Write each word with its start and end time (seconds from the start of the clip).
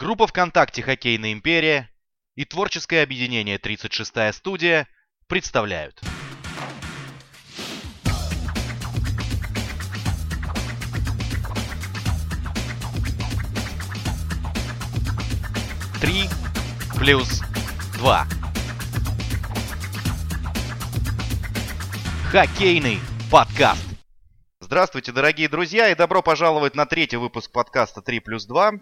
Группа 0.00 0.28
ВКонтакте 0.28 0.80
«Хоккейная 0.80 1.32
империя» 1.32 1.90
и 2.36 2.44
творческое 2.44 3.02
объединение 3.02 3.56
«36-я 3.56 4.32
студия» 4.32 4.86
представляют. 5.26 6.00
Три 16.00 16.28
плюс 16.96 17.40
два. 17.94 18.24
Хоккейный 22.30 23.00
подкаст. 23.32 23.87
Здравствуйте, 24.70 25.12
дорогие 25.12 25.48
друзья, 25.48 25.88
и 25.88 25.94
добро 25.94 26.20
пожаловать 26.20 26.74
на 26.74 26.84
третий 26.84 27.16
выпуск 27.16 27.50
подкаста 27.50 28.02
3 28.02 28.20
плюс 28.20 28.44
2. 28.44 28.72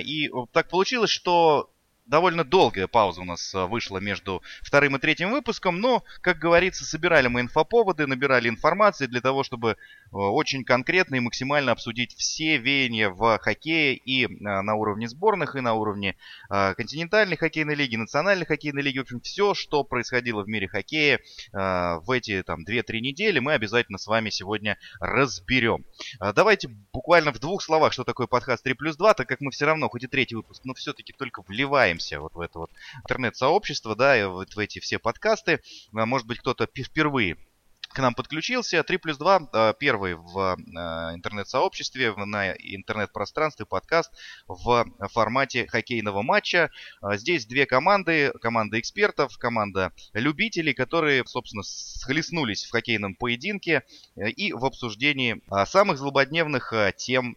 И 0.00 0.28
так 0.50 0.68
получилось, 0.68 1.10
что 1.10 1.70
довольно 2.06 2.44
долгая 2.44 2.86
пауза 2.86 3.20
у 3.20 3.24
нас 3.24 3.54
э, 3.54 3.66
вышла 3.66 3.98
между 3.98 4.42
вторым 4.62 4.96
и 4.96 4.98
третьим 4.98 5.32
выпуском, 5.32 5.80
но, 5.80 6.04
как 6.20 6.38
говорится, 6.38 6.84
собирали 6.84 7.28
мы 7.28 7.40
инфоповоды, 7.40 8.06
набирали 8.06 8.48
информации 8.48 9.06
для 9.06 9.20
того, 9.20 9.42
чтобы 9.42 9.72
э, 9.72 9.76
очень 10.10 10.64
конкретно 10.64 11.16
и 11.16 11.20
максимально 11.20 11.72
обсудить 11.72 12.14
все 12.16 12.58
веяния 12.58 13.10
в 13.10 13.38
хоккее 13.38 13.94
и 13.96 14.24
э, 14.24 14.28
на 14.38 14.74
уровне 14.74 15.08
сборных, 15.08 15.56
и 15.56 15.60
на 15.60 15.74
уровне 15.74 16.16
континентальной 16.48 17.36
хоккейной 17.36 17.74
лиги, 17.74 17.96
национальной 17.96 18.46
хоккейной 18.46 18.82
лиги, 18.82 18.98
в 18.98 19.02
общем, 19.02 19.20
все, 19.20 19.54
что 19.54 19.84
происходило 19.84 20.42
в 20.42 20.48
мире 20.48 20.68
хоккея 20.68 21.20
в 21.52 22.10
эти 22.10 22.42
там 22.42 22.64
2-3 22.64 23.00
недели, 23.00 23.38
мы 23.38 23.54
обязательно 23.54 23.98
с 23.98 24.06
вами 24.06 24.30
сегодня 24.30 24.78
разберем. 25.00 25.84
Давайте 26.34 26.68
буквально 26.92 27.32
в 27.32 27.38
двух 27.38 27.62
словах, 27.62 27.92
что 27.92 28.04
такое 28.04 28.26
подкаст 28.26 28.64
3 28.64 28.74
плюс 28.74 28.96
2, 28.96 29.14
так 29.14 29.28
как 29.28 29.40
мы 29.40 29.50
все 29.50 29.66
равно, 29.66 29.88
хоть 29.88 30.04
и 30.04 30.06
третий 30.06 30.36
выпуск, 30.36 30.62
но 30.64 30.74
все-таки 30.74 31.12
только 31.12 31.42
вливаем 31.42 31.95
вливаемся 31.96 32.20
вот 32.20 32.34
в 32.34 32.40
это 32.40 32.58
вот 32.58 32.70
интернет-сообщество, 33.02 33.96
да, 33.96 34.18
и 34.18 34.24
вот 34.24 34.54
в 34.54 34.58
эти 34.58 34.78
все 34.78 34.98
подкасты. 34.98 35.60
А, 35.94 36.06
может 36.06 36.26
быть, 36.26 36.38
кто-то 36.38 36.66
впервые 36.66 37.36
к 37.92 37.98
нам 37.98 38.14
подключился. 38.14 38.82
3 38.82 38.98
плюс 38.98 39.16
2, 39.16 39.48
а, 39.52 39.72
первый 39.72 40.14
в 40.14 40.38
а, 40.38 41.14
интернет-сообществе, 41.14 42.14
на 42.14 42.52
интернет-пространстве, 42.52 43.64
подкаст 43.64 44.12
в 44.46 44.84
формате 45.12 45.66
хоккейного 45.66 46.22
матча. 46.22 46.70
Здесь 47.14 47.46
две 47.46 47.64
команды, 47.64 48.32
команда 48.42 48.78
экспертов, 48.78 49.38
команда 49.38 49.92
любителей, 50.12 50.74
которые, 50.74 51.24
собственно, 51.26 51.62
схлестнулись 51.62 52.64
в 52.64 52.70
хоккейном 52.70 53.14
поединке 53.14 53.82
э, 54.16 54.28
и 54.30 54.52
в 54.52 54.64
обсуждении 54.64 55.40
самых 55.66 55.98
злободневных 55.98 56.72
тем 56.96 57.36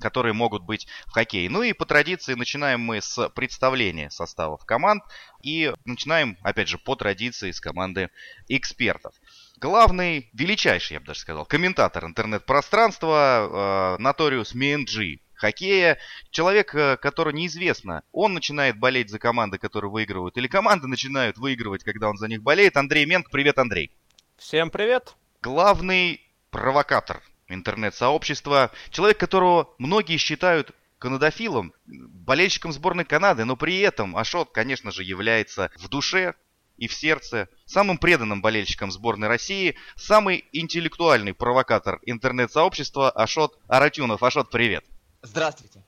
которые 0.00 0.32
могут 0.32 0.62
быть 0.62 0.86
в 1.06 1.12
хоккее. 1.12 1.48
Ну 1.48 1.62
и 1.62 1.72
по 1.72 1.86
традиции 1.86 2.34
начинаем 2.34 2.80
мы 2.80 3.00
с 3.00 3.28
представления 3.30 4.10
составов 4.10 4.64
команд 4.64 5.02
и 5.42 5.72
начинаем, 5.84 6.36
опять 6.42 6.68
же, 6.68 6.78
по 6.78 6.96
традиции 6.96 7.50
с 7.50 7.60
команды 7.60 8.10
экспертов. 8.48 9.14
Главный, 9.58 10.28
величайший, 10.32 10.94
я 10.94 11.00
бы 11.00 11.06
даже 11.06 11.20
сказал, 11.20 11.46
комментатор 11.46 12.04
интернет-пространства 12.04 13.96
э, 13.98 14.02
Наториус 14.02 14.54
Минджи 14.54 15.20
хоккея. 15.34 15.98
Человек, 16.30 16.74
э, 16.74 16.96
который 16.96 17.34
неизвестно, 17.34 18.02
он 18.12 18.34
начинает 18.34 18.78
болеть 18.78 19.10
за 19.10 19.18
команды, 19.18 19.58
которые 19.58 19.90
выигрывают, 19.90 20.36
или 20.36 20.46
команды 20.48 20.86
начинают 20.86 21.38
выигрывать, 21.38 21.84
когда 21.84 22.08
он 22.08 22.16
за 22.16 22.28
них 22.28 22.42
болеет. 22.42 22.76
Андрей 22.76 23.06
Менк, 23.06 23.30
привет, 23.30 23.58
Андрей. 23.58 23.90
Всем 24.36 24.70
привет. 24.70 25.14
Главный 25.42 26.20
провокатор 26.50 27.22
интернет-сообщества. 27.48 28.70
Человек, 28.90 29.18
которого 29.18 29.74
многие 29.78 30.16
считают 30.16 30.72
канадофилом, 30.98 31.74
болельщиком 31.86 32.72
сборной 32.72 33.04
Канады, 33.04 33.44
но 33.44 33.56
при 33.56 33.80
этом 33.80 34.16
Ашот, 34.16 34.52
конечно 34.52 34.90
же, 34.90 35.02
является 35.02 35.70
в 35.76 35.88
душе 35.88 36.34
и 36.76 36.88
в 36.88 36.94
сердце 36.94 37.48
самым 37.66 37.98
преданным 37.98 38.40
болельщиком 38.40 38.90
сборной 38.90 39.28
России, 39.28 39.76
самый 39.96 40.44
интеллектуальный 40.52 41.34
провокатор 41.34 42.00
интернет-сообщества 42.04 43.10
Ашот 43.10 43.58
Аратюнов. 43.68 44.22
Ашот, 44.22 44.50
привет! 44.50 44.84
Здравствуйте! 45.22 45.84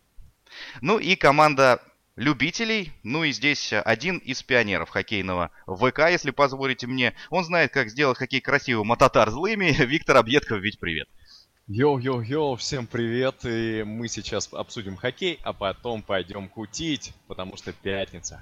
Ну 0.80 0.98
и 0.98 1.16
команда 1.16 1.80
любителей. 2.16 2.92
Ну 3.02 3.24
и 3.24 3.32
здесь 3.32 3.72
один 3.72 4.18
из 4.18 4.42
пионеров 4.42 4.88
хоккейного 4.88 5.50
ВК, 5.66 6.00
если 6.10 6.30
позволите 6.30 6.86
мне. 6.86 7.14
Он 7.30 7.44
знает, 7.44 7.72
как 7.72 7.90
сделать 7.90 8.18
хоккей 8.18 8.40
красивым, 8.40 8.92
а 8.92 8.96
татар 8.96 9.30
злыми. 9.30 9.72
Виктор 9.84 10.16
Объедков, 10.16 10.60
ведь 10.60 10.80
привет. 10.80 11.08
Йоу-йоу-йоу, 11.68 12.54
всем 12.54 12.86
привет, 12.86 13.44
и 13.44 13.82
мы 13.82 14.06
сейчас 14.06 14.48
обсудим 14.52 14.96
хоккей, 14.96 15.40
а 15.42 15.52
потом 15.52 16.00
пойдем 16.00 16.48
кутить, 16.48 17.12
потому 17.26 17.56
что 17.56 17.72
пятница. 17.72 18.40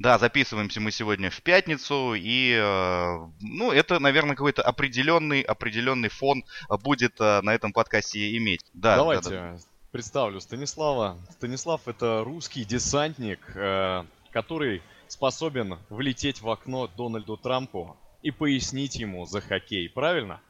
Да, 0.00 0.18
записываемся 0.18 0.80
мы 0.80 0.90
сегодня 0.90 1.30
в 1.30 1.40
пятницу, 1.42 2.14
и, 2.16 2.52
э, 2.60 3.28
ну, 3.42 3.70
это, 3.70 4.00
наверное, 4.00 4.34
какой-то 4.34 4.62
определенный, 4.62 5.42
определенный 5.42 6.08
фон 6.08 6.44
будет 6.82 7.20
э, 7.20 7.42
на 7.42 7.54
этом 7.54 7.72
подкасте 7.72 8.36
иметь. 8.38 8.62
Да, 8.72 8.96
Давайте 8.96 9.30
да, 9.30 9.52
да. 9.52 9.58
представлю 9.92 10.40
Станислава. 10.40 11.16
Станислав 11.30 11.86
это 11.86 12.24
русский 12.24 12.64
десантник, 12.64 13.38
э, 13.54 14.02
который 14.32 14.82
способен 15.06 15.78
влететь 15.90 16.40
в 16.40 16.50
окно 16.50 16.88
Дональду 16.88 17.36
Трампу 17.36 17.96
и 18.20 18.32
пояснить 18.32 18.96
ему 18.96 19.26
за 19.26 19.40
хоккей, 19.40 19.88
правильно? 19.88 20.40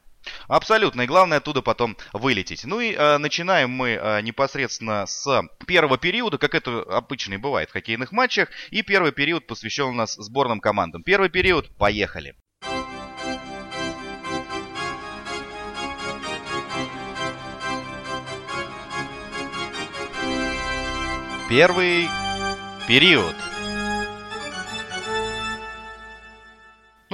Абсолютно. 0.47 1.01
И 1.01 1.07
главное 1.07 1.37
оттуда 1.37 1.61
потом 1.61 1.97
вылететь. 2.13 2.65
Ну 2.65 2.79
и 2.79 2.93
э, 2.93 3.17
начинаем 3.17 3.71
мы 3.71 3.91
э, 3.91 4.21
непосредственно 4.21 5.05
с 5.05 5.43
первого 5.67 5.97
периода, 5.97 6.37
как 6.37 6.55
это 6.55 6.81
обычно 6.81 7.35
и 7.35 7.37
бывает 7.37 7.69
в 7.69 7.73
хоккейных 7.73 8.11
матчах. 8.11 8.49
И 8.71 8.81
первый 8.81 9.11
период 9.11 9.47
посвящен 9.47 9.85
у 9.85 9.93
нас 9.93 10.15
сборным 10.15 10.59
командам. 10.59 11.03
Первый 11.03 11.29
период. 11.29 11.69
Поехали. 11.77 12.35
Первый 21.47 22.09
период. 22.87 23.35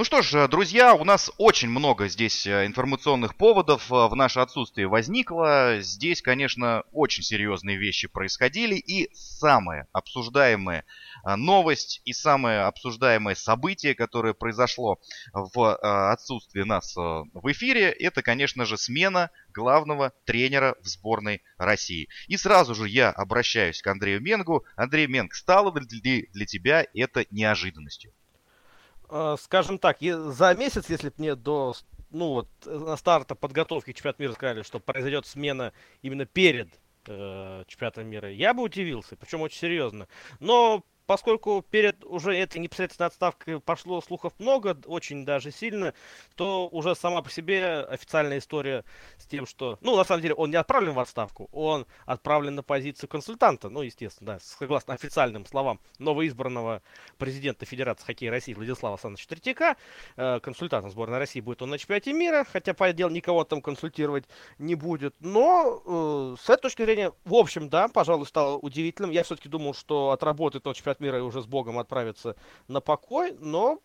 Ну 0.02 0.04
что 0.04 0.20
ж, 0.20 0.48
друзья, 0.48 0.94
у 0.94 1.04
нас 1.04 1.30
очень 1.38 1.68
много 1.68 2.08
здесь 2.08 2.44
э, 2.44 2.66
информационных 2.66 3.36
поводов 3.36 3.88
э, 3.88 4.08
в 4.08 4.16
наше 4.16 4.40
отсутствие 4.40 4.88
возникло. 4.88 5.78
Здесь, 5.78 6.22
конечно, 6.22 6.82
очень 6.90 7.22
серьезные 7.22 7.76
вещи 7.76 8.08
происходили. 8.08 8.74
И 8.74 9.14
самая 9.14 9.86
обсуждаемая 9.92 10.84
э, 11.24 11.36
новость 11.36 12.02
и 12.04 12.12
самое 12.12 12.62
обсуждаемое 12.62 13.36
событие, 13.36 13.94
которое 13.94 14.34
произошло 14.34 14.98
в 15.32 15.76
отсутствии 15.76 16.62
нас 16.62 16.96
в 16.96 17.52
эфире, 17.52 17.92
это, 17.92 18.22
конечно 18.22 18.64
же, 18.64 18.76
смена 18.76 19.30
главного 19.54 20.12
тренера 20.24 20.74
в 20.82 20.88
сборной 20.88 21.42
России. 21.58 22.08
И 22.26 22.36
сразу 22.36 22.74
же 22.74 22.88
я 22.88 23.10
обращаюсь 23.10 23.80
к 23.80 23.86
Андрею 23.86 24.20
Менгу. 24.20 24.64
Андрей 24.74 25.06
Менг, 25.06 25.32
стало 25.32 25.72
ли 25.78 26.26
для 26.32 26.46
тебя 26.46 26.88
это 26.92 27.24
неожиданностью? 27.30 28.12
Э, 29.14 29.36
скажем 29.38 29.78
так, 29.78 29.98
за 30.00 30.54
месяц, 30.54 30.88
если 30.88 31.10
бы 31.10 31.14
мне 31.18 31.34
до 31.34 31.74
ну 32.10 32.28
вот 32.28 32.48
на 32.64 32.96
старта 32.96 33.34
подготовки 33.34 33.92
к 33.92 33.96
чемпионату 33.96 34.22
мира 34.22 34.32
сказали, 34.32 34.62
что 34.62 34.80
произойдет 34.80 35.26
смена 35.26 35.74
именно 36.00 36.24
перед 36.24 36.68
э, 37.06 37.64
чемпионатом 37.66 38.06
мира, 38.06 38.30
я 38.30 38.54
бы 38.54 38.62
удивился, 38.62 39.16
причем 39.16 39.42
очень 39.42 39.58
серьезно. 39.58 40.08
Но 40.40 40.82
поскольку 41.06 41.62
перед 41.62 42.04
уже 42.04 42.36
этой 42.36 42.58
непосредственной 42.58 43.08
отставкой 43.08 43.60
пошло 43.60 44.00
слухов 44.00 44.32
много, 44.38 44.76
очень 44.86 45.24
даже 45.24 45.50
сильно, 45.50 45.94
то 46.36 46.68
уже 46.68 46.94
сама 46.94 47.22
по 47.22 47.30
себе 47.30 47.80
официальная 47.80 48.38
история 48.38 48.84
с 49.18 49.26
тем, 49.26 49.46
что, 49.46 49.78
ну, 49.80 49.96
на 49.96 50.04
самом 50.04 50.22
деле, 50.22 50.34
он 50.34 50.50
не 50.50 50.56
отправлен 50.56 50.92
в 50.92 51.00
отставку, 51.00 51.48
он 51.52 51.86
отправлен 52.06 52.54
на 52.54 52.62
позицию 52.62 53.08
консультанта, 53.08 53.68
ну, 53.68 53.82
естественно, 53.82 54.34
да, 54.34 54.38
согласно 54.40 54.94
официальным 54.94 55.46
словам 55.46 55.80
новоизбранного 55.98 56.82
президента 57.18 57.66
Федерации 57.66 58.04
хоккея 58.04 58.30
России 58.30 58.54
Владислава 58.54 58.94
Александровича 58.94 59.28
Третьяка, 59.28 59.76
э, 60.16 60.40
консультантом 60.40 60.90
сборной 60.90 61.18
России 61.18 61.40
будет 61.40 61.62
он 61.62 61.70
на 61.70 61.78
чемпионате 61.78 62.12
мира, 62.12 62.46
хотя, 62.50 62.74
по 62.74 62.92
делу, 62.92 63.12
никого 63.12 63.44
там 63.44 63.60
консультировать 63.60 64.24
не 64.58 64.74
будет, 64.74 65.14
но 65.20 65.82
э, 65.84 66.36
с 66.40 66.48
этой 66.48 66.62
точки 66.62 66.84
зрения, 66.84 67.12
в 67.24 67.34
общем, 67.34 67.68
да, 67.68 67.88
пожалуй, 67.88 68.26
стало 68.26 68.56
удивительным. 68.56 69.10
Я 69.10 69.22
все-таки 69.22 69.48
думал, 69.48 69.74
что 69.74 70.10
отработает 70.10 70.66
он 70.66 70.74
чемпионат 70.74 70.91
мира 71.00 71.18
и 71.18 71.22
уже 71.22 71.42
с 71.42 71.46
Богом 71.46 71.78
отправиться 71.78 72.36
на 72.68 72.80
покой, 72.80 73.36
но, 73.38 73.80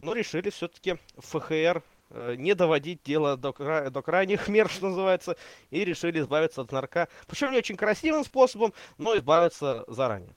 но 0.00 0.12
решили 0.12 0.50
все-таки 0.50 0.98
ФХР 1.18 1.82
э, 2.10 2.34
не 2.36 2.54
доводить 2.54 3.02
дело 3.02 3.36
до, 3.36 3.52
до 3.90 4.02
крайних 4.02 4.48
мер, 4.48 4.68
что 4.70 4.88
называется, 4.88 5.36
и 5.70 5.84
решили 5.84 6.20
избавиться 6.20 6.62
от 6.62 6.72
нарка. 6.72 7.08
Причем 7.26 7.52
не 7.52 7.58
очень 7.58 7.76
красивым 7.76 8.24
способом, 8.24 8.72
но 8.98 9.16
избавиться 9.16 9.84
заранее. 9.88 10.34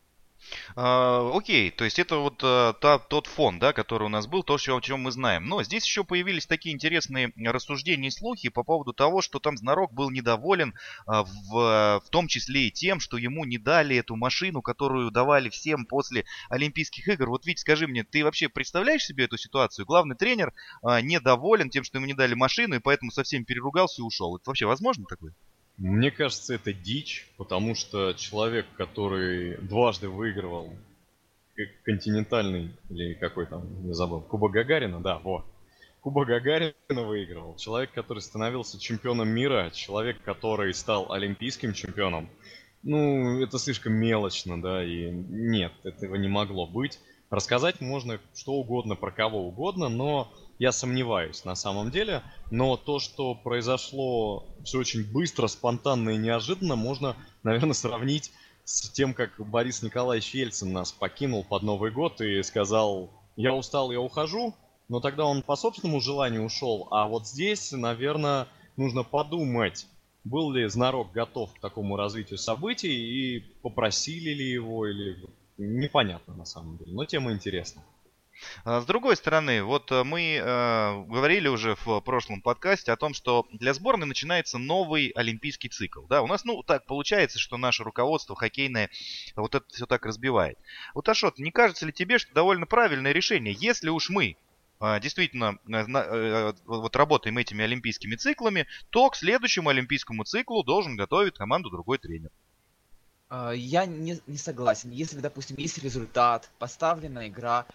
А, 0.76 1.32
окей, 1.34 1.72
то 1.72 1.84
есть 1.84 2.00
это 2.00 2.18
вот 2.18 2.42
а, 2.44 2.74
та, 2.74 3.00
тот 3.00 3.28
фон, 3.28 3.60
да, 3.60 3.74
который 3.74 4.04
у 4.04 4.10
нас 4.10 4.28
был, 4.28 4.44
то, 4.44 4.56
о 4.56 4.82
чем 4.82 5.02
мы 5.02 5.12
знаем. 5.12 5.46
Но 5.46 5.64
здесь 5.64 5.86
еще 5.86 6.04
появились 6.04 6.46
такие 6.46 6.74
интересные 6.74 7.32
рассуждения 7.38 8.08
и 8.08 8.12
слухи 8.12 8.50
по 8.50 8.64
поводу 8.64 8.94
того, 8.94 9.22
что 9.22 9.40
там 9.40 9.58
Знарок 9.58 9.94
был 9.94 10.10
недоволен 10.10 10.74
а, 11.06 11.24
в, 11.24 12.02
в 12.06 12.10
том 12.10 12.28
числе 12.28 12.68
и 12.68 12.72
тем, 12.72 13.00
что 13.00 13.18
ему 13.18 13.46
не 13.46 13.58
дали 13.58 13.96
эту 13.98 14.16
машину, 14.16 14.62
которую 14.62 15.12
давали 15.12 15.50
всем 15.50 15.86
после 15.86 16.26
Олимпийских 16.50 17.08
игр. 17.08 17.30
Вот, 17.30 17.46
Вить, 17.46 17.60
скажи 17.60 17.88
мне, 17.88 18.04
ты 18.04 18.24
вообще 18.24 18.50
представляешь 18.50 19.06
себе 19.06 19.26
эту 19.26 19.38
ситуацию? 19.38 19.86
Главный 19.86 20.16
тренер 20.16 20.54
а, 20.82 21.02
недоволен 21.02 21.70
тем, 21.70 21.84
что 21.84 21.98
ему 21.98 22.08
не 22.08 22.14
дали 22.14 22.34
машину, 22.34 22.76
и 22.76 22.80
поэтому 22.80 23.12
совсем 23.12 23.46
переругался 23.46 24.02
и 24.02 24.06
ушел. 24.06 24.36
Это 24.36 24.50
вообще 24.50 24.66
возможно 24.66 25.06
такое? 25.08 25.34
Мне 25.78 26.10
кажется, 26.10 26.56
это 26.56 26.74
дичь, 26.74 27.28
потому 27.38 27.76
что 27.76 28.14
человек, 28.14 28.66
который 28.78 29.58
дважды 29.58 30.08
выигрывал 30.08 30.74
континентальный, 31.84 32.72
или 32.90 33.14
какой 33.14 33.46
там, 33.46 33.86
не 33.86 33.94
забыл, 33.94 34.22
Куба 34.22 34.50
Гагарина, 34.50 35.02
да, 35.02 35.20
вот. 35.20 35.46
Куба 36.02 36.26
Гагарина 36.26 36.74
выигрывал. 36.88 37.56
Человек, 37.58 37.92
который 37.94 38.20
становился 38.20 38.80
чемпионом 38.80 39.30
мира, 39.30 39.72
человек, 39.74 40.22
который 40.24 40.74
стал 40.74 41.12
олимпийским 41.12 41.74
чемпионом. 41.74 42.30
Ну, 42.84 43.42
это 43.42 43.58
слишком 43.58 43.94
мелочно, 43.94 44.62
да, 44.62 44.84
и 44.84 45.10
нет, 45.10 45.72
этого 45.84 46.16
не 46.16 46.28
могло 46.28 46.68
быть. 46.68 47.00
Рассказать 47.32 47.82
можно 47.82 48.20
что 48.36 48.54
угодно 48.54 48.96
про 48.96 49.12
кого 49.12 49.48
угодно, 49.48 49.90
но 49.90 50.32
я 50.60 50.72
сомневаюсь 50.72 51.46
на 51.46 51.56
самом 51.56 51.92
деле. 51.92 52.24
Но 52.52 52.78
то, 52.78 53.00
что 53.00 53.36
произошло 53.36 54.48
все 54.64 54.80
очень 54.80 55.04
быстро, 55.04 55.48
спонтанно 55.48 56.12
и 56.12 56.18
неожиданно, 56.18 56.76
можно, 56.76 57.16
наверное, 57.44 57.74
сравнить 57.74 58.32
с 58.64 58.90
тем, 58.90 59.14
как 59.14 59.34
Борис 59.38 59.82
Николаевич 59.84 60.34
Ельцин 60.34 60.74
нас 60.74 60.92
покинул 60.92 61.44
под 61.44 61.64
Новый 61.64 61.92
год 61.92 62.22
и 62.22 62.42
сказал, 62.44 63.12
я 63.36 63.54
устал, 63.54 63.92
я 63.92 64.00
ухожу. 64.00 64.56
Но 64.88 65.00
тогда 65.00 65.26
он 65.26 65.42
по 65.42 65.56
собственному 65.56 66.00
желанию 66.00 66.44
ушел. 66.44 66.88
А 66.92 67.08
вот 67.08 67.28
здесь, 67.28 67.72
наверное, 67.72 68.48
нужно 68.78 69.04
подумать, 69.04 69.88
был 70.24 70.52
ли 70.52 70.68
Знарок 70.68 71.12
готов 71.12 71.54
к 71.54 71.60
такому 71.60 71.96
развитию 71.96 72.38
событий 72.38 72.94
и 72.94 73.40
попросили 73.62 74.30
ли 74.32 74.52
его 74.52 74.88
или 74.88 75.26
непонятно 75.58 76.36
на 76.36 76.46
самом 76.46 76.78
деле. 76.78 76.94
Но 76.94 77.06
тема 77.06 77.32
интересна. 77.32 77.84
А, 78.64 78.82
с 78.82 78.86
другой 78.86 79.16
стороны, 79.16 79.64
вот 79.64 79.92
э, 79.92 80.04
мы 80.04 80.36
э, 80.36 81.04
говорили 81.06 81.48
уже 81.48 81.76
в 81.76 82.02
прошлом 82.02 82.42
подкасте 82.42 82.92
о 82.92 82.98
том, 82.98 83.14
что 83.14 83.48
для 83.52 83.74
сборной 83.74 84.08
начинается 84.08 84.58
новый 84.58 85.10
олимпийский 85.10 85.70
цикл. 85.70 86.06
Да, 86.08 86.22
у 86.22 86.28
нас, 86.28 86.46
ну, 86.46 86.64
так 86.64 86.86
получается, 86.86 87.40
что 87.40 87.58
наше 87.58 87.84
руководство 87.84 88.36
хоккейное 88.36 88.90
вот 89.36 89.56
это 89.56 89.66
все 89.70 89.86
так 89.86 90.06
разбивает. 90.06 90.58
Вот, 90.94 91.08
Ашот, 91.08 91.40
не 91.40 91.52
кажется 91.52 91.86
ли 91.86 91.94
тебе, 91.94 92.18
что 92.18 92.34
довольно 92.34 92.66
правильное 92.66 93.12
решение, 93.12 93.56
если 93.58 93.90
уж 93.90 94.10
мы 94.10 94.38
э, 94.80 95.00
действительно 95.00 95.58
вот 96.66 96.96
работаем 96.96 97.38
этими 97.38 97.64
олимпийскими 97.64 98.16
циклами, 98.16 98.68
то 98.90 99.10
к 99.10 99.16
следующему 99.16 99.70
олимпийскому 99.70 100.24
циклу 100.24 100.64
должен 100.64 100.96
готовить 100.96 101.36
команду 101.36 101.70
другой 101.70 101.98
тренер? 101.98 102.32
А, 103.30 103.52
я 103.52 103.86
не, 103.86 104.20
не 104.28 104.38
согласен. 104.38 104.92
Если, 104.92 105.20
допустим, 105.20 105.58
есть 105.58 105.78
результат, 105.80 106.50
поставлена 106.60 107.28
игра, 107.28 107.66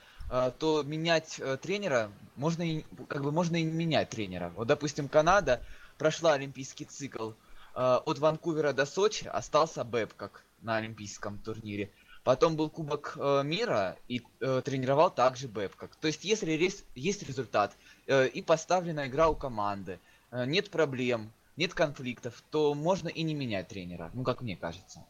то 0.59 0.85
менять 0.85 1.41
э, 1.41 1.57
тренера 1.57 2.13
можно 2.37 2.63
и 2.63 2.85
как 3.09 3.23
бы 3.23 3.33
можно 3.33 3.57
и 3.57 3.65
не 3.65 3.73
менять 3.73 4.11
тренера. 4.11 4.53
Вот, 4.55 4.69
допустим, 4.69 5.09
Канада 5.09 5.61
прошла 5.99 6.35
олимпийский 6.35 6.85
цикл 6.85 7.33
а, 7.75 7.99
от 7.99 8.19
Ванкувера 8.21 8.73
до 8.73 8.87
Сочи, 8.87 9.27
остался 9.27 9.85
как 10.17 10.45
на 10.63 10.77
олимпийском 10.77 11.39
турнире. 11.39 11.91
Потом 12.23 12.55
был 12.55 12.71
Кубок 12.71 13.17
э, 13.17 13.43
мира 13.45 13.97
и 14.07 14.23
э, 14.41 14.63
тренировал 14.65 15.11
также 15.11 15.49
Бэбкок. 15.49 15.97
То 15.97 16.07
есть, 16.07 16.25
если 16.25 16.53
есть, 16.53 17.23
результат 17.23 17.75
и 18.07 18.43
поставлена 18.47 19.09
игра 19.09 19.29
у 19.29 19.35
команды, 19.35 19.99
нет 20.33 20.71
проблем, 20.71 21.33
нет 21.57 21.75
конфликтов, 21.75 22.43
то 22.51 22.75
можно 22.75 23.09
и 23.09 23.23
не 23.23 23.35
менять 23.35 23.69
тренера, 23.69 24.11
ну 24.15 24.23
как 24.23 24.43
мне 24.43 24.57
кажется. 24.57 25.05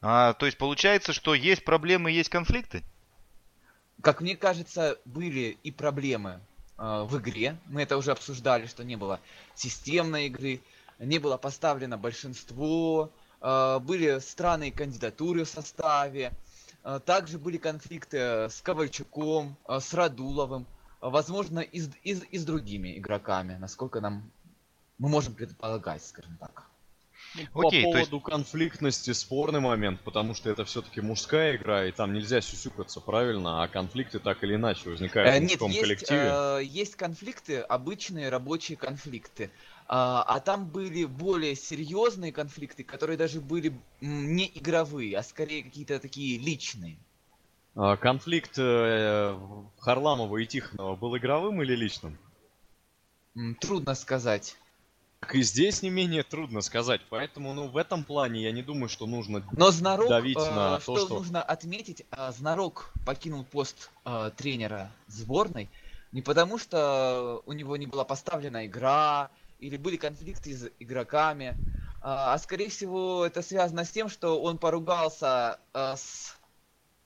А, 0.00 0.34
то 0.34 0.46
есть 0.46 0.58
получается, 0.58 1.12
что 1.12 1.34
есть 1.34 1.64
проблемы 1.64 2.10
есть 2.10 2.28
конфликты? 2.28 2.82
Как 4.02 4.20
мне 4.20 4.36
кажется, 4.36 4.98
были 5.04 5.56
и 5.62 5.70
проблемы 5.70 6.40
э, 6.76 7.04
в 7.04 7.18
игре. 7.18 7.56
Мы 7.66 7.82
это 7.82 7.96
уже 7.96 8.10
обсуждали, 8.10 8.66
что 8.66 8.84
не 8.84 8.96
было 8.96 9.20
системной 9.54 10.26
игры, 10.26 10.60
не 10.98 11.18
было 11.18 11.36
поставлено 11.36 11.96
большинство, 11.96 13.10
э, 13.40 13.78
были 13.80 14.18
странные 14.18 14.72
кандидатуры 14.72 15.44
в 15.44 15.48
составе. 15.48 16.32
Э, 16.84 17.00
также 17.04 17.38
были 17.38 17.58
конфликты 17.58 18.18
с 18.50 18.60
Ковальчуком, 18.60 19.56
э, 19.68 19.78
с 19.78 19.94
Радуловым, 19.94 20.66
э, 21.00 21.08
возможно, 21.08 21.60
и 21.60 21.80
с, 21.80 21.88
и, 22.02 22.12
и 22.12 22.38
с 22.38 22.44
другими 22.44 22.98
игроками, 22.98 23.56
насколько 23.56 24.00
нам 24.00 24.30
мы 24.98 25.08
можем 25.08 25.34
предполагать, 25.34 26.04
скажем 26.04 26.36
так. 26.38 26.71
Окей, 27.34 27.84
По 27.84 27.92
поводу 27.92 28.16
есть... 28.16 28.24
конфликтности 28.24 29.12
спорный 29.12 29.60
момент, 29.60 30.00
потому 30.02 30.34
что 30.34 30.50
это 30.50 30.64
все-таки 30.64 31.00
мужская 31.00 31.56
игра, 31.56 31.86
и 31.86 31.92
там 31.92 32.12
нельзя 32.12 32.40
сюсюкаться, 32.40 33.00
правильно? 33.00 33.62
А 33.62 33.68
конфликты 33.68 34.18
так 34.18 34.42
или 34.44 34.56
иначе 34.56 34.90
возникают 34.90 35.34
э, 35.34 35.38
в 35.38 35.42
мужском 35.42 35.70
нет, 35.70 35.76
есть, 35.76 35.82
коллективе. 35.82 36.20
Э, 36.24 36.60
есть 36.62 36.96
конфликты, 36.96 37.60
обычные 37.60 38.28
рабочие 38.28 38.76
конфликты. 38.76 39.50
А, 39.88 40.22
а 40.22 40.40
там 40.40 40.66
были 40.66 41.04
более 41.04 41.54
серьезные 41.54 42.32
конфликты, 42.32 42.84
которые 42.84 43.16
даже 43.16 43.40
были 43.40 43.72
не 44.00 44.50
игровые, 44.54 45.18
а 45.18 45.22
скорее 45.22 45.62
какие-то 45.62 45.98
такие 45.98 46.38
личные. 46.38 46.98
А, 47.74 47.96
конфликт 47.96 48.58
э, 48.58 49.38
Харламова 49.78 50.36
и 50.36 50.46
Тихонова 50.46 50.96
был 50.96 51.16
игровым 51.16 51.62
или 51.62 51.74
личным? 51.74 52.18
Трудно 53.60 53.94
сказать. 53.94 54.56
И 55.32 55.42
здесь 55.42 55.82
не 55.82 55.90
менее 55.90 56.22
трудно 56.22 56.60
сказать, 56.60 57.00
поэтому, 57.08 57.54
ну, 57.54 57.68
в 57.68 57.76
этом 57.76 58.04
плане 58.04 58.42
я 58.42 58.52
не 58.52 58.62
думаю, 58.62 58.88
что 58.88 59.06
нужно 59.06 59.42
Но 59.52 59.70
Знарок, 59.70 60.08
давить 60.08 60.36
э, 60.36 60.50
на 60.54 60.80
что 60.80 60.94
то, 60.96 61.06
что... 61.06 61.14
нужно 61.18 61.42
отметить, 61.42 62.04
э, 62.10 62.32
Знарок 62.32 62.92
покинул 63.06 63.44
пост 63.44 63.90
э, 64.04 64.30
тренера 64.36 64.90
сборной 65.06 65.70
не 66.12 66.20
потому, 66.20 66.58
что 66.58 67.42
у 67.46 67.52
него 67.52 67.76
не 67.76 67.86
была 67.86 68.04
поставлена 68.04 68.66
игра, 68.66 69.30
или 69.58 69.76
были 69.76 69.96
конфликты 69.96 70.54
с 70.54 70.70
игроками, 70.78 71.56
а, 72.02 72.34
а 72.34 72.38
скорее 72.38 72.68
всего 72.68 73.24
это 73.24 73.42
связано 73.42 73.84
с 73.84 73.90
тем, 73.90 74.08
что 74.08 74.40
он 74.40 74.58
поругался 74.58 75.58
э, 75.72 75.94
с 75.96 76.36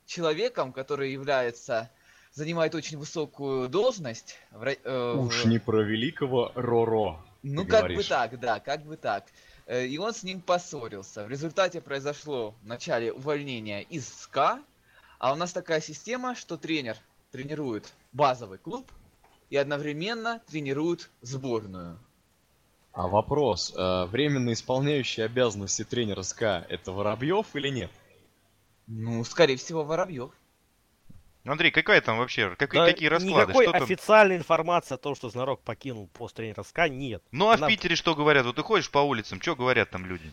человеком, 0.07 0.73
который 0.73 1.13
является 1.13 1.91
занимает 2.33 2.75
очень 2.75 2.99
высокую 2.99 3.69
должность. 3.69 4.37
В, 4.51 4.67
э, 4.67 5.15
Уж 5.15 5.45
не 5.47 5.59
про 5.59 5.83
великого 5.83 6.53
Роро. 6.55 7.19
Ну, 7.55 7.65
как 7.65 7.81
говоришь. 7.81 7.99
бы 7.99 8.05
так, 8.05 8.41
да, 8.41 8.61
как 8.61 8.85
бы 8.85 8.97
так. 8.97 9.27
Э, 9.67 9.87
и 9.87 9.99
он 9.99 10.13
с 10.13 10.23
ним 10.25 10.41
поссорился. 10.41 11.25
В 11.25 11.31
результате 11.31 11.81
произошло 11.81 12.55
вначале 12.63 13.13
увольнение 13.13 13.85
из 13.85 14.09
СКА, 14.09 14.61
а 15.19 15.33
у 15.33 15.37
нас 15.37 15.53
такая 15.53 15.81
система, 15.81 16.35
что 16.35 16.57
тренер 16.57 16.97
тренирует 17.31 17.93
базовый 18.13 18.59
клуб 18.59 18.91
и 19.49 19.57
одновременно 19.57 20.41
тренирует 20.49 21.11
сборную. 21.23 21.99
А 22.93 23.07
вопрос, 23.07 23.73
э, 23.77 24.05
временно 24.07 24.53
исполняющий 24.53 25.23
обязанности 25.23 25.85
тренера 25.85 26.23
СКА 26.23 26.67
это 26.69 26.91
Воробьев 26.91 27.55
или 27.55 27.69
нет? 27.69 27.91
Ну, 28.89 29.23
скорее 29.23 29.57
всего, 29.57 29.85
Воробьев. 29.85 30.33
Андрей, 31.53 31.71
какая 31.71 32.01
там 32.01 32.19
вообще, 32.19 32.55
какие, 32.57 32.81
да 32.81 32.87
какие 32.87 33.09
расклады? 33.09 33.53
Никакой 33.53 33.67
что 33.67 33.77
официальной 33.77 34.37
информации 34.37 34.95
о 34.95 34.99
том, 34.99 35.15
что 35.15 35.31
Знарок 35.31 35.61
покинул 35.63 36.09
пост 36.09 36.37
тренера 36.37 36.63
СКА, 36.63 36.89
нет. 36.89 37.23
Ну 37.31 37.49
а 37.49 37.55
Она... 37.55 37.67
в 37.67 37.71
Питере 37.71 37.97
что 37.97 38.15
говорят? 38.15 38.47
Вот 38.47 38.57
ты 38.57 38.63
ходишь 38.63 38.91
по 38.91 38.99
улицам, 38.99 39.41
что 39.41 39.55
говорят 39.55 39.91
там 39.91 40.07
люди? 40.07 40.33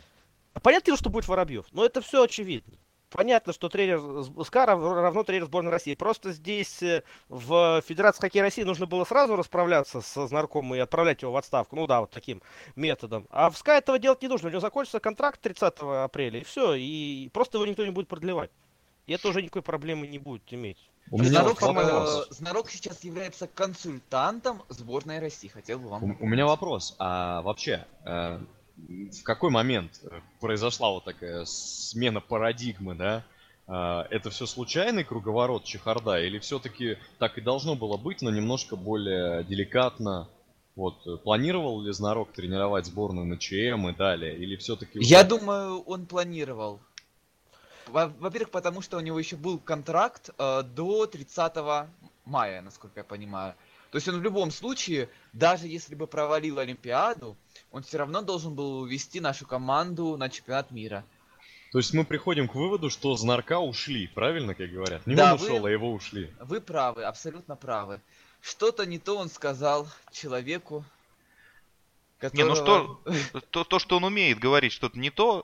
Понятно, 0.61 0.97
что 0.97 1.09
будет 1.09 1.27
Воробьев, 1.27 1.65
но 1.71 1.85
это 1.85 2.01
все 2.01 2.23
очевидно. 2.23 2.77
Понятно, 3.13 3.53
что 3.53 3.69
тренер 3.69 4.01
СКА 4.43 4.65
равно 4.65 5.23
тренер 5.23 5.45
сборной 5.45 5.71
России. 5.71 5.93
Просто 5.93 6.31
здесь 6.31 6.81
э, 6.81 7.03
в 7.29 7.83
Федерации 7.87 8.21
хоккея 8.21 8.41
России 8.41 8.63
нужно 8.63 8.87
было 8.87 9.05
сразу 9.05 9.35
расправляться 9.35 10.01
с 10.01 10.27
Знарком 10.27 10.73
и 10.73 10.79
отправлять 10.79 11.21
его 11.21 11.31
в 11.31 11.37
отставку. 11.37 11.75
Ну 11.75 11.85
да, 11.85 12.01
вот 12.01 12.09
таким 12.09 12.41
методом. 12.75 13.27
А 13.29 13.51
в 13.51 13.57
СКА 13.57 13.73
этого 13.73 13.99
делать 13.99 14.23
не 14.23 14.29
нужно. 14.29 14.47
У 14.47 14.51
него 14.51 14.61
закончится 14.61 14.99
контракт 14.99 15.39
30 15.41 15.73
апреля, 15.79 16.39
и 16.39 16.43
все. 16.43 16.73
И 16.73 17.29
просто 17.31 17.59
его 17.59 17.67
никто 17.67 17.85
не 17.85 17.91
будет 17.91 18.07
продлевать. 18.07 18.49
И 19.05 19.13
это 19.13 19.27
уже 19.27 19.43
никакой 19.43 19.61
проблемы 19.61 20.07
не 20.07 20.17
будет 20.17 20.51
иметь. 20.51 20.79
У 21.11 21.19
меня 21.19 21.29
Знарок, 21.29 21.61
вопрос. 21.61 22.27
Э, 22.29 22.33
Знарок 22.33 22.69
сейчас 22.69 23.03
является 23.03 23.47
консультантом 23.47 24.63
сборной 24.69 25.19
России. 25.19 25.47
Хотел 25.47 25.79
бы 25.79 25.89
вам. 25.89 26.03
У, 26.03 26.23
у 26.23 26.27
меня 26.27 26.45
вопрос. 26.45 26.95
А 26.97 27.41
вообще, 27.41 27.85
э, 28.05 28.39
в 28.77 29.23
какой 29.23 29.51
момент 29.51 30.01
произошла 30.39 30.89
вот 30.89 31.03
такая 31.03 31.45
смена 31.45 32.19
парадигмы, 32.19 32.95
да? 32.95 33.23
Э, 33.67 34.05
это 34.09 34.29
все 34.29 34.45
случайный 34.45 35.03
круговорот 35.03 35.65
чехарда 35.65 36.21
или 36.21 36.39
все-таки 36.39 36.97
так 37.19 37.37
и 37.37 37.41
должно 37.41 37.75
было 37.75 37.97
быть, 37.97 38.21
но 38.21 38.31
немножко 38.31 38.75
более 38.75 39.43
деликатно? 39.43 40.29
Вот, 40.75 41.21
планировал 41.21 41.81
ли 41.81 41.93
Знарок 41.93 42.31
тренировать 42.31 42.87
сборную 42.87 43.27
на 43.27 43.37
ЧМ 43.37 43.89
и 43.89 43.95
далее? 43.95 44.35
Или 44.35 44.55
все-таки... 44.55 44.99
Я 45.03 45.23
думаю, 45.23 45.81
он 45.81 46.07
планировал. 46.07 46.81
Во- 47.87 48.07
Во-первых, 48.19 48.49
потому 48.51 48.81
что 48.81 48.97
у 48.97 49.01
него 49.01 49.19
еще 49.19 49.35
был 49.35 49.59
контракт 49.59 50.29
э, 50.37 50.63
до 50.63 51.05
30 51.05 51.87
мая, 52.25 52.61
насколько 52.61 52.99
я 52.99 53.03
понимаю. 53.03 53.55
То 53.91 53.97
есть 53.97 54.07
он 54.07 54.19
в 54.19 54.23
любом 54.23 54.49
случае, 54.51 55.09
даже 55.33 55.67
если 55.67 55.93
бы 55.95 56.07
провалил 56.07 56.57
Олимпиаду, 56.59 57.35
он 57.71 57.83
все 57.83 57.97
равно 57.99 58.21
должен 58.21 58.55
был 58.55 58.79
увести 58.81 59.19
нашу 59.19 59.45
команду 59.45 60.17
на 60.17 60.29
чемпионат 60.29 60.71
мира. 60.71 61.03
То 61.71 61.79
есть 61.79 61.93
мы 61.93 62.03
приходим 62.05 62.47
к 62.47 62.55
выводу, 62.55 62.89
что 62.89 63.15
Знарка 63.15 63.59
ушли, 63.59 64.07
правильно, 64.07 64.53
как 64.55 64.69
говорят? 64.69 65.05
Не 65.07 65.15
Да, 65.15 65.33
он 65.33 65.39
вы- 65.39 65.45
ушел, 65.47 65.65
а 65.65 65.71
его 65.71 65.91
ушли. 65.91 66.31
Вы 66.39 66.61
правы, 66.61 67.03
абсолютно 67.03 67.55
правы. 67.55 67.99
Что-то 68.41 68.85
не 68.85 68.99
то 68.99 69.17
он 69.17 69.29
сказал 69.29 69.87
человеку, 70.11 70.83
Не, 72.31 72.43
ну 72.43 72.55
которого- 72.55 72.99
То, 73.49 73.63
то, 73.63 73.79
что 73.79 73.97
он 73.97 74.03
умеет 74.03 74.39
говорить 74.39 74.71
что-то 74.71 74.97
не 74.99 75.09
то, 75.09 75.43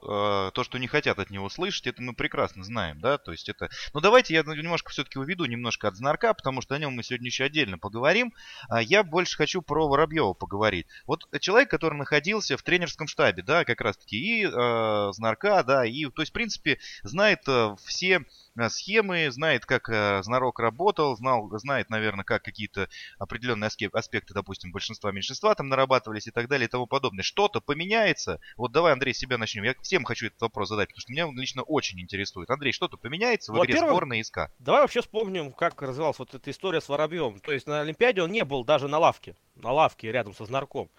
э, 0.49 0.51
то, 0.53 0.63
что 0.63 0.77
не 0.77 0.87
хотят 0.87 1.19
от 1.19 1.29
него 1.29 1.49
слышать, 1.49 1.87
это 1.87 2.01
мы 2.01 2.13
прекрасно 2.13 2.63
знаем, 2.63 2.99
да, 2.99 3.17
то 3.17 3.31
есть 3.31 3.49
это... 3.49 3.69
Ну, 3.93 3.99
давайте 3.99 4.33
я 4.33 4.43
немножко 4.43 4.91
все-таки 4.91 5.19
уведу 5.19 5.45
немножко 5.45 5.87
от 5.87 5.95
Знарка, 5.95 6.33
потому 6.33 6.61
что 6.61 6.75
о 6.75 6.79
нем 6.79 6.93
мы 6.93 7.03
сегодня 7.03 7.27
еще 7.27 7.43
отдельно 7.43 7.77
поговорим. 7.77 8.33
А 8.69 8.81
я 8.81 9.03
больше 9.03 9.35
хочу 9.37 9.61
про 9.61 9.87
Воробьева 9.87 10.33
поговорить. 10.33 10.87
Вот 11.05 11.27
человек, 11.39 11.69
который 11.69 11.95
находился 11.97 12.57
в 12.57 12.63
тренерском 12.63 13.07
штабе, 13.07 13.43
да, 13.43 13.65
как 13.65 13.81
раз-таки, 13.81 14.17
и 14.17 14.45
э, 14.45 15.09
Знарка, 15.13 15.63
да, 15.63 15.85
и, 15.85 16.05
то 16.05 16.21
есть, 16.21 16.31
в 16.31 16.33
принципе, 16.33 16.79
знает 17.03 17.41
э, 17.47 17.75
все 17.85 18.25
схемы, 18.69 19.31
знает, 19.31 19.65
как 19.65 19.89
э, 19.89 20.21
Знарок 20.23 20.59
работал, 20.59 21.15
знал, 21.15 21.49
знает, 21.59 21.89
наверное, 21.89 22.23
как 22.23 22.43
какие-то 22.43 22.89
определенные 23.17 23.69
аспекты, 23.93 24.33
допустим, 24.33 24.71
большинства-меньшинства 24.71 25.55
там 25.55 25.69
нарабатывались 25.69 26.27
и 26.27 26.31
так 26.31 26.47
далее 26.47 26.67
и 26.67 26.69
тому 26.69 26.87
подобное. 26.87 27.23
Что-то 27.23 27.61
поменяется? 27.61 28.39
Вот 28.57 28.71
давай, 28.71 28.93
Андрей, 28.93 29.13
себя 29.13 29.37
начнем. 29.37 29.63
Я 29.63 29.75
всем 29.81 30.03
хочу 30.03 30.27
этот 30.27 30.41
вопрос 30.41 30.69
задать, 30.69 30.89
потому 30.89 31.01
что 31.01 31.11
меня 31.11 31.27
он 31.27 31.37
лично 31.37 31.63
очень 31.63 31.99
интересует. 31.99 32.49
Андрей, 32.49 32.71
что-то 32.71 32.97
поменяется 32.97 33.51
в 33.53 33.63
игре 33.63 33.77
сборной 33.77 34.23
СК? 34.23 34.51
Давай 34.59 34.81
вообще 34.81 35.01
вспомним, 35.01 35.51
как 35.51 35.81
развивалась 35.81 36.19
вот 36.19 36.33
эта 36.33 36.51
история 36.51 36.81
с 36.81 36.89
Воробьевым. 36.89 37.39
То 37.39 37.51
есть 37.51 37.67
на 37.67 37.81
Олимпиаде 37.81 38.21
он 38.21 38.31
не 38.31 38.43
был 38.43 38.63
даже 38.63 38.87
на 38.87 38.99
лавке. 38.99 39.35
На 39.55 39.71
лавке 39.71 40.11
рядом 40.11 40.33
со 40.33 40.45
Знарком. 40.45 40.89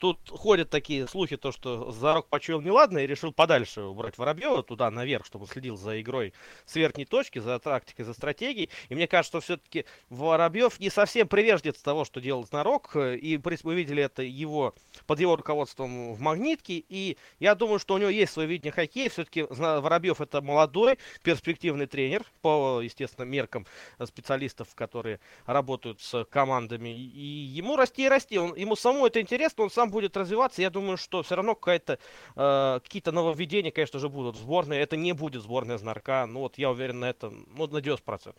Тут 0.00 0.18
ходят 0.30 0.70
такие 0.70 1.06
слухи, 1.06 1.36
то, 1.36 1.52
что 1.52 1.92
Зарок 1.92 2.26
почуял 2.28 2.62
неладно 2.62 3.00
и 3.00 3.06
решил 3.06 3.32
подальше 3.32 3.82
убрать 3.82 4.16
Воробьева 4.16 4.62
туда 4.62 4.90
наверх, 4.90 5.26
чтобы 5.26 5.46
следил 5.46 5.76
за 5.76 6.00
игрой 6.00 6.32
с 6.64 6.74
верхней 6.74 7.04
точки, 7.04 7.38
за 7.38 7.58
тактикой, 7.58 8.06
за 8.06 8.14
стратегией. 8.14 8.70
И 8.88 8.94
мне 8.94 9.06
кажется, 9.06 9.28
что 9.28 9.40
все-таки 9.42 9.84
Воробьев 10.08 10.80
не 10.80 10.88
совсем 10.88 11.28
приверженец 11.28 11.82
того, 11.82 12.06
что 12.06 12.22
делал 12.22 12.46
Знарок. 12.46 12.96
э, 12.96 13.18
И 13.18 13.38
мы 13.62 13.74
видели 13.74 14.02
это 14.02 14.22
его 14.22 14.74
под 15.06 15.20
его 15.20 15.36
руководством 15.36 16.14
в 16.14 16.20
Магнитке. 16.20 16.82
И 16.88 17.18
я 17.38 17.54
думаю, 17.54 17.78
что 17.78 17.92
у 17.92 17.98
него 17.98 18.08
есть 18.08 18.32
свое 18.32 18.48
видение 18.48 18.72
хоккея. 18.72 19.10
Все-таки 19.10 19.42
Воробьев 19.42 20.22
это 20.22 20.40
молодой, 20.40 20.98
перспективный 21.22 21.84
тренер 21.84 22.24
по, 22.40 22.80
естественно, 22.80 23.26
меркам 23.26 23.66
э, 23.98 24.06
специалистов, 24.06 24.74
которые 24.74 25.20
работают 25.44 26.00
с 26.00 26.24
командами. 26.24 26.88
И 26.88 27.26
ему 27.54 27.76
расти 27.76 28.06
и 28.06 28.08
расти. 28.08 28.38
Он, 28.38 28.56
ему 28.56 28.76
самому 28.76 29.04
это 29.06 29.20
интересно, 29.20 29.64
он 29.64 29.70
сам 29.70 29.89
будет 29.90 30.16
развиваться. 30.16 30.62
Я 30.62 30.70
думаю, 30.70 30.96
что 30.96 31.22
все 31.22 31.34
равно 31.36 31.54
какая-то, 31.54 31.98
э, 32.36 32.80
какие-то 32.82 33.12
нововведения, 33.12 33.70
конечно 33.70 33.98
же, 33.98 34.08
будут 34.08 34.36
в 34.36 34.40
сборной. 34.40 34.78
Это 34.78 34.96
не 34.96 35.12
будет 35.12 35.42
сборная 35.42 35.78
Знарка. 35.78 36.26
Ну 36.26 36.40
вот 36.40 36.56
я 36.58 36.70
уверен 36.70 37.00
на 37.00 37.10
этом, 37.10 37.46
ну, 37.54 37.66
на 37.66 37.78
90%. 37.78 38.34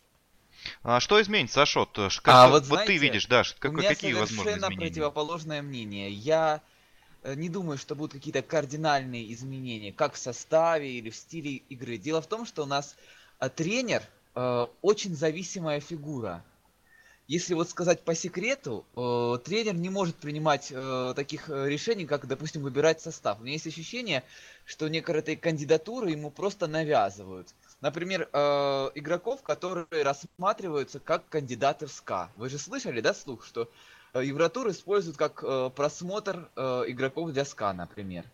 А 0.83 0.99
что 0.99 1.21
изменится, 1.21 1.61
Ашот? 1.63 1.89
Ш- 1.95 2.21
А, 2.23 2.43
как- 2.43 2.51
вот 2.51 2.59
ты 2.63 2.65
знаете, 2.67 2.97
видишь, 2.97 3.25
да, 3.27 3.43
ш- 3.43 3.55
У 3.57 3.59
как- 3.61 3.73
меня 3.73 3.89
какие 3.89 4.13
возможны 4.13 4.37
совершенно 4.43 4.65
изменения? 4.67 4.87
противоположное 4.89 5.61
мнение. 5.61 6.09
Я 6.11 6.61
э, 7.23 7.35
не 7.35 7.49
думаю, 7.49 7.77
что 7.77 7.95
будут 7.95 8.13
какие-то 8.13 8.41
кардинальные 8.41 9.31
изменения, 9.33 9.91
как 9.93 10.13
в 10.15 10.17
составе 10.17 10.91
или 10.91 11.09
в 11.11 11.15
стиле 11.15 11.51
игры. 11.69 11.97
Дело 11.97 12.19
в 12.21 12.27
том, 12.27 12.45
что 12.47 12.63
у 12.63 12.65
нас 12.65 12.95
э, 13.39 13.47
тренер 13.49 14.01
э, 14.35 14.67
очень 14.81 15.15
зависимая 15.15 15.79
фигура. 15.81 16.43
Если 17.31 17.53
вот 17.53 17.69
сказать 17.69 18.01
по 18.01 18.13
секрету, 18.13 18.83
э, 18.93 19.37
тренер 19.45 19.75
не 19.75 19.89
может 19.89 20.17
принимать 20.17 20.67
э, 20.69 21.13
таких 21.15 21.49
э, 21.49 21.69
решений, 21.69 22.05
как, 22.05 22.27
допустим, 22.27 22.61
выбирать 22.61 22.99
состав. 22.99 23.39
У 23.39 23.43
меня 23.43 23.53
есть 23.53 23.67
ощущение, 23.67 24.25
что 24.65 24.89
некоторые 24.89 25.37
кандидатуры 25.37 26.11
ему 26.11 26.29
просто 26.29 26.67
навязывают. 26.67 27.55
Например, 27.79 28.27
э, 28.33 28.37
игроков, 28.95 29.43
которые 29.43 30.03
рассматриваются 30.03 30.99
как 30.99 31.25
кандидаты 31.29 31.85
в 31.85 31.93
СКА. 31.93 32.29
Вы 32.35 32.49
же 32.49 32.57
слышали, 32.57 32.99
да, 32.99 33.13
слух, 33.13 33.45
что 33.45 33.69
э, 34.13 34.25
Евротур 34.25 34.69
используют 34.69 35.15
как 35.15 35.41
э, 35.41 35.69
просмотр 35.73 36.49
э, 36.57 36.83
игроков 36.87 37.31
для 37.31 37.45
СКА, 37.45 37.71
например. 37.71 38.25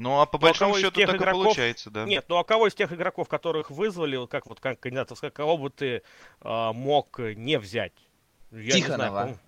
Ну, 0.00 0.18
а 0.20 0.24
по 0.26 0.38
Ну, 0.38 0.44
а 0.44 0.46
большому 0.48 0.76
из 0.76 0.80
счету 0.80 0.96
тех 0.96 1.06
так 1.10 1.16
и 1.16 1.18
игроков- 1.18 1.44
получается, 1.44 1.90
да. 1.90 2.04
Нет, 2.06 2.24
ну 2.28 2.38
а 2.38 2.44
кого 2.44 2.66
из 2.68 2.74
тех 2.74 2.90
игроков, 2.90 3.28
которых 3.28 3.70
вызвали, 3.70 4.16
вот 4.16 4.30
как 4.30 4.46
вот 4.46 4.58
как 4.58 4.80
кандидатов, 4.80 5.20
кого 5.34 5.58
бы 5.58 5.68
ты 5.68 6.02
а, 6.40 6.72
мог 6.72 7.18
не 7.18 7.58
взять? 7.58 7.92
Я 8.50 8.76
не 8.76 8.82
знаю, 8.82 8.98
Тихонова. 9.10 9.38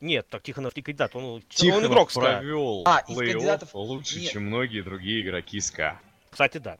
Нет, 0.00 0.28
так 0.28 0.42
Тихонов 0.42 0.76
не 0.76 0.82
кандидат, 0.82 1.16
он, 1.16 1.24
он 1.24 1.42
Тихонов 1.48 1.90
игрок 1.90 2.10
СКА. 2.10 2.20
провел 2.20 2.82
А, 2.84 2.98
из 3.08 3.16
кандидатов- 3.16 3.74
лучше, 3.74 4.20
Нет. 4.20 4.32
чем 4.32 4.44
многие 4.48 4.82
другие 4.82 5.22
игроки 5.22 5.58
СКА. 5.60 5.98
Кстати, 6.30 6.58
да. 6.58 6.76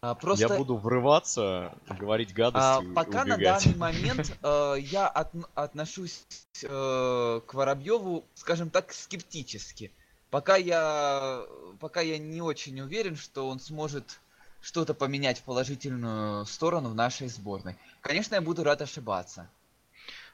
А, 0.00 0.14
просто... 0.14 0.46
Я 0.46 0.56
буду 0.56 0.76
врываться, 0.76 1.74
говорить 1.88 2.30
А, 2.30 2.34
гадости 2.34 2.90
и 2.90 2.94
пока 2.94 3.24
на 3.24 3.34
убегать. 3.34 3.64
данный 3.64 3.76
момент 3.78 4.38
э, 4.42 4.74
я 4.78 5.10
отн- 5.14 5.46
отношусь 5.56 6.24
э, 6.62 7.40
к 7.46 7.54
Воробьеву, 7.54 8.24
скажем 8.34 8.70
так, 8.70 8.92
скептически. 8.92 9.90
Пока 10.32 10.56
я, 10.56 11.44
пока 11.78 12.00
я 12.00 12.16
не 12.16 12.40
очень 12.40 12.80
уверен, 12.80 13.16
что 13.16 13.46
он 13.50 13.60
сможет 13.60 14.18
что-то 14.62 14.94
поменять 14.94 15.40
в 15.40 15.42
положительную 15.42 16.46
сторону 16.46 16.88
в 16.88 16.94
нашей 16.94 17.28
сборной. 17.28 17.76
Конечно, 18.00 18.36
я 18.36 18.40
буду 18.40 18.64
рад 18.64 18.80
ошибаться. 18.80 19.50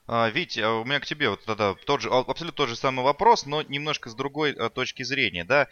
А, 0.07 0.31
Витя, 0.31 0.61
а 0.61 0.75
у 0.75 0.85
меня 0.85 1.01
к 1.01 1.05
тебе 1.05 1.31
вот 1.31 1.45
тогда 1.45 1.75
тот 1.75 2.01
же, 2.01 2.11
а, 2.11 2.21
абсолютно 2.21 2.57
тот 2.57 2.69
же 2.69 2.77
самый 2.77 3.05
вопрос, 3.05 3.45
но 3.45 3.63
немножко 3.63 4.09
с 4.09 4.15
другой 4.15 4.55
точки 4.71 5.03
зрения, 5.03 5.45
да. 5.45 5.67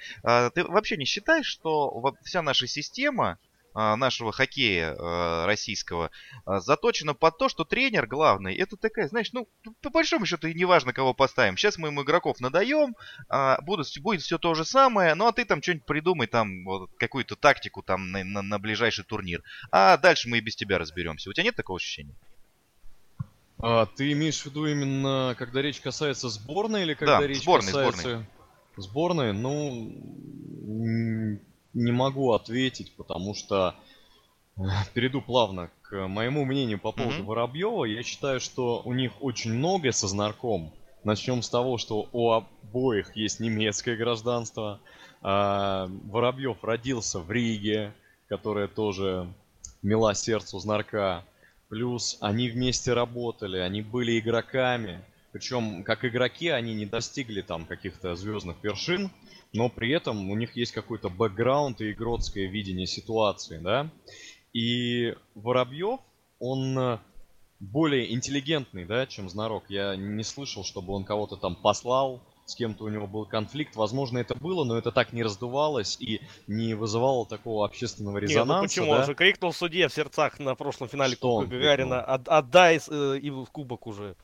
Ты 0.50 0.64
вообще 0.64 0.96
не 0.96 1.04
считаешь, 1.04 1.46
что 1.46 2.16
вся 2.24 2.42
наша 2.42 2.66
система 2.66 3.38
нашего 3.96 4.32
хоккея 4.32 4.96
а, 4.98 5.46
российского 5.46 6.10
а, 6.46 6.60
заточена 6.60 7.14
под 7.14 7.36
то, 7.36 7.48
что 7.48 7.64
тренер 7.64 8.06
главный, 8.06 8.54
это 8.56 8.76
такая, 8.76 9.08
знаешь, 9.08 9.32
ну, 9.32 9.48
по 9.82 9.90
большому 9.90 10.24
счету 10.24 10.46
и 10.46 10.54
не 10.54 10.64
важно, 10.64 10.92
кого 10.94 11.12
поставим. 11.12 11.56
Сейчас 11.56 11.76
мы 11.76 11.88
ему 11.88 12.02
игроков 12.02 12.40
надаем, 12.40 12.96
а, 13.28 13.60
будут, 13.60 13.86
будет 14.00 14.22
все 14.22 14.38
то 14.38 14.54
же 14.54 14.64
самое, 14.64 15.14
ну 15.14 15.26
а 15.26 15.32
ты 15.32 15.44
там 15.44 15.62
что-нибудь 15.62 15.84
придумай, 15.84 16.26
там, 16.26 16.64
вот, 16.64 16.90
какую-то 16.98 17.36
тактику 17.36 17.82
там 17.82 18.10
на, 18.10 18.24
на- 18.24 18.42
на 18.42 18.58
ближайший 18.58 19.04
турнир. 19.04 19.42
А 19.70 19.98
дальше 19.98 20.28
мы 20.28 20.38
и 20.38 20.40
без 20.40 20.56
тебя 20.56 20.78
разберемся. 20.78 21.28
У 21.28 21.32
тебя 21.34 21.44
нет 21.44 21.56
такого 21.56 21.76
ощущения? 21.76 22.14
А, 23.58 23.86
ты 23.86 24.12
имеешь 24.12 24.40
в 24.40 24.46
виду 24.46 24.66
именно, 24.66 25.34
когда 25.38 25.60
речь 25.60 25.80
касается 25.80 26.28
сборной 26.28 26.82
или 26.82 26.94
когда 26.94 27.18
Да, 27.18 27.26
речь 27.26 27.42
сборной, 27.42 27.66
касается... 27.72 28.26
Сборной, 28.78 29.32
ну, 29.32 29.88
м, 29.88 31.40
не 31.76 31.92
могу 31.92 32.32
ответить, 32.32 32.92
потому 32.96 33.34
что 33.34 33.74
э, 34.56 34.62
перейду 34.94 35.20
плавно 35.20 35.70
к 35.82 36.08
моему 36.08 36.44
мнению 36.44 36.80
по 36.80 36.90
поводу 36.90 37.18
Мгм. 37.18 37.26
Воробьева. 37.26 37.84
Я 37.84 38.02
считаю, 38.02 38.40
что 38.40 38.82
у 38.84 38.92
них 38.92 39.12
очень 39.20 39.52
много 39.52 39.92
со 39.92 40.08
знарком. 40.08 40.72
Начнем 41.04 41.42
с 41.42 41.48
того, 41.48 41.78
что 41.78 42.08
у 42.12 42.32
обоих 42.32 43.14
есть 43.14 43.38
немецкое 43.38 43.96
гражданство. 43.96 44.80
А, 45.22 45.88
Воробьев 46.04 46.64
родился 46.64 47.20
в 47.20 47.30
Риге, 47.30 47.92
которая 48.28 48.66
тоже 48.66 49.28
мила 49.82 50.14
сердцу 50.14 50.58
знарка. 50.58 51.24
Плюс 51.68 52.16
они 52.20 52.48
вместе 52.48 52.92
работали, 52.92 53.58
они 53.58 53.82
были 53.82 54.18
игроками. 54.18 55.04
Причем, 55.32 55.84
как 55.84 56.04
игроки, 56.04 56.48
они 56.48 56.74
не 56.74 56.86
достигли 56.86 57.42
там 57.42 57.66
каких-то 57.66 58.16
звездных 58.16 58.56
вершин, 58.62 59.10
но 59.52 59.68
при 59.68 59.90
этом 59.92 60.30
у 60.30 60.36
них 60.36 60.56
есть 60.56 60.72
какой-то 60.72 61.08
бэкграунд 61.08 61.80
и 61.80 61.92
игротское 61.92 62.46
видение 62.46 62.86
ситуации, 62.86 63.58
да. 63.58 63.90
И 64.52 65.14
Воробьев, 65.34 66.00
он 66.38 66.98
более 67.60 68.12
интеллигентный, 68.12 68.84
да, 68.84 69.06
чем 69.06 69.28
Знарок. 69.28 69.64
Я 69.68 69.96
не 69.96 70.22
слышал, 70.22 70.64
чтобы 70.64 70.92
он 70.92 71.04
кого-то 71.04 71.36
там 71.36 71.56
послал, 71.56 72.22
с 72.44 72.54
кем-то 72.54 72.84
у 72.84 72.88
него 72.88 73.06
был 73.06 73.26
конфликт. 73.26 73.76
Возможно, 73.76 74.18
это 74.18 74.34
было, 74.34 74.64
но 74.64 74.78
это 74.78 74.92
так 74.92 75.12
не 75.12 75.22
раздувалось 75.22 75.96
и 76.00 76.20
не 76.46 76.74
вызывало 76.74 77.26
такого 77.26 77.64
общественного 77.64 78.14
ну 78.14 78.20
резонанса. 78.20 78.62
почему? 78.62 78.92
да. 78.92 79.00
Он 79.00 79.06
же 79.06 79.14
крикнул 79.14 79.52
судье 79.52 79.88
в 79.88 79.92
сердцах 79.92 80.38
на 80.38 80.54
прошлом 80.54 80.88
финале 80.88 81.16
Что 81.16 81.40
Кубка 81.40 81.56
Гагарина? 81.56 82.00
«От- 82.00 82.28
отдай 82.28 82.80
э, 82.88 83.18
и 83.18 83.30
в 83.30 83.46
кубок 83.46 83.86
уже. 83.86 84.16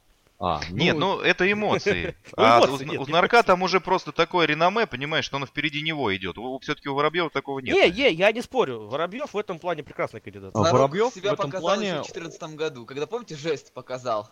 А, 0.44 0.60
Нет, 0.70 0.96
ну 0.96 1.20
это 1.20 1.50
эмоции. 1.50 2.16
Ну, 2.26 2.32
А 2.44 2.58
эмоции, 2.66 2.84
у, 2.84 2.88
нет, 2.90 3.00
у 3.00 3.04
Знарка 3.04 3.44
там 3.44 3.62
уже 3.62 3.78
просто 3.78 4.10
такое 4.10 4.44
реноме, 4.44 4.86
понимаешь, 4.88 5.24
что 5.24 5.36
он 5.36 5.46
впереди 5.46 5.82
него 5.82 6.14
идет. 6.16 6.36
Все-таки 6.62 6.88
у 6.88 6.94
Воробьева 6.94 7.30
такого 7.30 7.60
нет. 7.60 7.76
Не, 7.76 7.90
не, 7.90 8.10
я 8.12 8.32
не 8.32 8.42
спорю. 8.42 8.88
Воробьев 8.88 9.34
в 9.34 9.38
этом 9.38 9.60
плане 9.60 9.84
прекрасный 9.84 10.20
кандидат. 10.20 10.50
А 10.54 10.58
Знарок 10.58 10.72
Воробьев 10.72 11.14
себя 11.14 11.30
в 11.30 11.34
этом 11.34 11.50
показал 11.52 11.68
плане- 11.68 11.86
еще 11.90 12.02
в 12.02 12.12
2014 12.12 12.42
году, 12.56 12.86
когда, 12.86 13.06
помните, 13.06 13.36
жест 13.36 13.72
показал. 13.72 14.28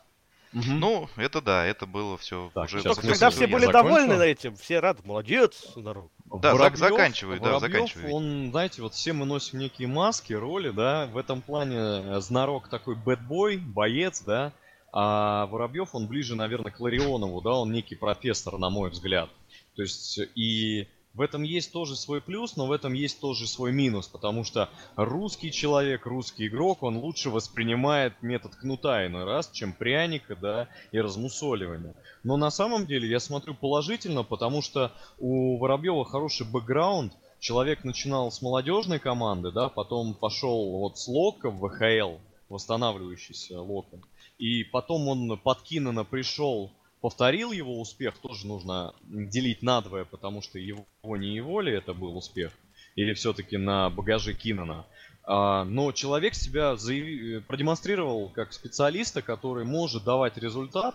Мгм. 0.53 0.81
Ну, 0.81 1.09
это 1.17 1.41
да, 1.41 1.65
это 1.65 1.87
было 1.87 2.19
все 2.19 2.51
Так, 2.55 2.65
уже... 2.65 2.81
сейчас 2.81 2.99
когда 2.99 3.31
все 3.31 3.47
были 3.47 3.67
закончу. 3.67 3.73
довольны 3.73 4.23
этим, 4.25 4.57
все 4.57 4.81
рады, 4.81 5.01
молодец, 5.05 5.77
народ. 5.77 6.11
Да, 6.25 6.55
зак- 6.55 6.75
заканчивай, 6.75 7.39
да, 7.39 7.53
Воробьев, 7.53 7.73
заканчивай. 7.73 8.13
он, 8.13 8.51
знаете, 8.51 8.83
вот 8.83 8.95
все 8.95 9.13
мы 9.13 9.27
носим 9.27 9.61
некие 9.61 9.87
маски, 9.87 10.33
роли, 10.33 10.71
да, 10.71 11.07
в 11.07 11.17
этом 11.19 11.41
плане 11.41 11.77
э, 11.77 12.21
Знарок 12.21 12.67
такой 12.67 12.97
бэтбой, 12.97 13.59
боец, 13.59 14.23
да, 14.23 14.53
а 14.93 15.47
Воробьев, 15.47 15.95
он 15.95 16.07
ближе, 16.07 16.35
наверное, 16.35 16.73
к 16.73 16.81
Ларионову, 16.81 17.41
да, 17.41 17.55
он 17.55 17.73
некий 17.73 17.95
профессор, 17.95 18.59
на 18.59 18.71
мой 18.71 18.91
взгляд. 18.91 19.31
То 19.77 19.83
есть, 19.83 20.19
и 20.35 20.89
в 21.15 21.23
этом 21.23 21.43
есть 21.43 21.73
тоже 21.73 21.97
свой 21.97 22.21
плюс, 22.21 22.57
но 22.57 22.67
в 22.67 22.73
этом 22.73 22.93
есть 22.93 23.21
тоже 23.21 23.49
свой 23.49 23.73
минус, 23.73 24.07
потому 24.07 24.45
что 24.45 24.69
русский 24.95 25.51
человек, 25.51 26.07
русский 26.07 26.47
игрок, 26.47 26.83
он 26.83 26.99
лучше 26.99 27.31
воспринимает 27.31 28.23
метод 28.23 28.55
кнута 28.55 29.07
иной 29.07 29.25
раз, 29.25 29.51
чем 29.51 29.73
пряника, 29.73 30.37
да, 30.37 30.69
и 30.93 31.01
размусоливания. 31.01 31.95
Но 32.23 32.37
на 32.37 32.51
самом 32.51 32.87
деле 32.87 33.09
я 33.09 33.19
смотрю 33.19 33.55
положительно, 33.55 34.23
потому 34.23 34.63
что 34.63 34.93
у 35.19 35.59
Воробьева 35.59 36.05
хороший 36.05 36.47
бэкграунд, 36.47 37.13
человек 37.41 37.83
начинал 37.83 38.31
с 38.31 38.41
молодежной 38.41 39.01
команды, 39.01 39.51
да, 39.51 39.69
потом 39.69 40.15
пошел 40.15 40.79
вот 40.79 40.99
с 40.99 41.09
Лока 41.09 41.51
в 41.51 41.59
ВХЛ, 41.59 42.19
восстанавливающийся 42.49 43.61
Локом, 43.61 44.05
и 44.41 44.65
потом 44.65 45.07
он 45.09 45.39
под 45.39 45.63
Киннена 45.63 46.03
пришел 46.03 46.73
повторил 47.01 47.53
его 47.53 47.81
успех, 47.81 48.19
тоже 48.19 48.47
нужно 48.47 48.95
делить 49.03 49.63
надвое, 49.63 50.05
потому 50.05 50.43
что 50.43 50.59
его 50.59 50.87
не 51.03 51.35
его 51.35 51.61
ли 51.61 51.73
это 51.73 51.95
был 51.95 52.17
успех, 52.17 52.53
или 52.95 53.15
все-таки 53.15 53.57
на 53.57 53.91
багаже 53.91 54.35
Киннена. 54.35 54.87
А, 55.25 55.65
но 55.65 55.93
человек 55.93 56.35
себя 56.35 56.75
заяви- 56.75 57.41
продемонстрировал 57.41 58.31
как 58.31 58.53
специалиста, 58.53 59.23
который 59.23 59.65
может 59.65 60.05
давать 60.05 60.37
результат, 60.37 60.95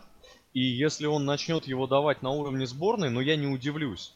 и 0.53 0.61
если 0.61 1.05
он 1.05 1.25
начнет 1.25 1.67
его 1.67 1.87
давать 1.87 2.21
на 2.21 2.31
уровне 2.31 2.65
сборной, 2.67 3.09
ну 3.09 3.19
я 3.19 3.35
не 3.35 3.47
удивлюсь. 3.47 4.13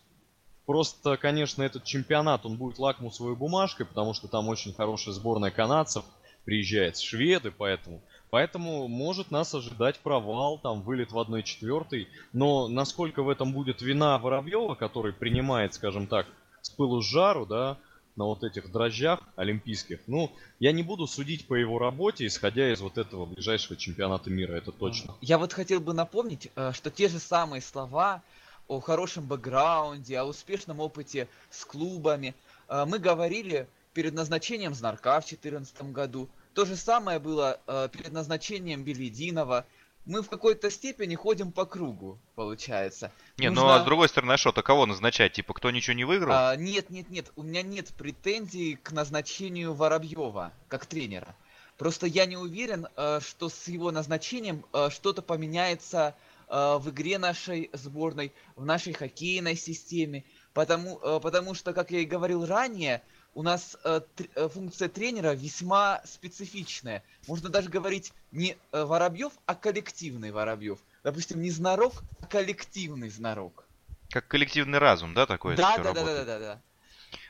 Просто, 0.66 1.18
конечно, 1.18 1.64
этот 1.64 1.84
чемпионат, 1.84 2.46
он 2.46 2.58
будет 2.58 2.78
лакмусовой 2.78 3.36
бумажкой, 3.36 3.88
потому 3.88 4.14
что 4.14 4.28
там 4.28 4.48
очень 4.48 4.74
хорошая 4.74 5.16
сборная 5.16 5.50
канадцев, 5.50 6.06
приезжает 6.46 6.98
шведы, 6.98 7.52
поэтому 7.52 8.02
Поэтому 8.30 8.88
может 8.88 9.32
нас 9.32 9.54
ожидать 9.56 10.00
провал, 10.00 10.60
там 10.60 10.82
вылет 10.82 11.12
в 11.12 11.18
1-4. 11.18 12.08
Но 12.34 12.68
насколько 12.68 13.24
в 13.24 13.30
этом 13.30 13.54
будет 13.54 13.82
вина 13.82 14.18
Воробьева, 14.20 14.76
который 14.76 15.14
принимает, 15.14 15.74
скажем 15.74 16.08
так, 16.08 16.28
с 16.62 16.70
пылу 16.70 17.02
с 17.02 17.06
жару, 17.06 17.46
да, 17.46 17.78
на 18.16 18.26
вот 18.26 18.44
этих 18.44 18.72
дрожжах 18.72 19.22
олимпийских, 19.36 20.00
ну, 20.06 20.32
я 20.60 20.74
не 20.74 20.84
буду 20.84 21.08
судить 21.08 21.48
по 21.48 21.56
его 21.56 21.80
работе, 21.80 22.28
исходя 22.28 22.72
из 22.72 22.82
вот 22.82 22.98
этого 22.98 23.26
ближайшего 23.26 23.78
чемпионата 23.78 24.30
мира, 24.30 24.54
это 24.54 24.72
точно. 24.72 25.16
Я 25.22 25.38
вот 25.38 25.54
хотел 25.54 25.80
бы 25.80 25.94
напомнить, 25.94 26.52
э, 26.56 26.74
что 26.74 26.92
те 26.92 27.08
же 27.08 27.18
самые 27.18 27.62
слова 27.62 28.22
о 28.68 28.82
хорошем 28.82 29.26
бэкграунде, 29.26 30.18
о 30.20 30.26
успешном 30.26 30.82
опыте 30.82 31.28
с 31.50 31.64
клубами 31.64 32.36
э, 32.68 32.86
мы 32.86 33.00
говорили 33.00 33.68
перед 33.94 34.14
назначением 34.14 34.74
Знарка 34.74 35.20
в 35.22 35.26
2014 35.28 35.82
году. 35.92 36.30
То 36.60 36.66
же 36.66 36.76
самое 36.76 37.20
было 37.20 37.58
э, 37.68 37.88
перед 37.90 38.12
назначением 38.12 38.84
Белединова. 38.84 39.66
Мы 40.06 40.22
в 40.22 40.30
какой-то 40.30 40.70
степени 40.70 41.16
ходим 41.16 41.54
по 41.54 41.64
кругу, 41.64 42.20
получается. 42.36 43.14
Не, 43.38 43.50
ну 43.50 43.62
Нужно- 43.62 43.76
а 43.76 43.80
с 43.80 43.86
другой 43.86 44.10
стороны, 44.10 44.34
а 44.34 44.38
что-то 44.38 44.62
кого 44.62 44.86
назначать? 44.86 45.32
Типа, 45.32 45.54
кто 45.54 45.72
ничего 45.72 45.96
не 45.96 46.04
выиграл? 46.04 46.34
А, 46.36 46.58
нет, 46.58 46.90
нет, 46.90 47.10
нет, 47.10 47.32
у 47.38 47.44
меня 47.44 47.62
нет 47.62 47.94
претензий 47.98 48.76
к 48.76 48.92
назначению 48.92 49.74
Воробьева 49.74 50.52
как 50.68 50.86
тренера. 50.86 51.34
Просто 51.78 52.08
я 52.08 52.26
не 52.26 52.36
уверен, 52.36 52.88
э, 52.98 53.22
что 53.22 53.48
с 53.48 53.70
его 53.70 53.92
назначением 53.92 54.66
э, 54.74 54.90
что-то 54.90 55.22
поменяется 55.22 56.14
э, 56.50 56.78
в 56.78 56.90
игре 56.90 57.20
нашей 57.20 57.70
сборной, 57.72 58.34
в 58.58 58.66
нашей 58.66 58.92
хоккейной 58.92 59.56
системе. 59.56 60.26
Потому, 60.54 60.98
потому 61.22 61.54
что, 61.54 61.72
как 61.72 61.92
я 61.92 62.00
и 62.00 62.06
говорил 62.06 62.46
ранее, 62.46 63.02
у 63.34 63.44
нас 63.44 63.78
э, 63.84 64.02
тр- 64.16 64.30
э, 64.36 64.50
функция 64.50 64.90
тренера 64.90 65.34
весьма 65.34 66.02
специфичная. 66.06 67.04
Можно 67.28 67.50
даже 67.50 67.70
говорить 67.70 68.14
не 68.32 68.58
э, 68.72 68.84
Воробьев, 68.84 69.34
а 69.46 69.56
коллективный 69.56 70.32
Воробьев. 70.32 70.80
Допустим, 71.04 71.42
не 71.42 71.52
знарок, 71.52 72.04
а 72.22 72.28
коллективный 72.28 73.10
знарок. 73.10 73.68
Как 74.10 74.28
коллективный 74.28 74.80
разум, 74.80 75.14
да, 75.14 75.26
такое 75.26 75.56
Да, 75.56 75.78
да, 75.78 75.94
да, 75.94 76.04
да, 76.04 76.26
да, 76.26 76.40
да. 76.40 76.62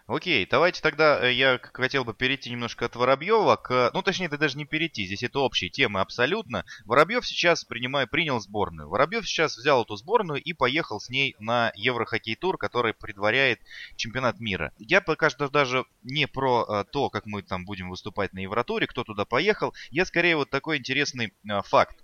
Окей, 0.10 0.48
давайте 0.50 0.82
тогда 0.82 1.24
э, 1.24 1.34
я 1.34 1.60
хотел 1.62 2.04
бы 2.04 2.16
перейти 2.16 2.50
немножко 2.50 2.86
от 2.86 2.96
Воробьева 2.96 3.58
к... 3.58 3.92
Ну, 3.94 4.02
точнее, 4.02 4.26
это 4.26 4.40
даже 4.40 4.58
не 4.58 4.66
перейти, 4.66 5.06
здесь 5.06 5.22
это 5.22 5.40
общие 5.40 5.70
темы 5.70 6.02
абсолютно. 6.02 6.66
Воробьев 6.86 7.28
сейчас 7.28 7.64
принимая, 7.64 8.08
принял 8.08 8.40
сборную. 8.40 8.90
Воробьев 8.90 9.28
сейчас 9.28 9.56
взял 9.56 9.84
эту 9.84 9.96
сборную 9.98 10.42
и 10.42 10.54
поехал 10.54 11.00
с 11.00 11.10
ней 11.10 11.36
на 11.38 11.72
Еврохоккей 11.76 12.36
тур, 12.36 12.58
который 12.58 12.96
предваряет 12.96 13.60
чемпионат 13.98 14.40
мира. 14.40 14.74
Я 14.80 15.00
пока 15.00 15.30
что 15.30 15.48
даже 15.48 15.86
не 16.02 16.28
про 16.28 16.66
э, 16.68 16.86
то, 16.92 17.12
как 17.12 17.28
мы 17.28 17.44
там 17.44 17.66
будем 17.66 17.92
выступать 17.92 18.34
на 18.34 18.40
Евротуре, 18.40 18.88
кто 18.88 19.04
туда 19.04 19.26
поехал. 19.26 19.76
Я 19.92 20.08
скорее 20.08 20.38
вот 20.38 20.50
такой 20.50 20.78
интересный 20.78 21.36
э, 21.48 21.62
факт. 21.62 21.96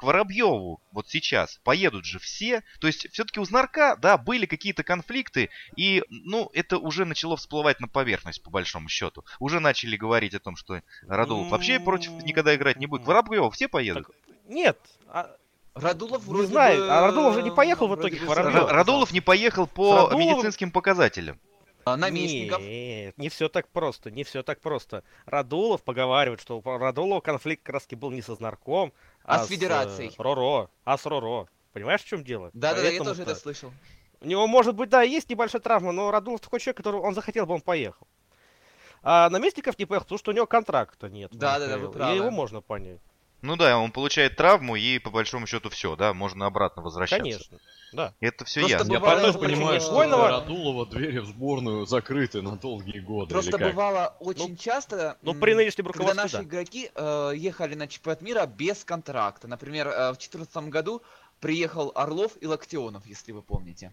К 0.00 0.02
Воробьеву 0.02 0.80
вот 0.92 1.10
сейчас 1.10 1.60
поедут 1.62 2.06
же 2.06 2.18
все. 2.18 2.62
То 2.80 2.86
есть 2.86 3.06
все-таки 3.12 3.38
у 3.38 3.44
Знарка, 3.44 3.96
да, 4.00 4.16
были 4.16 4.46
какие-то 4.46 4.82
конфликты, 4.82 5.50
и, 5.76 6.02
ну, 6.08 6.48
это 6.54 6.78
уже 6.78 7.04
начало 7.04 7.36
всплывать 7.36 7.80
на 7.80 7.86
поверхность, 7.86 8.42
по 8.42 8.48
большому 8.48 8.88
счету. 8.88 9.26
Уже 9.40 9.60
начали 9.60 9.96
говорить 9.96 10.34
о 10.34 10.38
том, 10.38 10.56
что 10.56 10.80
Радулов 11.06 11.50
вообще 11.50 11.78
против 11.78 12.12
никогда 12.22 12.54
играть 12.54 12.78
не 12.78 12.86
будет. 12.86 13.04
Воробьеву 13.04 13.50
все 13.50 13.68
поедут. 13.68 14.06
Так, 14.06 14.16
нет, 14.48 14.78
а, 15.06 15.36
Радулов 15.74 16.26
Не 16.26 16.30
вроде 16.32 16.46
знаю, 16.46 16.78
бы, 16.80 16.90
а 16.90 17.00
Радулов 17.02 17.34
же 17.34 17.42
не 17.42 17.50
поехал 17.50 17.86
в 17.88 17.94
итоге 17.94 18.16
к 18.20 18.22
Воробьеву. 18.22 18.68
Радулов 18.68 19.12
не 19.12 19.20
поехал 19.20 19.66
по 19.66 20.08
Радуловым- 20.08 20.18
медицинским 20.18 20.70
показателям. 20.70 21.38
А, 21.84 21.96
Наместников. 21.96 22.60
Нет, 22.60 23.16
не 23.18 23.28
все 23.28 23.48
так 23.48 23.68
просто, 23.68 24.10
не 24.10 24.24
все 24.24 24.42
так 24.42 24.60
просто. 24.60 25.02
Радулов 25.26 25.82
поговаривает, 25.82 26.40
что 26.40 26.58
у 26.58 26.62
Радулова 26.62 27.20
конфликт 27.20 27.62
как 27.62 27.74
раз 27.74 27.86
был 27.90 28.10
не 28.10 28.22
со 28.22 28.34
Знарком, 28.34 28.92
А 29.24 29.38
с 29.38 29.46
э, 29.46 29.54
Федерацией. 29.54 30.12
Роро, 30.18 30.70
а 30.84 30.98
с 30.98 31.06
Роро. 31.06 31.48
Понимаешь, 31.72 32.02
в 32.02 32.06
чем 32.06 32.24
дело? 32.24 32.50
Да-да-да, 32.52 32.82
я 32.82 32.88
Поэтому 32.90 33.10
тоже 33.10 33.22
это 33.22 33.34
слышал. 33.34 33.72
У 34.20 34.26
него, 34.26 34.46
может 34.46 34.74
быть, 34.74 34.90
да, 34.90 35.02
есть 35.02 35.30
небольшая 35.30 35.62
травма, 35.62 35.92
но 35.92 36.10
Радулов 36.10 36.40
такой 36.40 36.60
человек, 36.60 36.76
который 36.76 37.00
он 37.00 37.14
захотел 37.14 37.46
бы, 37.46 37.54
он 37.54 37.60
поехал. 37.60 38.06
А 39.02 39.30
Наместников 39.30 39.78
не 39.78 39.86
поехал, 39.86 40.04
потому 40.04 40.18
что 40.18 40.30
у 40.30 40.34
него 40.34 40.46
контракта 40.46 41.08
нет. 41.08 41.30
Да-да-да, 41.32 41.78
вы 41.78 41.84
Михаил. 41.84 41.92
правы. 41.92 42.12
И 42.12 42.16
его 42.16 42.30
можно 42.30 42.60
понять. 42.60 43.00
Ну 43.42 43.56
да, 43.56 43.78
он 43.78 43.90
получает 43.90 44.36
травму, 44.36 44.76
и 44.76 44.98
по 44.98 45.10
большому 45.10 45.46
счету 45.46 45.70
все, 45.70 45.96
да, 45.96 46.12
можно 46.12 46.46
обратно 46.46 46.82
возвращаться. 46.82 47.24
Конечно. 47.24 47.58
Да. 47.92 48.14
Это 48.20 48.44
все 48.44 48.60
Просто 48.60 48.78
ясно. 48.78 48.92
Я 48.92 49.00
потом 49.00 49.30
что 49.30 49.38
понимаю, 49.40 49.80
что 49.80 50.04
для 50.04 50.16
Радулова 50.16 50.86
двери 50.86 51.18
в 51.18 51.26
сборную 51.26 51.86
закрыты 51.86 52.42
на 52.42 52.56
долгие 52.56 53.00
годы. 53.00 53.32
Просто 53.32 53.56
или 53.56 53.58
как? 53.58 53.72
бывало 53.72 54.16
очень 54.20 54.56
часто, 54.56 55.18
Ну, 55.22 55.34
при 55.34 55.54
нынешнем 55.54 55.86
когда 55.86 56.14
наши 56.14 56.38
да. 56.38 56.42
игроки 56.44 56.90
э, 56.94 57.32
ехали 57.34 57.74
на 57.74 57.88
чемпионат 57.88 58.22
мира 58.22 58.46
без 58.46 58.84
контракта. 58.84 59.48
Например, 59.48 59.88
э, 59.88 60.12
в 60.12 60.18
2014 60.18 60.68
году 60.68 61.02
приехал 61.40 61.90
Орлов 61.94 62.32
и 62.40 62.46
Локтионов, 62.46 63.06
если 63.06 63.32
вы 63.32 63.42
помните. 63.42 63.92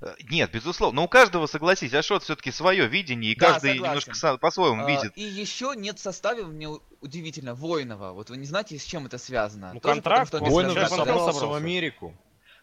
Э, 0.00 0.14
Нет, 0.30 0.50
безусловно. 0.52 0.96
Но 0.96 1.04
у 1.04 1.08
каждого, 1.08 1.46
согласись, 1.46 1.92
Ашот 1.94 2.22
все-таки 2.22 2.50
свое 2.50 2.86
видение, 2.86 3.32
и 3.32 3.36
Да, 3.36 3.52
каждый 3.52 3.72
согласен. 3.74 3.84
немножко 3.84 4.38
по-своему 4.38 4.84
А, 4.84 4.90
видит. 4.90 5.12
И 5.16 5.22
еще 5.22 5.74
нет 5.76 5.98
в 5.98 6.02
составе, 6.02 6.44
мне 6.44 6.68
удивительно, 7.00 7.54
Воинова. 7.54 8.12
Вот 8.12 8.30
вы 8.30 8.36
не 8.36 8.46
знаете, 8.46 8.78
с 8.78 8.84
чем 8.84 9.06
это 9.06 9.18
связано? 9.18 9.72
Ну, 9.74 9.80
Тоже 9.80 9.94
контракт, 9.94 10.30
потому, 10.30 10.50
Воинов 10.50 10.88
собрался 10.88 11.46
в. 11.46 11.54
Америку. 11.54 12.14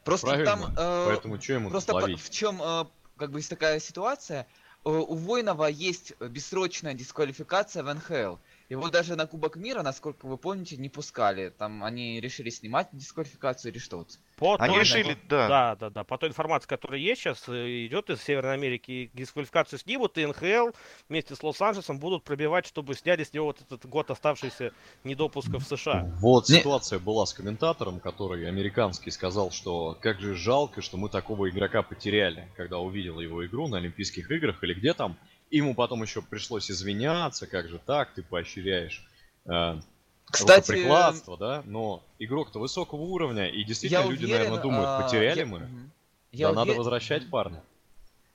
Просто 0.04 0.28
Правильно. 0.28 0.52
там... 0.52 0.74
э, 0.78 1.06
Поэтому 1.08 1.42
что 1.42 1.54
ему 1.54 1.70
Просто 1.72 1.94
по- 1.94 2.08
в 2.08 2.30
чем 2.30 2.62
э, 2.62 2.86
как 3.18 3.32
бы 3.32 3.40
есть 3.40 3.50
такая 3.50 3.80
ситуация, 3.80 4.46
э, 4.86 4.90
у 4.90 5.16
Воинова 5.16 5.66
есть 5.66 6.14
бессрочная 6.20 6.94
дисквалификация 6.94 7.82
в 7.84 7.92
НХЛ. 7.94 8.38
Его 8.68 8.90
даже 8.90 9.16
на 9.16 9.28
Кубок 9.28 9.58
мира, 9.58 9.84
насколько 9.84 10.26
вы 10.26 10.38
помните, 10.38 10.76
не 10.78 10.90
пускали. 10.90 11.50
Там 11.50 11.84
они 11.84 12.20
решили 12.20 12.50
снимать 12.50 12.88
дисквалификацию 12.94 13.72
или 13.72 13.78
что-то. 13.80 14.16
По 14.38 14.56
Они 14.60 14.74
той- 14.74 14.84
решили, 14.84 15.18
да. 15.30 15.48
Да, 15.48 15.76
да, 15.76 15.90
да. 15.92 16.04
По 16.04 16.18
той 16.18 16.30
информации, 16.30 16.68
которая 16.68 17.00
есть 17.00 17.22
сейчас, 17.22 17.48
э, 17.48 17.86
идет 17.86 18.10
из 18.10 18.22
Северной 18.24 18.56
Америки, 18.56 19.12
дисквалификацию 19.14 19.78
снимут, 19.80 20.18
и 20.18 20.26
НХЛ 20.26 20.72
вместе 21.10 21.36
с 21.36 21.44
Лос-Анджелесом 21.44 22.00
будут 22.00 22.24
пробивать, 22.24 22.66
чтобы 22.66 22.96
сняли 22.96 23.24
с 23.24 23.34
него 23.34 23.46
вот 23.48 23.62
этот 23.62 23.86
год 23.86 24.10
оставшийся 24.10 24.72
недопуска 25.04 25.60
в 25.60 25.64
США. 25.64 26.12
Вот 26.20 26.50
Не- 26.50 26.58
ситуация 26.60 26.98
была 27.00 27.26
с 27.28 27.34
комментатором, 27.34 28.00
который 28.00 28.48
американский 28.48 29.12
сказал, 29.12 29.52
что 29.52 29.96
как 30.02 30.20
же 30.20 30.36
жалко, 30.36 30.82
что 30.82 30.98
мы 30.98 31.10
такого 31.10 31.50
игрока 31.50 31.84
потеряли, 31.84 32.50
когда 32.58 32.80
увидел 32.80 33.20
его 33.20 33.46
игру 33.46 33.68
на 33.68 33.78
Олимпийских 33.78 34.32
играх 34.32 34.64
или 34.64 34.74
где 34.74 34.94
там. 34.94 35.18
Ему 35.52 35.76
потом 35.76 36.02
еще 36.02 36.22
пришлось 36.22 36.72
извиняться, 36.72 37.48
как 37.48 37.68
же 37.70 37.80
так, 37.80 38.14
ты 38.14 38.24
поощряешь 38.24 39.06
э, 39.46 39.80
Кстати, 40.26 40.72
рукоприкладство, 40.72 41.38
да? 41.38 41.64
Но 41.66 42.04
игрок-то 42.20 42.60
высокого 42.60 43.02
уровня, 43.02 43.48
и 43.50 43.64
действительно 43.64 44.02
я 44.02 44.08
люди, 44.10 44.26
уверен, 44.26 44.38
наверное, 44.40 44.62
думают, 44.62 44.90
а, 44.90 45.04
потеряли 45.04 45.40
я- 45.40 45.46
мы, 45.46 45.60
мгм. 45.60 45.92
да 46.32 46.38
Я, 46.38 46.52
надо 46.52 46.74
возвращать 46.74 47.30
парня. 47.30 47.64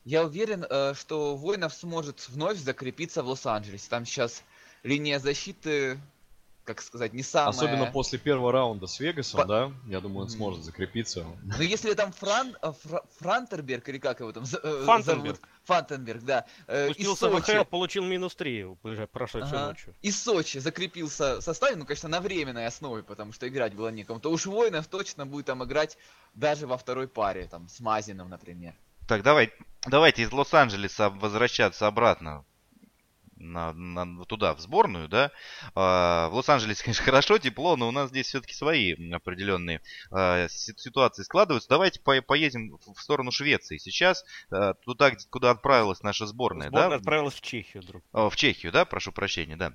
я 0.05 0.25
уверен, 0.25 0.65
э, 0.69 0.95
что 0.95 1.37
Воинов 1.37 1.75
сможет 1.75 2.29
вновь 2.29 2.59
закрепиться 2.59 3.23
в 3.23 3.29
Лос-Анджелесе. 3.29 3.89
Там 3.91 4.07
сейчас 4.07 4.45
линия 4.85 5.19
защиты 5.19 5.99
как 6.75 6.83
сказать, 6.83 7.13
не 7.13 7.23
самая... 7.23 7.51
Особенно 7.51 7.87
после 7.87 8.19
первого 8.19 8.53
раунда 8.53 8.87
с 8.87 9.01
Вегасом, 9.01 9.41
По- 9.41 9.47
да? 9.47 9.73
Я 9.87 10.01
думаю, 10.01 10.23
он 10.25 10.31
сможет 10.31 10.65
закрепиться. 10.65 11.25
Ну, 11.43 11.63
если 11.63 11.93
там 11.95 12.13
Фран, 12.13 12.57
э, 12.63 12.73
Фра- 12.85 13.03
Франтерберг, 13.19 13.89
или 13.89 13.99
как 13.99 14.21
его 14.21 14.33
там 14.33 14.45
за- 14.45 14.59
э, 14.63 14.85
Фантенберг. 14.85 15.37
зовут? 15.37 15.41
Фантенберг, 15.65 16.23
да. 16.23 16.47
э, 16.69 16.89
из 16.89 16.95
Спустился 16.95 17.29
в 17.29 17.33
Сочи. 17.45 17.57
ХЛ, 17.59 17.65
получил 17.65 18.05
минус 18.05 18.35
3 18.35 18.65
уже 18.83 19.07
прошедшей 19.07 19.49
Ага. 19.57 19.67
ночью. 19.69 19.95
Из 20.03 20.23
Сочи 20.23 20.59
закрепился 20.59 21.37
в 21.41 21.43
составе, 21.43 21.77
ну, 21.77 21.85
конечно, 21.85 22.09
на 22.09 22.21
временной 22.21 22.67
основе, 22.67 23.03
потому 23.03 23.33
что 23.33 23.49
играть 23.49 23.75
было 23.75 23.89
некому. 23.89 24.21
То 24.21 24.31
уж 24.31 24.47
Воинов 24.47 24.87
точно 24.87 25.27
будет 25.27 25.47
там 25.47 25.65
играть 25.65 25.99
даже 26.35 26.67
во 26.67 26.77
второй 26.79 27.09
паре, 27.09 27.47
там, 27.51 27.69
с 27.69 27.81
Мазином, 27.81 28.29
например. 28.31 28.75
Так, 29.09 29.23
давай, 29.25 29.53
давайте 29.87 30.23
из 30.23 30.31
Лос-Анджелеса 30.33 31.11
возвращаться 31.11 31.87
обратно 31.89 32.45
на, 33.41 33.73
на- 33.73 34.25
туда, 34.27 34.55
в 34.55 34.61
сборную, 34.61 35.09
да. 35.09 35.31
А, 35.75 36.29
в 36.29 36.35
Лос-Анджелесе, 36.35 36.85
конечно, 36.85 37.05
хорошо, 37.05 37.39
тепло, 37.39 37.77
но 37.77 37.89
у 37.89 37.91
нас 37.91 38.11
здесь 38.11 38.27
все-таки 38.29 38.55
свои 38.55 38.95
определенные 39.13 39.81
а, 40.11 40.47
си- 40.49 40.75
ситуации 40.77 41.23
складываются. 41.23 41.69
Давайте 41.69 42.01
по- 42.01 42.21
поедем 42.23 42.77
в- 42.87 43.01
сторону 43.01 43.31
Швеции. 43.33 43.79
Сейчас 43.79 44.25
а, 44.51 44.75
туда, 44.75 45.11
где- 45.11 45.27
куда 45.29 45.51
отправилась 45.51 46.03
наша 46.03 46.27
сборная, 46.27 46.69
Сборная 46.69 46.91
да? 46.91 46.97
отправилась 46.97 47.35
в 47.35 47.41
Чехию, 47.41 47.83
друг. 47.83 48.03
А, 48.13 48.29
в 48.31 48.37
Чехию, 48.37 48.73
да, 48.73 48.85
прошу 48.85 49.11
прощения, 49.13 49.57
да. 49.57 49.73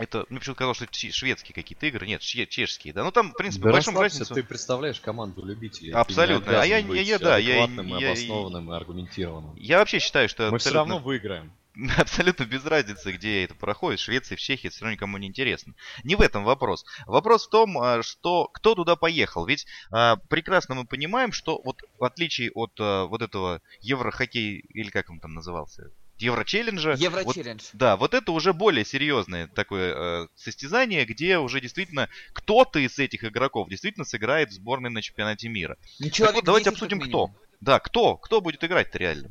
Это, 0.00 0.24
мне 0.28 0.38
почему-то 0.38 0.58
казалось, 0.58 0.76
что 0.76 0.84
это 0.84 1.12
шведские 1.12 1.54
какие-то 1.56 1.84
игры. 1.86 2.06
Нет, 2.06 2.20
че- 2.20 2.46
чешские, 2.46 2.92
да. 2.94 3.02
Ну 3.02 3.10
там, 3.10 3.32
в 3.32 3.36
принципе, 3.36 3.64
Да 3.64 3.72
большому 3.72 3.96
расслабься, 4.00 4.20
разницу. 4.20 4.34
ты 4.34 4.44
представляешь 4.44 5.00
команду 5.00 5.44
любителей. 5.44 5.90
ты 5.90 5.98
Абсолютно. 5.98 6.50
не 6.50 6.56
А 6.56 6.64
я- 6.64 6.78
я- 6.78 7.00
я- 7.02 7.18
да, 7.18 7.36
я- 7.38 7.64
адекватным, 7.64 7.96
и 7.96 8.00
я- 8.00 8.08
обоснованным 8.10 8.72
и 8.72 8.76
аргументированным. 8.76 9.56
Я 9.56 9.78
вообще 9.78 9.98
считаю, 9.98 10.28
что 10.28 10.50
Мы 10.52 10.58
все 10.58 10.68
абсолютно- 10.68 10.78
равно 10.94 10.98
выиграем. 11.04 11.52
Абсолютно 11.96 12.44
без 12.44 12.64
разницы, 12.64 13.12
где 13.12 13.44
это 13.44 13.54
проходит, 13.54 14.00
в 14.00 14.02
Швеции, 14.04 14.34
в 14.34 14.40
Чехии, 14.40 14.68
все 14.68 14.80
равно 14.80 14.94
никому 14.94 15.16
не 15.18 15.28
интересно. 15.28 15.74
Не 16.02 16.16
в 16.16 16.20
этом 16.20 16.44
вопрос. 16.44 16.84
Вопрос 17.06 17.46
в 17.46 17.50
том, 17.50 17.78
а, 17.78 18.02
что 18.02 18.48
кто 18.48 18.74
туда 18.74 18.96
поехал. 18.96 19.46
Ведь 19.46 19.66
а, 19.90 20.16
прекрасно 20.28 20.74
мы 20.74 20.86
понимаем, 20.86 21.32
что 21.32 21.60
вот 21.64 21.82
в 21.98 22.04
отличие 22.04 22.50
от 22.52 22.72
а, 22.80 23.04
вот 23.04 23.22
этого 23.22 23.62
Еврохоккей, 23.80 24.58
или 24.58 24.90
как 24.90 25.10
он 25.10 25.20
там 25.20 25.34
назывался, 25.34 25.92
Еврочелленджа, 26.18 26.90
вот 26.90 26.98
Еврочеллендж. 26.98 27.62
да, 27.74 27.96
вот 27.96 28.12
это 28.12 28.32
уже 28.32 28.52
более 28.52 28.84
серьезное 28.84 29.46
такое 29.46 29.94
э, 29.94 30.28
состязание, 30.34 31.04
где 31.04 31.38
уже 31.38 31.60
действительно 31.60 32.08
кто-то 32.32 32.80
из 32.80 32.98
этих 32.98 33.22
игроков 33.22 33.68
действительно 33.68 34.04
сыграет 34.04 34.50
в 34.50 34.54
сборной 34.54 34.90
на 34.90 35.00
чемпионате 35.00 35.48
мира. 35.48 35.76
Так 36.00 36.34
вот, 36.34 36.44
давайте 36.44 36.70
10 36.70 36.80
как 36.80 36.82
обсудим, 36.82 37.00
кто. 37.00 37.30
Да, 37.60 37.78
кто? 37.78 38.16
Кто 38.16 38.40
будет 38.40 38.64
играть-то 38.64 38.98
реально? 38.98 39.30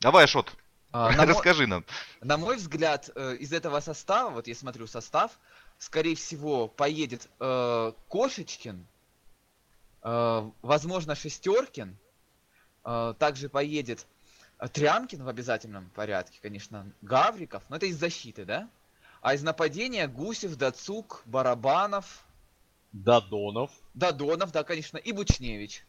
Давай, 0.00 0.24
Ашот, 0.24 0.54
А, 0.94 1.10
на, 1.10 1.16
мой, 1.16 1.26
расскажи 1.26 1.66
нам. 1.66 1.84
на 2.20 2.36
мой 2.36 2.56
взгляд, 2.56 3.10
э, 3.16 3.34
из 3.40 3.52
этого 3.52 3.80
состава, 3.80 4.30
вот 4.30 4.46
я 4.46 4.54
смотрю 4.54 4.86
состав, 4.86 5.32
скорее 5.76 6.14
всего, 6.14 6.68
поедет 6.68 7.28
э, 7.40 7.92
Кошечкин, 8.08 8.86
э, 10.04 10.50
возможно, 10.62 11.16
Шестеркин, 11.16 11.96
э, 12.84 13.14
также 13.18 13.48
поедет 13.48 14.06
э, 14.60 14.68
Трямкин 14.68 15.24
в 15.24 15.28
обязательном 15.28 15.90
порядке, 15.96 16.38
конечно, 16.40 16.88
Гавриков, 17.02 17.64
но 17.70 17.74
это 17.74 17.86
из 17.86 17.98
защиты, 17.98 18.44
да? 18.44 18.68
А 19.20 19.34
из 19.34 19.42
нападения 19.42 20.06
Гусев, 20.06 20.54
Дацук, 20.54 21.22
Барабанов, 21.24 22.24
Дадонов. 22.92 23.72
Дадонов, 23.94 24.52
да, 24.52 24.62
конечно, 24.62 24.98
и 24.98 25.10
Бучневич. 25.10 25.84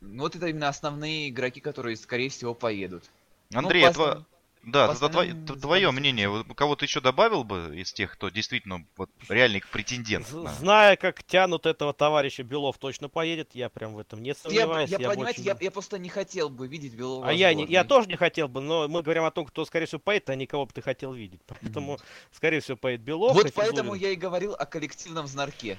Ну, 0.00 0.22
вот 0.22 0.36
это 0.36 0.46
именно 0.46 0.68
основные 0.68 1.30
игроки, 1.30 1.60
которые, 1.60 1.96
скорее 1.96 2.28
всего, 2.28 2.54
поедут. 2.54 3.10
Ну, 3.50 3.58
Андрей, 3.58 3.82
тва- 3.84 3.88
основным- 3.90 4.26
да, 4.64 4.86
по 4.88 4.92
тва- 4.92 4.96
тва- 4.96 5.06
основным 5.06 5.46
т- 5.46 5.54
твое 5.56 5.90
мнение, 5.90 6.28
вот 6.28 6.46
кого-то 6.56 6.84
еще 6.86 7.00
добавил 7.02 7.44
бы 7.44 7.72
из 7.76 7.92
тех, 7.92 8.12
кто 8.12 8.30
действительно 8.30 8.86
вот 8.96 9.10
реальный 9.28 9.62
претендент? 9.70 10.32
На- 10.32 10.52
Зная, 10.54 10.96
как 10.96 11.22
тянут 11.22 11.66
этого 11.66 11.92
товарища 11.92 12.42
Белов 12.42 12.78
точно 12.78 13.08
поедет, 13.10 13.50
я 13.54 13.68
прям 13.68 13.94
в 13.94 13.98
этом 13.98 14.22
не 14.22 14.30
Я, 14.30 14.34
сомневаюсь. 14.34 14.90
я, 14.90 14.96
я 14.98 15.08
бы 15.08 15.14
понимаете, 15.14 15.40
очень- 15.42 15.46
я, 15.50 15.56
я 15.60 15.70
просто 15.70 15.98
не 15.98 16.08
хотел 16.08 16.48
бы 16.48 16.66
видеть 16.66 16.94
Белова 16.94 17.28
А 17.28 17.32
я, 17.32 17.52
не, 17.52 17.66
я 17.66 17.84
тоже 17.84 18.08
не 18.08 18.16
хотел 18.16 18.48
бы, 18.48 18.60
но 18.62 18.88
мы 18.88 19.02
говорим 19.02 19.24
о 19.24 19.30
том, 19.30 19.44
кто, 19.44 19.64
скорее 19.66 19.86
всего, 19.86 19.98
поедет, 20.00 20.30
а 20.30 20.34
не 20.34 20.46
кого 20.46 20.64
бы 20.66 20.72
ты 20.72 20.80
хотел 20.82 21.12
видеть. 21.12 21.40
Поэтому, 21.46 21.98
скорее 22.32 22.60
всего, 22.60 22.76
поедет 22.78 23.04
Белов. 23.04 23.34
Вот 23.34 23.52
поэтому 23.54 23.94
я 23.94 24.10
и 24.10 24.16
говорил 24.16 24.54
о 24.54 24.64
коллективном 24.64 25.26
знарке. 25.26 25.78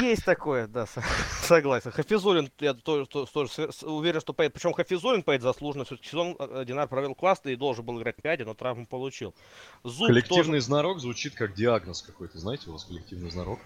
Есть 0.00 0.24
такое, 0.24 0.66
да, 0.66 0.86
со- 0.86 1.02
согласен. 1.42 1.90
Хафизулин, 1.92 2.50
я 2.60 2.72
тоже, 2.74 3.06
то- 3.06 3.26
тоже 3.26 3.70
уверен, 3.82 4.20
что 4.20 4.32
поедет. 4.32 4.54
Причем 4.54 4.72
Хафизулин 4.72 5.22
поедет 5.22 5.42
заслуженно. 5.42 5.84
Все-таки 5.84 6.08
сезон 6.08 6.36
э, 6.38 6.64
Динар 6.66 6.88
провел 6.88 7.14
классно 7.14 7.50
и 7.50 7.56
должен 7.56 7.84
был 7.84 8.00
играть 8.00 8.16
в 8.18 8.22
пяде, 8.22 8.44
но 8.44 8.54
травму 8.54 8.86
получил. 8.86 9.34
Зуб 9.82 10.06
Коллективный 10.08 10.60
знарок 10.60 11.00
звучит 11.00 11.34
как 11.34 11.54
диагноз 11.54 12.00
какой-то. 12.02 12.38
Знаете, 12.38 12.70
у 12.70 12.72
вас 12.72 12.84
коллективный 12.84 13.30
знарок? 13.30 13.60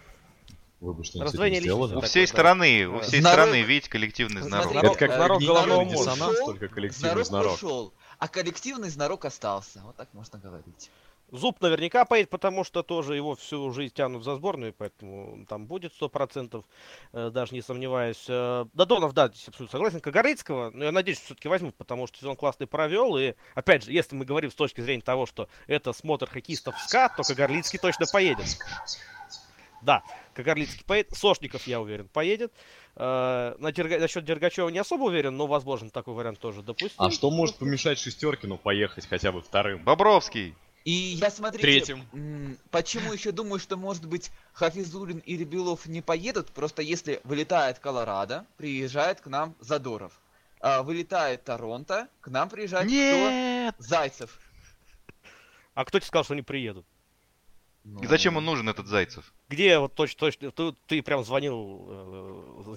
Вы 0.81 0.93
бы 0.95 1.03
что-нибудь 1.05 1.27
Раздвоение 1.33 1.61
сделали? 1.61 1.95
У 1.97 2.01
всей 2.03 2.27
да. 2.27 2.33
страны, 2.33 2.87
у 2.89 3.01
всей 3.01 3.21
знарок- 3.21 3.33
страны, 3.49 3.63
видите, 3.63 3.91
коллективный 3.91 4.43
знарок. 4.43 4.71
Смотрите, 4.73 4.89
Знарок- 4.97 5.03
э, 5.13 5.17
знарок 5.17 5.41
не 5.41 5.47
головного 5.47 5.85
мозга. 5.85 6.35
только 6.45 6.69
коллективный 6.69 7.09
знарок 7.11 7.27
знарок. 7.27 7.55
ушел, 7.55 7.93
а 8.19 8.29
коллективный 8.29 8.89
знарок 8.89 9.25
остался. 9.25 9.81
Вот 9.85 9.97
так 9.97 10.09
можно 10.15 10.39
говорить. 10.39 10.91
Зуб 11.31 11.61
наверняка 11.61 12.07
поедет, 12.07 12.31
потому 12.31 12.65
что 12.65 12.83
тоже 12.83 13.15
его 13.15 13.35
всю 13.37 13.71
жизнь 13.71 13.93
тянут 13.95 14.25
за 14.25 14.37
сборную, 14.37 14.73
поэтому 14.73 15.45
там 15.47 15.67
будет 15.67 15.93
100%, 15.93 16.65
э, 17.13 17.31
даже 17.31 17.55
не 17.55 17.61
сомневаюсь. 17.61 18.25
Э, 18.29 18.65
Додонов, 18.73 19.13
да, 19.13 19.29
здесь 19.29 19.47
абсолютно 19.49 19.73
согласен. 19.73 20.01
Кагорыцкого, 20.01 20.71
но 20.73 20.85
я 20.87 20.93
надеюсь, 20.93 21.21
все-таки 21.21 21.49
возьмут, 21.49 21.75
потому 21.77 22.07
что 22.07 22.19
сезон 22.19 22.35
классный 22.35 22.67
провел. 22.67 23.19
И, 23.19 23.35
опять 23.55 23.85
же, 23.85 23.93
если 23.93 24.17
мы 24.17 24.25
говорим 24.25 24.51
с 24.51 24.55
точки 24.55 24.81
зрения 24.81 25.03
того, 25.03 25.27
что 25.27 25.49
это 25.67 25.93
смотр 25.93 26.31
хоккеистов 26.31 26.75
в 26.77 26.81
СКА, 26.89 27.13
то 27.15 27.23
Кагарлицкий 27.23 27.79
точно 27.79 28.07
поедет. 28.11 28.47
Да, 29.83 30.03
Кагарлицкий 30.35 30.85
поедет. 30.85 31.15
Сошников, 31.17 31.67
я 31.67 31.81
уверен, 31.81 32.09
поедет. 32.09 32.53
Э, 32.97 33.55
на 33.59 33.71
Дерга- 33.71 34.01
Насчет 34.01 34.25
Дергачева 34.25 34.71
не 34.71 34.79
особо 34.79 35.05
уверен, 35.05 35.37
но, 35.37 35.47
возможно, 35.47 35.91
такой 35.91 36.15
вариант 36.15 36.41
тоже 36.41 36.63
допустим. 36.63 36.97
А 36.97 37.11
что 37.11 37.31
может 37.31 37.57
помешать 37.57 37.99
Шестеркину 37.99 38.57
поехать 38.57 39.07
хотя 39.07 39.31
бы 39.31 39.43
вторым? 39.43 39.85
Бобровский. 39.85 40.55
И 40.89 41.19
я, 41.21 41.31
смотрите, 41.31 41.61
Третьим. 41.63 42.57
почему 42.71 43.13
еще 43.13 43.31
думаю, 43.31 43.59
что, 43.61 43.77
может 43.77 44.07
быть, 44.07 44.31
Хафизулин 44.55 45.19
и 45.19 45.37
Ребелов 45.37 45.85
не 45.85 46.01
поедут, 46.01 46.51
просто 46.53 46.81
если 46.81 47.21
вылетает 47.25 47.79
Колорадо, 47.79 48.47
приезжает 48.57 49.21
к 49.21 49.27
нам 49.27 49.55
Задоров. 49.61 50.19
А 50.61 50.83
вылетает 50.83 51.45
Торонто, 51.45 52.09
к 52.23 52.29
нам 52.29 52.49
приезжает 52.49 52.87
кто? 52.87 52.95
Нет! 52.95 53.75
Зайцев. 53.77 54.41
А 55.75 55.85
кто 55.85 55.99
тебе 55.99 56.07
сказал, 56.07 56.25
что 56.25 56.33
они 56.33 56.41
приедут? 56.41 56.87
Ну, 57.85 58.01
И 58.01 58.07
зачем 58.07 58.39
он 58.39 58.47
нужен, 58.47 58.67
этот 58.67 58.87
Зайцев? 58.87 59.35
Где 59.51 59.79
вот 59.79 59.95
точно, 59.95 60.19
точно, 60.21 60.51
ты, 60.53 60.73
ты 60.87 61.03
прям 61.03 61.23
звонил 61.23 61.85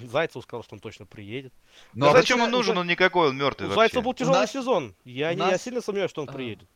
э, 0.01 0.07
Зайцеву, 0.07 0.41
сказал, 0.41 0.63
что 0.65 0.75
он 0.75 0.81
точно 0.81 1.05
приедет. 1.05 1.53
Ну, 1.93 2.07
а 2.07 2.11
зачем 2.11 2.41
он 2.41 2.51
нужен? 2.51 2.77
Он 2.77 2.87
никакой, 2.87 3.29
он 3.29 3.37
мертвый 3.37 3.67
У 3.67 3.69
вообще. 3.69 3.79
Зайцева 3.83 4.01
был 4.01 4.13
тяжелый 4.13 4.39
нас- 4.39 4.51
сезон. 4.51 4.95
Я, 5.05 5.33
не, 5.33 5.39
я 5.39 5.51
нас- 5.51 5.63
сильно 5.63 5.79
сомневаюсь, 5.79 6.11
что 6.11 6.21
он 6.23 6.29
А. 6.29 6.33
приедет. 6.33 6.67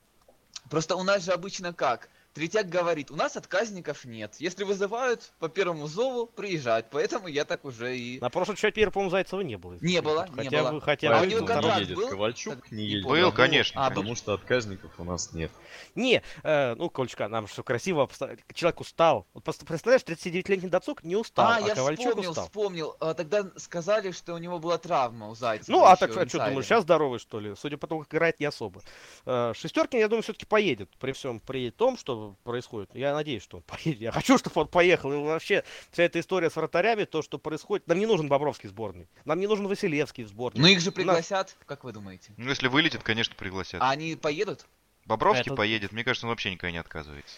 Просто 0.69 0.95
у 0.95 1.03
нас 1.03 1.23
же 1.23 1.31
обычно 1.31 1.73
как? 1.73 2.09
Третьяк 2.35 2.67
говорит, 2.67 3.11
у 3.11 3.15
нас 3.15 3.37
отказников 3.37 4.03
нет. 4.03 4.35
Если 4.39 4.65
вызывают 4.65 5.31
по 5.39 5.47
первому 5.47 5.87
зову, 5.87 6.25
приезжают. 6.25 6.87
Поэтому 6.91 7.29
я 7.29 7.45
так 7.45 7.63
уже 7.63 7.97
и... 7.97 8.19
На 8.19 8.29
прошлом 8.29 8.57
чемпионате, 8.57 8.91
по-моему, 8.91 9.09
Зайцева 9.09 9.39
не 9.39 9.57
было. 9.57 9.77
Не 9.79 10.01
было, 10.01 10.27
не 10.27 10.43
хотя 10.43 10.63
было. 10.63 10.71
Бы, 10.73 10.81
хотя 10.81 11.17
А 11.17 11.21
у 11.21 11.25
него 11.25 11.45
контракт 11.45 11.77
не 11.77 11.83
едет 11.83 11.95
был? 11.95 12.09
Ковальчук, 12.09 12.55
Так, 12.55 12.71
не 12.73 12.77
не 12.79 12.85
едет. 12.87 13.07
Был, 13.07 13.31
конечно, 13.31 13.85
А, 13.85 13.89
Потому 13.89 14.15
что 14.15 14.33
отказников 14.33 14.91
у 14.99 15.05
нас 15.05 15.31
нет. 15.31 15.49
Не, 15.95 16.23
э, 16.43 16.75
ну, 16.75 16.89
Колечка, 16.89 17.29
нам 17.29 17.47
все 17.47 17.63
красиво. 17.63 18.09
Человек 18.53 18.81
устал. 18.81 19.25
Вот 19.33 19.45
просто 19.45 19.65
представляешь, 19.65 20.01
39-летний 20.01 20.67
Дацук 20.67 21.05
не 21.05 21.15
устал, 21.15 21.47
а, 21.47 21.55
а, 21.55 21.59
я 21.61 21.73
Ковальчук 21.73 22.07
вспомнил, 22.07 22.31
устал. 22.31 22.45
вспомнил. 22.47 22.97
А, 22.99 23.13
тогда 23.13 23.49
сказали, 23.55 24.11
что 24.11 24.33
у 24.33 24.39
него 24.39 24.59
была 24.59 24.77
травма 24.77 25.29
у 25.29 25.35
Зайцева. 25.35 25.71
Ну, 25.73 25.85
а 25.85 25.95
так, 25.95 26.09
а 26.17 26.27
что 26.27 26.39
думаешь, 26.39 26.65
сейчас 26.65 26.83
здоровый, 26.83 27.19
что 27.19 27.39
ли? 27.39 27.55
Судя 27.55 27.77
по 27.77 27.87
тому, 27.87 28.01
как 28.01 28.13
играет, 28.13 28.41
не 28.41 28.45
особо. 28.45 28.81
Э, 29.25 29.53
Шестеркин, 29.55 29.99
я 29.99 30.09
думаю, 30.09 30.23
все-таки 30.23 30.45
поедет. 30.45 30.89
При 30.99 31.13
всем 31.13 31.39
при 31.39 31.71
том, 31.71 31.97
что 31.97 32.24
происходит. 32.43 32.89
Я 32.93 33.13
надеюсь, 33.13 33.43
что 33.43 33.57
он 33.57 33.63
поедет. 33.67 34.01
Я 34.01 34.11
хочу, 34.11 34.37
чтобы 34.37 34.61
он 34.61 34.67
поехал. 34.67 35.13
И 35.13 35.17
вообще, 35.17 35.63
вся 35.91 36.03
эта 36.03 36.19
история 36.19 36.49
с 36.49 36.55
вратарями, 36.55 37.03
то, 37.05 37.21
что 37.21 37.37
происходит. 37.37 37.87
Нам 37.87 37.99
не 37.99 38.05
нужен 38.05 38.27
Бобровский 38.27 38.67
в 38.69 38.71
сборной. 38.71 39.07
Нам 39.25 39.39
не 39.39 39.47
нужен 39.47 39.67
Василевский 39.67 40.23
в 40.23 40.27
сборной. 40.29 40.61
Ну, 40.61 40.67
их 40.67 40.79
же 40.79 40.87
У 40.89 40.91
нас- 40.91 40.95
пригласят, 40.95 41.55
как 41.65 41.83
вы 41.83 41.91
думаете? 41.93 42.33
Ну, 42.37 42.49
если 42.49 42.67
вылетит, 42.67 43.03
конечно, 43.03 43.35
пригласят. 43.35 43.81
А 43.81 43.91
они 43.91 44.15
поедут? 44.15 44.65
Бобровский 45.05 45.51
это- 45.51 45.55
поедет, 45.55 45.91
мне 45.91 46.03
кажется, 46.03 46.25
он 46.25 46.31
вообще 46.31 46.51
никогда 46.51 46.71
не 46.71 46.77
отказывается. 46.79 47.37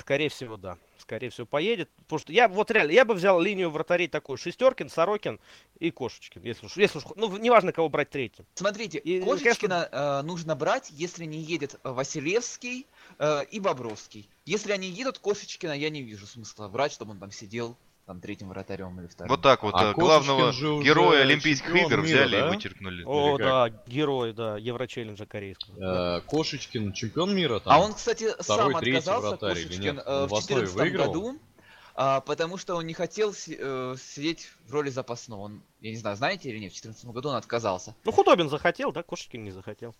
Скорее 0.00 0.28
всего, 0.28 0.56
да. 0.56 0.78
Скорее 0.98 1.30
всего, 1.30 1.46
поедет. 1.46 1.88
Потому 1.98 2.18
что 2.18 2.32
я 2.32 2.48
вот 2.48 2.70
реально, 2.70 2.92
я 2.92 3.04
бы 3.04 3.14
взял 3.14 3.40
линию 3.40 3.70
вратарей 3.70 4.08
такую. 4.08 4.36
Шестеркин, 4.38 4.88
Сорокин 4.88 5.38
и 5.78 5.90
Кошечкин. 5.90 6.42
Если 6.42 6.66
уж, 6.66 6.76
если 6.76 6.98
уж, 6.98 7.04
ну, 7.14 7.36
неважно, 7.36 7.72
кого 7.72 7.88
брать 7.88 8.10
третьим. 8.10 8.44
Смотрите, 8.54 8.98
И, 8.98 9.20
Кошечкина 9.22 9.88
э, 9.90 10.22
нужно 10.22 10.56
брать, 10.56 10.90
если 10.90 11.24
не 11.24 11.38
едет 11.38 11.74
э, 11.82 11.90
Василевский 11.90 12.86
э, 13.18 13.44
и 13.50 13.60
Бобровский. 13.60 14.28
Если 14.44 14.72
они 14.72 14.88
едут, 14.88 15.18
Кошечкина 15.18 15.72
я 15.72 15.90
не 15.90 16.02
вижу 16.02 16.26
смысла 16.26 16.68
брать, 16.68 16.92
чтобы 16.92 17.12
он 17.12 17.18
там 17.18 17.30
сидел 17.30 17.76
там 18.06 18.20
третьим 18.20 18.48
вратарем 18.48 18.98
или 19.00 19.08
вторым. 19.08 19.30
Вот 19.30 19.42
так 19.42 19.62
вот, 19.64 19.74
А 19.74 19.90
э, 19.90 19.94
главного 19.94 20.52
героя 20.82 21.22
Олимпийских 21.22 21.74
игр 21.74 21.96
мира, 21.96 22.02
взяли 22.02 22.36
и 22.36 22.40
да? 22.40 22.48
вычеркнули. 22.48 23.02
О, 23.04 23.36
да, 23.36 23.68
герой, 23.86 24.32
да, 24.32 24.56
Еврочелленджа 24.56 25.26
корейского. 25.26 26.18
Э, 26.18 26.20
Кошечкин 26.22 26.92
чемпион 26.92 27.34
мира 27.34 27.58
там. 27.58 27.72
А 27.72 27.80
он, 27.80 27.94
кстати, 27.94 28.30
второй, 28.38 28.72
сам 28.72 28.80
третий 28.80 28.98
отказался, 28.98 29.28
вратарь 29.30 29.58
или 29.58 29.66
Кошечкин, 29.66 29.94
нет? 29.96 30.04
э, 30.06 30.26
в 30.26 30.28
в 30.28 30.34
основе 30.34 30.62
2014 30.66 30.76
выиграл? 30.76 31.12
году. 31.12 31.40
а, 31.96 32.20
потому 32.20 32.58
что 32.58 32.76
он 32.76 32.86
не 32.86 32.94
хотел 32.94 33.32
э, 33.32 33.96
сидеть 33.98 34.48
в 34.66 34.72
роли 34.72 34.90
запасного. 34.90 35.40
Он, 35.40 35.62
я 35.80 35.90
не 35.90 35.96
знаю, 35.96 36.16
знаете 36.16 36.48
или 36.48 36.58
нет, 36.58 36.72
в 36.72 36.80
2014 36.80 37.06
году 37.06 37.30
он 37.30 37.34
отказался. 37.34 37.96
Ну, 38.04 38.12
Худобин 38.12 38.48
захотел, 38.48 38.92
да, 38.92 39.02
Кошечкин 39.02 39.42
не 39.42 39.50
захотел. 39.50 39.96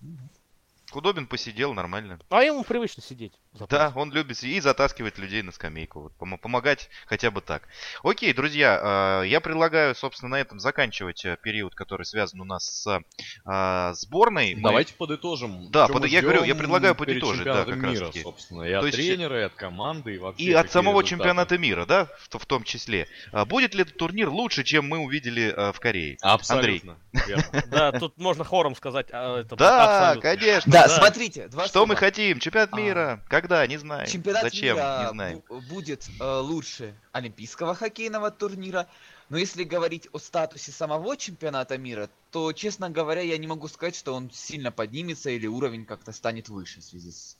Худобин 0.90 1.26
посидел 1.26 1.74
нормально. 1.74 2.18
А 2.30 2.42
ему 2.42 2.62
привычно 2.64 3.02
сидеть. 3.02 3.32
Да, 3.68 3.92
он 3.96 4.12
любит 4.12 4.42
и 4.42 4.60
затаскивать 4.60 5.18
людей 5.18 5.42
на 5.42 5.50
скамейку. 5.50 6.00
Вот, 6.02 6.12
пом- 6.18 6.38
помогать 6.38 6.88
хотя 7.06 7.30
бы 7.30 7.40
так. 7.40 7.62
Окей, 8.02 8.32
друзья, 8.32 9.22
э, 9.22 9.28
я 9.28 9.40
предлагаю, 9.40 9.94
собственно, 9.94 10.30
на 10.32 10.40
этом 10.40 10.60
заканчивать 10.60 11.24
э, 11.24 11.36
период, 11.42 11.74
который 11.74 12.04
связан 12.04 12.40
у 12.40 12.44
нас 12.44 12.64
с 12.64 13.00
э, 13.46 13.92
сборной. 13.94 14.54
Мы- 14.54 14.62
Давайте 14.62 14.94
подытожим. 14.94 15.70
Да, 15.70 15.88
под- 15.88 16.02
мы 16.02 16.08
я 16.08 16.22
говорю, 16.22 16.44
я 16.44 16.54
предлагаю 16.54 16.94
перед 16.94 17.20
подытожить, 17.20 17.44
да, 17.44 17.64
как 17.64 17.82
раз 17.82 17.92
мира, 17.94 18.06
таки. 18.06 18.22
собственно. 18.22 18.62
И 18.62 18.72
от 18.72 18.80
То 18.82 18.86
есть- 18.86 18.98
тренера, 18.98 19.40
и 19.40 19.44
от 19.44 19.54
команды, 19.54 20.14
и 20.14 20.18
вообще. 20.18 20.44
И 20.44 20.52
от 20.52 20.70
самого 20.70 21.00
результаты. 21.00 21.08
чемпионата 21.10 21.58
мира, 21.58 21.86
да, 21.86 22.04
в, 22.30 22.38
в 22.38 22.46
том 22.46 22.62
числе. 22.62 23.08
А 23.32 23.44
будет 23.44 23.74
ли 23.74 23.82
этот 23.82 23.96
турнир 23.96 24.28
лучше, 24.28 24.64
чем 24.64 24.86
мы 24.88 24.98
увидели 24.98 25.52
э, 25.56 25.72
в 25.72 25.80
Корее? 25.80 26.18
Абсолютно. 26.20 26.98
верно. 27.26 27.44
Да, 27.68 27.92
тут 27.92 28.18
можно 28.18 28.44
хором 28.44 28.76
сказать. 28.76 29.06
а, 29.12 29.40
это 29.40 29.56
Да, 29.56 30.16
конечно. 30.20 30.70
Да, 30.82 30.88
Да. 30.88 30.96
смотрите, 30.98 31.48
два 31.48 31.66
Что 31.66 31.80
мы 31.86 31.94
слова. 31.94 32.00
хотим? 32.00 32.38
Чемпионат 32.38 32.70
А, 32.72 32.76
мира? 32.76 33.20
Когда? 33.28 33.66
Не 33.66 33.76
знаю. 33.78 34.06
Чемпионат 34.06 34.42
Зачем? 34.42 34.76
мира 34.76 35.10
Не 35.14 35.34
бу- 35.36 35.60
будет 35.68 36.06
э, 36.20 36.38
лучше 36.40 36.94
Олимпийского 37.12 37.74
хоккейного 37.74 38.30
турнира. 38.30 38.86
Но 39.28 39.38
если 39.38 39.64
говорить 39.64 40.08
о 40.12 40.18
статусе 40.18 40.70
самого 40.72 41.16
чемпионата 41.16 41.76
мира, 41.78 42.08
то, 42.30 42.52
честно 42.52 42.90
говоря, 42.90 43.22
я 43.22 43.38
не 43.38 43.46
могу 43.46 43.66
сказать, 43.68 43.96
что 43.96 44.14
он 44.14 44.30
сильно 44.30 44.70
поднимется 44.70 45.30
или 45.30 45.46
уровень 45.46 45.84
как-то 45.84 46.12
станет 46.12 46.48
выше 46.48 46.80
в 46.80 46.84
связи 46.84 47.10
с... 47.10 47.36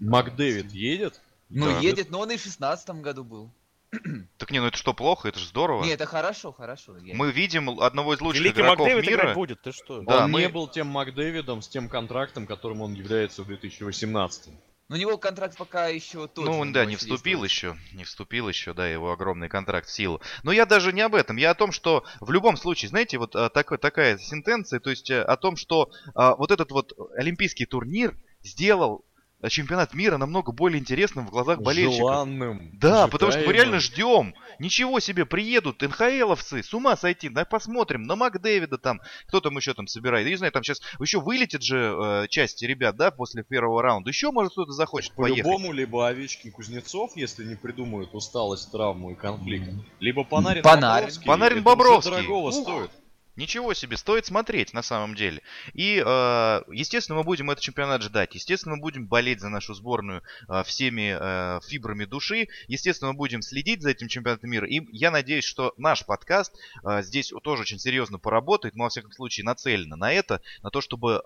Макдэвид 0.00 0.72
едет? 0.72 1.20
Ну, 1.50 1.66
Да. 1.66 1.78
едет, 1.80 2.10
но 2.10 2.20
он 2.20 2.30
и 2.30 2.36
в 2.36 2.40
шестнадцатом 2.42 3.02
году 3.02 3.22
был. 3.24 3.50
Так 4.38 4.50
не, 4.50 4.60
ну 4.60 4.66
это 4.66 4.76
что, 4.76 4.94
плохо? 4.94 5.28
Это 5.28 5.38
же 5.38 5.46
здорово. 5.46 5.84
Не, 5.84 5.90
это 5.92 6.06
хорошо, 6.06 6.52
хорошо. 6.52 6.96
я- 6.98 7.14
Мы 7.14 7.30
видим 7.30 7.68
одного 7.80 8.14
из 8.14 8.20
лучших 8.20 8.42
Великий 8.42 8.60
игроков 8.60 8.86
Макдэвид 8.86 9.06
мира. 9.06 9.20
играть 9.22 9.34
будет, 9.34 9.62
ты 9.62 9.72
что? 9.72 10.00
Да, 10.02 10.24
он 10.24 10.30
мы- 10.30 10.40
не 10.40 10.48
был 10.48 10.66
тем 10.68 10.86
Макдэвидом 10.88 11.62
с 11.62 11.68
тем 11.68 11.88
контрактом, 11.88 12.46
которым 12.46 12.80
он 12.80 12.94
является 12.94 13.42
в 13.42 13.46
2018. 13.46 14.52
Но 14.88 14.96
у 14.96 14.98
него 14.98 15.16
контракт 15.16 15.56
пока 15.56 15.86
еще 15.88 16.26
тот 16.26 16.44
Ну, 16.44 16.52
же, 16.52 16.58
он, 16.58 16.72
да, 16.72 16.84
не 16.84 16.96
вступил 16.96 17.44
еще, 17.44 17.76
не 17.92 18.04
вступил 18.04 18.48
еще, 18.48 18.74
да, 18.74 18.86
его 18.88 19.12
огромный 19.12 19.48
контракт 19.48 19.88
в 19.88 19.92
силу. 19.92 20.20
Но 20.42 20.52
я 20.52 20.66
даже 20.66 20.92
не 20.92 21.00
об 21.02 21.14
этом, 21.14 21.36
я 21.36 21.50
о 21.50 21.54
том, 21.54 21.72
что 21.72 22.04
в 22.20 22.30
любом 22.30 22.56
случае, 22.56 22.88
знаете, 22.90 23.16
вот 23.16 23.34
а, 23.36 23.48
такой, 23.48 23.78
такая 23.78 24.18
сентенция, 24.18 24.80
то 24.80 24.90
есть 24.90 25.08
э, 25.10 25.22
о 25.22 25.36
том, 25.36 25.56
что 25.56 25.90
а, 26.14 26.34
вот 26.34 26.50
этот 26.50 26.72
вот 26.72 26.92
олимпийский 27.16 27.64
турнир 27.64 28.14
сделал 28.42 29.04
чемпионат 29.48 29.94
мира 29.94 30.18
намного 30.18 30.52
более 30.52 30.78
интересным 30.78 31.26
в 31.26 31.30
глазах 31.30 31.60
болельщиков. 31.60 31.98
Желанным. 31.98 32.70
Да, 32.74 33.08
потому 33.08 33.32
что 33.32 33.40
мы 33.40 33.46
ожидаемым. 33.46 33.54
реально 33.54 33.80
ждем. 33.80 34.34
Ничего 34.58 35.00
себе, 35.00 35.24
приедут 35.24 35.82
НХЛовцы, 35.82 36.62
с 36.62 36.72
ума 36.74 36.96
сойти, 36.96 37.28
да, 37.28 37.44
посмотрим 37.44 38.04
на 38.04 38.16
Макдэвида 38.16 38.78
там, 38.78 39.00
кто 39.26 39.40
там 39.40 39.56
еще 39.56 39.74
там 39.74 39.86
собирает. 39.86 40.26
Я 40.26 40.30
не 40.30 40.36
знаю, 40.36 40.52
там 40.52 40.62
сейчас 40.62 40.80
еще 41.00 41.20
вылетит 41.20 41.62
же 41.62 42.22
э, 42.24 42.26
часть 42.28 42.62
ребят, 42.62 42.96
да, 42.96 43.10
после 43.10 43.42
первого 43.42 43.82
раунда. 43.82 44.10
Еще, 44.10 44.30
может, 44.30 44.52
кто-то 44.52 44.72
захочет 44.72 45.14
поехать. 45.14 45.44
По-любому, 45.44 45.72
либо 45.72 46.06
Овечкин 46.06 46.52
Кузнецов, 46.52 47.16
если 47.16 47.44
не 47.44 47.56
придумают 47.56 48.14
усталость, 48.14 48.70
травму 48.70 49.12
и 49.12 49.14
конфликт. 49.14 49.70
Либо 50.00 50.24
Панарин 50.24 50.62
Панарин. 50.62 51.06
Бобровский. 51.06 51.26
Панарин 51.26 51.62
Бобровский. 51.62 52.10
дорогого 52.10 52.48
Ух. 52.48 52.54
стоит. 52.54 52.90
Ничего 53.34 53.72
себе, 53.72 53.96
стоит 53.96 54.26
смотреть 54.26 54.74
на 54.74 54.82
самом 54.82 55.14
деле. 55.14 55.40
И, 55.72 56.02
э, 56.04 56.62
естественно, 56.70 57.16
мы 57.16 57.24
будем 57.24 57.50
этот 57.50 57.64
чемпионат 57.64 58.02
ждать. 58.02 58.34
Естественно, 58.34 58.76
мы 58.76 58.82
будем 58.82 59.06
болеть 59.06 59.40
за 59.40 59.48
нашу 59.48 59.72
сборную 59.72 60.22
э, 60.48 60.62
всеми 60.64 61.16
э, 61.18 61.60
фибрами 61.66 62.04
души. 62.04 62.48
Естественно, 62.68 63.12
мы 63.12 63.16
будем 63.16 63.40
следить 63.40 63.80
за 63.80 63.90
этим 63.90 64.08
чемпионатом 64.08 64.50
мира. 64.50 64.68
И 64.68 64.82
я 64.92 65.10
надеюсь, 65.10 65.44
что 65.44 65.72
наш 65.78 66.04
подкаст 66.04 66.54
здесь 67.00 67.32
тоже 67.42 67.62
очень 67.62 67.78
серьезно 67.78 68.18
поработает. 68.18 68.74
Мы, 68.74 68.84
во 68.84 68.90
всяком 68.90 69.12
случае, 69.12 69.44
нацелены 69.44 69.96
на 69.96 70.12
это, 70.12 70.42
на 70.62 70.70
то, 70.70 70.82
чтобы 70.82 71.22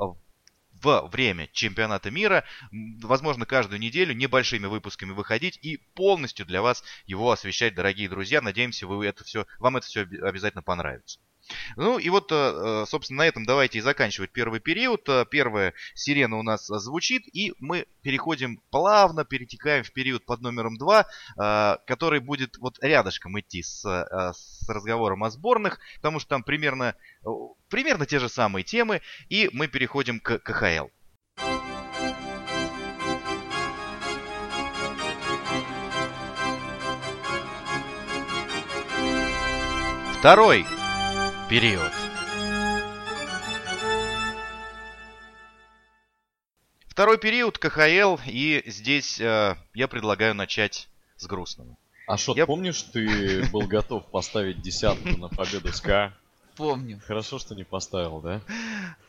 в 0.81 1.09
время 1.11 1.49
чемпионата 1.53 2.11
мира, 2.11 2.45
возможно, 3.03 3.47
каждую 3.47 3.81
неделю 3.81 4.15
небольшими 4.15 4.67
выпусками 4.67 5.13
выходить 5.13 5.59
и 5.63 5.79
полностью 5.95 6.47
для 6.47 6.63
вас 6.63 6.85
его 7.07 7.33
освещать, 7.33 7.75
дорогие 7.75 8.09
друзья. 8.09 8.41
Надеемся, 8.41 8.87
вы 8.87 9.07
это 9.07 9.25
все, 9.25 9.47
вам 9.59 9.77
это 9.77 9.87
все 9.87 10.03
обязательно 10.03 10.63
понравится. 10.63 11.19
Ну 11.77 11.99
и 11.99 12.09
вот, 12.09 12.33
э, 12.33 12.35
э, 12.35 12.85
собственно, 12.87 13.19
на 13.19 13.27
этом 13.27 13.45
давайте 13.45 13.79
и 13.79 13.83
заканчивать 13.83 14.31
первый 14.31 14.61
период. 14.61 15.09
Э, 15.09 15.25
Первая 15.29 15.75
сирена 15.95 16.39
у 16.39 16.43
нас 16.43 16.67
звучит, 16.67 17.23
и 17.33 17.53
мы 17.59 17.87
переходим 18.03 18.61
плавно, 18.71 19.25
перетекаем 19.25 19.85
в 19.85 19.93
период 19.93 20.25
под 20.25 20.41
номером 20.41 20.77
2, 20.79 21.07
который 21.87 22.21
будет 22.21 22.57
вот 22.59 22.79
рядышком 22.81 23.39
идти 23.41 23.63
с, 23.63 23.83
с 23.83 24.69
разговором 24.69 25.25
о 25.25 25.31
сборных, 25.31 25.79
потому 25.97 26.21
что 26.21 26.31
там 26.31 26.43
примерно, 26.43 26.95
примерно 27.69 28.07
те 28.07 28.19
же 28.19 28.29
самые 28.29 28.63
темы, 28.63 29.03
и 29.29 29.51
мы 29.53 29.67
переходим 29.67 30.21
к 30.21 30.39
КХЛ. 30.39 30.89
Второй 40.19 40.67
период. 41.49 41.93
Второй 46.89 47.19
период 47.19 47.59
КХЛ, 47.59 48.17
и 48.27 48.63
здесь 48.67 49.21
э, 49.21 49.57
я 49.75 49.89
предлагаю 49.89 50.35
начать 50.35 50.89
с 51.19 51.27
грустного. 51.27 51.77
А 52.07 52.17
что, 52.17 52.35
Я- 52.35 52.47
помнишь, 52.47 52.83
ты 52.83 53.47
был 53.51 53.63
готов 53.63 54.07
поставить 54.07 54.63
десятку 54.63 55.09
на 55.19 55.29
победу 55.29 55.73
СКА? 55.73 56.15
Помню. 56.57 57.01
Хорошо, 57.07 57.39
что 57.39 57.55
не 57.55 57.65
поставил, 57.65 58.21
да? 58.21 58.41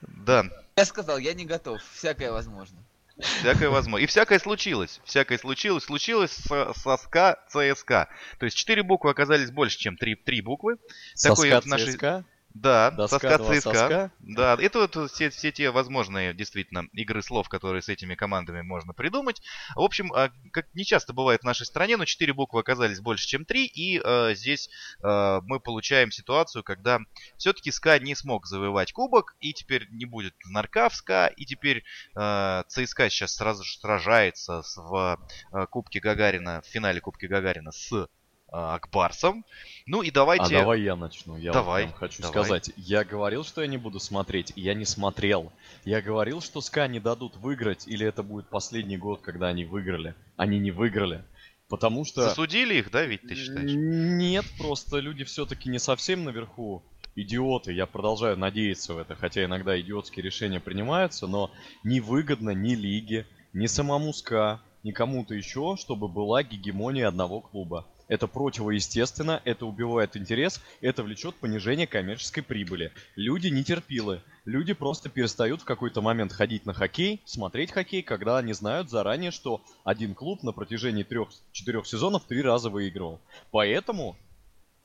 Да, 0.02 0.44
Я 0.76 0.86
сказал, 0.86 1.18
я 1.18 1.34
не 1.34 1.46
готов. 1.46 1.82
Всякое 1.94 2.32
возможно. 2.32 2.78
Всякое 3.20 3.70
возможно. 3.70 4.04
И 4.04 4.08
всякое 4.08 4.40
случилось. 4.40 5.00
Всякое 5.04 5.38
случилось. 5.38 5.84
Случилось 5.84 6.32
с, 6.32 6.74
со 6.74 6.98
СКА 6.98 7.40
ЦСКА. 7.50 8.10
То 8.40 8.46
есть 8.46 8.58
четыре 8.58 8.84
буквы 8.84 9.12
оказались 9.12 9.52
больше, 9.52 9.78
чем 9.78 9.98
три, 9.98 10.16
три 10.16 10.42
буквы. 10.42 10.78
Такой 11.22 11.50
Соска 11.50 11.70
нашей- 11.70 11.94
ЦСКА? 11.94 12.26
Да, 12.62 12.92
Доска 12.92 13.20
соска 13.20 13.38
два 13.38 13.56
ЦСКА. 13.56 13.74
соска? 13.74 14.12
Да, 14.20 14.58
это 14.60 14.80
вот 14.80 15.12
все, 15.12 15.30
все 15.30 15.52
те 15.52 15.70
возможные 15.70 16.34
действительно 16.34 16.86
игры 16.94 17.22
слов, 17.22 17.50
которые 17.50 17.82
с 17.82 17.90
этими 17.90 18.16
командами 18.16 18.62
можно 18.62 18.94
придумать. 18.94 19.42
В 19.76 19.82
общем, 19.82 20.12
а, 20.14 20.32
как 20.52 20.68
не 20.74 20.84
часто 20.84 21.14
бывает 21.14 21.42
в 21.42 21.46
нашей 21.46 21.66
стране, 21.66 21.98
но 21.98 22.06
четыре 22.06 22.34
буквы 22.34 22.60
оказались 22.60 23.00
больше, 23.00 23.28
чем 23.28 23.46
три, 23.46 23.66
и 23.66 24.02
э, 24.04 24.34
здесь 24.36 24.70
э, 25.04 25.40
мы 25.44 25.60
получаем 25.60 26.12
ситуацию, 26.12 26.64
когда 26.64 27.00
все-таки 27.38 27.72
СКА 27.72 28.00
не 28.00 28.16
смог 28.16 28.48
завоевать 28.48 28.92
кубок, 28.92 29.36
и 29.40 29.54
теперь 29.54 29.88
не 29.92 30.06
будет 30.06 30.34
Нарка 30.46 30.90
в 30.90 30.96
СКА, 30.96 31.28
и 31.28 31.46
теперь 31.46 31.84
э, 32.16 32.64
ЦСКА 32.68 33.10
сейчас 33.10 33.36
сразу 33.36 33.64
же 33.64 33.78
сражается 33.78 34.64
в 34.76 35.20
э, 35.54 35.66
Кубке 35.68 36.00
Гагарина, 36.00 36.62
в 36.62 36.66
финале 36.66 37.02
Кубки 37.02 37.26
Гагарина 37.26 37.72
с 37.72 38.08
Акбарсом. 38.50 39.46
Ну 39.86 40.02
и 40.02 40.12
давайте... 40.12 40.56
А 40.56 40.60
давай 40.60 40.82
я 40.82 40.96
начну. 40.96 41.38
Я 41.38 41.52
Давай, 41.52 41.88
вот 41.88 41.96
хочу 41.96 42.22
давай. 42.22 42.46
сказать. 42.46 42.72
Я 42.78 43.04
говорил, 43.04 43.44
что 43.44 43.62
я 43.62 43.68
не 43.68 43.78
буду 43.78 44.00
смотреть, 44.00 44.54
и 44.56 44.62
я 44.62 44.74
не 44.74 44.86
смотрел. 44.86 45.52
Я 45.86 46.02
говорил, 46.02 46.42
что 46.42 46.62
СКА 46.62 46.88
не 46.88 47.00
дадут 47.00 47.36
выиграть, 47.38 47.88
или 47.88 48.06
это 48.06 48.24
будет 48.24 48.48
последний 48.48 48.98
год, 48.98 49.22
когда 49.22 49.48
они 49.48 49.66
выиграли. 49.66 50.16
Они 50.38 50.60
не 50.60 50.72
выиграли. 50.72 51.24
Потому 51.68 52.06
что... 52.06 52.24
Засудили 52.24 52.76
их, 52.76 52.92
да, 52.92 53.04
ведь 53.06 53.24
ты 53.24 53.36
считаешь? 53.36 53.72
Нет, 53.74 54.46
просто 54.58 55.00
люди 55.00 55.26
все-таки 55.26 55.70
не 55.70 55.80
совсем 55.80 56.24
наверху 56.24 56.84
идиоты. 57.16 57.74
Я 57.74 57.86
продолжаю 57.86 58.38
надеяться 58.38 58.94
в 58.94 58.98
это, 58.98 59.16
хотя 59.16 59.44
иногда 59.44 59.80
идиотские 59.80 60.24
решения 60.24 60.62
принимаются, 60.62 61.28
но 61.28 61.52
невыгодно 61.84 62.52
ни 62.52 62.76
лиге, 62.76 63.28
ни 63.52 63.66
самому 63.66 64.14
СКА, 64.14 64.62
ни 64.84 64.92
кому-то 64.92 65.34
еще, 65.34 65.76
чтобы 65.78 66.08
была 66.08 66.44
гегемония 66.44 67.08
одного 67.10 67.42
клуба. 67.42 67.86
Это 68.08 68.28
противоестественно, 68.28 69.42
это 69.44 69.66
убивает 69.66 70.16
интерес, 70.16 70.62
это 70.80 71.04
влечет 71.04 71.36
понижение 71.36 71.88
коммерческой 71.88 72.42
прибыли. 72.42 72.92
Люди 73.16 73.48
нетерпилы. 73.48 74.22
Люди 74.46 74.74
просто 74.74 75.10
перестают 75.10 75.62
в 75.62 75.66
какой-то 75.66 76.02
момент 76.02 76.32
ходить 76.32 76.66
на 76.66 76.74
хоккей, 76.74 77.22
смотреть 77.26 77.72
хоккей, 77.72 78.02
когда 78.02 78.38
они 78.38 78.54
знают 78.54 78.90
заранее, 78.90 79.32
что 79.32 79.62
один 79.84 80.16
клуб 80.16 80.42
на 80.44 80.54
протяжении 80.54 81.04
трех-четырех 81.04 81.86
сезонов 81.86 82.24
три 82.24 82.42
раза 82.42 82.70
выигрывал. 82.70 83.20
Поэтому 83.52 84.16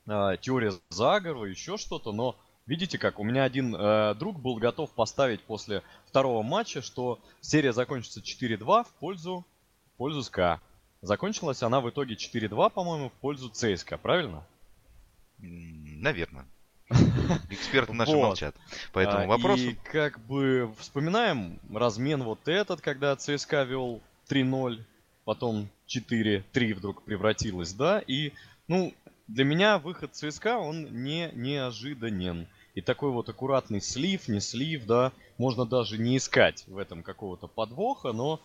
а, 0.06 0.36
теория 0.36 0.72
заговора, 0.90 1.48
еще 1.48 1.76
что-то, 1.76 2.10
но 2.10 2.36
видите 2.66 2.98
как, 2.98 3.20
у 3.20 3.24
меня 3.24 3.44
один 3.44 3.74
э, 3.74 4.14
друг 4.14 4.40
был 4.40 4.56
готов 4.56 4.90
поставить 4.90 5.42
после 5.42 5.82
второго 6.06 6.42
матча, 6.42 6.82
что 6.82 7.20
серия 7.40 7.72
закончится 7.72 8.20
4-2 8.20 8.84
в 8.84 8.92
пользу, 8.94 9.46
в 9.94 9.96
пользу 9.98 10.22
СКА. 10.22 10.60
Закончилась 11.02 11.62
она 11.64 11.80
в 11.80 11.90
итоге 11.90 12.14
4-2, 12.14 12.70
по-моему, 12.70 13.10
в 13.10 13.12
пользу 13.14 13.48
ЦСКА, 13.50 13.98
правильно? 13.98 14.46
Наверное. 15.38 16.46
Эксперты 17.50 17.92
наши 17.92 18.12
Вот. 18.12 18.22
молчат 18.22 18.54
по 18.92 19.00
этому 19.00 19.24
А, 19.24 19.26
вопросу. 19.26 19.70
И 19.70 19.74
как 19.74 20.20
бы 20.26 20.72
вспоминаем 20.78 21.58
размен 21.74 22.22
вот 22.22 22.46
этот, 22.46 22.80
когда 22.80 23.16
ЦСКА 23.16 23.64
вел 23.64 24.00
3-0. 24.28 24.84
потом 25.24 25.68
4-3 25.88 26.74
вдруг 26.74 27.02
превратилось, 27.02 27.72
да, 27.72 28.00
и, 28.00 28.32
ну, 28.68 28.94
для 29.28 29.44
меня 29.44 29.78
выход 29.78 30.14
ЦСКА, 30.14 30.58
он 30.58 31.02
не 31.02 31.30
неожиданен. 31.34 32.46
И 32.74 32.80
такой 32.80 33.10
вот 33.10 33.28
аккуратный 33.28 33.80
слив, 33.80 34.28
не 34.28 34.40
слив, 34.40 34.84
да, 34.86 35.12
можно 35.38 35.66
даже 35.66 35.98
не 35.98 36.16
искать 36.16 36.64
в 36.66 36.78
этом 36.78 37.02
какого-то 37.02 37.46
подвоха, 37.46 38.12
но 38.12 38.40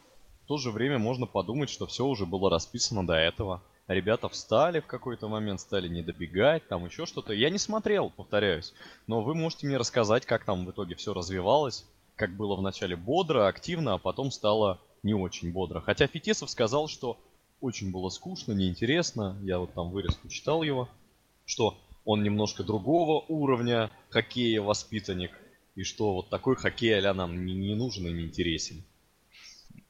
в 0.47 0.49
то 0.49 0.57
же 0.57 0.71
время 0.71 0.97
можно 0.97 1.25
подумать, 1.25 1.69
что 1.69 1.87
все 1.87 2.05
уже 2.05 2.25
было 2.25 2.49
расписано 2.49 3.05
до 3.05 3.15
этого. 3.15 3.61
Ребята 3.89 4.29
встали 4.29 4.79
в 4.79 4.85
какой-то 4.85 5.27
момент, 5.27 5.59
стали 5.59 5.89
не 5.89 6.01
добегать, 6.01 6.65
там 6.69 6.85
еще 6.85 7.05
что-то. 7.05 7.33
Я 7.33 7.49
не 7.49 7.57
смотрел, 7.57 8.11
повторяюсь, 8.11 8.73
но 9.07 9.21
вы 9.21 9.35
можете 9.35 9.67
мне 9.67 9.75
рассказать, 9.75 10.25
как 10.25 10.45
там 10.45 10.65
в 10.65 10.71
итоге 10.71 10.95
все 10.95 11.13
развивалось, 11.13 11.85
как 12.15 12.33
было 12.37 12.55
вначале 12.55 12.95
бодро, 12.95 13.49
активно, 13.49 13.95
а 13.95 13.97
потом 13.97 14.31
стало 14.31 14.79
не 15.03 15.13
очень 15.13 15.51
бодро. 15.51 15.81
Хотя 15.81 16.07
Фетисов 16.07 16.49
сказал, 16.49 16.87
что 16.87 17.17
очень 17.59 17.91
было 17.91 18.07
скучно, 18.07 18.53
неинтересно. 18.53 19.37
Я 19.41 19.59
вот 19.59 19.73
там 19.73 19.89
вырезку 19.89 20.29
читал 20.29 20.63
его, 20.63 20.87
что 21.43 21.77
он 22.05 22.23
немножко 22.23 22.63
другого 22.63 23.25
уровня 23.27 23.91
хоккея 24.11 24.61
воспитанник, 24.61 25.31
и 25.75 25.83
что 25.83 26.13
вот 26.13 26.29
такой 26.29 26.55
хоккей 26.55 27.05
а 27.05 27.13
нам 27.13 27.45
не, 27.45 27.53
не 27.53 27.75
нужен 27.75 28.07
и 28.07 28.13
не 28.13 28.23
интересен. 28.23 28.85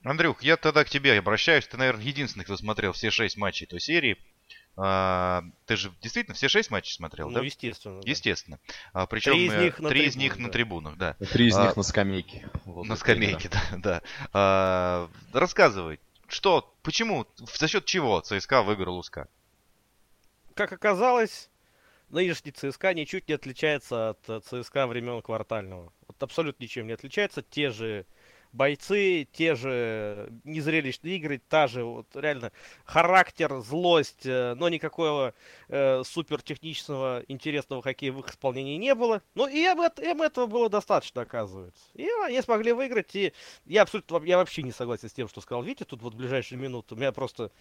Андрюх, 0.04 0.42
я 0.44 0.58
тогда 0.58 0.84
к 0.84 0.90
тебе 0.90 1.18
обращаюсь. 1.18 1.68
Ты, 1.68 1.78
наверное, 1.78 2.04
единственный, 2.04 2.44
кто 2.44 2.56
смотрел 2.58 2.94
все 2.94 3.10
шесть 3.10 3.38
матчей 3.38 3.66
той 3.66 3.80
серии. 3.80 4.18
А, 4.80 5.44
ты 5.66 5.76
же 5.76 5.92
действительно 6.02 6.36
все 6.36 6.48
шесть 6.48 6.70
матчей 6.70 6.94
смотрел, 6.94 7.30
Ну, 7.30 7.40
да? 7.40 7.42
естественно. 7.44 8.00
да. 8.02 8.10
Естественно. 8.10 8.60
А, 8.94 9.08
причем 9.08 9.32
Три 9.32 9.48
из 9.48 9.54
э, 9.54 9.64
них 9.64 9.80
на 9.80 9.90
три 9.90 10.06
из 10.06 10.14
трибунах, 10.14 10.24
них 10.24 10.38
на 10.38 10.46
да. 10.48 10.54
трибунах, 10.54 10.98
да. 10.98 11.14
Три 11.32 11.48
из 11.48 11.58
А, 11.58 11.66
них 11.66 11.76
на 11.78 11.84
скамейке. 11.84 12.48
Вот 12.66 12.86
на 12.86 12.96
скамейке, 12.96 13.50
да. 13.50 13.62
да. 13.78 14.02
А, 14.34 15.10
рассказывай, 15.34 16.00
что, 16.28 16.72
почему, 16.84 17.26
за 17.38 17.68
счет 17.68 17.86
чего 17.86 18.20
ЦСКА 18.20 18.62
выиграл 18.62 18.98
у 19.00 19.04
СКА? 19.04 19.28
Как 20.54 20.72
оказалось, 20.72 21.50
нынешний 22.10 22.52
ЦСКА 22.52 22.94
ничуть 22.94 23.28
не 23.28 23.34
отличается 23.34 24.10
от 24.10 24.30
э, 24.30 24.42
ЦСКА 24.42 24.86
времен 24.86 25.24
квартального. 25.24 25.92
Вот 26.08 26.22
абсолютно 26.22 26.64
ничем 26.64 26.86
не 26.86 26.94
отличается. 26.94 27.42
Те 27.42 27.72
же 27.72 28.06
бойцы, 28.58 29.28
те 29.32 29.56
же 29.56 30.30
незрелищные 30.44 31.16
игры, 31.18 31.40
та 31.48 31.68
же 31.68 31.84
вот 31.84 32.08
реально 32.16 32.52
характер, 32.84 33.60
злость, 33.60 34.26
э, 34.26 34.56
но 34.56 34.68
никакого 34.68 35.34
э, 35.70 36.04
супер 36.04 36.42
технического 36.42 37.24
интересного 37.28 37.82
хоккея 37.82 38.12
в 38.12 38.20
их 38.20 38.30
исполнении 38.30 38.78
не 38.78 38.96
было. 38.96 39.22
Ну 39.36 39.48
и 39.48 39.60
им, 39.60 39.82
им 39.82 40.22
этого 40.22 40.48
было 40.48 40.70
достаточно, 40.70 41.22
оказывается. 41.22 41.84
И 41.94 42.08
они 42.26 42.42
смогли 42.42 42.74
выиграть, 42.74 43.16
и 43.16 43.32
я 43.66 43.84
абсолютно, 43.84 44.22
я 44.26 44.38
вообще 44.38 44.64
не 44.64 44.72
согласен 44.72 45.08
с 45.08 45.14
тем, 45.14 45.30
что 45.30 45.40
сказал 45.40 45.64
Витя 45.64 45.84
тут 45.84 46.02
вот 46.02 46.16
в 46.16 46.18
ближайшие 46.18 46.58
минуты. 46.60 46.96
У 46.96 46.98
меня 46.98 47.12
просто, 47.12 47.52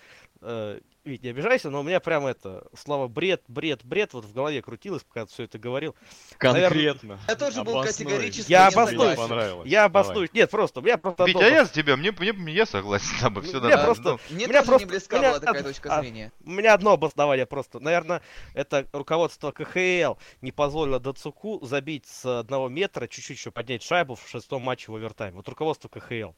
э, 0.41 0.81
Вить, 1.05 1.23
не 1.23 1.29
обижайся, 1.31 1.71
но 1.71 1.81
у 1.81 1.83
меня 1.85 2.01
прямо 2.01 2.31
это, 2.31 2.67
слова 2.75 3.07
бред, 3.07 3.43
бред, 3.47 3.85
бред, 3.85 4.13
вот 4.13 4.25
в 4.25 4.33
голове 4.33 4.61
крутилось, 4.63 5.05
пока 5.05 5.27
все 5.27 5.45
это 5.45 5.59
говорил. 5.59 5.95
Конкретно. 6.39 7.21
Я 7.29 7.37
тоже 7.37 7.63
был 7.63 7.83
категорически 7.83 8.51
Я 8.51 8.69
обоснуюсь. 8.69 9.19
Я 9.67 9.85
обоснуюсь. 9.85 10.33
Нет, 10.33 10.51
просто, 10.51 10.81
я 10.87 10.99
просто... 10.99 11.25
А 11.25 11.29
я 11.29 11.67
с 11.67 11.71
тебя, 11.71 11.97
мне, 11.97 12.13
мне, 12.13 12.53
я 12.53 12.67
согласен 12.67 13.17
с 13.17 13.21
тобой, 13.21 13.43
Ну, 13.43 13.49
все 13.49 13.61
нормально. 13.61 13.85
просто- 13.85 14.19
Мне 14.31 14.47
У 14.47 14.49
меня 14.49 14.63
просто- 14.63 14.87
не 14.87 14.91
близка 14.91 15.19
меня 15.19 15.31
была 15.31 15.41
такая 15.41 15.63
точка 15.63 15.97
а, 15.97 16.01
зрения. 16.01 16.33
У 16.45 16.51
меня 16.51 16.75
одно 16.75 16.93
обоснование 16.93 17.47
просто. 17.47 17.81
Наверное, 17.81 18.23
это 18.55 18.87
руководство 18.93 19.53
КХЛ 19.53 20.15
не 20.41 20.53
позволило 20.53 21.01
Дацуку 21.01 21.65
забить 21.65 22.07
с 22.07 22.41
одного 22.41 22.69
метра, 22.69 23.07
чуть-чуть 23.07 23.37
еще 23.37 23.51
поднять 23.51 23.83
шайбу 23.83 24.15
в 24.15 24.29
шестом 24.29 24.63
матче 24.63 24.91
в 24.91 24.97
овертайме. 24.97 25.37
Вот 25.37 25.49
руководство 25.49 25.89
КХЛ. 25.89 26.33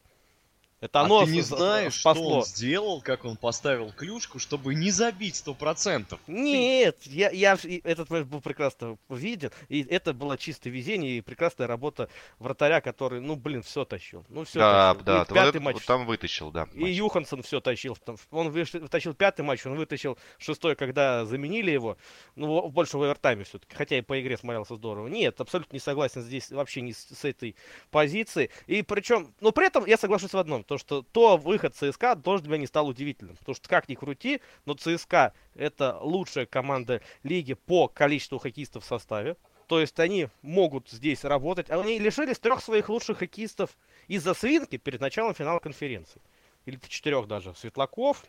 Это 0.80 1.00
А 1.00 1.04
оно 1.04 1.24
ты 1.24 1.32
не 1.32 1.40
знаешь, 1.40 1.92
что 1.94 2.00
спасло. 2.12 2.38
он 2.38 2.44
сделал, 2.44 3.00
как 3.00 3.24
он 3.24 3.36
поставил 3.36 3.90
клюшку, 3.92 4.38
чтобы 4.38 4.76
не 4.76 4.90
забить 4.92 5.34
сто 5.36 5.52
процентов? 5.52 6.20
Нет, 6.28 6.96
я, 7.02 7.30
я 7.30 7.58
этот 7.82 8.08
момент 8.10 8.28
был 8.28 8.40
прекрасно 8.40 8.96
виден, 9.08 9.50
и 9.68 9.82
это 9.82 10.12
было 10.12 10.38
чистое 10.38 10.72
везение 10.72 11.18
и 11.18 11.20
прекрасная 11.20 11.66
работа 11.66 12.08
вратаря, 12.38 12.80
который, 12.80 13.20
ну, 13.20 13.34
блин, 13.34 13.62
все 13.64 13.84
тащил. 13.84 14.24
Ну, 14.28 14.44
все 14.44 14.60
Да, 14.60 14.94
тащил. 14.94 15.04
да, 15.04 15.14
И 15.14 15.18
вот 15.18 15.28
пятый 15.28 15.48
это 15.48 15.60
матч 15.60 15.74
вот 15.74 15.84
там 15.84 16.06
вытащил, 16.06 16.50
да. 16.52 16.68
И 16.74 16.80
матч. 16.80 16.90
Юхансон 16.92 17.42
все 17.42 17.60
тащил. 17.60 17.96
Он 18.30 18.50
вытащил 18.50 19.14
пятый 19.14 19.42
матч, 19.42 19.66
он 19.66 19.74
вытащил 19.76 20.16
шестой, 20.38 20.76
когда 20.76 21.24
заменили 21.24 21.72
его. 21.72 21.96
Ну, 22.36 22.68
в- 22.68 22.72
больше 22.72 22.98
в 22.98 23.02
овертайме 23.02 23.42
все-таки. 23.42 23.74
Хотя 23.74 23.98
и 23.98 24.00
по 24.00 24.20
игре 24.20 24.36
смотрелся 24.36 24.76
здорово. 24.76 25.08
Нет, 25.08 25.40
абсолютно 25.40 25.74
не 25.74 25.80
согласен 25.80 26.22
здесь 26.22 26.50
вообще 26.52 26.82
не 26.82 26.92
с, 26.92 26.98
с 27.08 27.24
этой 27.24 27.56
позиции. 27.90 28.50
И 28.68 28.82
причем, 28.82 29.34
но 29.40 29.50
при 29.50 29.66
этом 29.66 29.84
я 29.86 29.96
соглашусь 29.96 30.32
в 30.32 30.38
одном. 30.38 30.62
То, 30.68 30.76
что 30.76 31.00
то 31.00 31.38
выход 31.38 31.74
ЦСКА 31.74 32.14
тоже 32.14 32.42
для 32.42 32.50
меня 32.52 32.60
не 32.60 32.66
стал 32.66 32.88
удивительным. 32.88 33.36
Потому 33.36 33.54
что 33.54 33.66
как 33.70 33.88
ни 33.88 33.94
крути, 33.94 34.42
но 34.66 34.74
ЦСКА 34.74 35.32
это 35.54 35.98
лучшая 36.02 36.44
команда 36.44 37.00
лиги 37.22 37.54
по 37.54 37.88
количеству 37.88 38.38
хоккеистов 38.38 38.84
в 38.84 38.86
составе. 38.86 39.36
То 39.66 39.80
есть 39.80 39.98
они 39.98 40.28
могут 40.42 40.90
здесь 40.90 41.24
работать. 41.24 41.70
Они 41.70 41.98
лишились 41.98 42.38
трех 42.38 42.62
своих 42.62 42.90
лучших 42.90 43.18
хоккеистов 43.18 43.70
из-за 44.08 44.34
свинки 44.34 44.76
перед 44.76 45.00
началом 45.00 45.34
финала 45.34 45.58
конференции. 45.58 46.20
Или 46.66 46.78
четырех 46.86 47.26
даже. 47.26 47.54
Светлаков. 47.54 48.22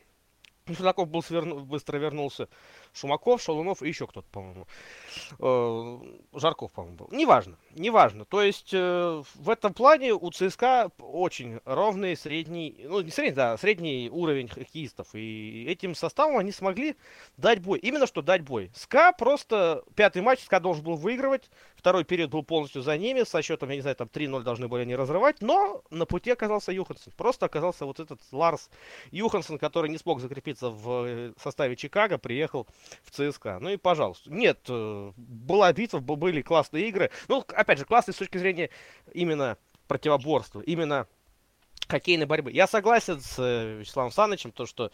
Ну, 0.78 1.06
был 1.06 1.22
сверну- 1.22 1.60
быстро 1.62 1.98
вернулся. 1.98 2.48
Шумаков, 2.94 3.42
Шалунов 3.42 3.82
и 3.82 3.88
еще 3.88 4.08
кто-то, 4.08 4.28
по-моему. 4.32 4.68
Э, 5.40 6.38
Жарков, 6.38 6.72
по-моему, 6.72 6.98
был. 6.98 7.10
Неважно, 7.12 7.58
неважно. 7.76 8.26
То 8.26 8.42
есть 8.42 8.70
э, 8.74 9.24
в 9.36 9.50
этом 9.50 9.74
плане 9.74 10.14
у 10.14 10.32
ЦСКА 10.32 10.92
очень 11.00 11.60
ровный 11.66 12.16
средний, 12.16 12.76
ну 12.88 13.02
не 13.02 13.12
средний, 13.12 13.36
да, 13.36 13.58
средний 13.58 14.10
уровень 14.12 14.48
хоккеистов. 14.48 15.08
И 15.14 15.66
этим 15.68 15.96
составом 15.96 16.38
они 16.38 16.52
смогли 16.52 16.96
дать 17.38 17.60
бой. 17.60 17.80
Именно 17.80 18.08
что 18.08 18.22
дать 18.22 18.42
бой. 18.42 18.72
СКА 18.76 19.14
просто 19.14 19.84
пятый 19.96 20.22
матч 20.22 20.42
СКА 20.44 20.60
должен 20.60 20.84
был 20.84 20.96
выигрывать. 20.96 21.50
Второй 21.80 22.04
период 22.04 22.30
был 22.30 22.44
полностью 22.44 22.82
за 22.82 22.98
ними. 22.98 23.24
Со 23.24 23.42
счетом, 23.42 23.70
я 23.70 23.76
не 23.76 23.82
знаю, 23.82 23.96
там 23.96 24.10
3-0 24.10 24.44
должны 24.44 24.68
были 24.68 24.82
они 24.82 24.96
разрывать. 24.98 25.42
Но 25.42 25.82
на 25.90 26.06
пути 26.06 26.30
оказался 26.30 26.74
Юхансон. 26.74 27.14
Просто 27.16 27.46
оказался 27.46 27.86
вот 27.86 28.02
этот 28.02 28.20
Ларс 28.34 28.70
Юхансон, 29.12 29.58
который 29.58 29.90
не 29.90 29.98
смог 29.98 30.20
закрепиться 30.20 30.70
в 30.70 31.06
э, 31.08 31.34
составе 31.42 31.78
Чикаго, 31.78 32.18
приехал 32.18 32.68
в 33.04 33.12
ЦСКА. 33.12 33.60
Ну 33.62 33.70
и 33.70 33.78
пожалуйста. 33.78 34.30
Нет, 34.30 34.60
э, 34.68 35.12
была 35.16 35.72
битва, 35.72 36.00
были 36.00 36.42
классные 36.42 36.90
игры. 36.90 37.12
Ну, 37.30 37.46
опять 37.48 37.80
же, 37.80 37.86
классные 37.86 38.14
с 38.14 38.18
точки 38.18 38.38
зрения 38.38 38.70
именно 39.14 39.58
противоборства, 39.88 40.60
именно 40.60 41.08
хоккейной 41.88 42.26
борьбы. 42.26 42.52
Я 42.52 42.68
согласен 42.68 43.22
с 43.22 43.40
э, 43.40 43.78
Вячеславом 43.80 44.12
Санычем, 44.12 44.52
то, 44.52 44.66
что 44.66 44.92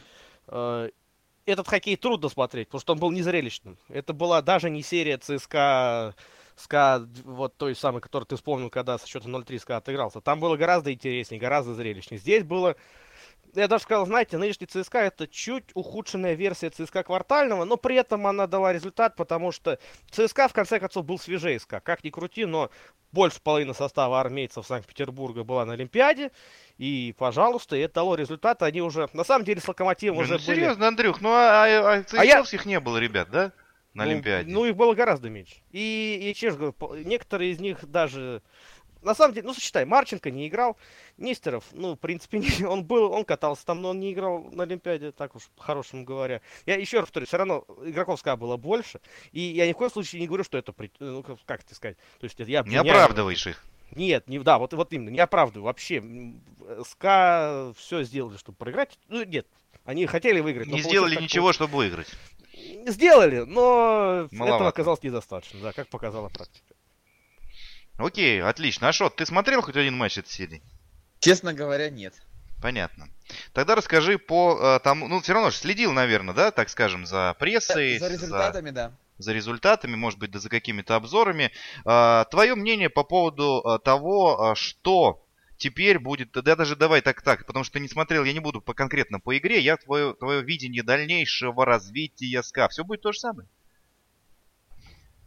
этот 1.48 1.68
хоккей 1.68 1.96
трудно 1.96 2.30
смотреть, 2.30 2.68
потому 2.68 2.82
что 2.82 2.94
он 2.94 3.00
был 3.00 3.10
незрелищным. 3.10 3.80
Это 3.90 4.14
была 4.14 4.44
даже 4.44 4.70
не 4.70 4.84
серия 4.84 5.18
ЦСКА 5.18 6.14
СКА, 6.56 7.08
вот 7.24 7.58
той 7.58 7.76
самой, 7.76 8.02
которую 8.02 8.28
ты 8.28 8.36
вспомнил, 8.36 8.70
когда 8.70 8.98
со 8.98 9.08
счетом 9.08 9.36
0-3 9.36 9.60
СКА 9.60 9.78
отыгрался. 9.78 10.22
Там 10.22 10.40
было 10.40 10.56
гораздо 10.58 10.94
интереснее, 10.94 11.40
гораздо 11.40 11.74
зрелищнее. 11.74 12.20
Здесь 12.20 12.44
было 12.44 12.76
я 13.56 13.68
даже 13.68 13.84
сказал, 13.84 14.06
знаете, 14.06 14.38
нынешний 14.38 14.68
ЦСКА 14.68 15.00
это 15.00 15.28
чуть 15.28 15.66
ухудшенная 15.74 16.34
версия 16.34 16.70
ЦСКА 16.70 17.04
Квартальнова, 17.04 17.66
но 17.66 17.78
при 17.78 17.96
этом 17.96 18.28
она 18.28 18.48
дала 18.48 18.74
результат, 18.74 19.16
потому 19.16 19.52
что 19.52 19.80
ЦСКА 20.12 20.48
в 20.48 20.54
конце 20.54 20.80
концов 20.80 21.06
был 21.06 21.18
свежее 21.18 21.60
СКА. 21.60 21.80
Как 21.80 22.04
ни 22.04 22.10
крути, 22.10 22.46
но 22.46 22.70
больше 23.12 23.40
половины 23.42 23.74
состава 23.74 24.20
армейцев 24.20 24.66
Санкт-Петербурга 24.66 25.44
была 25.44 25.66
на 25.66 25.74
Олимпиаде. 25.74 26.32
И, 26.78 27.16
пожалуйста, 27.18 27.78
это 27.78 27.96
дало 27.96 28.16
результат. 28.16 28.62
Они 28.62 28.82
уже, 28.82 29.08
на 29.14 29.24
самом 29.24 29.46
деле, 29.46 29.62
с 29.62 29.68
Локомотивом 29.68 30.18
Блин, 30.18 30.32
уже 30.32 30.40
ну, 30.40 30.46
были... 30.46 30.56
серьезно, 30.56 30.88
Андрюх, 30.88 31.22
ну 31.22 31.30
а, 31.32 31.66
а, 31.66 31.98
а 32.00 32.04
А 32.12 32.26
я- 32.26 32.44
не 32.66 32.80
было, 32.80 32.98
ребят, 32.98 33.30
да? 33.32 33.54
На 33.96 34.04
Ну, 34.04 34.12
Олимпиаде. 34.12 34.52
Ну, 34.52 34.66
их 34.66 34.76
было 34.76 34.94
гораздо 34.94 35.30
меньше. 35.30 35.56
И, 35.72 36.34
и 36.38 36.72
по- 36.74 36.96
некоторые 36.98 37.52
из 37.52 37.60
них 37.60 37.84
даже... 37.90 38.44
На 39.02 39.14
самом 39.14 39.36
деле, 39.36 39.46
ну, 39.48 39.54
сочетай, 39.54 39.86
Марченко 39.86 40.32
не 40.32 40.48
играл, 40.48 40.78
Нестеров, 41.18 41.64
ну, 41.74 41.94
в 41.94 42.00
принципе, 42.00 42.40
не- 42.60 42.66
он 42.66 42.84
был, 42.84 43.12
он 43.12 43.24
катался 43.24 43.66
там, 43.66 43.82
но 43.82 43.90
он 43.90 44.00
не 44.00 44.12
играл 44.12 44.44
на 44.52 44.64
Олимпиаде, 44.64 45.12
так 45.12 45.36
уж 45.36 45.44
по-хорошему 45.56 46.04
говоря. 46.04 46.42
Я 46.66 46.76
еще 46.76 46.98
раз 46.98 47.06
повторю, 47.06 47.26
все 47.28 47.38
равно 47.38 47.66
игроков 47.86 48.20
СКА 48.20 48.36
было 48.36 48.58
больше, 48.58 49.00
и 49.32 49.40
я 49.40 49.68
ни 49.68 49.74
в 49.74 49.78
коем 49.78 49.92
случае 49.92 50.22
не 50.22 50.28
говорю, 50.28 50.44
что 50.44 50.58
это, 50.58 50.74
ну, 51.00 51.24
как- 51.24 51.62
это 51.64 51.76
сказать, 51.76 51.98
то 52.20 52.24
есть 52.26 52.38
я 52.40 52.64
Не 52.64 52.78
оправдываешь 52.78 53.48
их. 53.48 53.64
Нет, 53.92 54.28
не, 54.28 54.40
да, 54.40 54.58
вот, 54.58 54.74
вот 54.74 54.92
именно, 54.92 55.10
не 55.10 55.20
оправдываю 55.20 55.66
вообще. 55.66 56.04
СКА 56.84 57.74
все 57.78 58.04
сделали, 58.04 58.38
чтобы 58.38 58.58
проиграть. 58.58 58.98
Ну, 59.08 59.24
нет, 59.24 59.48
они 59.86 60.06
хотели 60.08 60.40
выиграть. 60.40 60.68
Не 60.68 60.82
сделали 60.82 61.14
так, 61.14 61.24
ничего, 61.24 61.54
чтобы 61.54 61.78
выиграть. 61.78 62.12
Сделали, 62.86 63.40
но 63.40 64.28
Маловато. 64.32 64.56
этого 64.56 64.70
оказалось 64.70 65.04
недостаточно, 65.04 65.60
да, 65.62 65.74
как 65.74 65.88
показала 65.90 66.30
практика. 66.30 66.74
Окей, 67.98 68.42
отлично. 68.42 68.90
Ашот, 68.90 69.16
ты 69.16 69.26
смотрел 69.26 69.62
хоть 69.62 69.78
один 69.78 69.96
матч 69.98 70.18
этой 70.18 70.30
серии? 70.30 70.62
Честно 71.20 71.54
говоря, 71.54 71.90
нет. 71.90 72.14
Понятно. 72.62 73.10
Тогда 73.54 73.76
расскажи 73.76 74.18
по 74.18 74.58
э, 74.60 74.80
тому, 74.80 75.08
ну 75.08 75.22
все 75.22 75.34
равно 75.34 75.50
же 75.50 75.58
следил, 75.58 75.92
наверное, 75.94 76.34
да, 76.34 76.52
так 76.52 76.70
скажем, 76.70 77.06
за 77.06 77.36
прессой, 77.40 77.98
За 78.00 78.08
результатами, 78.08 78.70
да. 78.72 78.92
за 79.18 79.34
результатами, 79.34 79.96
может 79.96 80.20
быть, 80.20 80.32
да 80.32 80.40
за 80.40 80.50
какими-то 80.50 80.96
обзорами. 80.96 81.52
Твое 81.84 82.56
мнение 82.56 82.90
по 82.90 83.04
поводу 83.04 83.62
э, 83.66 83.80
того, 83.84 84.52
э, 84.52 84.56
что 84.56 85.25
теперь 85.66 85.98
будет... 85.98 86.32
Да 86.32 86.56
даже 86.56 86.76
давай 86.76 87.02
так, 87.02 87.24
так, 87.24 87.48
потому 87.48 87.66
что 87.66 87.80
не 87.80 87.88
смотрел, 87.88 88.24
я 88.24 88.34
не 88.34 88.40
буду 88.40 88.62
по 88.62 88.76
конкретно 88.76 89.20
по 89.20 89.36
игре, 89.36 89.60
я 89.60 89.78
твое, 89.78 90.14
твое 90.14 90.44
видение 90.44 90.84
дальнейшего 90.84 91.66
развития 91.66 92.44
СКА. 92.44 92.70
Все 92.70 92.84
будет 92.84 93.02
то 93.02 93.12
же 93.12 93.20
самое. 93.20 93.50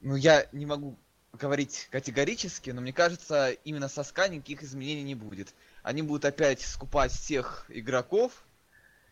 Ну, 0.00 0.14
я 0.14 0.46
не 0.52 0.64
могу 0.64 0.96
говорить 1.32 1.88
категорически, 1.90 2.70
но 2.70 2.80
мне 2.80 2.92
кажется, 2.92 3.50
именно 3.64 3.88
со 3.88 4.04
СКА 4.04 4.28
никаких 4.28 4.62
изменений 4.62 5.02
не 5.02 5.16
будет. 5.16 5.52
Они 5.82 6.02
будут 6.02 6.24
опять 6.24 6.60
скупать 6.60 7.10
всех 7.10 7.66
игроков 7.68 8.44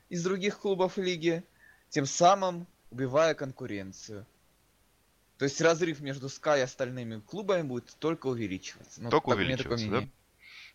из 0.09 0.23
других 0.23 0.61
клубов 0.61 0.97
лиги, 0.97 1.43
тем 1.89 2.07
самым 2.07 2.69
убивая 2.93 3.35
конкуренцию. 3.35 4.25
То 5.39 5.45
есть 5.45 5.61
разрыв 5.61 5.99
между 6.01 6.29
СКА 6.29 6.59
и 6.59 6.61
остальными 6.61 7.19
клубами 7.19 7.63
будет 7.63 7.97
только 7.99 8.29
увеличиваться. 8.29 9.03
Ну, 9.03 9.11
Только 9.11 9.31
так- 9.31 9.39
увеличиваться, 9.39 9.89
да? 9.89 10.09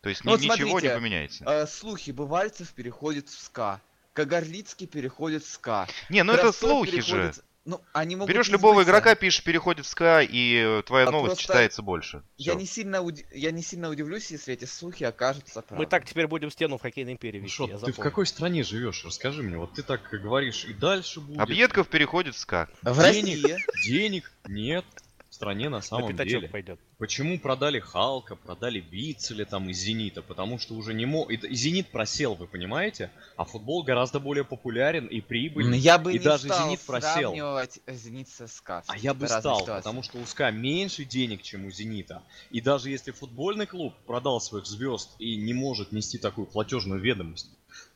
То 0.02 0.10
есть 0.10 0.24
Ну 0.24 0.32
ни- 0.32 0.36
вот 0.36 0.42
ничего 0.42 0.56
не 0.66 0.70
смотрите, 0.72 0.94
поменяется. 0.96 1.44
Э, 1.48 1.68
слухи, 1.68 2.12
Бывальцев 2.12 2.70
переходит 2.74 3.30
в 3.30 3.40
СКА. 3.40 3.82
Кагарлицкий 4.14 4.88
переходит 4.88 5.44
в 5.44 5.48
СКА. 5.50 5.88
Не, 6.10 6.24
ну 6.24 6.34
это 6.34 6.44
Красцов 6.44 6.70
слухи 6.70 6.92
переходит- 6.92 7.36
же. 7.36 7.42
Ну, 7.64 7.80
они 7.94 8.16
могут 8.16 8.34
Берешь 8.34 8.48
не 8.48 8.54
любого 8.54 8.74
сбыться. 8.74 8.90
игрока, 8.92 9.14
пишешь, 9.14 9.44
переходит 9.44 9.86
в 9.86 9.90
СКА, 9.90 10.22
и 10.22 10.56
э, 10.56 10.82
твоя 10.82 11.08
А 11.08 11.12
новость 11.12 11.40
читается 11.40 11.84
больше. 11.84 12.24
Я 12.36 12.56
не, 12.56 12.66
сильно 12.66 13.04
уди- 13.04 13.24
я 13.36 13.52
не 13.52 13.62
сильно 13.62 13.88
удивлюсь, 13.90 14.32
если 14.32 14.56
эти 14.56 14.66
слухи 14.66 15.04
окажутся 15.04 15.62
правдой. 15.62 15.78
Мы 15.78 15.86
так 15.86 16.04
теперь 16.06 16.26
будем 16.26 16.50
стену 16.50 16.80
в 16.80 16.82
хоккейной 16.82 17.14
империи 17.14 17.38
Ну 17.38 17.44
вести, 17.44 17.54
что, 17.54 17.64
я 17.66 17.70
ты 17.70 17.76
в 17.78 17.80
запомнил. 17.82 18.02
какой 18.04 18.26
стране 18.26 18.64
живешь? 18.64 19.06
Расскажи 19.06 19.44
мне. 19.44 19.58
Вот 19.60 19.74
ты 19.76 19.84
так 19.84 20.02
говоришь, 20.10 20.66
и 20.66 20.74
дальше 20.74 21.20
будет. 21.22 21.40
Объедков 21.40 21.88
переходит 21.88 22.34
в 22.34 22.40
СКА. 22.40 22.68
В 22.82 23.00
денег. 23.00 23.44
России. 23.44 23.58
Денег 23.88 24.32
нет 24.48 24.86
в 25.11 25.11
стране 25.42 25.70
на 25.70 25.78
На 25.78 25.82
самом 25.82 26.10
пятачок 26.12 26.28
деле. 26.42 26.50
пойдет. 26.50 26.80
Почему 27.00 27.40
продали 27.40 27.80
Халка, 27.80 28.36
продали 28.36 28.80
Витселя 28.80 29.46
там 29.46 29.70
из 29.70 29.78
Зенита? 29.80 30.22
Потому 30.22 30.60
что 30.60 30.76
уже 30.76 30.94
не 30.94 31.06
мог... 31.08 31.32
И 31.32 31.56
Зенит 31.56 31.88
просел, 31.90 32.36
вы 32.36 32.46
понимаете? 32.46 33.10
А 33.38 33.44
футбол 33.46 33.84
гораздо 33.84 34.20
более 34.20 34.44
популярен 34.44 35.08
и 35.08 35.18
Ну, 35.18 35.24
прибыльный. 35.28 35.80
Я 35.80 35.98
бы 35.98 36.12
И 36.12 36.20
не 36.20 36.24
даже 36.24 36.46
стал 36.48 36.68
«Зенит» 36.68 36.80
просел. 36.82 37.12
сравнивать 37.34 37.80
Зенит 37.88 38.28
с 38.30 38.48
СКА. 38.48 38.84
А 38.88 38.98
я 38.98 39.14
бы 39.16 39.28
стал, 39.28 39.62
ситуации. 39.62 39.80
потому 39.84 40.04
что 40.04 40.20
у 40.20 40.26
СКА 40.26 40.52
меньше 40.52 41.06
денег, 41.06 41.42
чем 41.42 41.66
у 41.66 41.72
Зенита. 41.72 42.22
И 42.52 42.62
даже 42.62 42.90
если 42.92 43.10
футбольный 43.12 43.66
клуб 43.66 43.94
продал 44.06 44.40
своих 44.40 44.68
звезд 44.68 45.10
и 45.18 45.36
не 45.38 45.54
может 45.56 45.92
нести 45.92 46.20
такую 46.20 46.46
платежную 46.46 47.02
ведомость, 47.02 47.50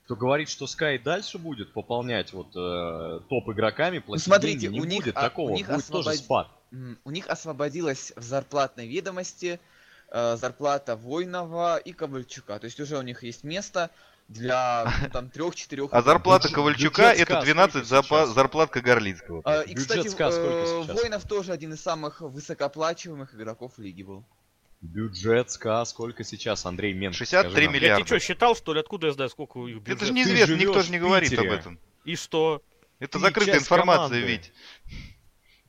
то 0.08 0.16
говорит, 0.16 0.50
что 0.50 0.68
СКА 0.68 0.94
и 0.94 0.98
дальше 1.00 1.38
будет 1.40 1.74
пополнять 1.74 2.32
вот 2.34 2.48
э, 2.56 3.20
топ 3.30 3.50
игроками, 3.50 3.98
платить 4.00 4.26
Ну, 4.28 4.32
смотрите, 4.34 4.60
деньги, 4.60 4.74
не 4.76 4.82
у 4.82 4.86
них, 4.86 5.04
будет 5.04 5.18
а, 5.18 5.22
такого, 5.22 5.52
у 5.52 5.56
них 5.56 5.68
будет 5.68 5.88
тоже 5.88 6.10
освобод- 6.10 6.18
спад. 6.26 6.48
У 6.72 7.12
них 7.12 7.28
освободилась 7.28 8.12
в 8.16 8.22
зарплатной 8.24 8.88
ведомости 8.88 9.60
э, 10.12 10.38
зарплата 10.38 10.96
Войнова 10.96 11.78
и 11.78 11.94
Ковальчука. 11.94 12.60
То 12.60 12.66
есть 12.66 12.80
уже 12.80 12.98
у 12.98 13.02
них 13.02 13.24
есть 13.24 13.44
место 13.44 13.92
для 14.28 14.92
ну, 15.04 15.10
там 15.10 15.30
трех-четырех. 15.30 15.90
А 15.92 16.02
зарплата 16.02 16.48
Бюджет- 16.48 16.56
Ковальчука 16.56 17.12
бюджет 17.12 17.20
это 17.22 17.34
СКА 17.36 17.42
12 17.46 17.72
сколько 17.72 17.96
запа- 17.96 18.24
сейчас? 18.24 18.30
зарплат 18.30 18.70
Кагарлицкого. 18.72 19.42
А, 19.46 19.62
И, 19.62 19.74
Бюджет 19.74 19.88
кстати, 19.88 20.08
СКА 20.08 20.32
сколько 20.32 20.58
э, 20.58 20.84
сейчас? 20.84 20.98
Войнов 21.00 21.28
тоже 21.28 21.52
один 21.52 21.74
из 21.74 21.82
самых 21.82 22.22
высокооплачиваемых 22.22 23.36
игроков 23.36 23.74
лиги 23.78 24.04
был. 24.04 24.26
Бюджет 24.82 25.52
СКА 25.52 25.86
сколько 25.86 26.24
сейчас, 26.24 26.66
Андрей 26.66 26.94
Менко? 26.94 27.18
63 27.18 27.52
скажи 27.52 27.66
нам. 27.66 27.74
миллиарда. 27.74 28.00
Я 28.00 28.06
тебе 28.06 28.20
что, 28.20 28.26
считал, 28.26 28.56
что 28.56 28.74
ли? 28.74 28.80
Откуда 28.80 29.08
я 29.08 29.14
знаю, 29.14 29.30
сколько 29.30 29.58
у 29.58 29.68
них 29.68 29.78
бюджет? 29.78 29.98
Это 29.98 30.06
же 30.06 30.14
неизвестно, 30.14 30.56
никто 30.56 30.82
же 30.82 30.92
не 30.92 31.00
говорит 31.00 31.38
об 31.38 31.46
этом. 31.46 31.80
И 32.04 32.16
что? 32.16 32.62
Это 33.00 33.14
Ты 33.14 33.20
закрытая 33.20 33.58
информация, 33.58 34.22
команды. 34.22 34.22
Вить. 34.22 34.54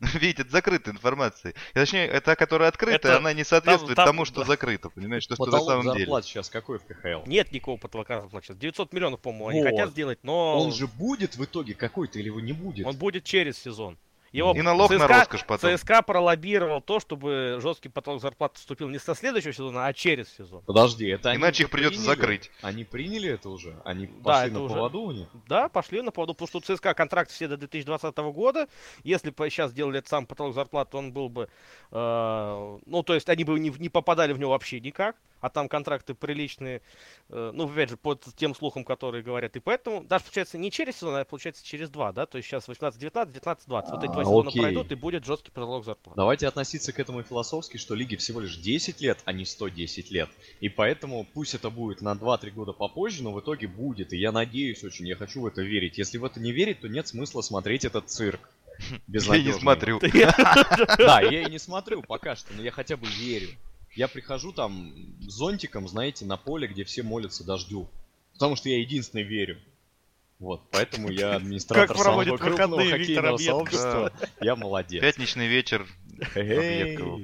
Вить, 0.15 0.39
это 0.41 0.51
закрытая 0.51 0.95
информация. 0.95 1.53
И, 1.53 1.75
Точнее, 1.75 2.07
это 2.07 2.21
та, 2.27 2.37
которая 2.37 2.69
открытая, 2.69 2.97
Это- 3.13 3.17
она 3.17 3.33
не 3.33 3.45
соответствует 3.45 3.97
там- 3.97 4.07
тому, 4.07 4.25
что 4.27 4.41
да. 4.41 4.47
закрыто. 4.47 4.91
Понимаешь, 4.91 5.23
что, 5.23 5.37
что 5.37 5.47
на 5.47 5.61
самом 5.61 5.85
деле. 5.85 6.01
зарплат 6.01 6.25
сейчас 6.27 6.51
какой 6.51 6.79
в 6.79 6.85
КХЛ? 6.85 7.23
Нет 7.27 7.51
никакого 7.53 7.79
потолка 7.79 8.21
зарплат 8.21 8.45
сейчас. 8.45 8.57
900 8.59 8.93
миллионов, 8.93 9.21
по-моему, 9.21 9.49
они 9.49 9.61
Вот. 9.63 9.71
хотят 9.71 9.91
сделать, 9.91 10.19
но 10.23 10.61
Он 10.61 10.73
же 10.73 10.87
будет 10.87 11.37
в 11.37 11.45
итоге 11.45 11.75
какой-то 11.75 12.19
или 12.19 12.27
его 12.27 12.41
не 12.41 12.53
будет? 12.53 12.87
он 12.87 12.97
будет 12.97 13.25
через 13.25 13.57
сезон. 13.59 13.99
Его 14.37 14.53
И 14.55 14.61
налог 14.63 14.91
на 14.91 14.99
ЦСКА 14.99 15.09
роскошь 15.09 15.45
потом. 15.47 15.77
ЦСКА 15.77 16.03
пролоббировал 16.03 16.81
то, 16.83 17.01
чтобы 17.01 17.59
жесткий 17.63 17.89
потолок 17.89 18.21
зарплат 18.21 18.57
вступил 18.57 18.89
не 18.89 18.99
со 18.99 19.15
следующего 19.15 19.53
сезона, 19.53 19.87
а 19.87 19.93
через 19.93 20.29
сезон. 20.37 20.63
Подожди, 20.67 21.07
это 21.09 21.31
они 21.31 21.39
Иначе 21.41 21.65
их 21.65 21.71
придется 21.71 22.01
приняли? 22.01 22.17
закрыть. 22.17 22.51
Они 22.61 22.85
приняли 22.85 23.31
это 23.31 23.49
уже? 23.49 23.81
Они 23.85 24.07
Да, 24.07 24.23
пошли 24.23 24.51
на 24.53 24.63
уже. 24.63 24.75
поводу 24.75 25.01
у 25.01 25.13
них? 25.13 25.29
Да, 25.49 25.69
пошли 25.69 26.03
на 26.03 26.11
поводу, 26.11 26.35
потому 26.35 26.49
что 26.49 26.59
у 26.59 26.77
ЦСКА 26.77 26.93
контракт 26.95 27.31
все 27.31 27.49
до 27.49 27.57
2020 27.57 28.17
года. 28.19 28.69
Если 29.05 29.31
бы 29.31 29.49
сейчас 29.49 29.71
сделали 29.71 29.99
этот 29.99 30.11
сам 30.11 30.27
потолок 30.27 30.55
зарплат, 30.55 30.91
то 30.91 30.99
он 30.99 31.13
был 31.13 31.29
бы... 31.29 31.49
э, 31.91 32.79
ну, 32.87 33.03
то 33.03 33.15
есть 33.15 33.29
они 33.29 33.45
бы 33.45 33.59
не, 33.59 33.71
не 33.71 33.89
попадали 33.89 34.33
в 34.33 34.39
него 34.39 34.51
вообще 34.51 34.81
никак. 34.81 35.17
А 35.47 35.49
там 35.49 35.69
контракты 35.69 36.13
приличные, 36.15 36.83
э, 37.29 37.53
ну, 37.55 37.71
опять 37.71 37.91
же, 37.91 37.97
под 37.97 38.25
тем 38.35 38.53
слухам, 38.53 38.83
которые 38.83 39.23
говорят. 39.23 39.55
И 39.55 39.61
поэтому, 39.61 40.03
даже, 40.03 40.25
получается, 40.25 40.59
не 40.59 40.73
через 40.73 40.97
сезон, 40.97 41.15
а 41.15 41.25
получается 41.25 41.65
через 41.65 41.89
два, 41.89 42.11
да? 42.11 42.27
То 42.27 42.39
есть 42.39 42.49
сейчас 42.49 42.69
18-19, 42.69 43.33
19-20. 43.33 43.65
Вот 43.69 44.03
эти 44.03 44.11
два 44.11 44.23
А, 44.23 44.25
сезона 44.25 44.49
окей. 44.49 44.61
пройдут, 44.61 44.91
и 44.91 44.97
будет 44.97 45.25
жесткий 45.25 45.53
потолок 45.53 45.85
зарплат. 45.85 46.17
Давайте 46.17 46.49
относиться 46.49 46.93
к 46.93 46.99
этому 46.99 47.23
философски, 47.23 47.77
что 47.77 47.95
лиге 47.95 48.17
всего 48.17 48.41
лишь 48.41 48.57
10 48.57 49.01
лет, 49.01 49.21
а 49.25 49.33
не 49.33 49.45
110 49.45 50.11
лет. 50.11 50.29
И 50.59 50.69
поэтому 50.69 51.25
пусть 51.33 51.55
это 51.55 51.71
будет 51.71 52.01
на 52.01 52.15
2-3 52.15 52.51
года 52.51 52.73
попозже, 52.73 53.23
но 53.23 53.33
в 53.33 53.39
итоге 53.39 53.69
будет. 53.69 54.13
И 54.13 54.17
я 54.17 54.33
надеюсь 54.33 54.83
очень, 54.83 55.07
я 55.07 55.15
хочу 55.15 55.43
в 55.43 55.47
это 55.47 55.63
верить. 55.63 55.97
Если 55.97 56.19
в 56.19 56.25
это 56.25 56.41
не 56.41 56.51
верить, 56.51 56.81
то 56.81 56.89
нет 56.89 57.07
смысла 57.07 57.41
смотреть 57.41 57.85
этот 57.85 58.11
цирк. 58.11 58.51
Я 59.07 59.43
не 59.43 59.53
смотрю. 59.53 60.01
Да, 60.99 61.21
я 61.21 61.43
и 61.43 61.51
не 61.51 61.59
смотрю 61.59 62.03
пока 62.03 62.35
что, 62.35 62.53
но 62.53 62.63
я 62.63 62.73
хотя 62.73 62.97
бы 62.97 63.07
верю. 63.07 63.51
Я 63.97 64.09
прихожу 64.09 64.53
там 64.53 64.93
зонтиком, 65.21 65.89
знаете, 65.89 66.25
на 66.27 66.37
поле, 66.37 66.69
где 66.69 66.85
все 66.85 67.03
молятся 67.03 67.45
дождю. 67.45 67.89
Потому 68.35 68.55
что 68.55 68.69
я 68.69 68.79
единственный 68.79 69.25
верю. 69.25 69.59
Вот, 70.39 70.63
поэтому 70.71 71.11
я 71.11 71.35
администратор 71.37 71.89
Как 71.89 71.97
самого 71.97 72.23
проводит 72.25 72.41
крупного 72.41 72.85
хоккейного 72.85 73.37
сообщества. 73.39 74.13
Я 74.41 74.55
молодец. 74.55 75.01
Пятничный 75.01 75.47
вечер. 75.47 75.87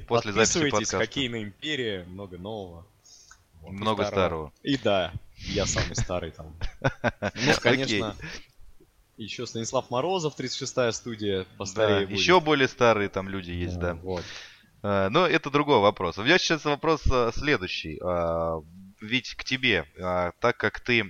После 0.09 0.33
записи 0.33 0.70
подкаста. 0.70 0.99
Хоккейная 0.99 1.43
империя, 1.43 2.05
много 2.05 2.39
нового. 2.39 2.87
Много 3.62 4.05
старого. 4.07 4.53
И 4.62 4.77
да, 4.79 5.12
я 5.37 5.66
самый 5.66 5.95
старый 5.95 6.31
там. 6.31 6.55
Ну, 7.35 7.53
конечно, 7.61 8.16
еще 9.16 9.47
Станислав 9.47 9.91
Морозов, 9.91 10.39
36-я 10.39 10.91
студия, 10.93 11.41
Да, 11.41 11.47
постарее 11.59 12.07
будет. 12.07 12.18
еще 12.18 12.41
более 12.41 12.68
старые 12.68 13.09
там 13.09 13.29
люди 13.29 13.51
есть, 13.51 13.79
да. 13.79 13.95
Вот. 13.95 14.25
А, 14.83 15.09
Но 15.11 15.26
это 15.26 15.51
другой 15.51 15.80
вопрос. 15.80 16.18
У 16.18 16.24
меня 16.24 16.39
сейчас 16.39 16.64
вопрос 16.64 17.03
а, 17.11 17.30
следующий. 17.33 17.99
А, 18.03 18.61
Ведь 19.01 19.35
к 19.35 19.45
тебе, 19.45 19.87
так 20.41 20.57
как 20.57 20.80
ты, 20.80 21.05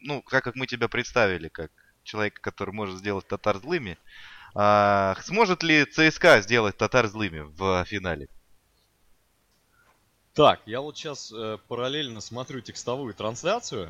ну, 0.00 0.24
так 0.28 0.42
как 0.42 0.56
мы 0.56 0.66
тебя 0.66 0.88
представили 0.88 1.48
как 1.48 1.70
человека, 2.02 2.40
который 2.40 2.72
может 2.74 2.98
сделать 2.98 3.28
татар 3.28 3.58
злыми, 3.58 3.96
сможет 4.52 5.62
ли 5.62 5.84
ЦСКА 5.84 6.40
сделать 6.42 6.76
татар 6.76 7.06
злыми 7.06 7.40
в 7.40 7.84
финале? 7.84 8.28
Так, 10.34 10.62
я 10.66 10.80
вот 10.80 10.96
сейчас 10.96 11.32
параллельно 11.68 12.20
смотрю 12.20 12.60
текстовую 12.60 13.14
трансляцию, 13.14 13.88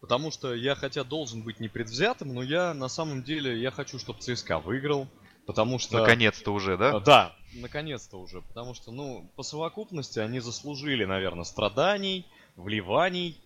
потому 0.00 0.32
что 0.32 0.52
я 0.52 0.74
хотя 0.74 1.04
должен 1.04 1.42
быть 1.42 1.60
непредвзятым, 1.60 2.34
но 2.34 2.42
я 2.42 2.74
на 2.74 2.88
самом 2.88 3.22
деле 3.22 3.56
я 3.60 3.70
хочу, 3.70 4.00
чтобы 4.00 4.20
ЦСКА 4.20 4.58
выиграл, 4.58 5.06
потому 5.48 5.78
что... 5.78 6.00
Наконец-то 6.00 6.52
уже, 6.52 6.74
А, 6.74 6.76
да? 6.76 7.00
Да, 7.00 7.36
наконец-то 7.54 8.18
уже, 8.20 8.42
потому 8.42 8.74
что, 8.74 8.92
ну, 8.92 9.32
по 9.34 9.42
совокупности 9.42 10.18
они 10.18 10.40
заслужили, 10.40 11.06
наверное, 11.06 11.44
страданий, 11.44 12.26
вливаний, 12.54 13.40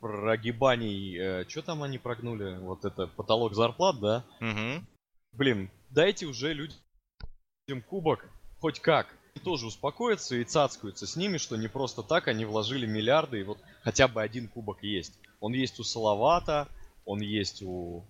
прогибаний. 0.00 1.46
что 1.48 1.62
там 1.62 1.84
они 1.84 1.98
прогнули? 1.98 2.58
Вот 2.58 2.84
это 2.84 3.06
потолок 3.06 3.54
зарплат, 3.54 4.00
да? 4.00 4.24
Мгм. 4.40 4.84
Блин, 5.32 5.70
дайте 5.90 6.26
уже 6.26 6.52
людям 6.54 7.82
кубок 7.88 8.28
хоть 8.58 8.80
как. 8.80 9.06
И 9.36 9.38
тоже 9.38 9.66
успокоятся 9.66 10.34
и 10.34 10.42
цацкаются 10.42 11.06
с 11.06 11.14
ними, 11.14 11.38
что 11.38 11.54
не 11.56 11.68
просто 11.68 12.02
так 12.02 12.26
они 12.26 12.44
вложили 12.44 12.84
миллиарды, 12.84 13.40
и 13.40 13.44
вот 13.44 13.58
хотя 13.82 14.08
бы 14.08 14.20
один 14.20 14.48
кубок 14.48 14.82
есть. 14.82 15.20
Он 15.38 15.52
есть 15.52 15.78
у 15.78 15.84
Салавата, 15.84 16.66
он 17.04 17.20
есть 17.20 17.62
у, 17.62 18.04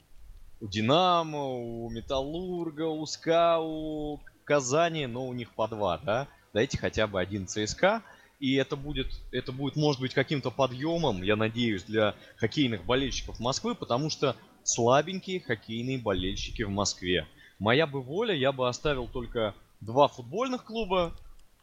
у 0.65 0.69
Динамо, 0.69 1.45
у 1.45 1.91
Металлурга, 1.91 2.87
у 2.87 3.05
СКА, 3.05 3.59
у 3.61 4.19
Казани, 4.45 5.07
но 5.07 5.27
у 5.27 5.35
них 5.35 5.51
по 5.51 5.69
два, 5.69 5.99
да? 5.99 6.27
Дайте 6.55 6.79
хотя 6.79 7.07
бы 7.07 7.21
один 7.21 7.47
ЦСКА, 7.47 8.03
и 8.41 8.55
это 8.55 8.75
будет, 8.75 9.09
это 9.31 9.53
будет, 9.53 9.77
может 9.77 10.01
быть, 10.01 10.15
каким-то 10.15 10.51
подъемом, 10.51 11.23
я 11.23 11.37
надеюсь, 11.37 11.83
для 11.83 12.15
хоккейных 12.37 12.85
болельщиков 12.85 13.41
Москвы, 13.41 13.75
потому 13.75 14.09
что 14.09 14.37
слабенькие 14.63 15.41
хоккейные 15.41 15.99
болельщики 15.99 16.63
в 16.63 16.71
Москве. 16.71 17.27
Моя 17.59 17.87
бы 17.87 18.01
воля, 18.01 18.35
я 18.35 18.51
бы 18.51 18.67
оставил 18.67 19.07
только 19.07 19.55
два 19.83 20.09
футбольных 20.09 20.65
клуба, 20.65 21.13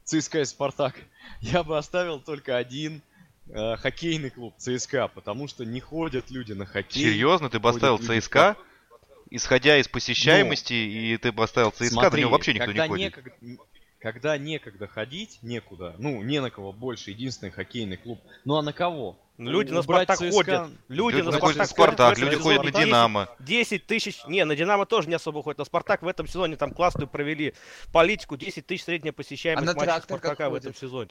ЦСКА 0.03 0.41
и 0.41 0.45
Спартак. 0.45 0.95
Я 1.41 1.63
бы 1.63 1.75
оставил 1.75 2.19
только 2.19 2.55
один 2.55 3.01
э, 3.47 3.77
хоккейный 3.77 4.29
клуб 4.29 4.53
ЦСКА, 4.57 5.07
потому 5.07 5.47
что 5.47 5.65
не 5.65 5.79
ходят 5.79 6.29
люди 6.29 6.53
на 6.53 6.67
хоккей. 6.67 7.05
Серьезно, 7.05 7.49
ты 7.49 7.59
бы 7.59 7.69
оставил 7.69 7.97
люди 7.97 8.19
ЦСКА? 8.19 8.57
Исходя 9.31 9.77
из 9.77 9.87
посещаемости, 9.87 10.73
и 10.73 11.17
ты 11.17 11.31
бы 11.31 11.43
оставил 11.43 11.71
ЦСКА, 11.71 11.85
Смотри, 11.85 12.21
него 12.21 12.31
вообще 12.31 12.53
никто 12.53 12.71
не 12.71 12.85
ходит. 12.85 13.15
некогда, 13.15 13.31
когда 13.99 14.37
некогда 14.37 14.87
ходить, 14.87 15.39
некуда, 15.41 15.95
ну, 15.97 16.21
не 16.21 16.41
на 16.41 16.49
кого 16.49 16.73
больше, 16.73 17.11
единственный 17.11 17.51
хоккейный 17.51 17.95
клуб. 17.95 18.19
Ну 18.43 18.57
а 18.57 18.61
на 18.61 18.73
кого? 18.73 19.17
Люди 19.49 19.71
на 19.71 19.81
Спартак 19.81 20.17
ЦСКА. 20.17 20.31
ходят. 20.31 20.69
Люди 20.87 21.17
Люди 21.17 21.21
на 21.21 21.39
ходят 21.39 21.57
на 21.57 21.65
Спартак 21.65 21.67
Спартак, 21.67 22.15
ходят. 22.17 22.19
люди 22.31 22.41
ходят 22.41 22.63
на 22.63 22.69
сезоне 22.69 22.85
10 22.85 22.87
Динамо. 22.87 23.29
10 23.39 23.87
тысяч, 23.87 24.25
не, 24.27 24.45
на 24.45 24.55
Динамо 24.55 24.85
тоже 24.85 25.09
не 25.09 25.15
особо 25.15 25.41
ходят, 25.41 25.57
на 25.57 25.65
Спартак 25.65 26.03
в 26.03 26.07
этом 26.07 26.27
сезоне 26.27 26.57
там 26.57 26.71
классную 26.71 27.07
провели 27.07 27.53
политику, 27.91 28.37
10 28.37 28.65
тысяч 28.65 28.83
средняя 28.83 29.13
посещаемость 29.13 29.67
А 29.67 29.73
на 29.73 29.85
как 29.85 30.03
Спартака 30.03 30.49
в 30.49 30.53
этом 30.55 30.75
сезоне. 30.75 31.09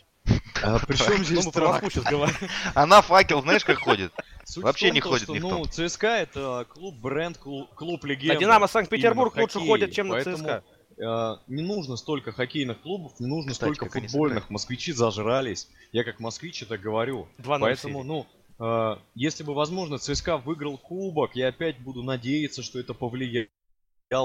А 0.63 0.79
при 0.79 0.97
чем 0.97 1.15
Ну, 1.19 1.25
здесь 1.25 1.47
мы 1.47 1.53
про? 1.53 1.69
Москву 1.69 1.91
сейчас 1.91 2.05
говорим. 2.05 2.37
А 2.75 2.87
на 2.87 3.03
факел, 3.03 3.43
знаешь, 3.43 3.65
как 3.65 3.79
ходит? 3.79 4.13
Суть 4.45 4.65
Вообще 4.65 4.87
том, 4.87 4.95
не 4.95 5.01
ходит 5.01 5.25
что, 5.25 5.35
ни 5.35 5.41
в 5.41 5.43
Ну. 5.43 5.65
ЦСКА 5.65 6.07
это 6.09 6.67
клуб 6.69 6.97
бренд, 6.97 7.37
клуб, 7.39 7.69
клуб. 7.75 8.05
На 8.05 8.37
Динамо 8.37 8.67
Санкт-Петербург 8.69 9.37
лучше 9.37 9.59
ходят, 9.61 9.93
чем 9.93 10.09
на 10.09 10.15
Поэтому, 10.15 10.37
ЦСКА. 10.37 10.65
Э, 11.01 11.37
не 11.49 11.63
нужно 11.63 11.97
столько 11.97 12.33
хоккейных 12.33 12.81
клубов, 12.81 13.19
не 13.21 13.27
нужно 13.27 13.53
Кстати, 13.53 13.75
столько 13.75 13.99
они 13.99 14.07
футбольных. 14.07 14.51
Москвичи 14.51 14.93
зажрались. 14.93 15.69
Я 15.93 16.05
как 16.05 16.21
москвич 16.21 16.63
это 16.63 16.79
говорю. 16.79 17.29
2-0 17.39 17.59
Поэтому, 17.61 18.03
ну, 18.05 18.27
э, 18.59 18.97
если 19.15 19.43
бы, 19.43 19.55
возможно, 19.55 19.99
ЦСКА 19.99 20.39
выиграл 20.39 20.79
кубок, 20.79 21.35
я 21.35 21.49
опять 21.49 21.79
буду 21.79 22.03
надеяться, 22.03 22.63
что 22.63 22.79
это 22.79 22.95
повлияло 22.95 23.49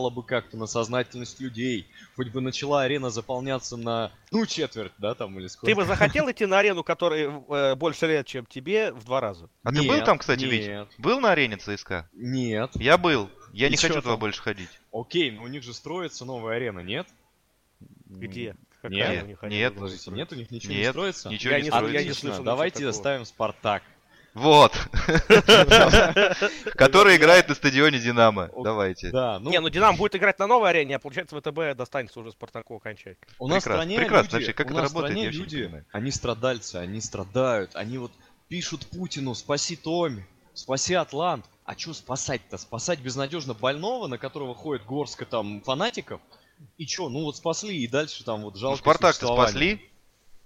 бы 0.10 0.24
как-то 0.24 0.58
на 0.58 0.66
сознательность 0.66 1.40
людей. 1.40 1.88
Хоть 2.16 2.30
бы 2.30 2.42
начала 2.42 2.82
арена 2.84 3.10
заполняться 3.10 3.78
на, 3.78 4.12
ну, 4.32 4.46
четверть, 4.46 4.94
да, 4.98 5.14
там, 5.14 5.40
или 5.40 5.48
сколько. 5.48 5.68
Ты 5.68 5.76
бы 5.76 5.86
захотел 5.86 6.30
идти 6.30 6.46
на 6.46 6.60
арену, 6.60 6.84
которой 6.84 7.30
э, 7.48 7.76
больше 7.76 8.08
лет, 8.08 8.26
чем 8.28 8.46
тебе, 8.46 8.92
в 8.92 9.06
два 9.06 9.22
раза? 9.22 9.50
А 9.64 9.72
ты 9.72 9.82
был 9.84 9.96
Нет, 9.96 10.06
там, 10.06 10.18
кстати, 10.18 10.44
Вить? 10.44 10.68
Нет, 10.68 10.88
Был 10.98 11.20
на 11.20 11.32
арене 11.32 11.58
ЦСКА? 11.58 12.10
нет. 12.14 12.72
Я 12.76 12.98
был. 12.98 13.30
Я 13.56 13.68
И 13.68 13.72
не 13.72 13.78
хочу 13.78 13.94
туда 13.96 14.12
там? 14.12 14.20
больше 14.20 14.42
ходить. 14.42 14.70
Окей, 14.92 15.32
но 15.32 15.44
у 15.44 15.48
них 15.48 15.64
же 15.64 15.74
строится 15.74 16.26
новая 16.26 16.58
арена, 16.58 16.82
нет? 16.82 17.08
Где? 18.06 18.48
Нет, 18.48 18.82
Какая 18.82 19.24
у 19.24 19.28
них 19.28 19.42
арена 19.44 19.58
нет. 19.58 19.74
Подождите, 19.76 20.12
нет 20.12 20.32
у 20.34 20.36
них 20.36 20.52
ничего 20.52 20.74
не 20.74 20.80
Нет, 20.80 20.90
строится? 20.92 21.30
ничего 21.30 21.54
Я 21.54 21.60
не 21.60 21.64
не 21.64 21.70
строится. 21.72 21.98
я 21.98 22.04
не 22.04 22.12
слышал 22.14 22.44
давайте 22.44 22.76
такого. 22.76 22.90
оставим 22.92 23.26
Спартак. 23.26 23.84
Вот. 24.34 24.74
Который 26.76 27.16
играет 27.16 27.48
на 27.48 27.56
стадионе 27.56 28.00
Динамо. 28.00 28.50
Давайте. 28.62 29.10
Да, 29.10 29.40
ну, 29.40 29.50
Не, 29.50 29.62
ну 29.62 29.70
Динамо 29.70 29.98
будет 29.98 30.16
играть 30.16 30.38
на 30.40 30.48
новой 30.48 30.72
арене, 30.72 30.98
а 30.98 31.00
получается 31.00 31.40
ВТБ 31.40 31.78
достанется 31.78 32.20
уже 32.20 32.32
Спартаку 32.34 32.76
окончательно. 32.76 33.26
у 33.40 33.48
нас 33.48 33.64
в 33.64 33.68
стране 33.68 33.98
прекрасно. 33.98 34.36
люди, 34.38 34.48
Вообще, 34.48 34.54
как 34.54 34.72
это 34.72 34.82
работает, 34.82 35.16
не 35.16 35.30
люди, 35.30 35.86
они 35.94 36.12
страдальцы, 36.12 36.76
они 36.76 37.00
страдают, 37.00 37.72
они 37.76 37.98
вот 37.98 38.12
пишут 38.50 38.86
Путину, 38.88 39.34
спаси 39.36 39.78
Томи, 39.78 40.26
спаси 40.54 40.96
Атлант. 40.96 41.46
А 41.66 41.76
что 41.76 41.94
спасать-то? 41.94 42.58
Спасать 42.58 43.00
безнадежно 43.00 43.56
больного, 43.56 44.06
на 44.06 44.20
которого 44.20 44.54
ходит 44.54 44.86
горстка 44.86 45.26
там 45.26 45.62
фанатиков? 45.62 46.22
И 46.78 46.86
чё, 46.86 47.10
ну 47.10 47.24
вот 47.24 47.38
спасли, 47.38 47.76
и 47.76 47.88
дальше 47.88 48.24
там 48.24 48.44
вот 48.44 48.54
Ну, 48.54 48.60
жалко 48.60 48.78
Спартак-то 48.78 49.28
спасли. 49.28 49.82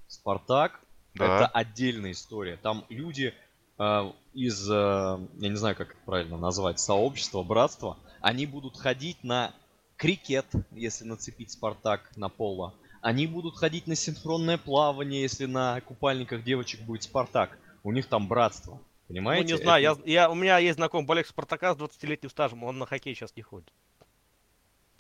Спартак 0.08 0.80
Да. 1.14 1.26
это 1.26 1.48
отдельная 1.48 2.14
история. 2.14 2.58
Там 2.58 2.86
люди 2.90 3.34
э, 3.78 4.12
из, 4.34 4.70
э, 4.72 4.74
я 4.74 5.50
не 5.50 5.56
знаю, 5.56 5.76
как 5.76 5.92
это 5.92 6.00
правильно 6.06 6.38
назвать, 6.38 6.80
сообщества, 6.80 7.44
братства, 7.44 7.98
они 8.22 8.46
будут 8.46 8.78
ходить 8.78 9.24
на 9.24 9.54
крикет, 9.98 10.46
если 10.72 11.04
нацепить 11.04 11.52
Спартак 11.52 12.10
на 12.16 12.30
поло. 12.30 12.74
Они 13.02 13.28
будут 13.28 13.58
ходить 13.58 13.88
на 13.88 13.96
синхронное 13.96 14.58
плавание, 14.58 15.22
если 15.22 15.46
на 15.46 15.82
купальниках 15.82 16.44
девочек 16.44 16.82
будет 16.82 17.04
Спартак. 17.04 17.58
У 17.84 17.92
них 17.92 18.08
там 18.08 18.28
братство. 18.28 18.80
Понимаете? 19.10 19.54
Ну, 19.54 19.58
не 19.58 19.64
знаю, 19.64 19.84
Это- 19.92 20.02
я, 20.06 20.22
я, 20.22 20.30
у 20.30 20.36
меня 20.36 20.60
есть 20.60 20.76
знакомый 20.76 21.06
болельщик 21.06 21.32
Спартака 21.32 21.74
с 21.74 21.78
20-летним 21.78 22.30
стажем, 22.30 22.64
он 22.64 22.78
на 22.78 22.86
хоккей 22.86 23.16
сейчас 23.16 23.36
не 23.36 23.42
ходит. 23.42 23.74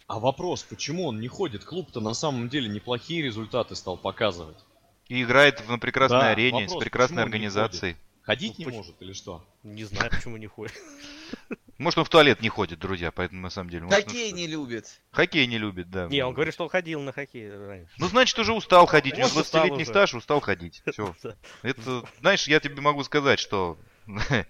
А 0.07 0.19
вопрос, 0.19 0.63
почему 0.63 1.05
он 1.05 1.19
не 1.19 1.27
ходит? 1.27 1.63
Клуб-то 1.63 2.01
на 2.01 2.15
самом 2.15 2.49
деле 2.49 2.67
неплохие 2.67 3.21
результаты 3.21 3.75
стал 3.75 3.95
показывать. 3.97 4.57
И 5.07 5.21
играет 5.23 5.65
на 5.69 5.77
прекрасной 5.77 6.19
Да, 6.19 6.29
арене, 6.31 6.63
вопрос, 6.63 6.81
с 6.81 6.83
прекрасной 6.83 7.15
почему 7.17 7.25
он 7.25 7.29
не 7.29 7.35
организацией. 7.47 7.95
Ходить 8.23 8.53
Ну, 8.57 8.59
не 8.59 8.65
поч- 8.65 8.73
может 8.75 9.01
или 9.01 9.13
что? 9.13 9.45
Не 9.63 9.83
знаю, 9.83 10.09
почему 10.09 10.37
не 10.37 10.47
ходит. 10.47 10.73
Может, 11.77 11.99
он 11.99 12.03
в 12.03 12.09
туалет 12.09 12.41
не 12.41 12.49
ходит, 12.49 12.77
друзья, 12.79 13.09
поэтому 13.09 13.39
на 13.41 13.49
самом 13.49 13.69
деле... 13.69 13.85
может, 13.85 14.03
Хоккей 14.03 14.33
не 14.33 14.47
любит. 14.47 14.99
Хоккей 15.11 15.47
не 15.47 15.57
любит, 15.57 15.89
да. 15.89 16.07
Не, 16.07 16.25
он 16.25 16.33
говорит, 16.33 16.53
что 16.53 16.63
он 16.65 16.69
ходил 16.69 16.99
на 16.99 17.13
хоккей 17.13 17.49
раньше. 17.49 17.93
Ну, 17.97 18.07
значит, 18.09 18.37
уже 18.37 18.51
устал 18.51 18.85
ходить. 18.85 19.13
У 19.13 19.17
него 19.17 19.27
Может, 19.29 19.43
устал 19.45 19.61
20-летний 19.63 19.83
уже. 19.83 19.91
стаж, 19.91 20.13
устал 20.13 20.41
ходить. 20.41 20.81
Все. 20.91 21.15
Это, 21.61 22.03
знаешь, 22.19 22.49
я 22.49 22.59
тебе 22.59 22.81
могу 22.81 23.01
сказать, 23.05 23.39
что 23.39 23.77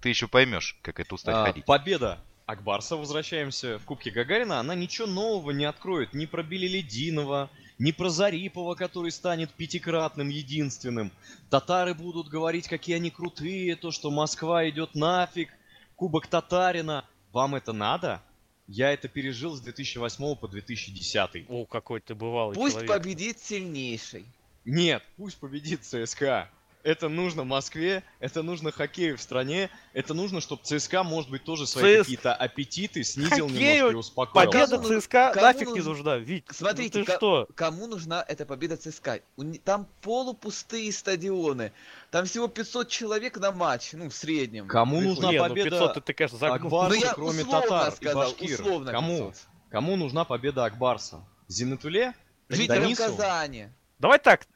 ты 0.00 0.08
еще 0.08 0.28
поймешь, 0.28 0.78
как 0.82 1.00
это 1.00 1.14
устать 1.14 1.34
А, 1.34 1.44
ходить. 1.46 1.64
Победа 1.64 2.20
Акбарса, 2.46 2.96
возвращаемся 2.96 3.78
в 3.78 3.84
Кубке 3.84 4.10
Гагарина, 4.10 4.60
она 4.60 4.74
ничего 4.74 5.06
нового 5.06 5.50
не 5.50 5.64
откроет 5.64 6.14
ни 6.14 6.26
про 6.26 6.42
Белелединова, 6.42 7.50
ни 7.78 7.92
про 7.92 8.08
Зарипова, 8.08 8.74
который 8.74 9.10
станет 9.10 9.52
пятикратным 9.52 10.28
единственным. 10.28 11.10
Татары 11.50 11.92
будут 11.94 12.28
говорить, 12.28 12.68
какие 12.68 12.96
они 12.96 13.10
крутые, 13.10 13.76
то, 13.76 13.90
что 13.90 14.10
Москва 14.10 14.68
идет 14.68 14.94
нафиг, 14.94 15.50
Кубок 15.96 16.26
Татарина. 16.26 17.04
Вам 17.32 17.54
это 17.54 17.72
надо? 17.72 18.22
Я 18.68 18.92
это 18.92 19.08
пережил 19.08 19.54
с 19.54 19.60
2008 19.60 20.36
по 20.36 20.48
2010. 20.48 21.46
О, 21.48 21.66
какой 21.66 22.00
ты 22.00 22.14
бывалый 22.14 22.54
Пусть 22.54 22.76
человек. 22.76 22.90
победит 22.90 23.38
сильнейший. 23.38 24.26
Нет, 24.64 25.02
пусть 25.16 25.38
победит 25.38 25.84
ЦСКА. 25.84 26.50
Это 26.86 27.08
нужно 27.08 27.42
Москве, 27.42 28.04
это 28.20 28.44
нужно 28.44 28.70
хоккею 28.70 29.18
в 29.18 29.20
стране, 29.20 29.70
это 29.92 30.14
нужно, 30.14 30.40
чтобы 30.40 30.62
ЦСКА, 30.62 31.02
может 31.02 31.28
быть, 31.32 31.42
тоже 31.42 31.66
свои 31.66 31.96
ЦС- 31.96 31.98
какие-то 32.02 32.32
аппетиты 32.32 33.02
снизил 33.02 33.48
Хоккею 33.48 33.74
немножко 33.74 33.90
и 33.90 33.94
успокоил. 33.96 34.46
Победа 34.52 34.78
Кому- 34.78 35.00
ЦСКА 35.00 35.30
кому 35.34 35.46
нафиг 35.46 35.66
не 35.66 35.74
нужен- 35.80 35.84
нужна. 35.88 36.16
Вить, 36.18 36.44
Смотрите, 36.48 36.98
ну 37.00 37.04
ты 37.04 37.10
ка- 37.10 37.16
что? 37.16 37.48
Кому 37.56 37.88
нужна 37.88 38.24
эта 38.28 38.46
победа 38.46 38.76
ЦСКА? 38.76 39.18
Не- 39.36 39.58
Там 39.58 39.88
полупустые 40.00 40.92
стадионы. 40.92 41.72
Там 42.12 42.24
всего 42.26 42.46
500 42.46 42.88
человек 42.88 43.36
на 43.38 43.50
матч, 43.50 43.92
ну, 43.92 44.08
в 44.08 44.14
среднем. 44.14 44.68
Кому 44.68 45.00
нужна 45.00 45.32
Не, 45.32 45.38
ну 45.38 45.48
победа 45.48 45.70
500 45.70 45.94
ты, 45.94 46.00
ты, 46.02 46.12
конечно, 46.14 46.38
загнул. 46.38 46.68
Акбарса, 46.68 46.96
Ну, 47.00 47.04
я 47.04 47.14
кроме 47.14 47.44
татар 47.44 47.92
сказал, 47.96 48.22
и 48.22 48.32
башкир? 48.32 48.60
условно 48.60 48.92
Кому? 48.92 49.18
500. 49.30 49.34
Кому 49.70 49.96
нужна 49.96 50.24
победа 50.24 50.64
Акбарса? 50.66 51.24
Зинатуле? 51.48 52.14
Жителям? 52.48 52.94
Казани. 52.94 53.70
Давай 53.98 54.20
так, 54.20 54.46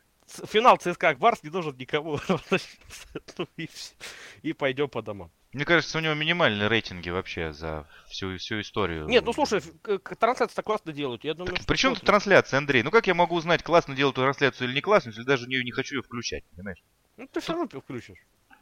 финал 0.46 0.76
ЦСКА 0.76 1.10
Акбарс 1.10 1.42
не 1.42 1.50
нужен 1.50 1.76
никому. 1.76 2.18
Ну 3.38 3.46
и 4.42 4.52
пойдем 4.52 4.88
по 4.88 5.02
домам. 5.02 5.30
Мне 5.52 5.64
кажется, 5.64 5.98
у 5.98 6.00
него 6.00 6.14
минимальные 6.14 6.68
рейтинги 6.68 7.10
вообще 7.10 7.52
за 7.52 7.88
всю, 8.08 8.36
всю 8.38 8.60
историю. 8.60 9.06
Нет, 9.08 9.24
ну 9.24 9.32
слушай, 9.32 9.58
ф- 9.58 9.72
к- 9.82 9.98
к- 9.98 10.16
трансляцию 10.16 10.62
классно 10.64 10.92
делают. 10.92 11.24
Я 11.24 11.34
думаю, 11.34 11.56
что 11.56 11.66
Причем 11.66 11.90
тут 11.90 11.98
смотрим. 11.98 12.06
трансляция, 12.06 12.58
Андрей? 12.58 12.82
Ну 12.84 12.90
как 12.92 13.08
я 13.08 13.14
могу 13.14 13.34
узнать, 13.34 13.62
классно 13.64 13.96
делают 13.96 14.14
трансляцию 14.16 14.68
или 14.68 14.76
не 14.76 14.80
классно, 14.80 15.08
если 15.10 15.24
даже 15.24 15.48
не, 15.48 15.62
не 15.64 15.72
хочу 15.72 15.96
ее 15.96 16.02
включать, 16.02 16.44
понимаешь? 16.54 16.78
Ну 17.16 17.26
ты 17.26 17.40
все 17.40 17.52
равно 17.52 17.68
включишь. 17.80 18.18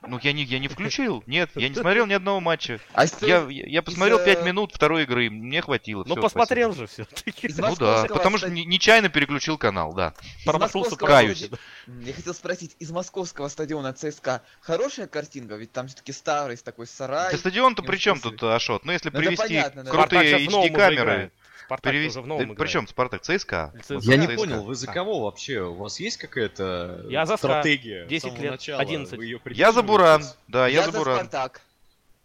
Ну 0.06 0.18
я 0.22 0.32
не, 0.32 0.44
я 0.44 0.58
не 0.60 0.68
включил, 0.68 1.24
нет, 1.26 1.50
я 1.56 1.68
не 1.68 1.74
смотрел 1.74 2.06
ни 2.06 2.12
одного 2.12 2.40
матча. 2.40 2.78
А 2.94 3.04
Я, 3.20 3.46
я, 3.48 3.66
я 3.66 3.82
посмотрел 3.82 4.18
из, 4.18 4.24
5 4.24 4.38
э, 4.38 4.44
минут 4.44 4.72
второй 4.72 5.02
игры, 5.02 5.28
мне 5.28 5.60
хватило. 5.60 6.04
Ну 6.06 6.14
посмотрел 6.16 6.72
же 6.72 6.86
все-таки. 6.86 7.46
Из 7.46 7.56
спасибо. 7.56 7.68
Ну 7.68 7.76
да, 7.76 8.04
потому 8.04 8.38
что 8.38 8.46
ста- 8.46 8.54
не- 8.54 8.64
нечаянно 8.64 9.08
переключил 9.08 9.58
канал, 9.58 9.92
да. 9.92 10.14
Промахнулся 10.44 10.96
Каюсь. 10.96 11.38
стади- 11.38 11.58
Я 12.04 12.12
хотел 12.12 12.32
спросить, 12.32 12.76
из 12.78 12.90
московского 12.92 13.48
стадиона 13.48 13.92
ЦСКА 13.92 14.42
хорошая 14.60 15.08
картинка? 15.08 15.56
Ведь 15.56 15.72
там 15.72 15.88
все-таки 15.88 16.12
старый 16.12 16.56
с 16.56 16.62
такой 16.62 16.86
сарай. 16.86 17.32
Да 17.32 17.38
стадион-то 17.38 17.82
при 17.82 17.96
чем 17.96 18.20
тут, 18.20 18.40
Ашот? 18.42 18.84
Ну 18.84 18.92
если 18.92 19.10
Ну, 19.10 19.18
это 19.18 19.26
привести 19.26 19.48
понятно, 19.48 19.84
крутые 19.84 20.46
HD-камеры, 20.46 20.94
играет. 20.94 21.32
Спартак 21.68 21.92
перевести... 21.92 22.08
уже 22.18 22.22
в 22.22 22.26
новом 22.26 22.38
Да 22.38 22.44
играет. 22.54 22.58
причем 22.58 22.88
Спартак? 22.88 23.20
ЦСКА. 23.22 23.74
Я 24.00 24.16
не 24.16 24.26
ЦСКА. 24.26 24.36
понял, 24.36 24.62
вы 24.64 24.74
за 24.74 24.86
кого 24.86 25.20
вообще? 25.20 25.60
У 25.60 25.74
вас 25.74 26.00
есть 26.00 26.16
какая-то 26.16 27.04
Я 27.10 27.26
за 27.26 27.36
стратегия? 27.36 28.06
с 28.06 28.08
10 28.08 28.22
самого 28.22 28.42
лет, 28.42 28.50
начала? 28.52 28.80
11. 28.80 29.18
Вы 29.18 29.24
её 29.26 29.38
Я 29.50 29.72
за 29.72 29.82
Буран, 29.82 30.24
да, 30.48 30.66
я, 30.66 30.78
Я 30.78 30.84
за 30.86 30.92
за 30.92 30.98
Буран. 30.98 31.16
Спартак. 31.18 31.60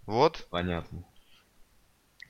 Вот. 0.05 0.47
Понятно. 0.49 1.03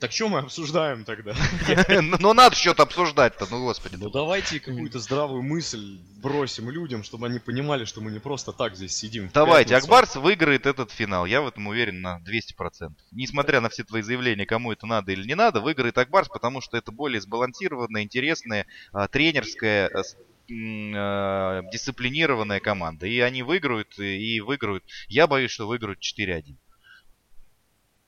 Так 0.00 0.12
что 0.12 0.28
мы 0.28 0.40
обсуждаем 0.40 1.04
тогда? 1.04 1.34
Ну 2.18 2.32
надо 2.32 2.56
что-то 2.56 2.82
обсуждать-то, 2.82 3.46
ну 3.50 3.64
господи. 3.64 3.96
Ну 3.96 4.10
давайте 4.10 4.60
какую-то 4.60 4.98
здравую 4.98 5.42
мысль 5.42 5.98
бросим 6.16 6.70
людям, 6.70 7.02
чтобы 7.04 7.26
они 7.26 7.38
понимали, 7.38 7.84
что 7.84 8.00
мы 8.00 8.10
не 8.10 8.18
просто 8.18 8.52
так 8.52 8.76
здесь 8.76 8.96
сидим. 8.96 9.30
Давайте. 9.32 9.76
Акбарс 9.76 10.16
выиграет 10.16 10.66
этот 10.66 10.90
финал. 10.90 11.26
Я 11.26 11.42
в 11.42 11.48
этом 11.48 11.66
уверен 11.66 12.00
на 12.00 12.20
200%. 12.20 12.92
Несмотря 13.12 13.60
на 13.60 13.68
все 13.68 13.84
твои 13.84 14.02
заявления, 14.02 14.46
кому 14.46 14.72
это 14.72 14.86
надо 14.86 15.12
или 15.12 15.26
не 15.26 15.34
надо, 15.34 15.60
выиграет 15.60 15.96
Акбарс, 15.98 16.28
потому 16.28 16.60
что 16.60 16.76
это 16.76 16.92
более 16.92 17.20
сбалансированная, 17.20 18.02
интересная, 18.02 18.66
а, 18.92 19.08
тренерская, 19.08 19.88
а, 19.88 20.02
а, 20.50 21.62
дисциплинированная 21.72 22.60
команда. 22.60 23.06
И 23.06 23.18
они 23.20 23.42
выиграют, 23.42 23.98
и 23.98 24.40
выиграют. 24.40 24.84
Я 25.08 25.26
боюсь, 25.26 25.50
что 25.50 25.66
выиграют 25.66 26.00
4-1. 26.00 26.56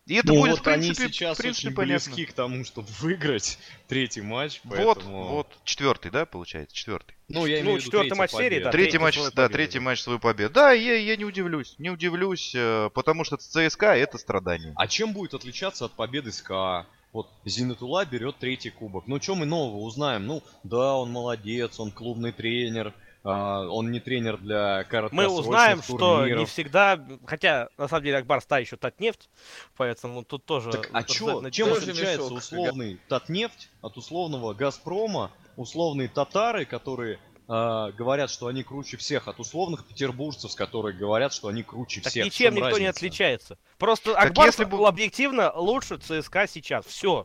И 0.06 0.14
это 0.14 0.28
Ну 0.28 0.34
будет, 0.40 0.50
вот 0.52 0.60
в 0.60 0.62
принципе, 0.62 1.02
они 1.04 1.12
сейчас 1.12 1.36
в 1.36 1.40
принципе, 1.40 1.66
очень 1.68 1.76
понятно. 1.76 2.06
близки 2.14 2.26
к 2.26 2.32
тому, 2.32 2.64
чтобы 2.64 2.86
выиграть 3.00 3.58
третий 3.88 4.20
матч. 4.22 4.60
Вот, 4.62 4.76
поэтому- 4.98 5.24
вот, 5.26 5.48
четвертый, 5.64 6.12
да, 6.12 6.26
получается, 6.26 6.76
четвертый. 6.76 7.16
Ну, 7.28 7.44
я 7.46 7.56
Ну, 7.56 7.62
имею 7.62 7.76
в 7.78 7.80
виду 7.80 7.84
четвертый 7.86 8.16
матч 8.16 8.30
серии, 8.30 8.60
да. 8.60 8.70
третий 8.70 8.90
третий 8.92 8.98
матч, 8.98 9.16
да, 9.16 9.30
победу, 9.30 9.52
третий 9.52 9.78
матч 9.80 10.00
свою 10.00 10.20
победу. 10.20 10.54
Да, 10.54 10.70
я, 10.70 10.94
я 10.94 11.16
не 11.16 11.24
удивлюсь, 11.24 11.74
не 11.78 11.90
удивлюсь, 11.90 12.52
э, 12.54 12.88
потому 12.94 13.24
что 13.24 13.36
ЦСКА 13.36 13.96
это 13.96 14.16
страдание. 14.18 14.72
А 14.76 14.86
чем 14.86 15.12
будет 15.12 15.34
отличаться 15.34 15.86
от 15.86 15.92
победы 15.92 16.30
СКА? 16.30 16.86
Вот 17.12 17.28
Зинатула 17.44 18.04
берет 18.04 18.36
третий 18.36 18.70
кубок. 18.70 19.08
Ну, 19.08 19.20
что 19.20 19.34
мы 19.34 19.44
нового 19.46 19.78
узнаем? 19.78 20.26
Ну, 20.26 20.42
да, 20.62 20.94
он 20.94 21.10
молодец, 21.10 21.80
он 21.80 21.90
клубный 21.90 22.30
тренер, 22.30 22.92
он 23.30 23.90
не 23.90 24.00
тренер 24.00 24.38
для 24.38 24.78
Мы 24.78 24.84
короткосрочных 24.84 25.38
узнаем, 25.40 25.82
что 25.82 25.92
не 25.92 25.98
турниров. 25.98 26.50
всегда, 26.50 27.00
хотя 27.26 27.68
на 27.76 27.88
самом 27.88 28.04
деле 28.04 28.18
Акбар 28.18 28.42
та 28.42 28.58
еще 28.58 28.76
Татнефть, 28.76 29.28
поэтому 29.76 30.24
тут 30.24 30.44
тоже... 30.44 30.70
Так, 30.72 30.90
а 30.92 31.02
чё, 31.02 31.24
обязательно- 31.38 31.50
чем 31.50 31.72
отличается 31.72 32.22
мешок, 32.24 32.38
условный 32.38 33.00
Татнефть 33.08 33.68
от 33.82 33.96
условного 33.96 34.54
Газпрома, 34.54 35.30
условные 35.56 36.08
татары, 36.08 36.64
которые 36.64 37.18
а, 37.48 37.92
говорят, 37.92 38.30
что 38.30 38.48
они 38.48 38.62
круче 38.64 38.96
всех, 38.96 39.28
от 39.28 39.38
условных 39.38 39.84
петербуржцев, 39.86 40.54
которые 40.56 40.96
говорят, 40.96 41.32
что 41.32 41.48
они 41.48 41.62
круче 41.62 42.00
Так 42.00 42.10
всех. 42.10 42.24
Ничем 42.26 42.46
чем 42.46 42.54
никто 42.56 42.78
не 42.78 42.86
разница? 42.86 42.90
отличается. 42.90 43.58
Просто 43.78 44.18
Акбар 44.18 44.46
если 44.46 44.64
бы- 44.64 44.86
объективно 44.86 45.52
лучше 45.54 45.96
ЦСКА 45.98 46.48
сейчас. 46.48 46.84
Все. 46.86 47.24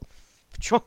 В 0.49 0.61
чем? 0.61 0.83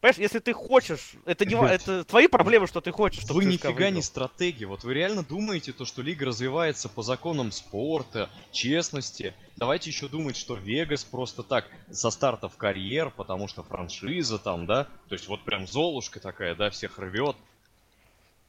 Понимаешь, 0.00 0.18
если 0.18 0.38
ты 0.38 0.52
хочешь, 0.52 1.14
это 1.26 1.44
не 1.44 1.56
ва- 1.56 1.66
это 1.72 2.04
твои 2.04 2.28
проблемы, 2.28 2.68
что 2.68 2.80
ты 2.80 2.92
хочешь, 2.92 3.24
чтобы 3.24 3.40
Вы 3.40 3.46
нифига 3.46 3.70
не 3.72 3.84
выиграл. 3.96 4.02
стратегия. 4.02 4.66
Вот 4.66 4.84
вы 4.84 4.94
реально 4.94 5.24
думаете, 5.24 5.72
то, 5.72 5.84
что 5.84 6.02
лига 6.02 6.26
развивается 6.26 6.88
по 6.88 7.02
законам 7.02 7.50
спорта, 7.50 8.30
честности. 8.52 9.34
Давайте 9.56 9.90
еще 9.90 10.06
думать, 10.08 10.36
что 10.36 10.54
Вегас 10.54 11.02
просто 11.02 11.42
так 11.42 11.66
со 11.90 12.10
старта 12.10 12.48
в 12.48 12.56
карьер, 12.56 13.10
потому 13.10 13.48
что 13.48 13.64
франшиза 13.64 14.38
там, 14.38 14.66
да? 14.66 14.84
То 15.08 15.14
есть 15.14 15.26
вот 15.26 15.44
прям 15.44 15.66
Золушка 15.66 16.20
такая, 16.20 16.54
да, 16.54 16.70
всех 16.70 16.98
рвет. 17.00 17.34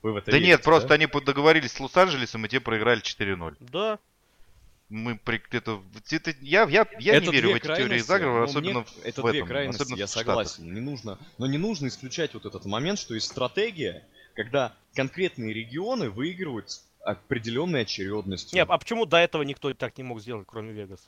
Вы 0.04 0.14
в 0.14 0.18
это 0.18 0.28
Да 0.32 0.38
верите, 0.38 0.52
нет, 0.52 0.64
просто 0.64 0.94
они 0.94 1.08
договорились 1.08 1.72
с 1.74 1.80
Лос-Анджелесом, 1.80 2.46
и 2.46 2.50
те 2.50 2.60
проиграли 2.60 3.02
4-0. 3.02 3.56
Да. 3.60 3.98
Мы 4.90 5.18
при... 5.18 5.42
это, 5.52 5.80
это- 6.10 6.36
я, 6.42 6.64
я, 6.64 6.88
я 7.00 7.14
Это 7.16 7.28
не 7.28 7.32
верю 7.32 7.52
в 7.52 7.56
эти 7.56 7.66
теории 7.68 8.00
заговора, 8.00 8.40
но 8.40 8.44
особенно 8.46 8.74
мне- 8.80 8.84
в, 8.86 9.06
это 9.06 9.22
в 9.22 9.30
две 9.30 9.38
этом, 9.40 9.48
крайности, 9.48 9.82
особенно 9.84 10.00
я 10.00 10.06
в 10.08 10.10
Штатах. 10.10 10.28
согласен. 10.28 10.74
Не 10.74 10.82
нужно, 10.82 11.20
но 11.38 11.46
не 11.46 11.58
нужно 11.60 11.88
исключать 11.88 12.34
вот 12.34 12.46
этот 12.46 12.66
момент, 12.66 12.98
что 12.98 13.14
есть 13.14 13.28
стратегия, 13.28 14.04
когда 14.34 14.74
конкретные 14.96 15.54
регионы 15.54 16.10
выигрывают 16.10 16.72
с 16.72 16.84
определенной 17.04 17.82
очередностью. 17.84 18.56
Не, 18.56 18.64
а 18.64 18.78
почему 18.78 19.06
до 19.06 19.18
этого 19.18 19.44
никто 19.44 19.72
так 19.76 19.96
не 19.98 20.04
мог 20.04 20.22
сделать, 20.22 20.48
кроме 20.50 20.74
Вегас? 20.74 21.08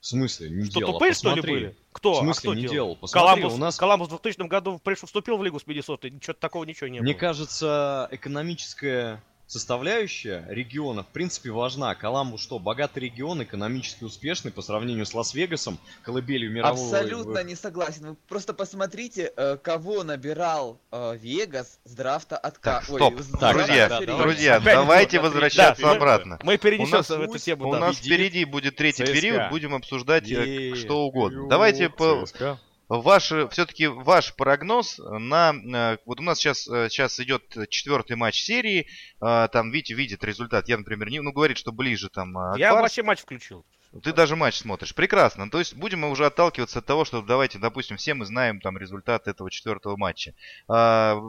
В 0.00 0.06
смысле, 0.06 0.50
не 0.50 0.64
Что, 0.66 0.80
делал? 0.80 0.92
тупые, 0.92 1.14
что 1.14 1.30
ли, 1.30 1.36
Посмотри. 1.36 1.52
были? 1.54 1.76
Кто? 1.92 2.12
В 2.12 2.16
А 2.18 2.20
смысле, 2.20 2.40
кто 2.42 2.54
не 2.54 2.60
делал? 2.60 2.72
делал? 2.74 2.96
Посмотри, 2.96 3.26
Коламбус, 3.26 3.52
у 3.54 3.56
нас, 3.56 3.76
Коламбус 3.78 4.08
в 4.08 4.10
2000 4.10 4.46
году 4.48 4.78
пришел, 4.84 5.06
вступил 5.06 5.38
в 5.38 5.42
Лигу 5.44 5.58
с 5.58 5.66
Миннесотой, 5.66 6.12
что-то 6.20 6.40
такого 6.40 6.64
ничего 6.64 6.88
не 6.88 7.00
мне 7.00 7.12
было. 7.14 7.20
кажется, 7.20 8.06
экономическая 8.12 9.22
составляющая 9.46 10.44
региона 10.48 11.02
в 11.02 11.08
принципе 11.08 11.50
важна. 11.50 11.94
Коламбу 11.94 12.38
что, 12.38 12.58
богатый 12.58 13.00
регион, 13.00 13.42
экономически 13.42 14.04
успешный 14.04 14.50
по 14.50 14.62
сравнению 14.62 15.06
с 15.06 15.14
Лас-Вегасом, 15.14 15.78
колыбелью 16.02 16.50
мирового... 16.50 16.84
Абсолютно 16.84 17.42
не 17.44 17.54
согласен. 17.54 18.10
Вы 18.10 18.16
просто 18.28 18.54
посмотрите, 18.54 19.32
э, 19.36 19.56
кого 19.62 20.02
набирал 20.02 20.78
э, 20.90 21.16
Вегас 21.20 21.78
с 21.84 21.94
драфта 21.94 22.36
от 22.36 22.60
Так, 22.60 22.84
ой, 22.88 22.96
стоп. 22.96 23.20
с 23.20 23.26
Так, 23.28 23.40
драфта 23.40 23.64
друзья, 23.66 23.88
да, 23.88 24.16
друзья, 24.22 24.60
давайте 24.60 25.20
возвращаться 25.20 25.82
Да, 25.82 25.88
мы- 25.90 25.96
обратно. 25.96 26.38
Мы 26.42 26.58
перенесемся 26.58 27.14
У 27.14 27.16
в 27.18 27.20
нас 27.20 27.28
эту 27.30 27.38
тему, 27.38 27.68
У 27.68 27.72
да. 27.72 27.78
нас 27.80 27.96
впереди 27.96 28.44
будет 28.44 28.76
третий 28.76 29.04
ЦСКА. 29.04 29.12
период, 29.14 29.50
будем 29.50 29.74
обсуждать 29.74 30.30
э, 30.30 30.70
Е- 30.70 30.74
что 30.76 31.02
угодно. 31.04 31.48
Давайте 31.48 31.88
по, 31.90 32.24
ЦСКА. 32.26 32.58
Ваш, 32.88 33.32
все-таки 33.50 33.86
ваш 33.86 34.34
прогноз 34.34 34.98
на... 34.98 35.52
э, 35.54 35.98
Вот 36.04 36.20
у 36.20 36.22
нас 36.22 36.38
сейчас, 36.38 36.64
сейчас 36.64 37.18
идет 37.20 37.42
четвертый 37.70 38.16
матч 38.16 38.42
серии. 38.42 38.86
э, 39.22 39.48
Там 39.52 39.70
Витя 39.70 39.94
видит 39.94 40.22
результат. 40.24 40.68
Я, 40.68 40.76
например, 40.78 41.08
не, 41.10 41.20
ну, 41.20 41.32
говорит, 41.32 41.56
что 41.58 41.72
ближе 41.72 42.08
там 42.10 42.36
э, 42.36 42.58
Я 42.58 42.68
Акбарс. 42.68 42.82
вообще 42.82 43.02
матч 43.02 43.20
включил. 43.20 43.64
Ты 44.02 44.12
даже 44.12 44.34
матч 44.36 44.58
смотришь. 44.58 44.94
Прекрасно. 44.94 45.50
То 45.50 45.58
есть 45.58 45.74
будем 45.74 46.00
мы 46.00 46.10
уже 46.10 46.26
отталкиваться 46.26 46.80
от 46.80 46.86
того, 46.86 47.04
что 47.04 47.22
давайте, 47.22 47.58
допустим, 47.58 47.96
все 47.96 48.14
мы 48.14 48.24
знаем 48.24 48.60
там 48.60 48.76
результат 48.76 49.28
этого 49.28 49.50
четвертого 49.50 49.96
матча. 49.96 50.34
А, 50.68 51.20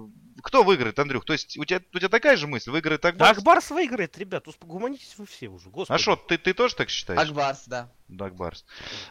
кто 0.42 0.64
выиграет, 0.64 0.98
Андрюх? 0.98 1.26
То 1.26 1.34
есть 1.34 1.58
у 1.58 1.66
тебя, 1.66 1.82
у 1.94 2.00
тебя 2.00 2.10
такая 2.10 2.38
же 2.38 2.48
мысль? 2.48 2.72
Выиграет 2.72 3.02
Да 3.02 3.10
Акбарс? 3.10 3.38
Акбарс 3.38 3.70
выиграет, 3.72 4.18
ребят, 4.18 4.48
успокойтесь 4.48 5.14
вы 5.18 5.26
все 5.26 5.48
уже, 5.48 5.70
господи. 5.70 5.96
А 5.96 6.00
что, 6.02 6.16
ты, 6.16 6.38
ты 6.38 6.54
тоже 6.54 6.76
так 6.76 6.90
считаешь? 6.90 7.20
Акбарс, 7.22 7.64
да. 7.68 7.92
Да, 8.08 8.26
Акбарс. 8.26 8.66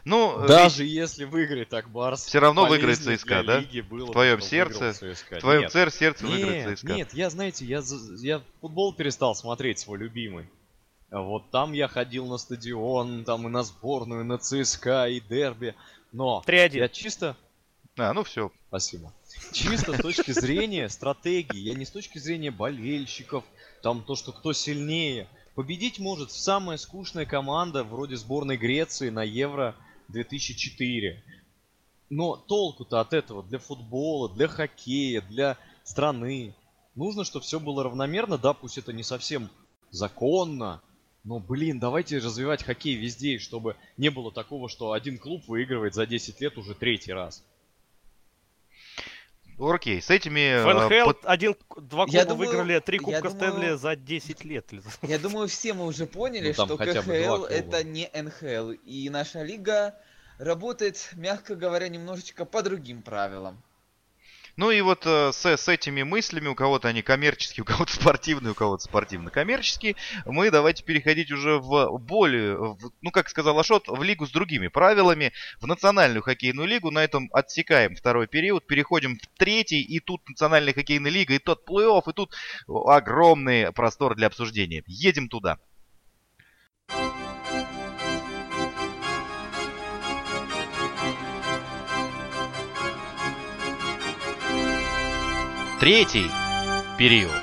Ну, 0.04 0.44
э, 0.44 0.46
Даже 0.46 0.84
если 0.84 1.24
выиграет 1.24 1.72
Акбарс, 1.74 2.26
Всё 2.26 2.40
равно 2.40 2.66
выиграет 2.66 2.98
ЦСКА, 2.98 3.42
да? 3.42 3.64
было 3.88 4.06
В 4.06 4.12
твоем 4.12 4.40
сердце, 4.40 4.92
в 4.92 5.40
твоем 5.40 5.62
Нет. 5.62 5.72
сердце 5.72 6.24
Нет, 6.26 6.32
выиграет 6.32 6.78
ЦСКА. 6.78 6.92
нет, 6.92 7.14
я, 7.14 7.30
знаете, 7.30 7.64
я, 7.64 7.82
за- 7.82 8.14
я 8.24 8.42
футбол 8.60 8.92
перестал 8.94 9.34
смотреть 9.34 9.78
свой 9.80 9.98
любимый. 9.98 10.48
Вот 11.22 11.50
там 11.50 11.72
я 11.72 11.86
ходил 11.86 12.26
на 12.26 12.38
стадион, 12.38 13.24
там 13.24 13.46
и 13.46 13.50
на 13.50 13.62
сборную, 13.62 14.24
на 14.24 14.36
ЦСКА, 14.38 15.08
и 15.08 15.20
дерби. 15.20 15.76
Но 16.12 16.42
3-1. 16.44 16.76
я 16.76 16.88
чисто... 16.88 17.36
А, 17.96 18.12
ну 18.12 18.24
все. 18.24 18.50
Спасибо. 18.68 19.12
Чисто 19.52 19.94
с 19.96 20.00
точки 20.00 20.32
зрения 20.32 20.88
стратегии, 20.88 21.58
я 21.58 21.74
не 21.74 21.84
с 21.84 21.90
точки 21.90 22.18
зрения 22.18 22.50
болельщиков, 22.50 23.44
там 23.82 24.02
то, 24.02 24.16
что 24.16 24.32
кто 24.32 24.52
сильнее. 24.52 25.28
Победить 25.54 26.00
может 26.00 26.32
самая 26.32 26.76
скучная 26.76 27.26
команда 27.26 27.84
вроде 27.84 28.16
сборной 28.16 28.56
Греции 28.56 29.10
на 29.10 29.22
Евро 29.22 29.76
2004. 30.08 31.22
Но 32.10 32.36
толку-то 32.36 32.98
от 32.98 33.12
этого 33.12 33.44
для 33.44 33.60
футбола, 33.60 34.28
для 34.28 34.48
хоккея, 34.48 35.20
для 35.20 35.56
страны. 35.84 36.56
Нужно, 36.96 37.22
чтобы 37.22 37.44
все 37.44 37.60
было 37.60 37.84
равномерно, 37.84 38.36
да, 38.36 38.52
пусть 38.52 38.78
это 38.78 38.92
не 38.92 39.04
совсем 39.04 39.48
законно, 39.90 40.82
но, 41.24 41.38
блин, 41.38 41.78
давайте 41.78 42.18
развивать 42.18 42.62
хоккей 42.62 42.94
везде, 42.94 43.38
чтобы 43.38 43.76
не 43.96 44.10
было 44.10 44.30
такого, 44.30 44.68
что 44.68 44.92
один 44.92 45.18
клуб 45.18 45.42
выигрывает 45.48 45.94
за 45.94 46.06
10 46.06 46.40
лет 46.40 46.58
уже 46.58 46.74
третий 46.74 47.12
раз. 47.12 47.42
Окей, 49.58 50.02
с 50.02 50.10
этими... 50.10 50.62
В 50.62 50.68
э, 50.68 51.02
НХЛ 51.02 51.10
под- 51.10 51.24
один, 51.24 51.56
два 51.76 52.06
клуба 52.06 52.24
думаю- 52.24 52.48
выиграли 52.50 52.80
три 52.80 52.98
кубка 52.98 53.30
думаю- 53.30 53.52
Стэнли 53.52 53.76
за 53.76 53.96
10 53.96 54.44
лет. 54.44 54.70
Я 55.02 55.18
думаю, 55.18 55.48
все 55.48 55.72
мы 55.74 55.86
уже 55.86 56.06
поняли, 56.06 56.48
Ну, 56.56 56.66
что 56.66 56.76
КХЛ 56.76 57.44
это 57.44 57.84
не 57.84 58.10
НХЛ. 58.12 58.72
И 58.84 59.08
наша 59.10 59.42
лига 59.44 59.94
работает, 60.38 61.10
мягко 61.14 61.54
говоря, 61.54 61.88
немножечко 61.88 62.44
по 62.44 62.62
другим 62.62 63.00
правилам. 63.02 63.62
Ну 64.56 64.70
и 64.70 64.80
вот 64.82 65.04
э, 65.04 65.32
с, 65.32 65.44
с 65.44 65.68
этими 65.68 66.04
мыслями, 66.04 66.46
у 66.46 66.54
кого-то 66.54 66.86
они 66.86 67.02
коммерческие, 67.02 67.62
у 67.62 67.66
кого-то 67.66 67.92
спортивные, 67.92 68.52
у 68.52 68.54
кого-то 68.54 68.84
спортивно-коммерческие, 68.84 69.96
мы 70.26 70.50
давайте 70.52 70.84
переходить 70.84 71.32
уже 71.32 71.58
в 71.58 71.98
более, 71.98 72.56
в- 72.56 72.92
ну 73.02 73.10
как 73.10 73.28
сказал 73.28 73.58
Ашот, 73.58 73.88
в 73.88 74.00
лигу 74.02 74.26
с 74.26 74.30
другими 74.30 74.68
правилами, 74.68 75.32
в 75.60 75.66
национальную 75.66 76.22
хоккейную 76.22 76.68
лигу. 76.68 76.92
На 76.92 77.02
этом 77.02 77.28
отсекаем 77.32 77.96
второй 77.96 78.28
период, 78.28 78.64
переходим 78.66 79.18
в 79.18 79.38
третий, 79.38 79.82
и 79.82 79.98
тут 79.98 80.28
национальная 80.28 80.72
хоккейная 80.72 81.10
лига, 81.10 81.34
и 81.34 81.38
тот 81.38 81.68
плей-офф, 81.68 82.02
и 82.10 82.12
тут 82.12 82.32
огромный 82.68 83.72
простор 83.72 84.14
для 84.14 84.28
обсуждения. 84.28 84.84
Едем 84.86 85.28
туда. 85.28 85.58
Третий 95.84 96.30
период. 96.96 97.42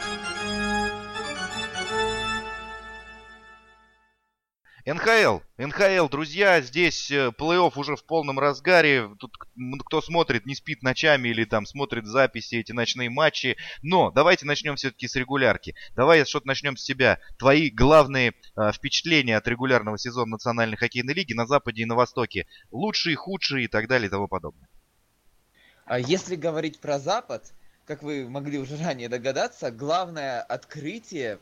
НХЛ, 4.84 5.42
НХЛ, 5.60 6.08
друзья, 6.10 6.60
здесь 6.62 7.12
э, 7.12 7.28
плей-офф 7.38 7.74
уже 7.76 7.96
в 7.96 8.04
полном 8.04 8.40
разгаре. 8.40 9.12
Тут 9.20 9.38
кто 9.86 10.02
смотрит, 10.02 10.48
не 10.48 10.56
спит 10.56 10.82
ночами 10.82 11.30
или 11.30 11.44
там 11.46 11.68
смотрит 11.68 12.08
записи, 12.08 12.56
эти 12.56 12.72
ночные 12.72 13.12
матчи. 13.12 13.58
Но 13.84 14.10
давайте 14.10 14.48
начнем 14.48 14.76
все-таки 14.76 15.08
с 15.08 15.16
регулярки. 15.16 15.76
Давай 15.96 16.26
что-то 16.26 16.48
начнем 16.48 16.78
с 16.78 16.84
себя. 16.84 17.20
Твои 17.38 17.70
главные 17.70 18.34
э, 18.56 18.72
впечатления 18.72 19.38
от 19.38 19.48
регулярного 19.48 20.00
сезона 20.00 20.32
Национальной 20.32 20.78
хоккейной 20.78 21.14
лиги 21.14 21.34
на 21.34 21.46
Западе 21.46 21.84
и 21.84 21.86
на 21.86 21.94
Востоке. 21.94 22.48
Лучшие, 22.72 23.16
худшие 23.16 23.66
и 23.66 23.68
так 23.68 23.88
далее 23.88 24.08
и 24.08 24.10
тому 24.10 24.28
подобное. 24.28 24.68
А 25.86 26.00
если 26.00 26.36
говорить 26.36 26.80
про 26.80 26.98
Запад, 26.98 27.54
как 27.92 28.04
вы 28.04 28.30
могли 28.30 28.58
уже 28.58 28.78
ранее 28.78 29.10
догадаться, 29.10 29.70
главное 29.70 30.42
открытие 30.42 31.40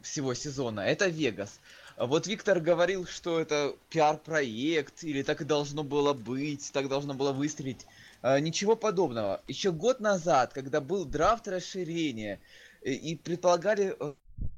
всего 0.00 0.34
сезона 0.34 0.80
это 0.80 1.06
Вегас. 1.06 1.60
Вот 1.96 2.26
Виктор 2.26 2.58
говорил, 2.58 3.06
что 3.06 3.38
это 3.38 3.72
пиар-проект, 3.88 5.04
или 5.04 5.22
так 5.22 5.42
и 5.42 5.44
должно 5.44 5.84
было 5.84 6.12
быть, 6.12 6.72
так 6.72 6.88
должно 6.88 7.14
было 7.14 7.32
выстрелить. 7.32 7.86
А, 8.20 8.40
Ничего 8.40 8.74
подобного. 8.74 9.40
Еще 9.46 9.70
год 9.70 10.00
назад, 10.00 10.52
когда 10.52 10.80
был 10.80 11.04
драфт 11.04 11.46
расширения, 11.46 12.40
э, 12.82 12.90
и 12.90 13.14
предполагали 13.14 13.96
э, 13.96 14.14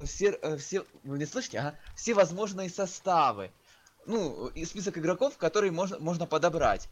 все, 0.06 0.30
э, 0.30 0.56
все, 0.56 0.86
вы 1.04 1.18
не 1.18 1.26
слышите, 1.26 1.58
ага, 1.58 1.74
все 1.94 2.14
возможные 2.14 2.70
составы. 2.70 3.50
Ну, 4.06 4.46
и 4.54 4.64
список 4.64 4.96
игроков, 4.96 5.36
которые 5.36 5.72
можно, 5.72 5.98
можно 5.98 6.24
подобрать. 6.24 6.88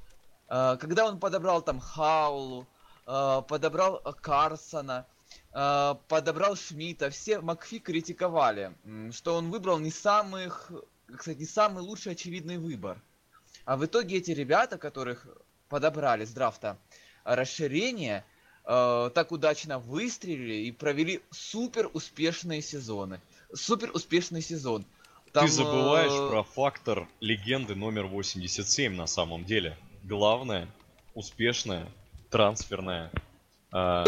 А, 0.47 0.77
Когда 0.77 1.07
он 1.07 1.19
подобрал 1.19 1.63
там 1.63 1.81
Хаулу, 1.81 2.67
подобрал 3.07 4.01
а, 4.05 4.13
Карсона, 4.13 5.07
а, 5.53 5.95
подобрал 6.09 6.57
Шмидта, 6.57 7.11
все 7.11 7.41
Макфи 7.41 7.79
критиковали, 7.79 8.73
что 9.13 9.37
он 9.37 9.51
выбрал 9.51 9.79
не 9.79 9.91
самых, 9.91 10.73
кстати, 11.17 11.39
не 11.39 11.47
самый 11.47 11.83
лучший 11.83 12.13
очевидный 12.13 12.59
выбор. 12.59 13.01
А 13.65 13.77
в 13.77 13.85
итоге 13.85 14.19
эти 14.19 14.33
ребята, 14.33 14.77
которых 14.77 15.27
подобрали 15.69 16.25
с 16.25 16.31
драфта 16.33 16.79
расширение, 17.25 18.25
э, 18.65 19.11
так 19.15 19.33
удачно 19.33 19.79
выстрелили 19.79 20.67
и 20.67 20.73
провели 20.73 21.23
супер 21.31 21.91
успешные 21.93 22.63
сезоны. 22.63 23.21
Супер 23.53 23.91
успешный 23.93 24.43
сезон. 24.43 24.85
Ты 25.33 25.49
забываешь 25.49 26.13
э, 26.13 26.29
про 26.29 26.43
фактор 26.43 27.09
легенды 27.21 27.75
номер 27.75 28.07
87 28.07 28.95
на 28.95 29.07
самом 29.07 29.45
деле. 29.45 29.77
Главное, 30.05 30.69
успешная, 31.15 31.89
трансферная. 32.31 33.11
а, 33.73 34.05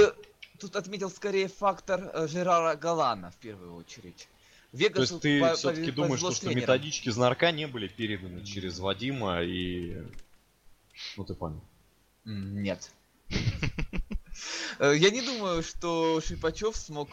Тут 0.59 0.75
отметил 0.77 1.09
скорее 1.11 1.47
фактор 1.49 2.11
э, 2.12 2.27
Жерара 2.27 2.75
Галана 2.77 3.31
в 3.31 3.37
первую 3.37 3.75
очередь. 3.77 4.29
то 4.73 4.77
Вегасу 4.79 5.01
есть 5.14 5.21
ты 5.23 5.41
по- 5.41 5.55
все-таки 5.55 5.91
думаешь, 5.93 6.19
что, 6.21 6.33
что 6.33 6.53
методички 6.55 7.11
Знарка 7.11 7.53
не 7.53 7.66
были 7.66 7.87
переданы 7.89 8.45
через 8.45 8.79
Вадима 8.81 9.43
и... 9.43 10.03
Ну 11.16 11.25
ты 11.25 11.35
понял. 11.35 11.61
Нет. 12.25 12.91
Э, 14.81 14.95
Я 14.97 15.11
не 15.11 15.23
думаю, 15.23 15.62
что 15.62 16.21
Шипачев 16.21 16.77
смог 16.77 17.09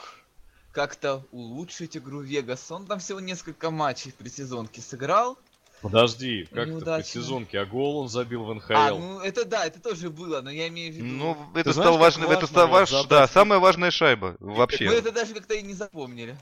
как-то 0.72 1.24
улучшить 1.32 1.96
игру 1.98 2.22
Вегаса. 2.22 2.76
Он 2.76 2.86
там 2.86 3.00
всего 3.00 3.20
несколько 3.20 3.72
матчей 3.72 4.12
в 4.12 4.16
предсезонке 4.16 4.82
сыграл. 4.82 5.38
Подожди, 5.86 6.46
как 6.46 6.58
это 6.58 6.66
в 6.66 6.70
Неудачно. 6.72 7.12
сезонке? 7.22 7.60
А 7.60 7.66
гол 7.66 7.98
он 7.98 8.10
забил 8.10 8.44
в 8.44 8.54
НХЛ. 8.56 8.74
А, 8.74 8.90
ну 8.90 9.20
это 9.20 9.46
да, 9.46 9.66
это 9.66 9.80
тоже 9.80 10.10
было, 10.10 10.42
но 10.42 10.50
я 10.50 10.68
имею 10.68 10.92
в 10.92 10.96
виду... 10.96 11.08
Ну, 11.08 11.38
это 11.54 11.74
знаешь, 11.74 11.88
стало 11.88 11.96
это 11.96 12.02
важно 12.02 12.48
стало 12.48 12.68
вот 12.68 12.74
ваш, 12.74 12.90
задать 12.90 13.10
да, 13.10 13.28
самая 13.28 13.60
важная 13.60 13.92
шайба 13.92 14.36
вообще. 14.40 14.86
Мы 14.86 14.94
это 14.94 15.12
даже 15.12 15.34
как-то 15.34 15.54
и 15.54 15.62
не 15.62 15.74
запомнили. 15.74 16.36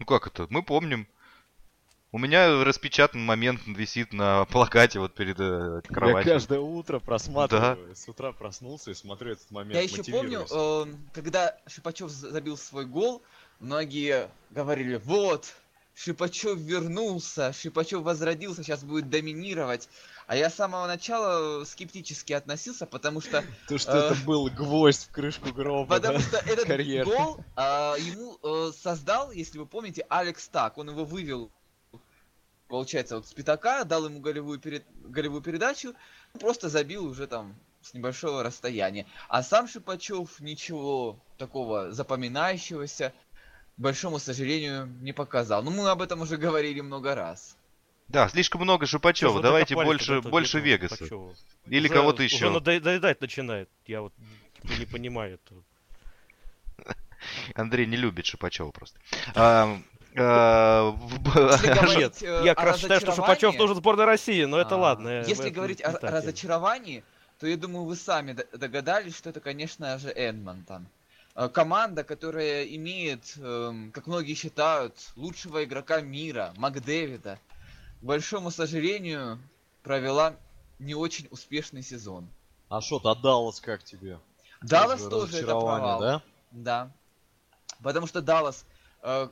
Ну 0.00 0.06
как 0.06 0.26
это? 0.26 0.46
Мы 0.50 0.62
помним. 0.62 1.06
У 2.14 2.18
меня 2.18 2.62
распечатан 2.62 3.24
момент 3.24 3.62
висит 3.66 4.12
на 4.12 4.44
плакате 4.44 4.98
вот 4.98 5.14
перед 5.14 5.40
э, 5.40 5.80
Я 5.82 5.94
кроватью. 5.94 6.32
каждое 6.32 6.60
утро 6.60 6.98
просматриваю. 6.98 7.96
С 7.96 8.06
утра 8.06 8.32
проснулся 8.32 8.90
и 8.90 8.94
смотрю 8.94 9.32
этот 9.32 9.50
момент. 9.50 9.74
Я 9.74 9.80
еще 9.80 10.02
помню, 10.04 10.44
э, 10.50 10.86
когда 11.14 11.56
Шипачев 11.66 12.10
забил 12.10 12.58
свой 12.58 12.84
гол, 12.84 13.22
многие 13.60 14.28
говорили, 14.50 15.00
вот, 15.04 15.54
Шипачев 15.94 16.58
вернулся, 16.58 17.52
Шипачев 17.52 18.02
возродился, 18.02 18.62
сейчас 18.62 18.82
будет 18.82 19.10
доминировать. 19.10 19.88
А 20.26 20.36
я 20.36 20.48
с 20.48 20.54
самого 20.54 20.86
начала 20.86 21.64
скептически 21.64 22.32
относился, 22.32 22.86
потому 22.86 23.20
что, 23.20 23.44
То, 23.68 23.76
что 23.76 23.92
э, 23.92 24.12
это 24.12 24.24
был 24.24 24.48
гвоздь 24.48 25.08
в 25.08 25.12
крышку 25.12 25.52
гроба, 25.52 25.96
потому 25.96 26.18
да? 26.18 26.24
что 26.24 26.36
этот 26.38 27.04
гол 27.04 27.38
а, 27.56 27.96
ему 27.98 28.38
э, 28.42 28.72
создал, 28.72 29.32
если 29.32 29.58
вы 29.58 29.66
помните, 29.66 30.06
Алекс 30.08 30.48
Так. 30.48 30.78
Он 30.78 30.88
его 30.88 31.04
вывел, 31.04 31.50
получается, 32.68 33.16
вот 33.16 33.26
с 33.26 33.32
пятака, 33.34 33.84
дал 33.84 34.06
ему 34.06 34.20
голевую, 34.20 34.58
перед... 34.58 34.84
голевую 35.04 35.42
передачу, 35.42 35.94
просто 36.40 36.70
забил 36.70 37.04
уже 37.04 37.26
там 37.26 37.54
с 37.82 37.92
небольшого 37.92 38.42
расстояния. 38.42 39.06
А 39.28 39.42
сам 39.42 39.68
Шипачев 39.68 40.40
ничего 40.40 41.18
такого 41.36 41.92
запоминающегося, 41.92 43.12
большому 43.76 44.18
сожалению, 44.18 44.86
не 45.00 45.12
показал. 45.12 45.62
Ну, 45.62 45.70
мы 45.70 45.88
об 45.88 46.02
этом 46.02 46.20
уже 46.20 46.36
говорили 46.36 46.80
много 46.80 47.14
раз. 47.14 47.56
Да, 48.08 48.28
слишком 48.28 48.60
много 48.62 48.86
Шипачева. 48.86 49.30
вы 49.32 49.40
Давайте 49.42 49.74
больше, 49.74 50.20
больше 50.20 50.60
Вегаса. 50.60 50.96
Шипачёва? 50.96 51.34
Или 51.66 51.86
Уже- 51.86 51.94
кого-то 51.94 52.22
Уже 52.22 52.34
еще. 52.34 52.50
надоедать 52.50 53.20
начинает. 53.20 53.68
Я 53.86 54.02
вот 54.02 54.12
не 54.78 54.84
понимаю 54.86 55.34
этого. 55.34 55.62
Андрей 57.54 57.86
не 57.86 57.96
любит 57.96 58.26
Шипачева 58.26 58.70
просто. 58.72 58.98
А, 59.34 59.78
а, 60.16 60.94
Нет, 61.96 62.20
э, 62.22 62.42
я 62.44 62.54
как 62.54 62.64
раз 62.66 62.80
считаю, 62.80 63.00
что 63.00 63.12
Шипачев 63.12 63.56
нужен 63.56 63.76
сборной 63.76 64.04
России, 64.04 64.44
но 64.44 64.58
это 64.58 64.74
А, 64.74 64.78
ладно. 64.78 65.08
э, 65.08 65.24
Если 65.26 65.50
говорить 65.50 65.80
о 65.82 65.92
разочаровании, 66.00 67.04
то 67.38 67.46
я 67.46 67.56
думаю, 67.56 67.84
вы 67.84 67.96
сами 67.96 68.36
догадались, 68.52 69.16
что 69.16 69.30
это, 69.30 69.40
конечно 69.40 69.98
же, 69.98 70.08
Эдмонтон. 70.10 70.82
Э, 70.82 70.86
Команда, 71.34 72.04
которая 72.04 72.64
имеет, 72.64 73.36
эм, 73.38 73.90
как 73.92 74.06
многие 74.06 74.34
считают, 74.34 74.94
лучшего 75.16 75.64
игрока 75.64 76.02
мира, 76.02 76.52
Макдэвида, 76.56 77.38
к 78.00 78.04
большому 78.04 78.50
сожалению, 78.50 79.38
провела 79.82 80.36
не 80.78 80.94
очень 80.94 81.28
успешный 81.30 81.82
сезон. 81.82 82.28
А 82.68 82.80
что, 82.80 83.00
а 83.04 83.14
Даллас 83.14 83.60
как 83.60 83.82
тебе? 83.82 84.18
Даллас 84.60 85.00
Тоже 85.02 85.10
тоже 85.10 85.36
это 85.38 85.46
провал. 85.52 86.00
да? 86.00 86.22
Да. 86.50 86.90
Потому 87.82 88.06
что 88.06 88.20
Даллас, 88.20 88.64
э, 89.02 89.28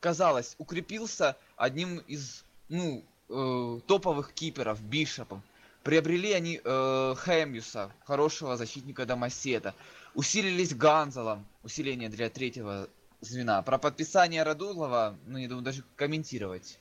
казалось, 0.00 0.54
укрепился 0.58 1.36
одним 1.56 1.98
из, 1.98 2.44
ну, 2.68 3.04
э, 3.28 3.80
топовых 3.86 4.32
киперов, 4.32 4.80
Бишопом. 4.82 5.42
Приобрели 5.84 6.32
они 6.32 6.60
э, 6.62 7.14
Хэмьюса, 7.16 7.90
хорошего 8.04 8.56
защитника 8.56 9.06
Домосета. 9.06 9.74
Усилились 10.14 10.74
Ганзелом, 10.74 11.46
усиление 11.62 12.08
для 12.08 12.30
третьего 12.30 12.88
звена. 13.20 13.62
Про 13.62 13.78
подписание 13.78 14.42
Радулова, 14.42 15.16
ну, 15.26 15.38
не 15.38 15.48
думаю, 15.48 15.64
даже 15.64 15.84
комментировать 15.96 16.78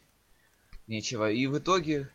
нечего. 0.88 1.30
И 1.32 1.46
в 1.48 1.58
итоге 1.58 2.10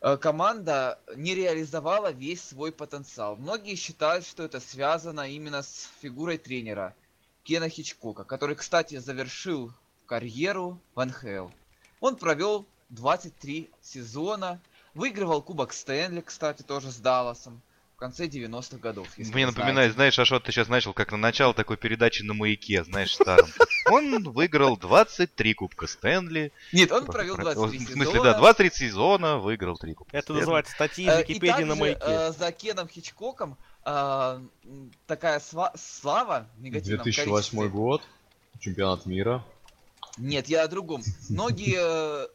э, 0.00 0.16
команда 0.16 0.98
не 1.14 1.34
реализовала 1.34 2.12
весь 2.12 2.42
свой 2.42 2.72
потенциал. 2.72 3.36
Многие 3.36 3.74
считают, 3.74 4.24
что 4.24 4.44
это 4.44 4.60
связано 4.60 5.28
именно 5.28 5.62
с 5.62 5.90
фигурой 6.00 6.38
тренера 6.38 6.94
Кена 7.42 7.68
Хичкока, 7.68 8.24
который, 8.24 8.56
кстати, 8.56 8.98
завершил 8.98 9.72
карьеру 10.06 10.80
в 10.94 11.04
НХЛ. 11.04 11.48
Он 12.00 12.16
провел 12.16 12.66
23 12.90 13.70
сезона, 13.82 14.60
выигрывал 14.94 15.42
Кубок 15.42 15.72
Стэнли, 15.72 16.20
кстати, 16.20 16.62
тоже 16.62 16.92
с 16.92 16.96
Далласом 16.96 17.60
в 17.96 17.98
конце 17.98 18.26
90-х 18.26 18.76
годов. 18.76 19.08
если 19.16 19.32
Мне 19.32 19.46
напоминает, 19.46 19.92
знаете. 19.92 19.94
знаешь, 19.94 20.18
Ашот, 20.18 20.44
ты 20.44 20.52
сейчас 20.52 20.68
начал 20.68 20.92
как 20.92 21.12
на 21.12 21.16
начало 21.16 21.54
такой 21.54 21.78
передачи 21.78 22.22
на 22.22 22.34
маяке, 22.34 22.84
знаешь, 22.84 23.14
старом. 23.14 23.48
Он 23.90 24.22
выиграл 24.22 24.76
23 24.76 25.54
кубка 25.54 25.86
Стэнли. 25.86 26.52
Нет, 26.74 26.92
он 26.92 27.06
провел 27.06 27.36
23 27.38 27.78
В 27.78 27.80
сезона. 27.88 27.94
смысле, 28.04 28.22
да, 28.22 28.34
23 28.38 28.70
сезона, 28.70 29.38
выиграл 29.38 29.78
3 29.78 29.94
кубка 29.94 30.14
Это 30.14 30.34
называется 30.34 30.72
статьи 30.72 31.08
Э, 31.08 31.22
из 31.22 31.30
и 31.30 31.32
Википедии 31.32 31.64
на 31.64 31.74
маяке. 31.74 32.02
э, 32.04 32.32
за 32.32 32.52
Кеном 32.52 32.86
Хичкоком 32.86 33.56
э, 33.86 33.90
м, 33.90 34.92
такая 35.06 35.40
слава 35.40 36.46
в 36.58 36.62
негативном 36.62 37.02
2008 37.02 37.32
количестве. 37.56 37.68
год, 37.70 38.02
чемпионат 38.60 39.06
мира. 39.06 39.42
Нет, 40.18 40.48
я 40.48 40.64
о 40.64 40.68
другом. 40.68 41.02
Многие 41.30 41.78
э, 41.78 42.28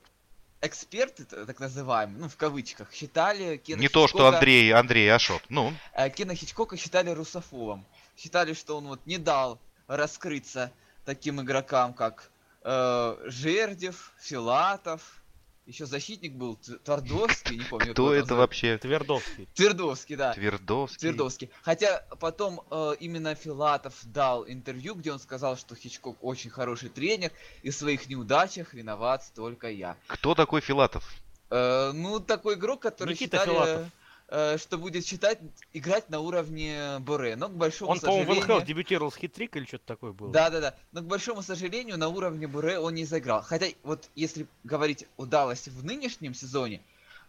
эксперты, 0.61 1.25
так 1.25 1.59
называемые, 1.59 2.19
ну 2.19 2.29
в 2.29 2.37
кавычках, 2.37 2.93
считали 2.93 3.57
Кена 3.57 3.79
Не 3.81 3.89
то, 3.89 4.07
что 4.07 4.19
Хичкока- 4.19 4.35
Андрей, 4.35 4.73
Андрей 4.73 5.11
Ашот. 5.11 5.41
Ну, 5.49 5.73
э, 5.93 6.09
Кена 6.09 6.35
Хичкока 6.35 6.77
считали 6.77 7.09
русофобом. 7.09 7.85
Считали, 8.17 8.53
что 8.53 8.77
он 8.77 8.87
вот 8.87 9.05
не 9.05 9.17
дал 9.17 9.59
раскрыться 9.87 10.71
таким 11.05 11.41
игрокам, 11.41 11.93
как 11.93 12.29
э, 12.63 13.17
Жердев, 13.25 14.11
Филатов, 14.19 15.20
еще 15.65 15.85
защитник 15.85 16.33
был 16.33 16.57
Твардовский, 16.83 17.57
не 17.57 17.63
помню. 17.63 17.93
кто 17.93 18.13
это 18.13 18.35
вообще? 18.35 18.77
Твердовский. 18.77 19.47
Твердовский, 19.53 20.15
да. 20.15 20.33
Твердовский. 20.33 20.99
Твердовский. 20.99 21.49
Хотя 21.61 22.03
потом 22.19 22.61
э, 22.69 22.93
именно 22.99 23.35
Филатов 23.35 23.93
дал 24.03 24.47
интервью, 24.47 24.95
где 24.95 25.11
он 25.11 25.19
сказал, 25.19 25.57
что 25.57 25.75
Хичкок 25.75 26.17
очень 26.21 26.49
хороший 26.49 26.89
тренер, 26.89 27.31
и 27.63 27.69
в 27.69 27.75
своих 27.75 28.09
неудачах 28.09 28.73
виноват 28.73 29.31
только 29.35 29.69
я. 29.69 29.97
Кто 30.07 30.35
такой 30.35 30.61
Филатов? 30.61 31.09
Э, 31.49 31.91
ну, 31.93 32.19
такой 32.19 32.55
игрок, 32.55 32.81
который 32.81 33.11
Никита 33.11 33.37
считали, 33.37 33.53
Филатов. 33.53 33.87
Э, 34.31 34.57
что 34.57 34.77
будет 34.77 35.05
считать, 35.05 35.39
играть 35.73 36.09
на 36.09 36.21
уровне 36.21 36.97
Боре. 36.99 37.35
Но, 37.35 37.49
к 37.49 37.51
большому 37.51 37.91
Он, 37.91 37.99
по-моему, 37.99 38.23
в 38.23 38.35
сожалению... 38.35 38.55
НХЛ 38.55 38.65
дебютировал 38.65 39.11
с 39.11 39.15
хитрик 39.15 39.55
или 39.55 39.65
что-то 39.65 39.85
такое 39.85 40.13
было. 40.13 40.31
Да-да-да. 40.31 40.75
Но, 40.91 41.01
к 41.01 41.05
большому 41.05 41.41
сожалению, 41.43 41.97
на 41.97 42.07
уровне 42.07 42.47
Буре 42.47 42.79
он 42.79 42.95
не 42.95 43.05
заиграл. 43.05 43.41
Хотя, 43.41 43.67
вот 43.83 44.09
если 44.15 44.47
говорить 44.63 45.05
о 45.17 45.25
Далласе 45.25 45.69
в 45.69 45.83
нынешнем 45.83 46.33
сезоне, 46.33 46.81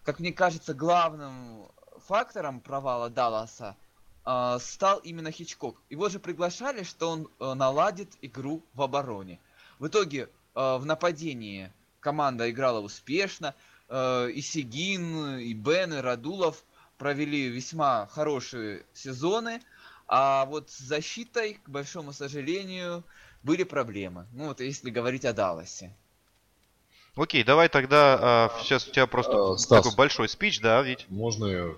как 0.04 0.20
мне 0.20 0.32
кажется, 0.32 0.74
главным 0.74 1.66
фактором 2.06 2.60
провала 2.60 3.10
Далласа 3.10 3.76
э, 4.24 4.58
стал 4.60 4.98
именно 5.00 5.30
Хичкок. 5.30 5.76
Его 5.90 6.08
же 6.08 6.18
приглашали, 6.18 6.84
что 6.84 7.10
он 7.10 7.28
э, 7.38 7.54
наладит 7.54 8.10
игру 8.22 8.62
в 8.74 8.82
обороне. 8.82 9.40
В 9.78 9.88
итоге 9.88 10.28
э, 10.54 10.76
в 10.76 10.86
нападении 10.86 11.72
команда 12.00 12.50
играла 12.50 12.80
успешно. 12.80 13.54
Э, 13.88 14.30
и 14.30 14.40
Сигин, 14.40 15.38
и 15.38 15.52
Бен, 15.52 15.92
и 15.94 15.98
Радулов 15.98 16.64
провели 17.06 17.48
весьма 17.48 18.06
хорошие 18.12 18.84
сезоны. 18.94 19.60
А 20.06 20.44
вот 20.46 20.70
с 20.70 20.78
защитой, 20.78 21.54
к 21.54 21.68
большому 21.68 22.12
сожалению, 22.12 23.02
были 23.42 23.64
проблемы. 23.64 24.28
Ну 24.32 24.46
вот 24.46 24.60
если 24.60 24.88
говорить 24.88 25.24
о 25.24 25.32
Далласе. 25.32 25.92
Окей, 27.16 27.42
давай 27.42 27.68
тогда, 27.68 28.18
а, 28.22 28.58
сейчас 28.62 28.86
у 28.86 28.92
тебя 28.92 29.08
просто 29.08 29.32
Э, 29.32 29.58
Стас. 29.58 29.82
такой 29.82 29.96
большой 29.96 30.28
спич, 30.28 30.60
да, 30.60 30.80
ведь? 30.82 31.06
Можно 31.08 31.46
я 31.46 31.74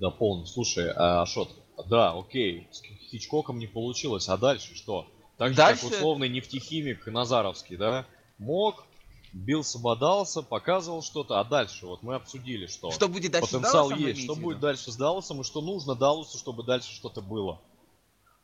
дополнить? 0.00 0.48
Слушай, 0.48 0.90
а, 0.96 1.20
Ашот, 1.22 1.50
да, 1.90 2.12
окей, 2.18 2.66
с 2.72 2.80
Хичкоком 3.10 3.58
не 3.58 3.66
получилось, 3.66 4.28
а 4.30 4.38
дальше 4.38 4.74
что? 4.74 5.06
Так 5.36 5.50
же, 5.50 5.56
Дальше- 5.56 5.82
как 5.82 5.92
условный 5.92 6.30
нефтехимик 6.30 7.06
Назаровский, 7.06 7.76
да? 7.76 8.06
Мог, 8.38 8.86
бился, 9.32 9.78
бодался, 9.78 10.42
показывал 10.42 11.02
что-то, 11.02 11.40
а 11.40 11.44
дальше 11.44 11.86
вот 11.86 12.02
мы 12.02 12.14
обсудили, 12.14 12.66
что, 12.66 12.90
Что 12.90 13.08
будет 13.08 13.32
дальше 13.32 13.48
с 13.48 13.52
потенциал 13.52 13.88
Далласом, 13.88 14.02
вы 14.02 14.08
есть, 14.10 14.24
что 14.24 14.34
будет 14.34 14.60
дальше 14.60 14.92
с 14.92 14.96
Далласом 14.96 15.40
и 15.40 15.44
что 15.44 15.60
нужно 15.60 15.94
Далласу, 15.94 16.38
чтобы 16.38 16.62
дальше 16.62 16.92
что-то 16.92 17.20
было. 17.20 17.60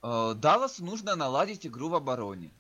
Э, 0.02 0.34
Далласу 0.34 0.84
нужно 0.84 1.14
наладить 1.14 1.66
игру 1.66 1.88
в 1.88 1.94
обороне. 1.94 2.50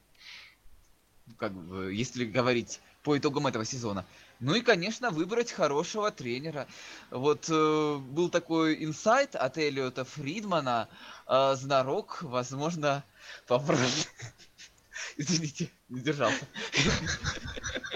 Как 1.36 1.52
бы, 1.52 1.92
если 1.94 2.24
говорить 2.24 2.80
по 3.02 3.16
итогам 3.16 3.46
этого 3.46 3.64
сезона. 3.64 4.04
Ну 4.40 4.54
и, 4.54 4.60
конечно, 4.60 5.10
выбрать 5.10 5.50
хорошего 5.50 6.10
тренера. 6.10 6.66
Вот 7.10 7.48
э, 7.48 7.96
был 7.96 8.28
такой 8.28 8.84
инсайт 8.84 9.34
от 9.34 9.58
Эллиота 9.58 10.04
Фридмана. 10.04 10.88
Э, 11.26 11.54
Знарок, 11.56 12.22
возможно, 12.22 13.04
попробует... 13.46 14.08
Извините, 15.16 15.70
не 15.88 16.00
держался. 16.00 16.46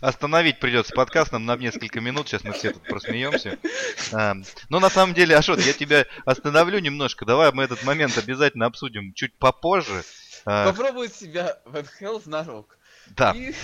Остановить 0.00 0.60
придется 0.60 0.94
подкаст 0.94 1.32
нам 1.32 1.44
на 1.44 1.56
несколько 1.56 2.00
минут, 2.00 2.28
сейчас 2.28 2.44
мы 2.44 2.52
все 2.52 2.72
тут 2.72 2.82
просмеемся. 2.84 3.58
А, 4.12 4.34
Но 4.68 4.78
на 4.78 4.90
самом 4.90 5.12
деле, 5.14 5.36
Ашот, 5.36 5.60
я 5.60 5.72
тебя 5.72 6.06
остановлю 6.24 6.78
немножко. 6.78 7.24
Давай 7.24 7.52
мы 7.52 7.64
этот 7.64 7.82
момент 7.82 8.16
обязательно 8.16 8.66
обсудим 8.66 9.12
чуть 9.12 9.34
попозже. 9.34 10.04
А, 10.44 10.70
Попробует 10.70 11.14
себя 11.14 11.58
в 11.64 11.76
НХЛ 11.82 12.20
Знарок. 12.20 12.78
Да, 13.08 13.32
И 13.32 13.54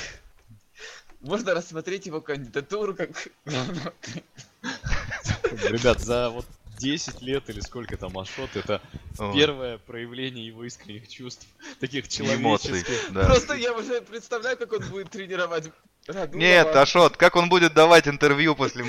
можно 1.21 1.55
рассмотреть 1.55 2.07
его 2.07 2.21
кандидатуру 2.21 2.95
как 2.95 3.29
Ребят, 5.45 6.01
за 6.01 6.31
вот 6.31 6.47
10 6.79 7.23
лет 7.23 7.49
или 7.51 7.61
сколько 7.61 7.97
там 7.97 8.17
Ашот, 8.19 8.55
это 8.57 8.81
Ой. 9.19 9.35
первое 9.35 9.79
проявление 9.79 10.47
его 10.47 10.65
искренних 10.65 11.09
чувств, 11.09 11.47
таких 11.81 12.07
эмоций. 12.21 12.69
человеческих. 12.69 13.13
да. 13.13 13.25
Просто 13.27 13.55
я 13.55 13.73
уже 13.73 14.01
представляю, 14.03 14.57
как 14.57 14.73
он 14.73 14.85
будет 14.89 15.11
тренировать 15.11 15.71
Радулова. 16.07 16.37
Нет, 16.39 16.67
Ашот, 16.77 17.17
как 17.17 17.35
он 17.37 17.49
будет 17.49 17.73
давать 17.73 18.07
интервью 18.07 18.55
после 18.55 18.85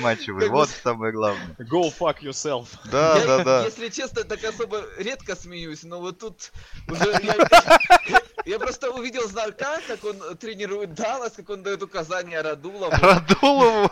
бы 0.48 0.48
Вот 0.48 0.68
с- 0.68 0.82
самое 0.82 1.12
главное. 1.12 1.56
Go 1.60 1.90
fuck 1.96 2.20
yourself. 2.20 2.66
Да, 2.90 3.16
Я, 3.18 3.26
да, 3.26 3.44
да. 3.44 3.64
Если 3.64 3.88
честно, 3.88 4.22
так 4.24 4.44
особо 4.44 4.84
редко 4.98 5.34
смеюсь, 5.34 5.82
но 5.84 5.98
вот 6.00 6.18
тут 6.18 6.52
уже 6.88 7.18
я, 7.22 8.20
я 8.44 8.58
просто 8.58 8.90
увидел 8.90 9.26
Знарка, 9.28 9.80
как 9.88 10.04
он 10.04 10.36
тренирует 10.36 10.92
Даллас, 10.94 11.32
как 11.36 11.48
он 11.48 11.62
дает 11.62 11.82
указания 11.82 12.42
Радулову, 12.42 12.90
Радулову. 12.92 13.90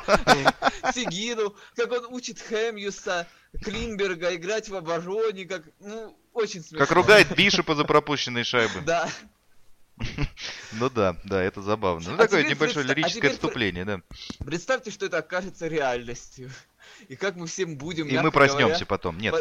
Сигину, 0.92 1.54
как 1.76 1.92
он 1.92 2.04
учит 2.12 2.38
Хэмьюса, 2.40 3.26
Клинберга 3.62 4.34
играть 4.34 4.68
в 4.68 4.74
обороне, 4.74 5.44
как, 5.44 5.62
ну, 5.80 6.16
очень 6.32 6.62
смешно. 6.62 6.78
Как 6.78 6.90
ругает 6.90 7.34
Бишопа 7.36 7.74
за 7.74 7.84
пропущенные 7.84 8.44
шайбы. 8.44 8.80
Да. 8.84 9.08
Ну 10.72 10.90
да, 10.90 11.16
да, 11.24 11.40
это 11.40 11.62
забавно. 11.62 12.10
Ну 12.10 12.14
А 12.16 12.18
такое 12.18 12.42
небольшое 12.42 12.84
а 12.84 12.88
лирическое 12.88 13.30
отступление, 13.30 13.84
да. 13.84 14.00
Представьте, 14.44 14.90
что 14.90 15.06
это 15.06 15.18
окажется 15.18 15.68
реальностью. 15.68 16.50
И 17.08 17.16
как 17.16 17.36
мы 17.36 17.46
всем 17.46 17.76
будем, 17.76 18.06
И 18.08 18.18
мы 18.18 18.30
проснемся 18.30 18.66
говоря, 18.66 18.86
потом. 18.86 19.18
Нет, 19.18 19.34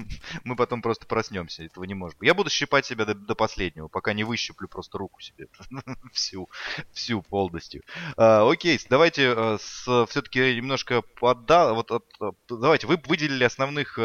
мы 0.44 0.56
потом 0.56 0.82
просто 0.82 1.06
проснемся. 1.06 1.64
Этого 1.64 1.84
не 1.84 1.94
может 1.94 2.18
быть. 2.18 2.26
Я 2.26 2.34
буду 2.34 2.50
щипать 2.50 2.86
себя 2.86 3.04
до, 3.04 3.14
до 3.14 3.34
последнего, 3.34 3.88
пока 3.88 4.12
не 4.12 4.24
выщиплю 4.24 4.68
просто 4.68 4.98
руку 4.98 5.20
себе. 5.20 5.48
всю, 6.12 6.48
всю 6.92 7.22
полностью. 7.22 7.82
А, 8.16 8.48
окей, 8.50 8.80
давайте 8.88 9.56
все-таки 9.56 10.56
немножко 10.56 11.02
подда... 11.02 11.72
Вот, 11.72 11.90
от- 11.90 12.14
от- 12.20 12.36
давайте, 12.48 12.86
вы 12.86 13.00
выделили 13.06 13.44
основных... 13.44 13.98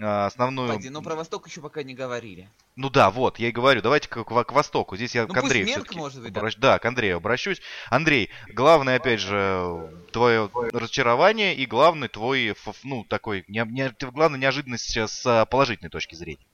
а, 0.00 0.26
основную... 0.26 0.68
Погоди, 0.68 0.90
но 0.90 1.02
про 1.02 1.14
Восток 1.14 1.46
еще 1.46 1.60
пока 1.60 1.82
не 1.82 1.94
говорили. 1.94 2.48
Ну 2.76 2.90
да, 2.90 3.10
вот, 3.10 3.38
я 3.38 3.48
и 3.48 3.52
говорю, 3.52 3.80
давайте 3.82 4.08
к, 4.08 4.24
к- 4.24 4.44
к 4.44 4.52
востоку. 4.52 4.96
Здесь 4.96 5.14
я 5.14 5.26
Ну 5.26 5.32
к 5.34 5.36
Андрею 5.36 5.66
Менк, 5.66 5.76
всё-таки 5.78 5.98
может 5.98 6.22
быть, 6.22 6.32
да. 6.32 6.40
обращ- 6.40 6.58
Да, 6.58 6.78
к 6.78 6.84
Андрею 6.84 7.16
обращусь. 7.18 7.60
Андрей, 7.90 8.30
главное, 8.48 8.96
опять 8.96 9.20
же, 9.20 9.90
твое 10.12 10.50
разочарование 10.72 11.54
и 11.54 11.66
главный 11.66 12.08
твой, 12.08 12.54
ну, 12.82 13.04
такой, 13.04 13.44
не, 13.48 13.64
не- 13.70 13.94
главная 14.10 14.38
неожиданность 14.40 14.96
с 14.96 15.24
а, 15.26 15.44
положительной 15.46 15.90
точки 15.90 16.14
зрения. 16.16 16.44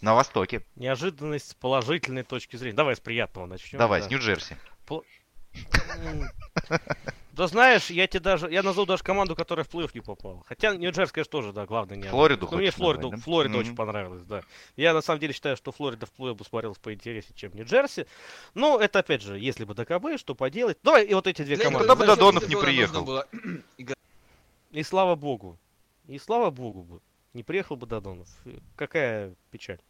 На 0.00 0.14
Востоке. 0.14 0.62
Неожиданность 0.76 1.50
с 1.50 1.54
положительной 1.54 2.22
точки 2.22 2.56
зрения. 2.56 2.74
Давай 2.74 2.96
с 2.96 3.00
приятного 3.00 3.44
начнем. 3.46 3.78
Давай, 3.78 4.00
да. 4.00 4.06
с 4.06 4.10
Нью-Джерси. 4.10 4.56
М, 6.04 6.24
Да 7.40 7.46
знаешь, 7.46 7.88
я 7.88 8.06
тебе 8.06 8.20
даже, 8.20 8.50
я 8.50 8.62
назову 8.62 8.84
даже 8.86 9.02
команду, 9.02 9.34
которая 9.34 9.64
в 9.64 9.70
плей-офф 9.70 9.92
не 9.94 10.02
попала. 10.02 10.44
Хотя 10.46 10.76
Нью-Джерси, 10.76 11.10
конечно, 11.10 11.30
тоже, 11.30 11.54
да, 11.54 11.64
главное 11.64 11.96
не. 11.96 12.02
Флориду 12.02 12.46
Ну, 12.50 12.58
мне 12.58 12.70
Флориду, 12.70 13.04
назвать, 13.04 13.20
да? 13.20 13.24
Флорида 13.24 13.54
Мгм. 13.54 13.60
очень 13.60 13.76
понравилась, 13.76 14.24
да. 14.24 14.42
Я 14.76 14.92
на 14.92 15.00
самом 15.00 15.20
деле 15.20 15.32
считаю, 15.32 15.56
что 15.56 15.72
Флорида 15.72 16.04
в 16.04 16.10
плей-офф 16.18 16.34
бы 16.34 16.44
смотрелась 16.44 16.76
поинтереснее, 16.76 17.34
чем 17.34 17.54
Нью-Джерси. 17.54 18.06
Но 18.52 18.78
это 18.78 18.98
опять 18.98 19.22
же, 19.22 19.38
если 19.38 19.64
бы 19.64 19.72
ДКБ, 19.72 20.18
что 20.18 20.34
поделать. 20.34 20.76
Давай 20.82 21.06
и 21.06 21.14
вот 21.14 21.26
эти 21.26 21.40
две 21.40 21.56
Для 21.56 21.64
команды. 21.64 21.88
Куда 21.88 21.96
бы 21.96 22.04
Додонов 22.04 22.46
не 22.46 22.56
приехал? 22.56 23.06
было. 23.06 23.26
И 24.72 24.82
слава 24.82 25.14
богу. 25.14 25.58
И 26.08 26.18
слава 26.18 26.50
богу 26.50 26.82
бы. 26.82 27.00
Не 27.32 27.42
приехал 27.42 27.76
бы 27.76 27.86
Додонов. 27.86 28.28
Какая 28.76 29.34
печаль. 29.50 29.80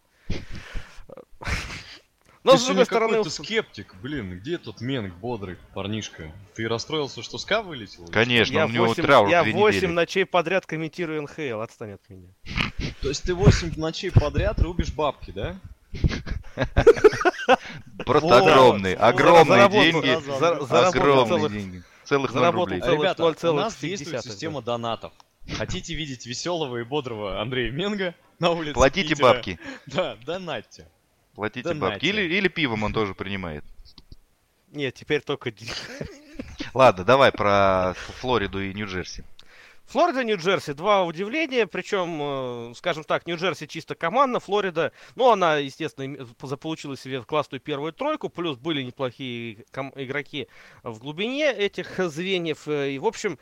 Но, 2.42 2.52
Ты 2.52 2.58
с 2.58 2.64
другой 2.64 2.86
стороны, 2.86 3.12
какой-то 3.18 3.30
скептик, 3.30 3.94
блин, 4.02 4.38
где 4.38 4.56
тот 4.56 4.80
Менг 4.80 5.14
бодрый 5.16 5.58
парнишка? 5.74 6.32
Ты 6.54 6.68
расстроился, 6.68 7.22
что 7.22 7.36
СКА 7.36 7.62
вылетел? 7.62 8.06
Конечно, 8.06 8.54
я 8.54 8.66
у 8.66 8.70
него 8.70 8.86
8, 8.86 9.02
траур 9.02 9.28
я 9.28 9.42
две 9.42 9.52
8 9.52 9.76
недели. 9.76 9.92
ночей 9.92 10.24
подряд 10.24 10.64
комментирую 10.64 11.22
НХЛ. 11.22 11.60
Отстань 11.60 11.92
от 11.92 12.08
меня. 12.08 12.28
То 13.02 13.08
есть 13.08 13.24
ты 13.24 13.34
8 13.34 13.74
ночей 13.76 14.10
подряд 14.10 14.58
рубишь 14.60 14.92
бабки, 14.92 15.32
да? 15.32 15.60
Просто 18.06 18.38
огромные, 18.38 18.96
огромные 18.96 19.68
деньги. 19.68 20.08
Огромные 20.58 21.48
деньги. 21.50 21.82
Целых 22.04 22.32
0 22.32 22.40
заработал 22.40 22.76
рублей. 22.76 22.96
Ребята, 22.96 23.50
у 23.50 23.54
нас 23.54 23.74
0,7, 23.74 23.80
действует 23.86 24.22
система 24.22 24.62
донатов. 24.62 25.12
Хотите 25.56 25.94
видеть 25.94 26.24
веселого 26.26 26.78
и 26.78 26.84
бодрого 26.84 27.40
Андрея 27.40 27.70
Менга 27.70 28.14
на 28.38 28.50
улице 28.50 28.74
Платите 28.74 29.10
Питера? 29.10 29.34
бабки. 29.34 29.58
Да, 29.86 30.16
донатьте. 30.24 30.86
Платите 31.34 31.68
Донатьте. 31.68 31.92
бабки. 31.92 32.06
Или, 32.06 32.22
или 32.22 32.48
пивом 32.48 32.82
он 32.82 32.92
тоже 32.92 33.14
принимает. 33.14 33.64
Нет, 34.68 34.94
теперь 34.94 35.22
только... 35.22 35.52
Ладно, 36.74 37.04
давай 37.04 37.32
про 37.32 37.94
Флориду 38.20 38.62
и 38.62 38.72
Нью-Джерси. 38.72 39.24
Флорида, 39.90 40.22
Нью-Джерси, 40.22 40.72
два 40.72 41.02
удивления, 41.02 41.66
причем, 41.66 42.70
э, 42.70 42.74
скажем 42.76 43.02
так, 43.02 43.26
Нью-Джерси 43.26 43.66
чисто 43.66 43.96
командно, 43.96 44.38
Флорида, 44.38 44.92
ну, 45.16 45.32
она, 45.32 45.56
естественно, 45.56 46.28
заполучила 46.42 46.96
себе 46.96 47.22
классную 47.22 47.60
первую 47.60 47.92
тройку, 47.92 48.28
плюс 48.28 48.56
были 48.56 48.82
неплохие 48.82 49.64
игроки 49.96 50.46
в 50.84 51.00
глубине 51.00 51.52
этих 51.52 51.98
звеньев, 51.98 52.68
э, 52.68 52.92
и, 52.92 52.98
в 53.00 53.06
общем, 53.06 53.36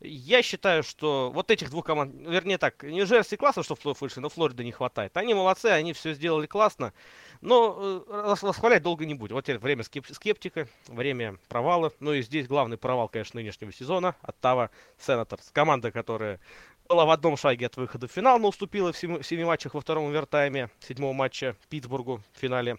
я 0.00 0.42
считаю, 0.42 0.82
что 0.82 1.30
вот 1.34 1.50
этих 1.50 1.68
двух 1.68 1.84
команд, 1.84 2.14
вернее 2.26 2.56
так, 2.56 2.82
Нью-Джерси 2.82 3.36
классно, 3.36 3.62
что 3.62 3.74
в 3.74 3.80
плей 3.80 3.94
вышли, 4.00 4.20
но 4.20 4.30
Флориды 4.30 4.64
не 4.64 4.72
хватает. 4.72 5.14
Они 5.18 5.34
молодцы, 5.34 5.66
они 5.66 5.92
все 5.92 6.14
сделали 6.14 6.46
классно, 6.46 6.94
но 7.40 8.04
э, 8.06 8.34
восхвалять 8.42 8.82
долго 8.82 9.06
не 9.06 9.14
будем. 9.14 9.34
Вот 9.34 9.44
теперь 9.44 9.58
время 9.58 9.82
скеп- 9.82 10.12
скептика, 10.12 10.68
время 10.88 11.38
провала. 11.48 11.92
Ну 12.00 12.12
и 12.12 12.22
здесь 12.22 12.46
главный 12.46 12.76
провал, 12.76 13.08
конечно, 13.08 13.40
нынешнего 13.40 13.72
сезона. 13.72 14.14
Оттава 14.22 14.70
Сенаторс. 14.98 15.50
Команда, 15.52 15.90
которая 15.90 16.40
была 16.88 17.06
в 17.06 17.10
одном 17.10 17.36
шаге 17.36 17.66
от 17.66 17.76
выхода 17.76 18.08
в 18.08 18.12
финал, 18.12 18.38
но 18.38 18.48
уступила 18.48 18.92
в 18.92 18.98
семи, 18.98 19.18
в 19.18 19.22
семи 19.22 19.44
матчах 19.44 19.74
во 19.74 19.80
втором 19.80 20.08
овертайме 20.08 20.70
седьмого 20.80 21.12
матча 21.12 21.56
Питтсбургу 21.68 22.22
в 22.32 22.38
финале 22.38 22.78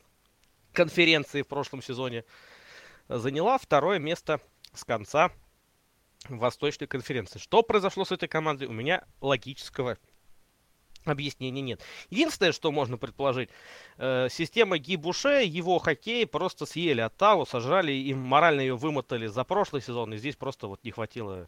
конференции 0.74 1.41
в 1.41 1.47
прошлом 1.47 1.82
сезоне. 1.82 2.26
Заняла 3.07 3.57
второе 3.57 3.99
место 3.99 4.41
с 4.74 4.84
конца 4.84 5.32
Восточной 6.30 6.88
конференции. 6.88 7.39
Что 7.39 7.64
произошло 7.64 8.05
с 8.05 8.12
этой 8.12 8.28
командой, 8.28 8.68
у 8.68 8.74
меня 8.74 9.03
логического 9.22 9.97
объяснения 11.05 11.61
нет. 11.61 11.81
Единственное, 12.09 12.51
что 12.51 12.71
можно 12.71 12.97
предположить, 12.97 13.49
э, 13.97 14.27
система 14.31 14.77
Ги 14.77 14.95
Буше, 14.95 15.43
его 15.43 15.79
хоккей 15.79 16.25
просто 16.25 16.65
съели 16.65 17.01
Оттаву, 17.01 17.45
сожрали, 17.45 17.91
и 17.91 18.13
морально 18.13 18.61
ее 18.61 18.75
вымотали 18.75 19.27
за 19.27 19.43
прошлый 19.43 19.81
сезон, 19.81 20.13
и 20.13 20.17
здесь 20.17 20.35
просто 20.35 20.67
вот 20.67 20.83
не 20.83 20.91
хватило 20.91 21.47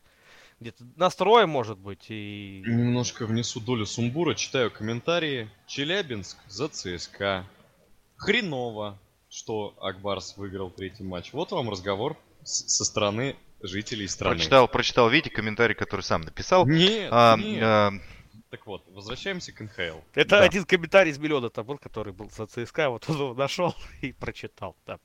где-то 0.60 0.86
настроя, 0.96 1.46
может 1.48 1.78
быть, 1.78 2.06
и... 2.10 2.64
Немножко 2.66 3.26
внесу 3.26 3.60
долю 3.60 3.86
сумбура, 3.86 4.34
читаю 4.36 4.72
комментарии. 4.72 5.50
Челябинск 5.68 6.38
за 6.48 6.70
ЦСКА. 6.70 7.46
Хреново, 8.16 8.98
что 9.30 9.74
Акбарс 9.82 10.38
выиграл 10.38 10.70
третий 10.70 11.04
матч. 11.04 11.34
Вот 11.34 11.52
вам 11.52 11.70
разговор 11.70 12.16
с- 12.44 12.68
со 12.76 12.86
стороны 12.86 13.36
жителей 13.62 14.08
страны. 14.08 14.36
Прочитал, 14.36 14.68
прочитал, 14.68 15.10
видите, 15.10 15.32
комментарий, 15.36 15.76
который 15.76 16.02
сам 16.02 16.22
написал. 16.22 16.66
Нет, 16.68 17.10
А, 17.12 17.36
нет. 17.38 17.64
а, 17.64 17.92
Так 18.54 18.68
вот, 18.68 18.84
возвращаемся 18.90 19.52
к 19.52 19.60
НХЛ. 19.62 19.98
Это 20.14 20.30
Да. 20.38 20.44
один 20.44 20.64
комментарий 20.64 21.12
из 21.12 21.18
миллиона 21.18 21.50
там 21.50 21.66
был, 21.66 21.80
который 21.80 22.14
был 22.14 22.30
за 22.30 22.46
ЦСКА, 22.46 22.92
вот 22.92 23.10
он 23.10 23.16
его 23.16 23.34
нашел 23.34 23.74
и 24.02 24.12
прочитал, 24.12 24.76
да. 24.86 25.00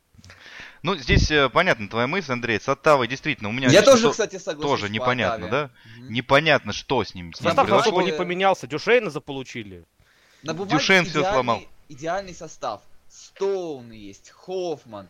ну, 0.83 0.95
здесь 0.97 1.31
э, 1.31 1.49
понятна 1.49 1.89
твоя 1.89 2.07
мысль, 2.07 2.31
Андрей. 2.33 2.61
С 2.61 2.69
Оттавой 2.69 3.09
действительно 3.09 3.49
у 3.49 3.53
меня 3.53 3.69
Я 3.71 3.81
тоже, 3.81 4.03
то- 4.03 4.11
кстати, 4.11 4.37
согласен. 4.37 4.69
тоже 4.69 4.91
непонятно, 4.91 5.49
да? 5.49 5.71
Непонятно, 6.11 6.75
что 6.75 7.03
с 7.03 7.15
ним, 7.15 7.33
с 7.33 7.41
ним 7.41 7.49
Состав 7.49 7.73
особо 7.73 8.03
не 8.03 8.13
поменялся, 8.13 8.67
Дюшейна 8.67 9.09
заполучили. 9.09 9.87
На 10.43 10.53
всё 10.53 10.67
идеальный- 10.67 11.33
сломал. 11.33 11.63
Идеальный 11.89 12.35
состав. 12.35 12.83
Стоун 13.09 13.93
есть, 13.93 14.29
Хоффман. 14.29 15.09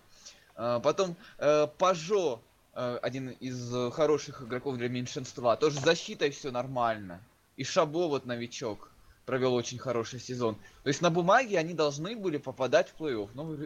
э, 0.55 0.79
Потом 0.81 1.17
э, 1.39 1.67
Пажо, 1.77 2.39
э, 2.75 2.99
один 3.03 3.31
из 3.31 3.75
э, 3.75 3.91
хороших 3.91 4.43
игроков 4.43 4.77
для 4.77 4.89
меньшинства. 4.89 5.57
Тоже 5.57 5.81
защитой 5.81 6.31
все 6.31 6.53
нормально. 6.53 7.21
И 7.59 7.65
Шабо, 7.65 8.09
вот 8.09 8.25
новичок, 8.25 8.89
провел 9.27 9.53
очень 9.53 9.79
хороший 9.79 10.21
сезон. 10.21 10.55
То 10.85 10.89
есть 10.89 11.03
на 11.03 11.11
бумаге 11.11 11.59
они 11.59 11.75
должны 11.75 12.17
были 12.17 12.39
попадать 12.39 12.89
в 12.89 13.03
плей-офф, 13.03 13.31
но 13.35 13.57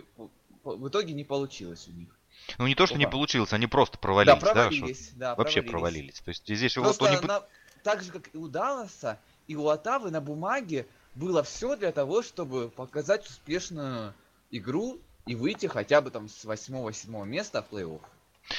в, 0.65 0.89
итоге 0.89 1.13
не 1.13 1.25
получилось 1.25 1.87
у 1.89 1.93
них. 1.93 2.09
Ну 2.57 2.67
не 2.67 2.75
то, 2.75 2.87
что 2.87 2.97
не 2.97 3.07
получилось, 3.07 3.53
они 3.53 3.67
просто 3.67 3.99
провалились, 3.99 4.41
да? 4.41 4.53
провалились, 4.53 5.11
да, 5.11 5.31
да 5.31 5.35
Вообще 5.37 5.61
провалились. 5.61 6.21
То 6.21 6.31
есть 6.31 6.43
здесь 6.47 6.73
просто 6.73 7.05
вот 7.05 7.21
он 7.21 7.27
на... 7.27 7.43
так 7.83 8.03
же, 8.03 8.11
как 8.11 8.35
и 8.35 8.39
у 8.39 8.49
Далласа, 8.49 9.21
и 9.47 9.57
у 9.57 9.69
Атавы 9.69 10.11
на 10.11 10.23
бумаге 10.23 10.87
было 11.15 11.43
все 11.43 11.77
для 11.77 11.93
того, 11.93 12.23
чтобы 12.23 12.71
показать 12.71 13.29
успешную 13.29 14.15
игру 14.51 14.99
и 15.27 15.35
выйти 15.35 15.67
хотя 15.67 16.01
бы 16.01 16.11
там 16.11 16.31
с 16.31 16.47
8-7 16.47 17.27
места 17.27 17.63
в 17.63 17.75
плей-офф. 17.75 18.01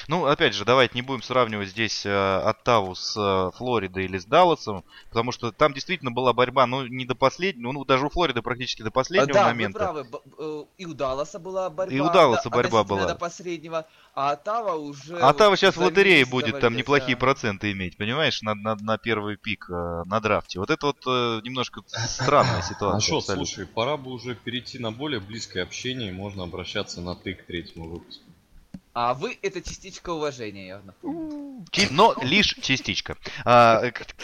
Ну, 0.08 0.26
опять 0.26 0.54
же, 0.54 0.66
давайте 0.66 0.96
не 0.96 1.02
будем 1.02 1.22
сравнивать 1.22 1.70
здесь 1.70 2.06
э, 2.06 2.10
Оттаву 2.10 2.96
с 2.96 3.16
э, 3.18 3.52
Флоридой 3.58 4.06
или 4.06 4.18
с 4.18 4.26
Далласом, 4.26 4.84
потому 5.10 5.32
что 5.32 5.52
там 5.52 5.74
действительно 5.74 6.12
была 6.12 6.34
борьба, 6.34 6.66
ну, 6.66 6.86
не 6.88 7.06
до 7.06 7.16
последнего, 7.16 7.72
ну, 7.72 7.86
даже 7.86 8.06
у 8.06 8.10
Флориды 8.10 8.42
практически 8.42 8.82
до 8.82 8.92
последнего 8.92 9.34
да, 9.34 9.46
момента. 9.46 9.80
Да, 9.80 9.94
вы 9.94 10.06
правы, 10.06 10.24
э, 10.40 10.64
и 10.78 10.86
у 10.86 10.94
Далласа 10.94 11.40
была 11.40 11.70
борьба. 11.70 11.96
И 11.96 12.00
у 12.00 12.10
Далласа 12.12 12.50
до, 12.50 12.56
борьба 12.56 12.84
была. 12.84 13.08
до 13.08 13.16
последнего, 13.16 13.86
а 14.16 14.32
Оттава 14.32 14.76
уже... 14.76 15.18
А 15.18 15.30
Оттава 15.30 15.58
сейчас 15.58 15.76
в 15.76 15.82
лотерее 15.82 16.26
будет 16.26 16.60
там 16.60 16.76
неплохие 16.76 17.16
да. 17.16 17.20
проценты 17.20 17.72
иметь, 17.72 17.98
понимаешь, 17.98 18.42
на, 18.42 18.56
на, 18.56 18.76
на 18.76 18.98
первый 18.98 19.38
пик 19.38 19.70
э, 19.70 20.04
на 20.06 20.20
драфте. 20.20 20.60
Вот 20.60 20.70
это 20.70 20.88
вот 20.88 20.98
э, 21.06 21.42
немножко 21.44 21.82
странная 21.88 22.62
ситуация. 22.64 23.02
Что, 23.02 23.22
слушай, 23.22 23.66
пора 23.66 23.98
бы 23.98 24.12
уже 24.12 24.36
перейти 24.36 24.80
на 24.80 24.92
более 24.92 25.20
близкое 25.20 25.64
общение, 25.64 26.10
и 26.10 26.14
можно 26.14 26.44
обращаться 26.44 27.02
на 27.02 27.16
ты 27.16 27.34
к 27.34 27.46
третьему 27.46 27.90
выпуску. 27.90 28.33
А 28.96 29.16
вы 29.16 29.39
это 29.41 29.60
частичка 29.60 30.12
уважения, 30.12 30.68
я 30.68 30.82
напомню. 30.82 31.66
Но 31.89 32.16
лишь 32.22 32.54
частичка. 32.62 33.18
А, 33.44 33.82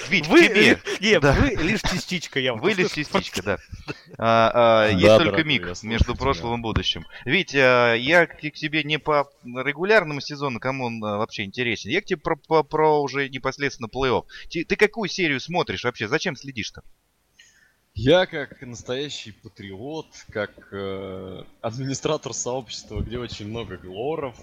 Вить, 0.10 0.28
вы, 0.28 0.48
тебе... 0.48 0.80
Не, 1.00 1.20
да. 1.20 1.34
вы 1.34 1.56
лишь 1.56 1.82
частичка, 1.82 2.40
я 2.40 2.54
Вы 2.54 2.74
лишь 2.74 2.92
частичка, 2.92 3.42
да. 3.42 3.58
А, 4.20 4.86
а, 4.86 4.92
есть 4.92 5.06
да, 5.06 5.18
только 5.18 5.44
миг 5.44 5.66
между 5.82 6.16
прошлым 6.16 6.60
и 6.60 6.62
будущим. 6.62 7.06
Вить, 7.26 7.56
а, 7.56 7.96
я 7.96 8.28
к, 8.28 8.38
к 8.38 8.54
тебе 8.54 8.84
не 8.84 9.00
по 9.00 9.32
регулярному 9.44 10.22
сезону, 10.22 10.60
кому 10.60 10.86
он 10.86 11.04
а, 11.04 11.18
вообще 11.18 11.46
интересен. 11.46 11.90
Я 11.90 12.02
к 12.02 12.06
тебе 12.06 12.20
про, 12.20 12.36
про, 12.36 12.64
про 12.64 13.02
уже 13.02 13.28
непосредственно 13.30 13.88
плей-офф. 13.88 14.26
Ты, 14.52 14.66
ты 14.66 14.76
какую 14.76 15.10
серию 15.10 15.40
смотришь 15.40 15.84
вообще? 15.84 16.08
Зачем 16.08 16.36
следишь-то? 16.36 16.84
Я 18.02 18.26
как 18.28 18.62
настоящий 18.62 19.34
патриот, 19.34 20.06
как 20.30 20.52
э, 20.72 21.44
администратор 21.60 22.34
сообщества, 22.34 23.02
где 23.02 23.20
очень 23.20 23.50
много 23.50 23.76
глоров, 23.76 24.38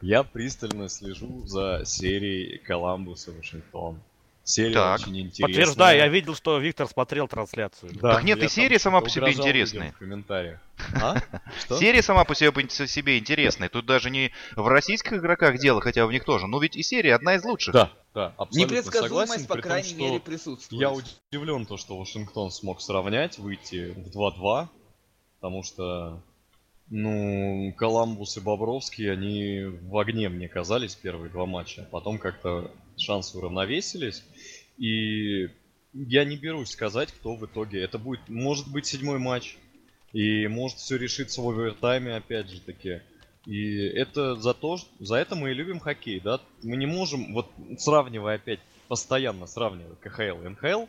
я 0.00 0.22
пристально 0.22 0.88
слежу 0.88 1.46
за 1.46 1.82
серией 1.84 2.56
Коламбус 2.56 3.28
Вашингтон. 3.28 4.00
Серия 4.44 4.74
так. 4.74 5.00
очень 5.00 5.20
интересная. 5.20 5.46
Подтверждаю, 5.46 5.98
я 5.98 6.08
видел, 6.08 6.34
что 6.34 6.58
Виктор 6.58 6.88
смотрел 6.88 7.28
трансляцию. 7.28 7.92
Да, 7.94 8.14
так 8.14 8.24
нет, 8.24 8.42
и 8.42 8.48
серия 8.48 8.78
сама 8.78 9.00
по 9.00 9.08
себе 9.08 9.32
интересная. 9.32 9.92
В 9.92 9.98
комментариях. 9.98 10.60
А? 11.00 11.16
Серия 11.78 12.02
сама 12.02 12.24
по 12.24 12.34
себе, 12.34 12.50
по 12.50 12.60
себе 12.68 13.18
интересная. 13.18 13.68
Тут 13.68 13.86
даже 13.86 14.10
не 14.10 14.32
в 14.56 14.66
российских 14.66 15.12
игроках 15.12 15.58
дело, 15.58 15.80
хотя 15.80 16.06
в 16.06 16.12
них 16.12 16.24
тоже. 16.24 16.48
Но 16.48 16.58
ведь 16.58 16.76
и 16.76 16.82
серия 16.82 17.14
одна 17.14 17.36
из 17.36 17.44
лучших. 17.44 17.72
Да, 17.72 17.92
да, 18.14 18.34
абсолютно 18.36 18.74
Непредсказуемость, 18.74 19.32
согласен, 19.32 19.46
по 19.46 19.56
крайней 19.58 19.90
том, 19.90 19.98
мере, 19.98 20.20
присутствует. 20.20 20.80
Я 20.80 20.90
удивлен, 20.90 21.64
то, 21.64 21.76
что 21.76 21.96
Вашингтон 21.96 22.50
смог 22.50 22.80
сравнять, 22.80 23.38
выйти 23.38 23.94
в 23.96 24.16
2-2. 24.16 24.68
Потому 25.40 25.62
что, 25.62 26.22
ну, 26.92 27.72
Коламбус 27.78 28.36
и 28.36 28.40
Бобровский, 28.40 29.10
они 29.10 29.62
в 29.62 29.96
огне 29.96 30.28
мне 30.28 30.46
казались 30.46 30.94
первые 30.94 31.30
два 31.30 31.46
матча. 31.46 31.88
Потом 31.90 32.18
как-то 32.18 32.70
шансы 32.98 33.38
уравновесились. 33.38 34.22
И 34.76 35.48
я 35.94 36.24
не 36.26 36.36
берусь 36.36 36.68
сказать, 36.68 37.10
кто 37.10 37.34
в 37.34 37.46
итоге. 37.46 37.80
Это 37.80 37.98
будет, 37.98 38.28
может 38.28 38.70
быть, 38.70 38.84
седьмой 38.84 39.18
матч. 39.18 39.56
И 40.12 40.46
может 40.48 40.76
все 40.76 40.98
решиться 40.98 41.40
в 41.40 41.48
овертайме, 41.48 42.14
опять 42.14 42.50
же 42.50 42.60
таки. 42.60 43.00
И 43.46 43.74
это 43.74 44.36
за 44.36 44.52
то, 44.52 44.76
за 45.00 45.16
это 45.16 45.34
мы 45.34 45.52
и 45.52 45.54
любим 45.54 45.80
хоккей, 45.80 46.20
да. 46.20 46.40
Мы 46.62 46.76
не 46.76 46.86
можем, 46.86 47.32
вот 47.32 47.50
сравнивая 47.78 48.34
опять, 48.34 48.60
постоянно 48.88 49.46
сравнивая 49.46 49.94
КХЛ 49.94 50.44
и 50.44 50.48
НХЛ, 50.50 50.84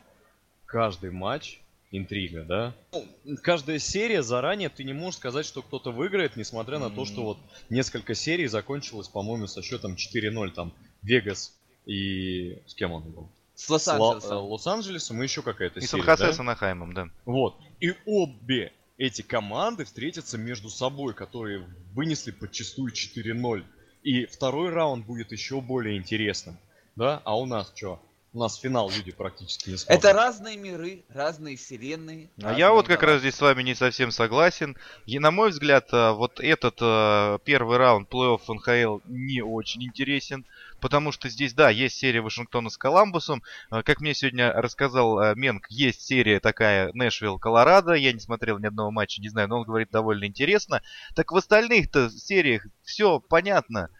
каждый 0.65 1.11
матч 1.11 1.61
интрига, 1.93 2.43
да? 2.43 2.75
Ну, 2.91 3.37
каждая 3.41 3.79
серия 3.79 4.23
заранее 4.23 4.69
ты 4.69 4.83
не 4.83 4.93
можешь 4.93 5.19
сказать, 5.19 5.45
что 5.45 5.61
кто-то 5.61 5.91
выиграет, 5.91 6.35
несмотря 6.35 6.79
на 6.79 6.89
то, 6.89 7.05
что 7.05 7.23
вот 7.23 7.37
несколько 7.69 8.15
серий 8.15 8.47
закончилось, 8.47 9.07
по-моему, 9.07 9.47
со 9.47 9.61
счетом 9.61 9.95
4-0. 9.95 10.51
Там 10.51 10.73
Вегас 11.03 11.53
и... 11.85 12.59
С 12.65 12.73
кем 12.73 12.91
он 12.91 13.03
был? 13.03 13.29
С 13.55 13.69
Лос-Анджелесом. 13.69 14.31
Э, 14.31 14.41
Лос-Анджелесом 14.41 15.21
и 15.21 15.23
еще 15.23 15.41
какая-то 15.43 15.79
и 15.79 15.85
серия, 15.85 16.29
И 16.29 16.33
с 16.33 16.39
Анахаймом, 16.39 16.93
да. 16.93 17.09
Вот. 17.25 17.55
И 17.79 17.93
обе 18.05 18.73
эти 18.97 19.21
команды 19.21 19.85
встретятся 19.85 20.37
между 20.37 20.69
собой, 20.69 21.13
которые 21.13 21.65
вынесли 21.93 22.31
подчастую 22.31 22.91
4-0. 22.91 23.63
И 24.01 24.25
второй 24.25 24.69
раунд 24.69 25.05
будет 25.05 25.31
еще 25.31 25.61
более 25.61 25.97
интересным. 25.97 26.57
Да? 26.95 27.21
А 27.23 27.37
у 27.37 27.45
нас 27.45 27.71
что? 27.75 28.01
У 28.33 28.39
нас 28.39 28.55
финал 28.55 28.89
люди 28.89 29.11
практически 29.11 29.69
не 29.69 29.77
смотрят. 29.77 30.03
Это 30.03 30.13
разные 30.13 30.57
миры, 30.57 31.03
разные 31.09 31.55
вселенные. 31.55 32.31
А 32.37 32.45
разные 32.45 32.59
я 32.59 32.71
вот 32.71 32.87
как 32.87 33.03
раз 33.03 33.19
здесь 33.19 33.35
с 33.35 33.41
вами 33.41 33.61
не 33.61 33.75
совсем 33.75 34.09
согласен. 34.09 34.75
И 35.05 35.19
на 35.19 35.29
мой 35.29 35.51
взгляд, 35.51 35.89
а, 35.91 36.13
вот 36.13 36.39
этот 36.39 36.79
а, 36.81 37.37
первый 37.45 37.77
раунд 37.77 38.11
плей-офф 38.11 38.41
НХЛ 38.47 39.01
не 39.05 39.43
очень 39.43 39.83
интересен. 39.83 40.47
Потому 40.79 41.11
что 41.11 41.29
здесь, 41.29 41.53
да, 41.53 41.69
есть 41.69 41.95
серия 41.95 42.21
Вашингтона 42.21 42.71
с 42.71 42.77
Коламбусом. 42.77 43.43
А, 43.69 43.83
как 43.83 44.01
мне 44.01 44.15
сегодня 44.15 44.51
рассказал 44.51 45.35
Менк, 45.35 45.67
есть 45.69 46.01
серия 46.01 46.39
такая 46.39 46.91
Нэшвилл, 46.93 47.37
Колорадо. 47.37 47.93
Я 47.93 48.13
не 48.13 48.19
смотрел 48.19 48.57
ни 48.57 48.65
одного 48.65 48.89
матча, 48.89 49.21
не 49.21 49.29
знаю, 49.29 49.47
но 49.47 49.59
он 49.59 49.63
говорит 49.63 49.91
довольно 49.91 50.25
интересно. 50.25 50.81
Так 51.13 51.31
в 51.31 51.35
остальных-то 51.35 52.09
сериях 52.09 52.65
все 52.81 53.19
понятно. 53.19 53.91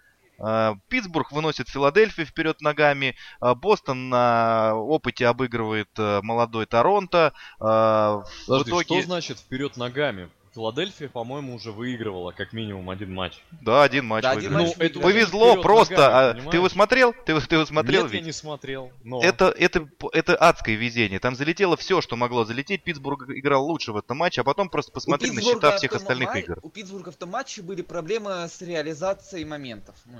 А, 0.46 0.76
Питтсбург 0.90 1.32
выносит 1.32 1.70
Филадельфию 1.70 2.26
вперед 2.26 2.60
ногами. 2.62 3.16
А, 3.40 3.56
Бостон 3.56 4.10
на 4.10 4.76
опыте 4.76 5.28
обыгрывает 5.28 5.90
э, 5.98 6.20
молодой 6.22 6.66
Торонто. 6.66 7.34
Подожди, 7.58 8.70
итоге... 8.70 8.84
что 8.84 9.02
значит 9.02 9.40
вперед 9.40 9.78
ногами? 9.78 10.30
Филадельфия, 10.54 11.10
по-моему, 11.10 11.56
уже 11.56 11.72
выигрывала 11.72 12.32
как 12.32 12.54
минимум 12.54 12.90
один 12.92 13.14
матч. 13.14 13.42
Да, 13.62 13.84
один 13.84 14.06
матч 14.06 14.22
да. 14.22 14.32
Один 14.32 14.54
матч 14.54 14.76
ну, 14.78 15.02
повезло 15.02 15.62
просто. 15.62 15.96
Ногами, 15.96 16.48
а, 16.48 16.52
ты 16.52 16.58
его 16.58 16.70
смотрел? 16.70 17.14
Ты, 17.14 17.40
ты 17.42 17.56
его 17.56 17.66
смотрел? 17.66 18.04
Нет, 18.04 18.12
ведь? 18.12 18.22
я 18.22 18.26
не 18.28 18.32
смотрел. 18.32 18.92
Но... 19.04 19.22
Это, 19.22 19.48
это, 19.50 19.88
это 20.12 20.36
адское 20.36 20.76
везение. 20.76 21.20
Там 21.20 21.36
залетело 21.36 21.76
все, 21.76 22.02
что 22.02 22.16
могло 22.16 22.46
залететь. 22.46 22.84
Питтсбург 22.84 23.30
играл 23.30 23.66
лучше 23.66 23.94
в 23.94 23.98
этом 23.98 24.18
матче, 24.18 24.42
а 24.42 24.44
потом 24.44 24.70
просто 24.70 24.92
посмотри 24.92 25.32
на 25.32 25.42
счета 25.42 25.76
всех 25.78 25.94
остальных 25.94 26.36
игр. 26.36 26.60
У 26.62 26.70
Питтсбурга 26.70 27.12
в 27.12 27.16
том 27.16 27.30
матче 27.30 27.64
были 27.64 27.82
проблемы 27.82 28.48
с 28.48 28.62
реализацией 28.62 29.46
моментов. 29.46 29.96
Ну, 30.06 30.20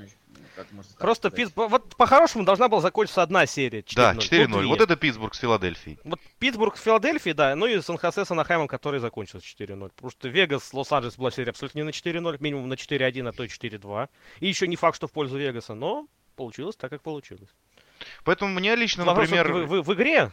Просто 0.98 1.30
Питтсбург, 1.30 1.70
вот 1.70 1.96
по-хорошему 1.96 2.44
должна 2.44 2.70
была 2.70 2.82
закончиться 2.82 3.22
одна 3.22 3.46
серия. 3.46 3.80
4-0. 3.80 3.96
Да, 3.96 4.14
4-0. 4.14 4.48
Вот, 4.48 4.66
вот 4.66 4.82
это 4.82 4.96
Питтсбург 4.96 5.34
с 5.36 5.40
Филадельфией. 5.40 6.00
Вот 6.04 6.20
Питтсбург 6.40 6.78
с 6.78 6.82
Филадельфией, 6.82 7.34
да, 7.34 7.56
ну 7.56 7.66
и 7.66 7.82
Сан-Хосе 7.82 8.26
с 8.26 8.32
Анахаймом, 8.32 8.68
который 8.68 9.00
закончился 9.00 9.46
4-0. 9.46 9.90
Потому 9.96 10.12
что 10.12 10.28
Вегас, 10.28 10.74
Лос-Анджелес 10.74 11.18
была 11.18 11.32
серия 11.32 11.50
абсолютно 11.50 11.80
не 11.80 11.84
на 11.86 11.90
4-0, 11.90 12.38
минимум 12.40 12.70
на 12.70 12.74
4-1, 12.74 13.28
а 13.28 13.32
то 13.32 13.44
и 13.44 13.48
4-2. 13.48 14.10
И 14.40 14.48
еще 14.48 14.68
не 14.68 14.76
факт, 14.76 14.96
что 14.96 15.08
в 15.08 15.12
пользу 15.12 15.38
Вегаса, 15.38 15.74
но 15.74 16.08
получилось 16.36 16.76
так, 16.76 16.90
как 16.90 17.02
получилось. 17.02 17.50
Поэтому 18.24 18.54
мне 18.54 18.76
лично, 18.76 19.06
Вопрос, 19.06 19.30
например... 19.30 19.66
В, 19.66 19.82
в, 19.82 19.82
в 19.84 19.94
игре 19.94 20.32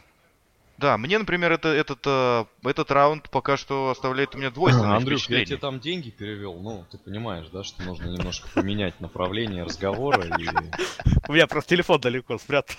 да, 0.81 0.97
мне, 0.97 1.19
например, 1.19 1.51
это, 1.51 1.69
этот, 1.69 1.99
э, 2.05 2.45
этот 2.63 2.91
раунд 2.91 3.29
пока 3.29 3.55
что 3.55 3.91
оставляет 3.91 4.35
у 4.35 4.39
меня 4.39 4.49
двойственное 4.49 4.97
Андрюх, 4.97 5.29
я 5.29 5.45
тебе 5.45 5.57
там 5.57 5.79
деньги 5.79 6.09
перевел, 6.09 6.55
ну, 6.55 6.85
ты 6.89 6.97
понимаешь, 6.97 7.47
да, 7.53 7.63
что 7.63 7.83
нужно 7.83 8.07
немножко 8.07 8.49
поменять 8.53 8.99
направление 8.99 9.63
разговора 9.63 10.23
и... 10.37 10.47
У 11.27 11.33
меня 11.33 11.47
просто 11.47 11.69
телефон 11.69 12.01
далеко 12.01 12.37
спрятан. 12.39 12.75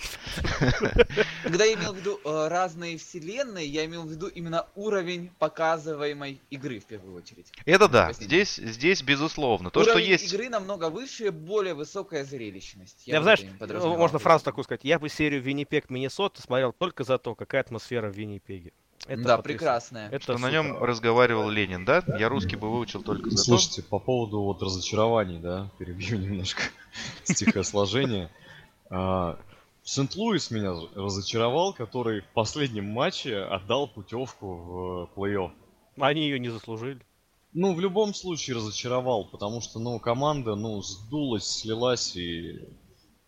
Когда 1.43 1.63
я 1.63 1.73
имел 1.73 1.93
в 1.93 1.97
виду 1.97 2.19
э, 2.23 2.47
разные 2.49 2.97
вселенные, 2.97 3.65
я 3.65 3.85
имел 3.85 4.03
в 4.03 4.11
виду 4.11 4.27
именно 4.27 4.67
уровень 4.75 5.31
показываемой 5.39 6.41
игры 6.49 6.79
в 6.79 6.85
первую 6.85 7.15
очередь. 7.15 7.51
Это 7.65 7.87
да, 7.87 8.13
здесь, 8.13 8.57
здесь 8.57 9.01
безусловно. 9.01 9.71
То, 9.71 9.83
что 9.83 9.97
есть... 9.97 10.31
игры 10.31 10.49
намного 10.49 10.89
выше, 10.89 11.31
более 11.31 11.73
высокая 11.73 12.25
зрелищность. 12.25 13.07
Я, 13.07 13.15
я 13.15 13.21
знаешь, 13.23 13.43
можно 13.59 14.19
фразу 14.19 14.43
такую 14.43 14.65
сказать. 14.65 14.83
Я 14.83 14.99
бы 14.99 15.09
серию 15.09 15.41
Виннипек 15.41 15.89
Миннесота 15.89 16.41
смотрел 16.41 16.73
только 16.73 17.03
за 17.03 17.17
то, 17.17 17.33
какая 17.33 17.61
атмосфера 17.61 17.92
атмосфера 17.93 18.11
в 18.11 18.15
Виннипеге. 18.15 18.73
Это 19.05 19.23
да, 19.23 19.37
прекрасная. 19.37 20.09
Это 20.09 20.23
что 20.23 20.37
на 20.37 20.49
нем 20.49 20.81
разговаривал 20.81 21.49
Ленин, 21.49 21.83
да? 21.83 22.03
Я 22.17 22.29
русский 22.29 22.55
бы 22.55 22.71
выучил 22.71 23.03
только 23.03 23.29
за 23.29 23.37
Слушайте, 23.37 23.81
то. 23.81 23.89
по 23.89 23.99
поводу 23.99 24.41
вот 24.41 24.61
разочарований, 24.63 25.39
да, 25.39 25.69
перебью 25.77 26.17
немножко 26.19 26.63
стихосложение. 27.23 28.29
А, 28.89 29.37
Сент-Луис 29.83 30.51
меня 30.51 30.73
разочаровал, 30.95 31.73
который 31.73 32.21
в 32.21 32.27
последнем 32.27 32.85
матче 32.85 33.39
отдал 33.39 33.87
путевку 33.87 34.55
в 34.55 35.09
плей-офф. 35.15 35.51
Они 35.99 36.21
ее 36.21 36.39
не 36.39 36.49
заслужили. 36.49 37.01
Ну, 37.51 37.75
в 37.75 37.79
любом 37.81 38.13
случае 38.13 38.55
разочаровал, 38.55 39.25
потому 39.25 39.59
что, 39.59 39.79
ну, 39.79 39.99
команда, 39.99 40.55
ну, 40.55 40.81
сдулась, 40.81 41.45
слилась 41.45 42.15
и 42.15 42.61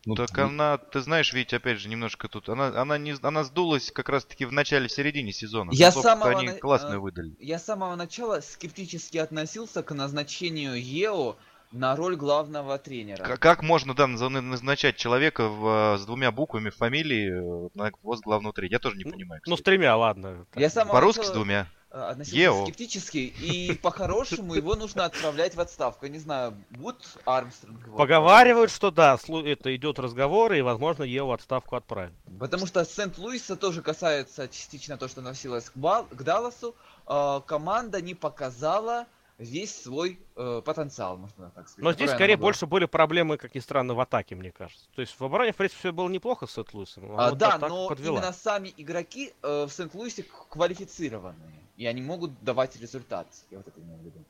Ну, 0.06 0.14
так 0.14 0.30
ну, 0.38 0.44
она, 0.46 0.78
ты 0.78 1.02
знаешь, 1.02 1.34
ведь 1.34 1.54
опять 1.54 1.80
же 1.80 1.90
немножко 1.90 2.28
тут, 2.28 2.48
она, 2.50 2.68
она 2.80 2.98
не, 3.00 3.16
она 3.24 3.44
сдулась 3.44 3.92
как 3.92 4.10
раз-таки 4.10 4.46
в 4.46 4.52
начале, 4.52 4.88
в 4.88 4.92
середине 4.92 5.34
сезона. 5.34 5.72
Я 5.74 5.88
Концовку 5.88 6.10
самого 6.10 6.40
они 6.40 6.50
на- 6.50 6.60
классную 6.60 6.98
а, 6.98 7.00
выдали. 7.00 7.36
Я 7.40 7.58
с 7.58 7.66
самого 7.66 7.96
начала 7.96 8.40
скептически 8.42 9.18
относился 9.18 9.82
к 9.82 9.92
назначению 9.96 10.80
Ео 10.80 11.38
на 11.72 11.96
роль 11.96 12.16
главного 12.16 12.78
тренера. 12.78 13.24
К- 13.24 13.38
Как 13.38 13.64
можно, 13.64 13.96
да, 13.96 14.06
наз- 14.06 14.30
назначать 14.30 14.96
человека 14.96 15.48
в, 15.48 15.96
э, 15.96 15.98
с 15.98 16.06
двумя 16.06 16.32
буквами 16.32 16.70
фамилии 16.70 17.66
э, 17.66 17.70
на 17.74 17.90
пост 17.90 18.24
главного 18.24 18.54
тренера? 18.54 18.74
Я 18.74 18.80
тоже 18.80 18.98
не 18.98 19.06
понимаю. 19.06 19.42
Ну, 19.48 19.56
с 19.56 19.60
кстати. 19.60 19.76
тремя, 19.78 19.98
ладно. 19.98 20.46
Я 20.56 20.70
с 20.70 20.74
По-русски 20.86 21.22
с 21.22 21.28
начала, 21.30 21.36
двумя. 21.36 21.68
Э, 21.96 22.02
относился 22.12 22.38
Ео. 22.38 22.64
скептически, 22.66 23.18
и 23.18 23.74
по-хорошему 23.82 24.54
его 24.54 24.76
нужно 24.76 25.06
отправлять 25.06 25.56
в 25.56 25.62
отставку. 25.62 26.06
Я 26.06 26.12
не 26.12 26.20
знаю, 26.20 26.54
Вуд 26.72 26.98
Армстронг. 27.26 27.86
его 27.86 27.98
Поговаривают, 27.98 28.72
что 28.72 28.92
да, 28.92 29.18
это 29.28 29.76
идет 29.76 30.00
разговор, 30.00 30.54
и, 30.54 30.62
возможно, 30.62 31.04
Еву 31.04 31.30
в 31.30 31.32
отставку 31.32 31.76
отправят. 31.76 32.14
Потому 32.40 32.66
что 32.68 32.84
Сент-Луиса 32.84 33.56
тоже 33.56 33.82
касается 33.82 34.48
частично 34.48 34.98
то, 34.98 35.08
что 35.08 35.22
носилось 35.22 35.70
к, 35.70 35.78
Бал- 35.78 36.08
к 36.12 36.22
Далласу. 36.22 36.76
Э, 37.08 37.42
команда 37.46 38.02
не 38.02 38.14
показала 38.14 39.08
весь 39.38 39.76
свой 39.76 40.20
э, 40.36 40.62
потенциал, 40.64 41.18
можно 41.18 41.52
так 41.52 41.68
сказать. 41.68 41.84
Но 41.84 41.94
здесь 41.94 42.12
скорее 42.12 42.38
больше 42.38 42.66
были 42.66 42.86
проблемы, 42.86 43.38
как 43.38 43.54
ни 43.56 43.60
странно, 43.60 43.94
в 43.94 44.00
атаке, 44.00 44.36
мне 44.36 44.52
кажется. 44.52 44.88
То 44.96 45.02
есть 45.02 45.20
в 45.20 45.24
обороне, 45.24 45.52
в 45.52 45.56
принципе, 45.56 45.80
все 45.80 45.92
было 45.92 46.10
неплохо 46.10 46.48
с 46.48 46.52
Сет-Луисом. 46.52 47.20
А, 47.20 47.30
вот 47.30 47.38
да, 47.38 47.58
но 47.58 47.90
подвела. 47.90 48.20
именно 48.20 48.34
сами 48.34 48.74
игроки 48.78 49.34
э, 49.42 49.66
в 49.66 49.72
Сент-Луисе 49.72 50.26
квалифицированные. 50.50 51.62
И 51.78 51.86
они 51.86 52.02
могут 52.02 52.42
давать 52.42 52.80
результат. 52.80 53.28
Я 53.52 53.58
вот 53.58 53.68
это 53.68 53.80
имею 53.82 54.00
в 54.00 54.06
виду. 54.06 54.24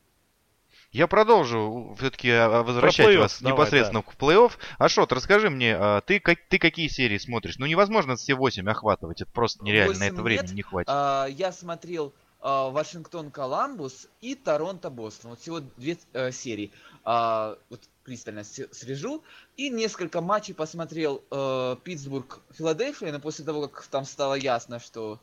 Я 0.91 1.07
продолжу 1.07 1.93
все-таки 1.99 2.31
возвращать 2.31 3.07
плей-офф 3.07 3.19
вас 3.19 3.41
давай, 3.41 3.53
непосредственно 3.53 4.01
в 4.01 4.17
плей-офф. 4.17 4.53
Ашот, 4.77 5.11
расскажи 5.11 5.49
мне, 5.49 5.75
а, 5.77 6.01
ты, 6.01 6.19
как, 6.19 6.39
ты 6.47 6.57
какие 6.57 6.87
серии 6.87 7.17
смотришь? 7.17 7.57
Ну 7.57 7.65
невозможно 7.65 8.15
все 8.15 8.33
8 8.33 8.69
охватывать, 8.69 9.21
это 9.21 9.31
просто 9.31 9.63
нереально, 9.63 9.99
на 9.99 10.03
это 10.05 10.21
времени 10.21 10.47
нет. 10.47 10.55
не 10.55 10.61
хватит. 10.61 10.89
А, 10.89 11.25
я 11.25 11.51
смотрел 11.51 12.13
а, 12.15 12.24
Вашингтон-Коламбус 12.45 14.07
и 14.21 14.35
Торонто-Бостон. 14.35 15.31
Вот 15.31 15.39
всего 15.39 15.61
две 15.77 15.97
э, 16.13 16.31
серии. 16.31 16.71
А, 17.03 17.57
вот 17.69 17.81
пристально 18.03 18.43
с- 18.43 18.67
слежу. 18.71 19.23
И 19.57 19.69
несколько 19.69 20.21
матчей 20.21 20.53
посмотрел 20.53 21.23
э, 21.31 21.75
Питтсбург-Филадельфия, 21.83 23.11
но 23.11 23.19
после 23.19 23.45
того, 23.45 23.67
как 23.67 23.85
там 23.87 24.05
стало 24.05 24.35
ясно, 24.35 24.79
что 24.79 25.19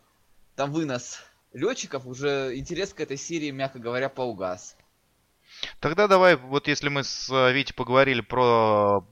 там 0.56 0.72
вынос 0.72 1.20
летчиков, 1.52 2.06
уже 2.06 2.56
интерес 2.56 2.92
к 2.92 3.00
этой 3.00 3.16
серии, 3.16 3.50
мягко 3.50 3.78
говоря, 3.78 4.08
поугас. 4.08 4.76
Тогда 5.80 6.08
давай, 6.08 6.36
вот 6.36 6.66
если 6.68 6.88
мы 6.88 7.04
с 7.04 7.28
э, 7.30 7.52
Витей 7.52 7.74
поговорили 7.74 8.20
про 8.20 9.04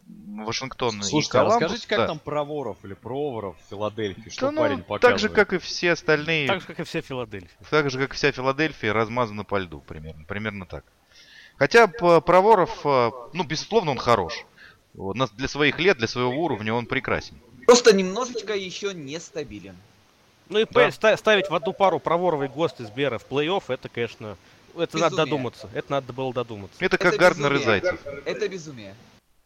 Вашингтон 0.45 1.03
Слушайте, 1.03 1.37
и 1.39 1.41
а 1.41 1.43
Коламбус, 1.45 1.63
расскажите, 1.63 1.89
как 1.89 1.99
да. 1.99 2.07
там 2.09 2.19
про 2.19 2.45
воров 2.45 2.77
или 2.83 2.95
про 2.95 3.31
воров 3.33 3.57
в 3.67 3.71
Филадельфии, 3.71 4.31
что 4.31 4.47
Да, 4.47 4.53
ну, 4.53 4.61
парень 4.63 4.79
так 4.79 4.87
показывает? 4.87 5.21
же, 5.21 5.29
как 5.29 5.53
и 5.53 5.59
все 5.59 5.93
остальные, 5.93 6.49
Так 6.49 6.61
же, 6.61 6.67
как 6.67 6.81
и 6.81 6.85
все 6.85 7.01
Филадельфии. 7.03 7.57
так 7.71 7.91
же, 7.91 7.99
как 7.99 8.13
и 8.13 8.17
вся 8.17 8.33
Филадельфия, 8.33 8.93
размазана 8.93 9.45
по 9.45 9.59
льду, 9.59 9.81
примерно, 9.81 10.25
примерно 10.25 10.67
так. 10.67 10.85
Хотя 11.57 11.87
п- 11.89 12.21
про 12.21 12.41
Воров, 12.41 12.81
э, 12.85 13.11
ну, 13.33 13.45
безусловно, 13.45 13.93
он 13.93 13.99
хорош. 13.99 14.45
Для 14.95 15.47
своих 15.47 15.79
лет, 15.79 15.99
для 15.99 16.09
своего 16.09 16.31
уровня 16.33 16.75
он 16.75 16.87
прекрасен. 16.87 17.37
Просто 17.67 17.95
немножечко 17.95 18.55
еще 18.57 18.93
нестабилен. 18.93 19.77
Ну 20.49 20.59
и 20.59 20.67
Да. 20.69 20.91
ста- 20.91 21.17
ставить 21.17 21.49
в 21.49 21.55
одну 21.55 21.73
пару 21.73 22.01
проворовый 22.01 22.49
ГОСТ 22.49 22.81
из 22.81 22.91
Бера 22.91 23.19
в 23.19 23.27
плей-офф, 23.31 23.63
это, 23.69 23.89
конечно, 23.89 24.37
это 24.77 24.99
надо 24.99 25.11
Безумие. 25.17 25.17
додуматься. 25.27 25.69
Это 25.75 25.91
надо 25.93 26.13
было 26.13 26.33
додуматься. 26.33 26.77
Это 26.85 26.99
как 26.99 27.15
Это 27.15 27.19
Гарднер 27.19 27.55
и. 27.55 27.65
Зайцев. 27.65 28.01
Это 28.25 28.49
безумие. 28.49 28.95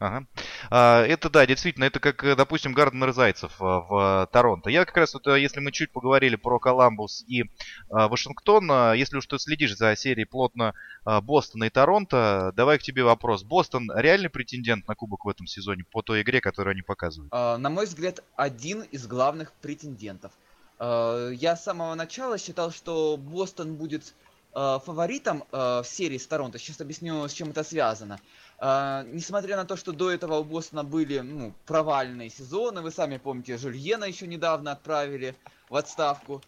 Ага. 0.00 0.26
А, 0.70 1.02
это 1.04 1.30
да, 1.30 1.46
действительно, 1.46 1.84
это 1.84 2.00
как, 2.00 2.36
допустим, 2.36 2.72
Гарднер 2.74 3.10
и 3.10 3.12
Зайцев 3.12 3.52
а, 3.60 3.80
в 3.80 4.24
э, 4.24 4.32
Торонто. 4.32 4.68
Я 4.68 4.84
как 4.84 4.96
раз 4.96 5.14
вот, 5.14 5.26
если 5.28 5.60
мы 5.60 5.70
чуть 5.72 5.92
поговорили 5.92 6.34
про 6.36 6.58
Коламбус 6.58 7.22
и 7.26 7.44
а, 7.90 8.08
Вашингтон, 8.08 8.68
а, 8.70 8.92
если 8.94 9.16
уж 9.16 9.26
ты 9.26 9.38
следишь 9.38 9.76
за 9.76 9.94
серией 9.96 10.26
плотно 10.26 10.74
а, 11.04 11.20
Бостона 11.20 11.64
и 11.64 11.70
Торонто, 11.70 12.52
давай 12.56 12.78
к 12.78 12.82
тебе 12.82 13.04
вопрос. 13.04 13.44
Бостон 13.44 13.88
реальный 13.94 14.28
претендент 14.30 14.86
на 14.88 14.94
кубок 14.96 15.24
в 15.24 15.28
этом 15.28 15.46
сезоне 15.46 15.84
по 15.90 16.02
той 16.02 16.22
игре, 16.22 16.40
которую 16.40 16.72
они 16.72 16.82
показывают? 16.82 17.30
А, 17.32 17.56
На 17.56 17.70
мой 17.70 17.86
взгляд, 17.86 18.22
один 18.36 18.82
из 18.82 19.06
главных 19.06 19.52
претендентов. 19.52 20.32
А, 20.80 21.30
Я 21.30 21.56
с 21.56 21.64
самого 21.64 21.94
начала 21.94 22.36
считал, 22.36 22.72
что 22.72 23.16
Бостон 23.16 23.76
будет 23.76 24.02
а, 24.02 24.23
фаворитом 24.54 25.44
а, 25.50 25.82
в 25.82 25.86
серии 25.86 26.18
с 26.18 26.26
Торонто. 26.26 26.58
Сейчас 26.58 26.80
объясню, 26.80 27.26
с 27.26 27.32
чем 27.32 27.50
это 27.50 27.64
связано. 27.64 28.20
А, 28.58 29.02
Несмотря 29.04 29.56
на 29.56 29.64
то, 29.64 29.76
что 29.76 29.92
до 29.92 30.10
этого 30.10 30.36
у 30.36 30.44
Бостона 30.44 30.84
были 30.84 31.18
ну, 31.18 31.52
провальные 31.66 32.30
сезоны, 32.30 32.80
вы 32.80 32.90
сами 32.90 33.18
помните, 33.18 33.58
Жульена 33.58 34.04
еще 34.04 34.26
недавно 34.26 34.72
отправили 34.72 35.34
в 35.68 35.76
отставку 35.76 36.42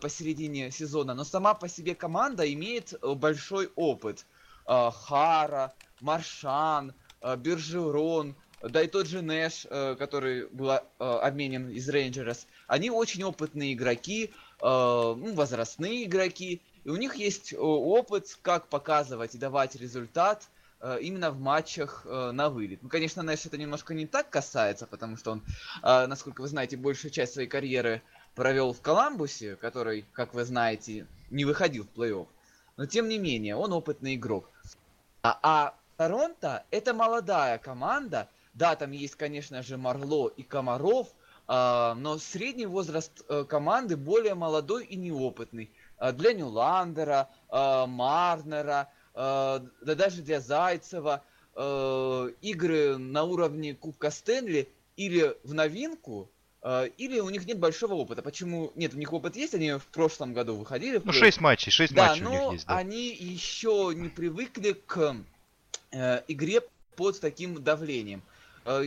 посередине 0.00 0.72
сезона, 0.72 1.14
но 1.14 1.22
сама 1.22 1.54
по 1.54 1.68
себе 1.68 1.94
команда 1.94 2.52
имеет 2.52 2.94
э, 2.94 3.14
большой 3.14 3.70
опыт. 3.76 4.26
Хара, 4.66 5.72
Маршан, 6.00 6.94
Бержерон, 7.36 8.34
да 8.62 8.82
и 8.82 8.88
тот 8.88 9.06
же 9.06 9.22
Нэш, 9.22 9.66
э, 9.70 9.94
который 9.96 10.48
был 10.48 10.70
э, 10.70 10.80
обменен 10.98 11.68
из 11.70 11.88
Рейнджерс, 11.88 12.46
они 12.66 12.90
очень 12.90 13.22
опытные 13.22 13.74
игроки, 13.74 14.26
э, 14.26 14.30
ну, 14.60 15.34
возрастные 15.34 16.04
игроки, 16.04 16.60
и 16.88 16.90
у 16.90 16.96
них 16.96 17.16
есть 17.16 17.52
э, 17.52 17.58
опыт, 17.58 18.38
как 18.40 18.68
показывать 18.68 19.34
и 19.34 19.38
давать 19.38 19.76
результат 19.76 20.48
э, 20.80 20.96
именно 21.02 21.30
в 21.30 21.38
матчах 21.38 22.06
э, 22.06 22.30
на 22.30 22.48
вылет. 22.48 22.82
Ну, 22.82 22.88
конечно, 22.88 23.22
Нэш 23.22 23.44
это 23.44 23.58
немножко 23.58 23.92
не 23.92 24.06
так 24.06 24.30
касается, 24.30 24.86
потому 24.86 25.18
что 25.18 25.32
он, 25.32 25.42
насколько 25.82 26.40
вы 26.40 26.48
знаете, 26.48 26.78
большую 26.78 27.10
часть 27.10 27.34
своей 27.34 27.46
карьеры 27.46 28.00
провел 28.34 28.72
в 28.72 28.80
Коламбусе, 28.80 29.56
который, 29.56 30.06
как 30.14 30.32
вы 30.32 30.46
знаете, 30.46 31.06
не 31.28 31.44
выходил 31.44 31.84
в 31.84 31.98
плей-офф. 31.98 32.26
Но 32.78 32.86
тем 32.86 33.06
не 33.10 33.18
менее, 33.18 33.54
он 33.54 33.74
опытный 33.74 34.14
игрок. 34.14 34.48
А, 35.22 35.38
а 35.42 35.74
Торонто 35.98 36.64
это 36.70 36.94
молодая 36.94 37.58
команда. 37.58 38.30
Да, 38.54 38.76
там 38.76 38.92
есть, 38.92 39.16
конечно 39.16 39.62
же, 39.62 39.76
Марло 39.76 40.28
и 40.28 40.42
Комаров, 40.42 41.08
но 41.48 42.18
средний 42.18 42.66
возраст 42.66 43.12
команды 43.46 43.96
более 43.98 44.34
молодой 44.34 44.86
и 44.86 44.96
неопытный. 44.96 45.70
А, 45.98 46.12
для 46.12 46.32
Нюландера, 46.32 47.28
а, 47.48 47.86
Марнера, 47.86 48.88
а, 49.14 49.62
да 49.82 49.94
даже 49.94 50.22
для 50.22 50.40
Зайцева 50.40 51.22
э, 51.60 52.30
игры 52.40 52.98
на 52.98 53.24
уровне 53.24 53.74
Кубка 53.74 54.12
Стэнли 54.12 54.68
или 54.96 55.36
в 55.42 55.54
новинку, 55.54 56.30
э, 56.62 56.88
или 56.98 57.18
у 57.18 57.30
них 57.30 57.46
нет 57.46 57.58
большого 57.58 57.94
опыта. 57.94 58.22
Почему? 58.22 58.70
Нет, 58.76 58.94
у 58.94 58.96
них 58.96 59.12
опыт 59.12 59.34
есть, 59.34 59.54
они 59.54 59.72
в 59.72 59.86
прошлом 59.86 60.34
году 60.34 60.54
выходили 60.54 61.00
Ну. 61.04 61.12
6 61.12 61.40
матчей, 61.40 61.72
6 61.72 61.92
Да, 61.94 62.10
матчей 62.10 62.24
у 62.26 62.30
них 62.30 62.40
но 62.40 62.52
есть, 62.52 62.66
да. 62.66 62.76
они 62.76 63.08
еще 63.08 63.90
не 63.92 64.08
привыкли 64.08 64.72
к 64.72 65.16
э, 65.90 66.22
игре 66.28 66.62
под 66.94 67.18
таким 67.20 67.60
давлением. 67.62 68.22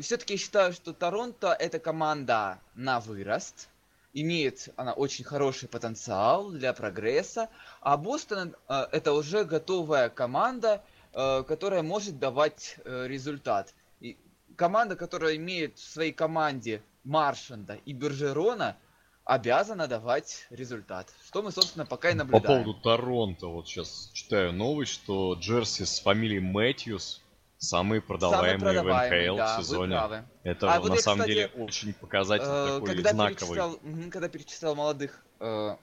Все-таки 0.01 0.33
я 0.35 0.37
считаю, 0.39 0.73
что 0.73 0.93
Торонто 0.93 1.53
это 1.59 1.79
команда 1.79 2.59
на 2.75 2.99
вырост. 2.99 3.67
Имеет 4.13 4.69
она 4.75 4.93
очень 4.93 5.23
хороший 5.23 5.69
потенциал 5.69 6.51
для 6.51 6.73
прогресса. 6.73 7.49
А 7.79 7.95
Бостон 7.95 8.55
э, 8.67 8.87
это 8.91 9.13
уже 9.13 9.45
готовая 9.45 10.09
команда, 10.09 10.83
э, 11.13 11.43
которая 11.47 11.81
может 11.81 12.19
давать 12.19 12.77
э, 12.83 13.07
результат. 13.07 13.73
И 14.01 14.17
команда, 14.57 14.95
которая 14.95 15.37
имеет 15.37 15.77
в 15.77 15.83
своей 15.91 16.11
команде 16.11 16.81
Маршанда 17.05 17.79
и 17.85 17.93
Бержерона, 17.93 18.75
обязана 19.23 19.87
давать 19.87 20.45
результат. 20.49 21.07
Что 21.25 21.41
мы, 21.41 21.51
собственно, 21.51 21.85
пока 21.85 22.09
и 22.09 22.13
По 22.13 22.17
наблюдаем. 22.19 22.63
поводу 22.63 22.81
Торонто, 22.81 23.47
вот 23.47 23.67
сейчас 23.67 24.09
читаю 24.13 24.51
новость, 24.51 24.91
что 24.91 25.35
Джерси 25.35 25.85
с 25.85 25.99
фамилией 25.99 26.41
Мэтьюс 26.41 27.21
самые 27.65 28.01
продаваемые, 28.01 28.59
Самый 28.59 28.73
продаваемый, 28.73 29.29
в 29.29 29.31
НХЛ 29.31 29.37
да, 29.37 29.53
в 29.55 29.57
вы 29.59 29.63
сезоне. 29.63 29.95
правы. 29.95 30.23
Это 30.43 30.73
А 30.73 30.79
вот 30.79 30.89
на 30.89 30.93
я, 30.95 31.01
самом 31.01 31.19
кстати, 31.19 31.29
деле 31.35 31.47
очень 31.57 31.93
показатель 31.93 32.45
Э, 32.47 32.67
такой 32.79 32.87
когда 32.95 33.11
знаковый. 33.11 33.35
перечислял, 33.37 33.79
мгм, 33.83 34.09
когда 34.11 34.29
перечислял 34.29 34.75
молодых 34.75 35.23
э, 35.39 35.75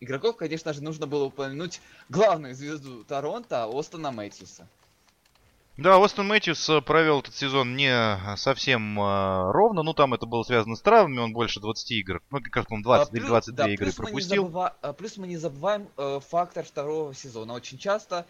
игроков, 0.00 0.36
конечно 0.36 0.72
же, 0.74 0.82
нужно 0.82 1.06
было 1.06 1.24
упомянуть 1.24 1.80
главную 2.10 2.54
звезду 2.54 3.04
Торонто, 3.04 3.64
Остона 3.72 4.10
Мэтьюса. 4.10 4.68
Да, 5.78 5.98
Остон 5.98 6.28
Мэтьюс 6.28 6.68
э, 6.68 6.82
провел 6.82 7.20
этот 7.20 7.34
сезон 7.34 7.74
не 7.74 7.88
э, 7.90 8.36
совсем 8.36 9.00
э, 9.00 9.50
ровно, 9.50 9.82
ну 9.82 9.94
там 9.94 10.12
это 10.12 10.26
было 10.26 10.42
связано 10.44 10.76
с 10.76 10.82
травмами, 10.82 11.20
он 11.20 11.32
больше 11.32 11.58
20 11.58 11.90
игр, 11.92 12.22
ну 12.30 12.40
как 12.42 12.54
раз, 12.54 12.66
по-моему, 12.66 12.84
20 12.84 13.08
А, 13.08 13.12
или 13.12 13.20
плюс- 13.20 13.28
22 13.30 13.56
да, 13.64 13.72
игры 13.72 13.86
плюс 13.86 13.98
мы 13.98 14.04
пропустил. 14.04 14.44
забыва- 14.46 14.74
а, 14.82 14.92
плюс 14.92 15.16
мы 15.16 15.26
не 15.26 15.36
забываем 15.38 15.88
э, 15.96 16.20
фактор 16.28 16.64
второго 16.64 17.14
сезона. 17.14 17.54
Очень 17.54 17.78
часто 17.78 18.24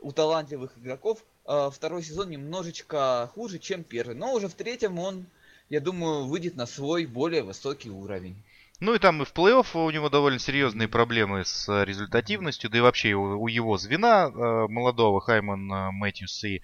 у 0.00 0.12
талантливых 0.12 0.78
игроков 0.78 1.18
э, 1.18 1.22
второй 1.46 2.02
сезон 2.02 2.30
немножечко 2.30 3.30
хуже, 3.34 3.58
чем 3.58 3.84
первый. 3.84 4.14
Но 4.16 4.32
уже 4.34 4.48
в 4.48 4.54
третьем 4.54 4.98
он, 4.98 5.26
я 5.68 5.80
думаю, 5.80 6.26
выйдет 6.26 6.56
на 6.56 6.66
свой 6.66 7.06
более 7.06 7.42
высокий 7.42 7.90
уровень. 7.90 8.36
Ну 8.78 8.94
и 8.94 8.98
там 8.98 9.22
и 9.22 9.24
в 9.24 9.32
плей-офф 9.32 9.86
у 9.86 9.90
него 9.90 10.10
довольно 10.10 10.38
серьезные 10.38 10.86
проблемы 10.86 11.46
с 11.46 11.66
э, 11.66 11.84
результативностью, 11.86 12.68
да 12.68 12.76
и 12.76 12.80
вообще 12.82 13.14
у, 13.14 13.46
его 13.48 13.78
звена 13.78 14.26
э, 14.26 14.66
молодого 14.68 15.22
Хайман 15.22 15.72
э, 15.72 15.90
Мэтьюс 15.92 16.44
и 16.44 16.60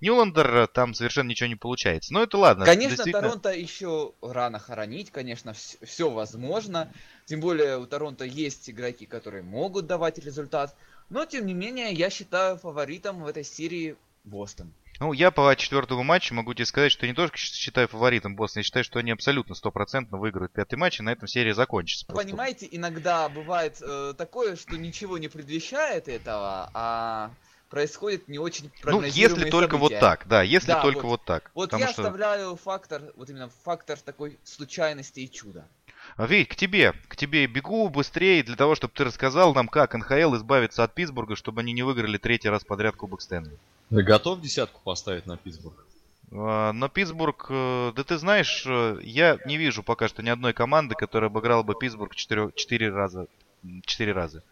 Ньюландер 0.00 0.54
э, 0.54 0.66
там 0.68 0.94
совершенно 0.94 1.28
ничего 1.28 1.48
не 1.48 1.56
получается. 1.56 2.12
Но 2.12 2.22
это 2.22 2.38
ладно. 2.38 2.64
Конечно, 2.64 2.90
действительно- 2.90 3.20
Торонто 3.20 3.50
еще 3.50 4.12
рано 4.22 4.60
хоронить, 4.60 5.10
конечно, 5.10 5.54
все 5.54 6.08
возможно. 6.08 6.92
Тем 7.24 7.40
более 7.40 7.78
у 7.78 7.86
Торонто 7.86 8.24
есть 8.24 8.70
игроки, 8.70 9.04
которые 9.06 9.42
могут 9.42 9.88
давать 9.88 10.18
результат. 10.18 10.76
Но, 11.08 11.24
тем 11.24 11.46
не 11.46 11.54
менее, 11.54 11.92
я 11.92 12.10
считаю 12.10 12.58
фаворитом 12.58 13.24
в 13.24 13.26
этой 13.26 13.42
серии 13.42 13.96
Бостон. 14.26 14.72
Ну, 14.98 15.12
я 15.12 15.30
по 15.30 15.54
четвертому 15.56 16.02
матчу 16.02 16.34
могу 16.34 16.54
тебе 16.54 16.64
сказать, 16.64 16.90
что 16.90 17.06
не 17.06 17.12
только 17.12 17.36
считаю 17.36 17.86
фаворитом 17.86 18.34
Бостон, 18.34 18.60
я 18.60 18.64
считаю, 18.64 18.84
что 18.84 18.98
они 18.98 19.10
абсолютно 19.10 19.54
стопроцентно 19.54 20.18
выиграют 20.18 20.52
пятый 20.52 20.76
матч, 20.76 21.00
и 21.00 21.02
на 21.02 21.10
этом 21.10 21.28
серия 21.28 21.54
закончится. 21.54 22.06
просто. 22.06 22.24
Понимаете, 22.24 22.68
иногда 22.70 23.28
бывает 23.28 23.80
э, 23.80 24.14
такое, 24.16 24.56
что 24.56 24.76
ничего 24.76 25.18
не 25.18 25.28
предвещает 25.28 26.08
этого, 26.08 26.70
а 26.72 27.30
происходит 27.68 28.28
не 28.28 28.38
очень 28.38 28.70
Ну, 28.84 29.02
если 29.02 29.50
только 29.50 29.76
вот 29.76 29.90
события. 29.92 30.00
так, 30.00 30.26
да, 30.28 30.42
если 30.42 30.68
Да, 30.68 30.82
только 30.82 31.02
вот. 31.02 31.20
вот 31.20 31.24
так. 31.24 31.50
Вот 31.54 31.72
я 31.72 31.88
что... 31.88 32.02
оставляю 32.02 32.56
фактор, 32.56 33.02
вот 33.16 33.28
именно 33.28 33.50
фактор 33.64 33.98
такой 33.98 34.38
случайности 34.44 35.20
и 35.20 35.30
чуда. 35.30 35.66
А, 36.16 36.26
Вить, 36.26 36.48
к 36.48 36.54
тебе, 36.54 36.92
к 37.08 37.16
тебе 37.16 37.46
бегу 37.46 37.88
быстрее 37.88 38.42
для 38.42 38.56
того, 38.56 38.76
чтобы 38.76 38.94
ты 38.94 39.04
рассказал 39.04 39.52
нам, 39.54 39.68
как 39.68 39.94
НХЛ 39.94 40.36
избавиться 40.36 40.84
от 40.84 40.94
Питтсбурга, 40.94 41.36
чтобы 41.36 41.60
они 41.60 41.72
не 41.72 41.82
выиграли 41.82 42.16
третий 42.16 42.48
раз 42.48 42.64
подряд 42.64 42.96
Кубок 42.96 43.20
Стэнли. 43.20 43.58
Ты 43.90 44.02
готов 44.02 44.40
десятку 44.40 44.80
поставить 44.82 45.26
на 45.26 45.36
Питтсбург? 45.36 45.84
А, 46.32 46.72
Но 46.72 46.88
Питтсбург, 46.88 47.46
э, 47.50 47.92
да 47.94 48.02
ты 48.04 48.18
знаешь, 48.18 48.64
э, 48.66 48.98
я 49.02 49.38
не 49.46 49.56
вижу 49.56 49.82
пока 49.82 50.08
что 50.08 50.22
ни 50.22 50.28
одной 50.28 50.52
команды, 50.52 50.94
которая 50.94 51.30
обыграла 51.30 51.62
бы 51.62 51.74
Питтсбург 51.74 52.14
четыре, 52.16 52.50
четыре 52.54 52.90
раза. 52.90 53.26
м, 53.64 53.82
Четыре 53.86 54.12
раза. 54.12 54.42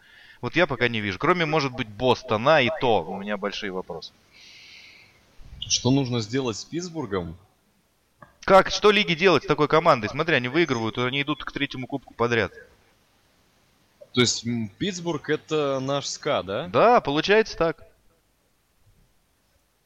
Вот 0.41 0.55
я 0.55 0.67
пока 0.67 0.87
не 0.87 1.01
вижу. 1.01 1.19
Кроме, 1.19 1.45
может 1.45 1.73
быть, 1.73 1.87
Бостона, 1.87 2.61
и 2.61 2.69
то 2.79 3.03
у 3.03 3.17
меня 3.17 3.35
большие 3.37 3.71
вопросы. 3.71 4.13
Что 5.67 5.91
нужно 5.91 6.21
сделать 6.21 6.57
с 6.57 6.63
Питтсбургом? 6.63 7.35
Как, 8.41 8.69
что 8.69 8.91
лиги 8.91 9.15
делать 9.15 9.43
с 9.43 9.47
такой 9.47 9.67
командой? 9.67 10.07
Смотри, 10.07 10.35
они 10.35 10.47
выигрывают, 10.47 10.97
они 10.99 11.23
идут 11.23 11.43
к 11.43 11.51
третьему 11.51 11.87
кубку 11.87 12.13
подряд. 12.13 12.53
То 14.13 14.21
есть 14.21 14.45
Питтсбург 14.77 15.29
это 15.29 15.79
наш 15.81 16.05
СКА, 16.05 16.43
да? 16.43 16.67
Да, 16.67 17.01
получается 17.01 17.57
так. 17.57 17.84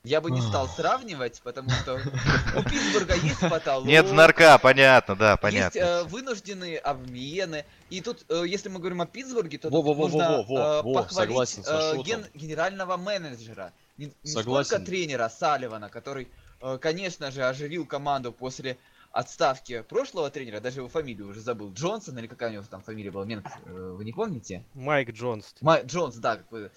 Я 0.09 0.21
бы 0.21 0.31
не 0.31 0.41
стал 0.41 0.67
сравнивать, 0.67 1.39
потому 1.43 1.69
что 1.69 1.93
у 2.57 2.63
Питтсбурга 2.63 3.13
есть 3.13 3.41
потолок. 3.41 3.85
Нет 3.85 4.07
знарка, 4.07 4.57
понятно, 4.57 5.15
да, 5.15 5.31
Есть 5.31 5.41
понятно. 5.41 5.79
э, 5.79 6.03
вынужденные 6.05 6.79
обмены. 6.79 7.63
И 7.91 8.01
тут, 8.01 8.25
э, 8.29 8.43
если 8.47 8.69
мы 8.69 8.79
говорим 8.79 9.01
о 9.01 9.05
Питтсбурге, 9.05 9.59
то 9.59 9.69
Во, 9.69 9.83
во, 9.83 9.93
во, 9.93 10.07
нужно 10.07 10.29
во, 10.29 10.43
во, 10.43 10.59
э, 10.59 10.81
во, 10.81 10.93
похвалить 11.03 11.29
согласен 11.29 11.63
с 11.63 11.69
э, 11.69 11.97
ген- 12.01 12.25
генерального 12.33 12.97
менеджера. 12.97 13.71
Не, 13.97 14.11
не 14.23 14.31
столько 14.31 14.79
тренера 14.79 15.29
Салливана, 15.29 15.89
который, 15.89 16.27
э, 16.61 16.79
конечно 16.81 17.29
же, 17.29 17.43
оживил 17.43 17.85
команду 17.85 18.31
после 18.31 18.79
отставки 19.11 19.81
прошлого 19.81 20.29
тренера, 20.29 20.59
даже 20.59 20.79
его 20.79 20.87
фамилию 20.89 21.27
уже 21.29 21.41
забыл, 21.41 21.71
Джонсон 21.73 22.17
или 22.19 22.27
какая 22.27 22.49
у 22.49 22.53
него 22.53 22.63
там 22.69 22.81
фамилия 22.81 23.11
была, 23.11 23.25
Менк, 23.25 23.45
э, 23.65 23.93
вы 23.97 24.05
не 24.05 24.11
помните? 24.11 24.63
Майк 24.73 25.11
Джонс. 25.11 25.53
Май- 25.61 25.83
Джонс, 25.83 26.15
да, 26.17 26.37
как 26.37 26.49
бы, 26.49 26.59
э, 26.59 26.69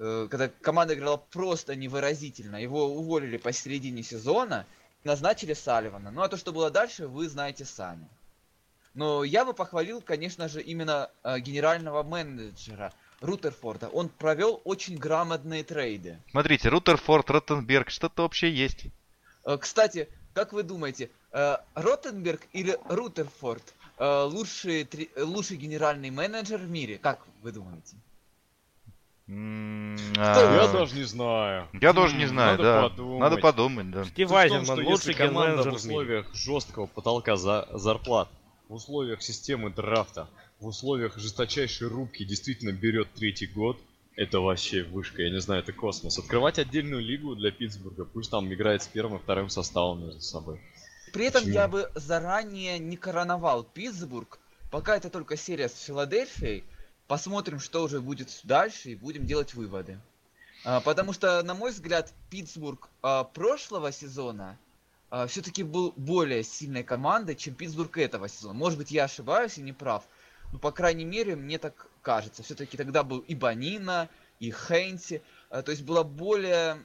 когда 0.00 0.48
команда 0.48 0.94
играла 0.94 1.18
просто 1.18 1.76
невыразительно. 1.76 2.56
Его 2.56 2.86
уволили 2.86 3.36
посередине 3.36 4.02
сезона, 4.02 4.66
назначили 5.04 5.52
Салливана. 5.52 6.10
Ну 6.10 6.22
а 6.22 6.28
то, 6.28 6.38
что 6.38 6.52
было 6.52 6.70
дальше, 6.70 7.06
вы 7.06 7.28
знаете 7.28 7.64
сами. 7.66 8.08
Но 8.94 9.24
я 9.24 9.44
бы 9.44 9.52
похвалил, 9.52 10.00
конечно 10.00 10.48
же, 10.48 10.62
именно 10.62 11.10
э, 11.22 11.38
генерального 11.38 12.02
менеджера 12.02 12.92
Рутерфорда. 13.20 13.88
Он 13.88 14.08
провел 14.08 14.60
очень 14.64 14.96
грамотные 14.96 15.62
трейды. 15.62 16.18
Смотрите, 16.30 16.68
Рутерфорд, 16.68 17.30
Роттенберг, 17.30 17.90
что-то 17.90 18.24
общее 18.24 18.52
есть. 18.52 18.86
Э, 19.44 19.58
кстати, 19.58 20.08
как 20.34 20.52
вы 20.52 20.64
думаете, 20.64 21.10
э, 21.32 21.56
Ротенберг 21.74 22.40
или 22.52 22.78
Рутерфорд 22.88 23.62
э, 23.98 24.22
лучший, 24.22 24.88
э, 25.14 25.22
лучший 25.22 25.56
генеральный 25.56 26.10
менеджер 26.10 26.58
в 26.58 26.68
мире? 26.68 26.98
Как 26.98 27.20
вы 27.42 27.52
думаете? 27.52 27.96
М, 29.30 29.94
Я 30.16 30.64
а, 30.64 30.72
даже 30.72 30.96
не 30.96 31.04
знаю. 31.04 31.68
Я 31.80 31.92
тоже 31.92 32.16
не 32.16 32.26
знаю, 32.26 32.58
надо 32.58 32.62
да. 32.62 32.88
подумать. 32.88 33.20
Надо 33.20 33.36
подумать, 33.36 33.90
да. 33.90 34.04
Стив 34.04 34.32
Айзенман, 34.32 34.84
лучший 34.84 35.14
команда 35.14 35.62
в 35.70 35.74
условиях 35.74 36.34
жесткого 36.34 36.86
потолка 36.86 37.36
за 37.36 37.68
зарплат, 37.72 38.28
в 38.68 38.74
условиях 38.74 39.22
системы 39.22 39.70
драфта, 39.70 40.28
в 40.58 40.66
условиях 40.66 41.16
жесточайшей 41.16 41.86
рубки 41.86 42.24
действительно 42.24 42.72
берет 42.72 43.12
третий 43.14 43.46
год, 43.46 43.78
это 44.16 44.40
вообще 44.40 44.82
вышка, 44.82 45.22
я 45.22 45.30
не 45.30 45.40
знаю, 45.40 45.62
это 45.62 45.72
космос. 45.72 46.18
Открывать 46.18 46.58
отдельную 46.58 47.00
лигу 47.00 47.36
для 47.36 47.52
Питтсбурга, 47.52 48.04
пусть 48.04 48.32
там 48.32 48.52
играет 48.52 48.82
с 48.82 48.88
первым 48.88 49.18
и 49.18 49.22
вторым 49.22 49.48
составом 49.48 50.04
между 50.04 50.20
собой. 50.20 50.60
При 51.12 51.26
этом 51.26 51.42
Почему? 51.42 51.54
я 51.54 51.68
бы 51.68 51.90
заранее 51.94 52.80
не 52.80 52.96
короновал 52.96 53.62
Питтсбург. 53.62 54.40
Пока 54.70 54.96
это 54.96 55.08
только 55.08 55.36
серия 55.36 55.68
с 55.68 55.80
Филадельфией. 55.82 56.64
Посмотрим, 57.10 57.58
что 57.58 57.82
уже 57.82 58.00
будет 58.00 58.28
дальше, 58.44 58.90
и 58.90 58.94
будем 58.94 59.26
делать 59.26 59.54
выводы. 59.54 59.98
А, 60.64 60.78
потому 60.80 61.12
что, 61.12 61.42
на 61.42 61.54
мой 61.54 61.72
взгляд, 61.72 62.14
Питтсбург 62.30 62.88
а, 63.02 63.24
прошлого 63.24 63.90
сезона 63.90 64.56
все-таки 65.26 65.64
был 65.64 65.92
более 65.96 66.44
сильной 66.44 66.84
командой, 66.84 67.34
чем 67.34 67.56
Питтсбург 67.56 67.98
этого 67.98 68.28
сезона. 68.28 68.54
Может 68.54 68.78
быть, 68.78 68.92
я 68.92 69.06
ошибаюсь 69.06 69.58
и 69.58 69.60
не 69.60 69.72
прав. 69.72 70.04
Но, 70.52 70.60
по 70.60 70.70
крайней 70.70 71.04
мере, 71.04 71.34
мне 71.34 71.58
так 71.58 71.88
кажется. 72.00 72.44
Все-таки 72.44 72.76
тогда 72.76 73.02
был 73.02 73.18
и 73.18 73.34
Банина, 73.34 74.08
и 74.38 74.52
Хейнси. 74.52 75.20
А, 75.48 75.62
то 75.62 75.72
есть 75.72 75.82
была 75.82 76.04
более 76.04 76.84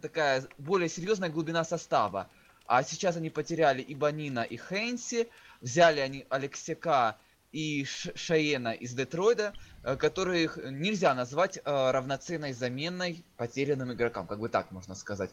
такая, 0.00 0.48
более 0.56 0.88
серьезная 0.88 1.28
глубина 1.28 1.64
состава. 1.64 2.30
А 2.66 2.82
сейчас 2.82 3.18
они 3.18 3.28
потеряли 3.28 3.82
и 3.82 3.94
Банина, 3.94 4.40
и 4.40 4.56
Хейнси. 4.56 5.28
Взяли 5.60 6.00
они 6.00 6.24
Алексяка 6.30 7.18
и 7.56 7.86
Шаена 7.86 8.72
из 8.74 8.92
Детройда, 8.92 9.54
э, 9.82 9.96
которых 9.96 10.58
нельзя 10.62 11.14
назвать 11.14 11.56
э, 11.56 11.90
равноценной 11.90 12.52
заменой 12.52 13.24
потерянным 13.38 13.94
игрокам, 13.94 14.26
как 14.26 14.40
бы 14.40 14.50
так 14.50 14.70
можно 14.72 14.94
сказать. 14.94 15.30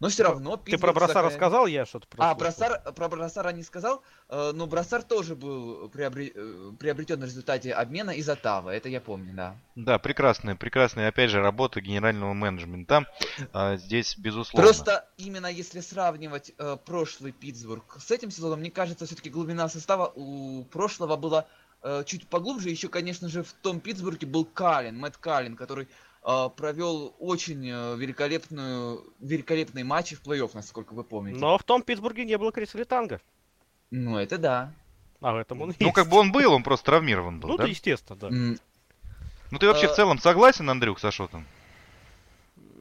Но 0.00 0.08
все 0.08 0.24
равно 0.24 0.56
Ты 0.56 0.76
про 0.76 0.92
Бросара 0.92 1.30
сохраняет- 1.30 1.34
сказал, 1.36 1.66
я 1.66 1.86
что-то 1.86 2.06
А, 2.18 2.34
прослушал. 2.34 2.38
Бросар, 2.38 2.92
про 2.94 3.08
Бросара 3.08 3.48
не 3.52 3.62
сказал, 3.62 4.02
э, 4.28 4.52
но 4.54 4.66
Бросар 4.66 5.02
тоже 5.02 5.34
был 5.34 5.88
приобре- 5.88 6.76
приобретен 6.76 7.20
в 7.20 7.24
результате 7.24 7.72
обмена 7.72 8.10
из 8.10 8.28
Оттавы, 8.28 8.72
это 8.72 8.88
я 8.88 9.00
помню, 9.00 9.32
да. 9.34 9.56
Да, 9.76 9.98
прекрасная, 9.98 10.56
прекрасная, 10.56 11.08
опять 11.08 11.30
же, 11.30 11.40
работа 11.40 11.80
генерального 11.80 12.34
менеджмента. 12.34 13.06
А, 13.52 13.76
здесь, 13.76 14.16
безусловно. 14.18 14.66
Просто 14.66 15.08
именно 15.16 15.46
если 15.46 15.80
сравнивать 15.80 16.52
прошлый 16.86 17.32
Питтсбург 17.32 17.96
с 18.00 18.10
этим 18.12 18.30
сезоном, 18.30 18.60
мне 18.60 18.70
кажется, 18.70 19.06
все-таки 19.06 19.30
глубина 19.30 19.68
состава 19.68 20.12
у 20.14 20.64
прошлого 20.64 21.16
была 21.16 21.46
чуть 22.06 22.26
поглубже. 22.28 22.70
Еще, 22.70 22.88
конечно 22.88 23.28
же, 23.28 23.42
в 23.42 23.52
том 23.52 23.80
Питтсбурге 23.80 24.26
был 24.26 24.44
Калин, 24.44 24.98
Мэтт 24.98 25.16
Калин, 25.18 25.56
который 25.56 25.88
э, 26.22 26.48
провел 26.56 27.14
очень 27.18 27.68
э, 27.68 27.96
великолепную, 27.96 29.12
великолепные 29.20 29.84
матчи 29.84 30.16
в 30.16 30.22
плей-офф, 30.22 30.50
насколько 30.54 30.94
вы 30.94 31.04
помните. 31.04 31.38
Но 31.38 31.58
в 31.58 31.62
том 31.62 31.82
Питтсбурге 31.82 32.24
не 32.24 32.38
было 32.38 32.52
Криса 32.52 32.78
Летанга. 32.78 33.20
Ну, 33.90 34.16
это 34.16 34.38
да. 34.38 34.72
А 35.20 35.32
в 35.32 35.36
этом 35.36 35.60
он 35.62 35.68
Ну, 35.78 35.86
есть. 35.86 35.94
как 35.94 36.08
бы 36.08 36.18
он 36.18 36.32
был, 36.32 36.52
он 36.52 36.62
просто 36.62 36.86
травмирован 36.86 37.40
был, 37.40 37.50
Ну, 37.50 37.56
да? 37.56 37.64
естественно, 37.64 38.18
да. 38.18 38.28
Ну, 38.30 39.58
ты 39.58 39.66
вообще 39.66 39.88
в 39.88 39.92
э, 39.92 39.96
целом 39.96 40.18
согласен, 40.18 40.68
Андрюх, 40.68 40.98
с 40.98 41.04
Ашотом? 41.04 41.46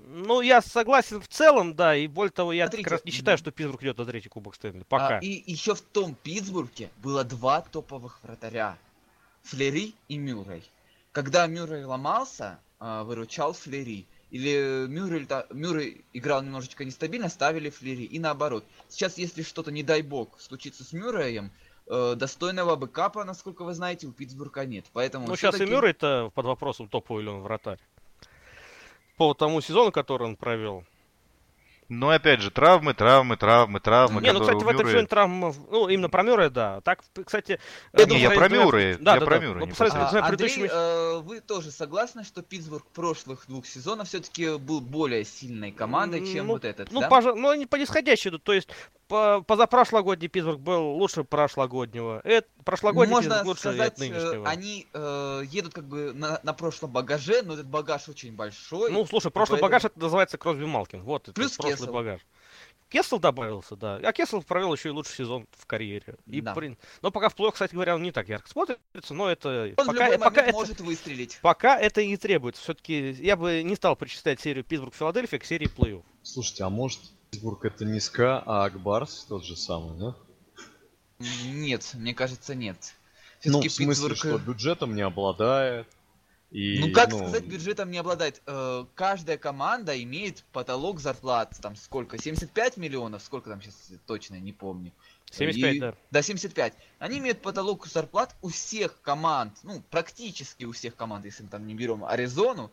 Ну, 0.07 0.41
я 0.41 0.61
согласен 0.61 1.21
в 1.21 1.27
целом, 1.27 1.73
да, 1.75 1.95
и 1.95 2.07
более 2.07 2.31
того, 2.31 2.53
я 2.53 2.65
Смотрите, 2.65 2.83
как 2.83 2.91
раз 2.93 3.05
не 3.05 3.11
считаю, 3.11 3.37
что 3.37 3.51
Питтсбург 3.51 3.81
идет 3.83 3.97
на 3.97 4.05
третий 4.05 4.29
кубок 4.29 4.55
Стэнли. 4.55 4.83
Пока. 4.87 5.17
А, 5.17 5.19
и 5.19 5.51
еще 5.51 5.73
в 5.73 5.81
том 5.81 6.15
Питтсбурге 6.15 6.89
было 6.97 7.23
два 7.23 7.61
топовых 7.61 8.19
вратаря. 8.23 8.77
Флери 9.43 9.93
и 10.07 10.17
Мюррей. 10.17 10.63
Когда 11.11 11.45
Мюррей 11.47 11.83
ломался, 11.83 12.59
а, 12.79 13.03
выручал 13.03 13.53
Флери. 13.53 14.07
Или 14.31 14.87
Мюррей, 14.87 15.27
Мюррей 15.51 16.03
играл 16.13 16.41
немножечко 16.41 16.83
нестабильно, 16.83 17.29
ставили 17.29 17.69
Флери. 17.69 18.03
И 18.03 18.19
наоборот. 18.19 18.65
Сейчас, 18.89 19.17
если 19.17 19.43
что-то, 19.43 19.71
не 19.71 19.83
дай 19.83 20.01
бог, 20.01 20.39
случится 20.41 20.83
с 20.83 20.91
Мюрреем, 20.91 21.51
э, 21.87 22.15
достойного 22.15 22.75
бэкапа, 22.75 23.23
насколько 23.25 23.63
вы 23.63 23.73
знаете, 23.73 24.07
у 24.07 24.11
Питтсбурга 24.11 24.65
нет. 24.65 24.85
Поэтому 24.91 25.27
ну, 25.27 25.35
сейчас 25.35 25.61
и 25.61 25.65
Мюррей-то 25.65 26.31
под 26.33 26.45
вопросом, 26.45 26.87
топовый 26.87 27.23
ли 27.23 27.29
он 27.29 27.41
вратарь. 27.41 27.79
По 29.17 29.33
тому 29.35 29.61
сезону, 29.61 29.91
который 29.91 30.25
он 30.27 30.35
провел. 30.35 30.83
Ну, 31.99 32.09
опять 32.09 32.41
же, 32.41 32.51
травмы, 32.51 32.93
травмы, 32.93 33.37
травмы, 33.37 33.79
травмы. 33.79 34.21
не, 34.21 34.31
ну, 34.33 34.41
кстати, 34.41 34.63
в 34.63 34.67
этом 34.67 34.87
сезоне 34.87 35.07
травма... 35.07 35.53
Ну, 35.69 35.87
именно 35.87 36.09
про 36.09 36.23
Мюррея, 36.23 36.49
да. 36.49 36.81
Так, 36.81 37.03
кстати... 37.25 37.59
Я 37.97 38.05
думаю, 38.05 38.21
я 38.21 38.31
про 38.31 38.49
Мюррея, 38.49 38.97
Да, 38.99 39.15
я 39.15 39.19
да, 39.19 39.25
про 39.25 39.39
да. 39.39 39.45
Мюррея 39.45 39.73
А, 39.91 40.27
Андрей, 40.27 40.69
э, 40.69 41.19
вы 41.19 41.39
тоже 41.39 41.71
согласны, 41.71 42.23
что 42.23 42.41
Питтсбург 42.41 42.85
прошлых 42.87 43.45
двух 43.47 43.65
сезонов 43.65 44.07
все-таки 44.07 44.57
был 44.57 44.81
более 44.81 45.23
сильной 45.23 45.71
командой, 45.71 46.25
чем 46.25 46.47
Ну, 46.47 46.53
вот 46.53 46.65
этот, 46.65 46.91
Ну, 46.91 47.01
да? 47.01 47.21
ну, 47.35 47.49
они 47.49 47.65
по 47.65 47.75
нисходящей 47.75 48.29
идут. 48.29 48.43
То 48.43 48.53
есть, 48.53 48.69
позапрошлогодний 49.07 50.27
Питтсбург 50.27 50.59
был 50.59 50.93
лучше 50.95 51.23
прошлогоднего. 51.23 52.21
Это, 52.23 52.47
прошлогодний 52.63 53.13
Можно 53.13 53.29
Питтсбург 53.35 53.47
лучше 53.47 53.59
сказать, 53.61 53.93
от 53.93 53.99
э, 53.99 54.01
нынешнего. 54.01 54.47
они 54.49 54.87
э, 54.93 55.43
едут 55.49 55.73
как 55.73 55.85
бы 55.87 56.13
на, 56.13 56.39
на 56.43 56.53
прошлом 56.53 56.91
багаже, 56.91 57.41
но 57.43 57.53
этот 57.53 57.67
багаж 57.67 58.09
очень 58.09 58.33
большой. 58.35 58.91
Ну, 58.91 59.05
слушай, 59.05 59.31
прошлый 59.31 59.59
поэтому- 59.59 59.69
багаж 59.69 59.85
это 59.85 59.99
называется 59.99 60.37
Кросби 60.37 60.65
Малкин. 60.65 61.03
Вот 61.03 61.23
это 61.23 61.33
Плюс 61.33 61.53
прошлый 61.53 61.77
Кессел. 61.77 61.93
багаж. 61.93 62.21
Кессел 62.89 63.17
добавился, 63.17 63.75
да. 63.75 63.99
А 64.03 64.13
Кессел 64.13 64.43
провел 64.43 64.71
еще 64.73 64.89
и 64.89 64.91
лучший 64.91 65.15
сезон 65.15 65.47
в 65.57 65.65
карьере. 65.65 66.15
И 66.27 66.41
Да. 66.41 66.53
при- 66.53 66.77
Но 67.01 67.09
пока 67.09 67.29
в 67.29 67.35
плей 67.35 67.51
кстати 67.51 67.73
говоря, 67.73 67.95
он 67.95 68.03
не 68.03 68.11
так 68.11 68.29
ярко 68.29 68.47
смотрится, 68.47 69.15
но 69.15 69.29
это... 69.31 69.73
Он 69.77 69.85
в 69.85 69.87
пока, 69.87 70.05
любой 70.05 70.17
пока 70.19 70.29
момент 70.29 70.47
это... 70.49 70.53
может 70.53 70.79
выстрелить. 70.81 71.39
Пока 71.41 71.79
это 71.79 72.01
и 72.01 72.07
не 72.07 72.17
требуется. 72.17 72.61
Все-таки 72.61 73.11
я 73.13 73.35
бы 73.35 73.63
не 73.63 73.75
стал 73.75 73.95
причислять 73.95 74.39
серию 74.41 74.63
Питтсбург-Филадельфия 74.63 75.39
к 75.39 75.43
серии 75.45 75.67
плей-офф. 75.67 76.03
Слушайте, 76.21 76.65
а 76.65 76.69
может 76.69 76.99
Питтсбург 77.33 77.65
это 77.65 77.83
не 77.83 77.99
СКА, 77.99 78.43
а 78.45 78.65
Акбарс 78.65 79.25
тот 79.27 79.43
же 79.43 79.55
самый, 79.55 79.97
да? 79.99 80.15
Нет, 81.19 81.91
мне 81.95 82.13
кажется, 82.13 82.53
нет. 82.53 82.93
Ну, 83.43 83.61
в 83.61 83.69
смысле, 83.69 84.09
Питтсбург, 84.09 84.17
что 84.17 84.37
бюджетом 84.37 84.95
не 84.95 85.01
обладает. 85.01 85.87
И, 86.51 86.79
Ну 86.79 86.91
как 86.91 87.11
сказать, 87.11 87.45
бюджетом 87.45 87.89
не 87.89 87.97
обладает. 87.97 88.41
Э, 88.45 88.85
каждая 88.93 89.39
команда 89.39 90.01
имеет 90.03 90.43
потолок 90.51 90.99
зарплат. 90.99 91.57
Там 91.59 91.75
сколько? 91.75 92.21
75 92.21 92.77
миллионов? 92.77 93.23
Сколько 93.23 93.49
там 93.49 93.59
сейчас 93.59 93.91
точно, 94.05 94.35
не 94.39 94.53
помню. 94.53 94.91
75, 95.31 95.75
И- 95.75 95.79
да. 95.79 95.95
Да, 96.11 96.21
75. 96.21 96.73
Они 96.99 97.17
имеют 97.17 97.41
потолок 97.41 97.87
зарплат 97.87 98.35
у 98.43 98.49
всех 98.49 99.01
команд, 99.01 99.57
ну, 99.63 99.81
практически 99.89 100.65
у 100.65 100.73
всех 100.73 100.95
команд, 100.95 101.25
если 101.25 101.41
мы 101.41 101.49
там 101.49 101.65
не 101.65 101.73
берем 101.73 102.05
Аризону, 102.05 102.71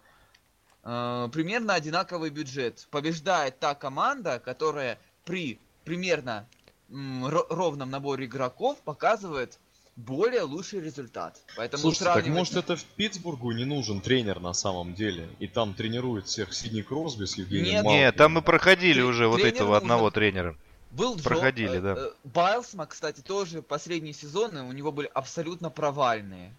примерно 0.82 1.74
одинаковый 1.74 2.30
бюджет. 2.30 2.86
Побеждает 2.90 3.58
та 3.58 3.74
команда, 3.74 4.38
которая 4.38 4.98
при 5.24 5.58
примерно 5.84 6.46
ровном 6.90 7.90
наборе 7.90 8.26
игроков 8.26 8.78
показывает 8.84 9.58
более 9.96 10.42
лучший 10.42 10.80
результат. 10.80 11.38
Поэтому 11.56 11.82
Слушайте, 11.82 12.04
так 12.04 12.14
сравнивать- 12.14 12.38
может 12.38 12.56
это 12.56 12.76
в 12.76 12.84
Питтсбургу 12.84 13.52
не 13.52 13.64
нужен 13.64 14.00
тренер 14.00 14.40
на 14.40 14.54
самом 14.54 14.94
деле? 14.94 15.28
И 15.40 15.46
там 15.46 15.74
тренирует 15.74 16.26
всех 16.26 16.54
Сидни 16.54 16.80
Кросби 16.82 17.26
с 17.26 17.36
Евгением 17.36 17.74
Нет. 17.74 17.84
Малкиным? 17.84 18.06
Не, 18.06 18.12
там 18.12 18.32
мы 18.32 18.42
проходили 18.42 18.94
Тре- 18.94 19.04
уже 19.04 19.26
вот 19.28 19.40
этого 19.40 19.68
нужен. 19.68 19.82
одного 19.82 20.10
тренера. 20.10 20.56
Был 20.90 21.16
Джо- 21.16 21.22
Проходили, 21.22 21.78
э, 21.78 21.80
да. 21.80 21.94
э, 21.98 22.10
Байлсма, 22.24 22.86
кстати, 22.86 23.20
тоже 23.20 23.62
последние 23.62 24.14
сезоны 24.14 24.62
у 24.62 24.72
него 24.72 24.90
были 24.90 25.10
абсолютно 25.12 25.70
провальные. 25.70 26.52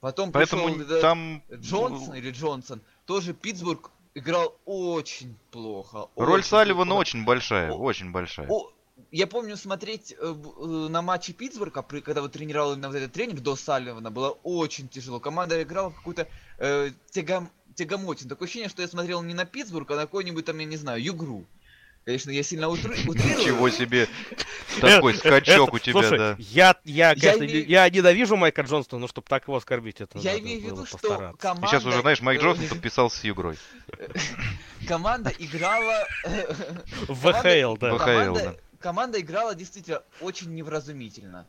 Потом 0.00 0.30
Поэтому 0.32 0.74
пришел 0.74 1.00
там 1.00 1.42
Джонсон 1.52 2.14
или 2.14 2.30
Джонсон, 2.30 2.80
тоже 3.06 3.32
Питтсбург 3.34 3.90
играл 4.14 4.54
очень 4.64 5.36
плохо. 5.50 6.08
роль 6.16 6.40
очень 6.40 6.48
Салливана 6.48 6.90
плохо. 6.90 7.00
очень 7.00 7.24
большая, 7.24 7.70
О- 7.72 7.78
очень 7.78 8.12
большая. 8.12 8.46
О, 8.48 8.70
я 9.10 9.26
помню 9.26 9.56
смотреть 9.56 10.12
э, 10.12 10.16
э, 10.20 10.66
на 10.88 11.02
матче 11.02 11.32
Питтсбурга, 11.32 11.82
при- 11.82 12.00
когда 12.00 12.20
вот 12.22 12.32
тренировал 12.32 12.72
именно 12.74 12.88
вот 12.88 12.96
этот 12.96 13.12
тренер 13.12 13.40
до 13.40 13.56
Салливана, 13.56 14.10
было 14.10 14.30
очень 14.42 14.88
тяжело. 14.88 15.18
Команда 15.20 15.62
играла 15.62 15.90
какую-то 15.90 16.28
э, 16.58 16.90
тягом, 17.10 17.50
тягомотин. 17.74 18.28
Такое 18.28 18.46
ощущение, 18.46 18.68
что 18.70 18.82
я 18.82 18.88
смотрел 18.88 19.22
не 19.22 19.34
на 19.34 19.44
Питтсбург, 19.44 19.90
а 19.90 19.96
на 19.96 20.02
какой-нибудь 20.02 20.44
там, 20.44 20.58
я 20.58 20.64
не 20.66 20.76
знаю, 20.76 21.02
Югру. 21.02 21.44
Конечно, 22.06 22.30
я 22.30 22.44
сильно 22.44 22.66
утры- 22.66 22.96
утрирую. 23.08 23.38
Ничего 23.40 23.68
себе. 23.68 24.08
Такой 24.80 25.12
Э, 25.12 25.16
скачок 25.16 25.68
это- 25.68 25.76
у 25.76 25.78
тебя, 25.80 25.92
слушай, 25.92 26.18
да. 26.18 26.36
Я, 26.38 26.76
я, 26.84 27.14
конечно, 27.16 27.42
я 27.42 27.90
ненавижу 27.90 28.36
Майка 28.36 28.62
Джонстона, 28.62 29.00
но 29.00 29.08
чтобы 29.08 29.26
так 29.28 29.42
его 29.48 29.56
оскорбить, 29.56 30.00
это 30.00 30.16
Я 30.20 30.32
надо 30.34 30.44
имею 30.44 30.60
в 30.60 30.64
виду, 30.64 30.86
что 30.86 31.34
команда... 31.36 31.66
Сейчас 31.66 31.84
уже, 31.84 32.00
знаешь, 32.02 32.20
Майк 32.20 32.40
э, 32.40 32.44
Джонсон 32.44 32.68
подписался 32.68 33.18
с 33.18 33.24
Югрой. 33.24 33.58
Команда 34.86 35.32
играла... 35.36 36.06
В 37.08 37.14
ВХЛ, 37.14 37.76
да. 37.76 38.54
Команда 38.78 39.20
играла 39.20 39.56
действительно 39.56 40.02
очень 40.20 40.54
невразумительно. 40.54 41.44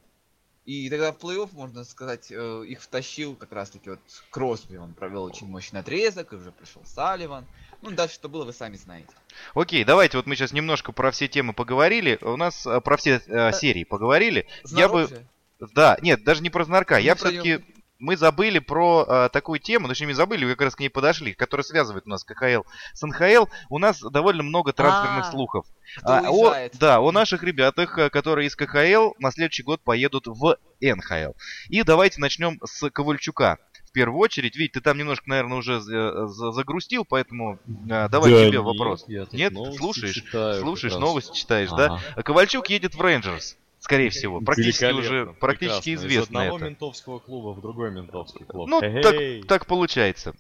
И 0.68 0.90
тогда 0.90 1.14
в 1.14 1.18
плей-офф, 1.18 1.50
можно 1.54 1.86
сказать, 1.86 2.28
э, 2.30 2.64
их 2.68 2.82
втащил 2.82 3.36
как 3.36 3.54
раз-таки 3.54 3.92
вот 3.92 4.00
Кросби. 4.32 4.76
Он 4.76 4.94
провел 4.94 5.24
очень 5.24 5.48
мощный 5.48 5.80
отрезок, 5.80 6.34
и 6.34 6.36
уже 6.36 6.52
пришел 6.52 6.84
Салливан. 6.86 7.46
Ну, 7.82 7.92
дальше 7.92 8.16
что 8.16 8.28
было, 8.28 8.44
вы 8.44 8.52
сами 8.52 8.76
знаете. 8.76 9.08
Окей, 9.54 9.86
давайте 9.86 10.18
вот 10.18 10.28
мы 10.28 10.36
сейчас 10.36 10.52
немножко 10.52 10.92
про 10.92 11.12
все 11.12 11.30
темы 11.30 11.54
поговорили. 11.54 12.20
У 12.22 12.36
нас 12.36 12.68
э, 12.68 12.82
про 12.82 12.98
все 12.98 13.22
э, 13.26 13.54
серии 13.54 13.86
поговорили. 13.86 14.46
Я 14.66 14.90
бы... 14.90 15.08
Знарок 15.08 15.10
же. 15.10 15.28
Да, 15.74 15.98
нет, 16.02 16.26
даже 16.26 16.44
не 16.44 16.50
про 16.50 16.66
Знарка. 16.66 16.98
Я 16.98 17.16
про 17.16 17.30
все-таки... 17.30 17.64
Мы 18.00 18.16
забыли 18.16 18.60
про 18.60 19.06
э, 19.08 19.30
такую 19.32 19.60
тему, 19.60 19.88
точнее 19.88 20.08
не 20.08 20.14
забыли, 20.14 20.46
вы 20.46 20.52
как 20.52 20.62
раз 20.66 20.76
к 20.76 20.80
ней 20.80 20.90
подошли, 20.90 21.34
которая 21.34 21.64
связывает 21.64 22.06
у 22.06 22.10
нас 22.10 22.24
КХЛ 22.24 22.62
с 22.94 23.02
НХЛ. 23.06 23.46
У 23.70 23.80
нас 23.80 24.00
довольно 24.02 24.44
много 24.44 24.72
трансферных 24.74 25.28
А, 25.28 25.32
слухов. 25.32 25.66
Кто 25.98 26.14
А, 26.14 26.22
о, 26.30 26.70
да, 26.80 27.00
о 27.00 27.12
наших 27.12 27.44
ребятах, 27.44 27.98
э, 27.98 28.10
которые 28.10 28.48
из 28.48 28.56
КХЛ 28.56 29.14
на 29.20 29.32
следующий 29.32 29.64
год 29.64 29.82
поедут 29.84 30.28
в 30.28 30.58
НХЛ. 30.82 31.32
И 31.70 31.82
давайте 31.84 32.22
начнем 32.22 32.60
с 32.64 32.90
Ковальчука. 32.90 33.58
В 33.88 33.92
первую 33.94 34.20
очередь, 34.20 34.56
Вить, 34.56 34.74
ты 34.74 34.82
там 34.82 34.98
немножко, 34.98 35.28
наверное, 35.28 35.58
уже 35.58 35.78
э, 35.78 35.80
за- 36.28 36.52
загрустил, 36.52 37.04
поэтому 37.04 37.58
э, 37.66 38.10
давай 38.10 38.32
Да 38.32 38.38
тебе 38.46 38.58
нет, 38.58 38.62
вопрос. 38.62 39.06
Нет? 39.08 39.54
новости 39.54 39.78
Слушаешь? 39.80 40.14
читаю 40.14 40.62
Слушаешь, 40.62 40.94
новости 40.96 41.36
читаешь, 41.36 41.70
да? 41.72 41.86
Ага. 41.86 42.02
А 42.16 42.22
Ковальчук 42.22 42.70
едет 42.70 42.94
в 42.94 43.02
Рейнджерс, 43.02 43.58
скорее 43.88 44.10
всего. 44.10 44.42
Практически 44.42 44.92
уже, 44.92 45.34
практически 45.40 45.82
прекрасно. 45.84 45.90
Из 45.90 46.00
известно 46.06 46.40
одного 46.42 46.58
это. 46.58 46.66
ментовского 46.66 47.20
клуба 47.20 47.54
в 47.54 47.62
другой 47.62 47.92
ментовский 47.92 48.46
клуб. 48.46 48.68
Ну, 48.68 48.82
Эй. 48.82 49.02
так, 49.02 49.48
так 49.48 49.66
получается. 49.66 50.36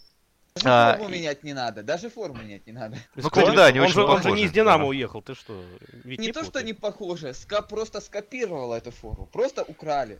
Даже 0.55 0.69
а, 0.69 0.97
форму 0.97 1.09
менять 1.09 1.43
не 1.43 1.53
надо, 1.53 1.83
даже 1.83 2.09
форму 2.09 2.41
менять 2.43 2.65
не 2.67 2.73
надо. 2.73 2.97
Ну, 3.15 3.29
кстати, 3.29 3.55
да, 3.55 3.67
они 3.67 3.79
он 3.79 3.85
очень 3.85 3.93
же, 3.93 4.03
он 4.03 4.21
же 4.21 4.31
не 4.31 4.43
из 4.43 4.51
Динамо 4.51 4.83
Да. 4.83 4.89
уехал, 4.89 5.21
ты 5.21 5.35
что? 5.35 5.63
Ведь 6.03 6.19
Не 6.19 6.31
то, 6.31 6.43
что 6.43 6.61
не 6.63 6.73
похоже, 6.73 7.33
ска 7.33 7.61
просто 7.61 8.01
скопировала 8.01 8.75
эту 8.75 8.91
форму, 8.91 9.27
просто 9.27 9.63
украли. 9.63 10.19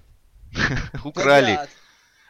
Украли. 1.04 1.60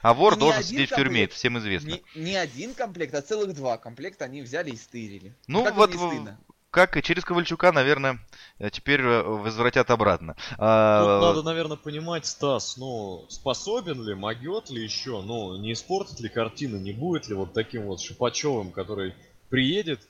А 0.02 0.14
вор 0.14 0.36
не 0.36 0.40
должен 0.40 0.64
сидеть 0.64 0.90
в 0.92 0.96
тюрьме, 0.96 1.06
комплект. 1.06 1.32
это 1.32 1.36
всем 1.36 1.58
известно. 1.58 1.90
Не, 1.90 2.02
не 2.16 2.36
один 2.36 2.74
комплект, 2.74 3.14
а 3.14 3.22
целых 3.22 3.54
два 3.54 3.78
комплекта 3.78 4.26
они 4.26 4.42
взяли 4.42 4.72
и 4.72 4.78
стырили. 4.78 5.36
Ну, 5.48 5.64
Как 5.66 5.76
вот 5.76 5.94
не? 5.94 6.38
Как 6.72 6.98
и 6.98 7.04
через 7.04 7.24
Ковальчука, 7.24 7.72
наверное, 7.72 8.20
э, 8.60 8.70
теперь 8.70 9.02
э, 9.02 9.22
возвратят 9.24 9.90
обратно. 9.90 10.34
Тут 10.34 10.58
А, 10.60 11.22
надо, 11.22 11.44
наверное, 11.44 11.78
понимать, 11.78 12.26
Стас, 12.26 12.78
ну, 12.78 13.26
способен 13.30 14.04
ли, 14.04 14.14
могет 14.14 14.70
ли 14.70 14.84
еще, 14.84 15.22
ну, 15.22 15.58
не 15.58 15.74
испортит 15.74 16.20
ли 16.20 16.30
картину, 16.30 16.78
не 16.78 16.92
будет 16.92 17.28
ли 17.28 17.36
вот 17.36 17.54
таким 17.54 17.86
вот 17.86 18.02
Шипачевым, 18.02 18.72
который 18.72 19.16
приедет, 19.50 20.02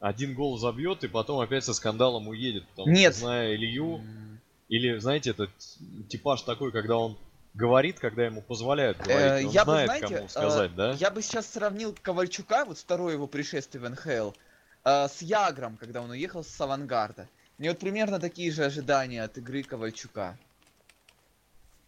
один 0.00 0.34
гол 0.34 0.58
забьет 0.58 1.02
и 1.02 1.08
потом 1.08 1.40
опять 1.40 1.64
со 1.64 1.74
скандалом 1.74 2.28
уедет. 2.28 2.66
Потому 2.68 2.90
Нет. 2.90 3.14
что, 3.14 3.24
зная 3.24 3.54
Илью, 3.54 4.00
или, 4.68 4.98
знаете, 4.98 5.30
этот 5.30 5.50
типаж 6.08 6.42
такой, 6.42 6.72
когда 6.72 6.96
он 6.96 7.16
говорит, 7.54 8.00
когда 8.00 8.24
ему 8.24 8.42
позволяют 8.42 8.98
э, 9.00 9.04
говорить, 9.04 9.46
он 9.46 9.52
я 9.52 9.64
бы, 9.64 9.72
знает, 9.72 9.86
знаете, 9.86 10.14
кому 10.16 10.28
сказать, 10.28 10.70
э, 10.72 10.74
да? 10.74 10.92
Я 10.92 11.10
бы 11.10 11.22
сейчас 11.22 11.50
сравнил 11.50 11.94
Ковальчука, 12.02 12.64
вот 12.64 12.78
второе 12.78 13.14
его 13.14 13.26
пришествие 13.26 13.82
в 13.82 13.88
НХЛ, 13.88 14.36
э, 14.84 15.08
с 15.08 15.22
Ягром, 15.22 15.76
когда 15.76 16.02
он 16.02 16.10
уехал 16.10 16.44
с 16.44 16.60
Авангарда. 16.60 17.28
Мне 17.58 17.70
вот 17.70 17.78
примерно 17.78 18.18
такие 18.18 18.50
же 18.50 18.64
ожидания 18.64 19.22
от 19.22 19.38
игры 19.38 19.62
Ковальчука. 19.62 20.36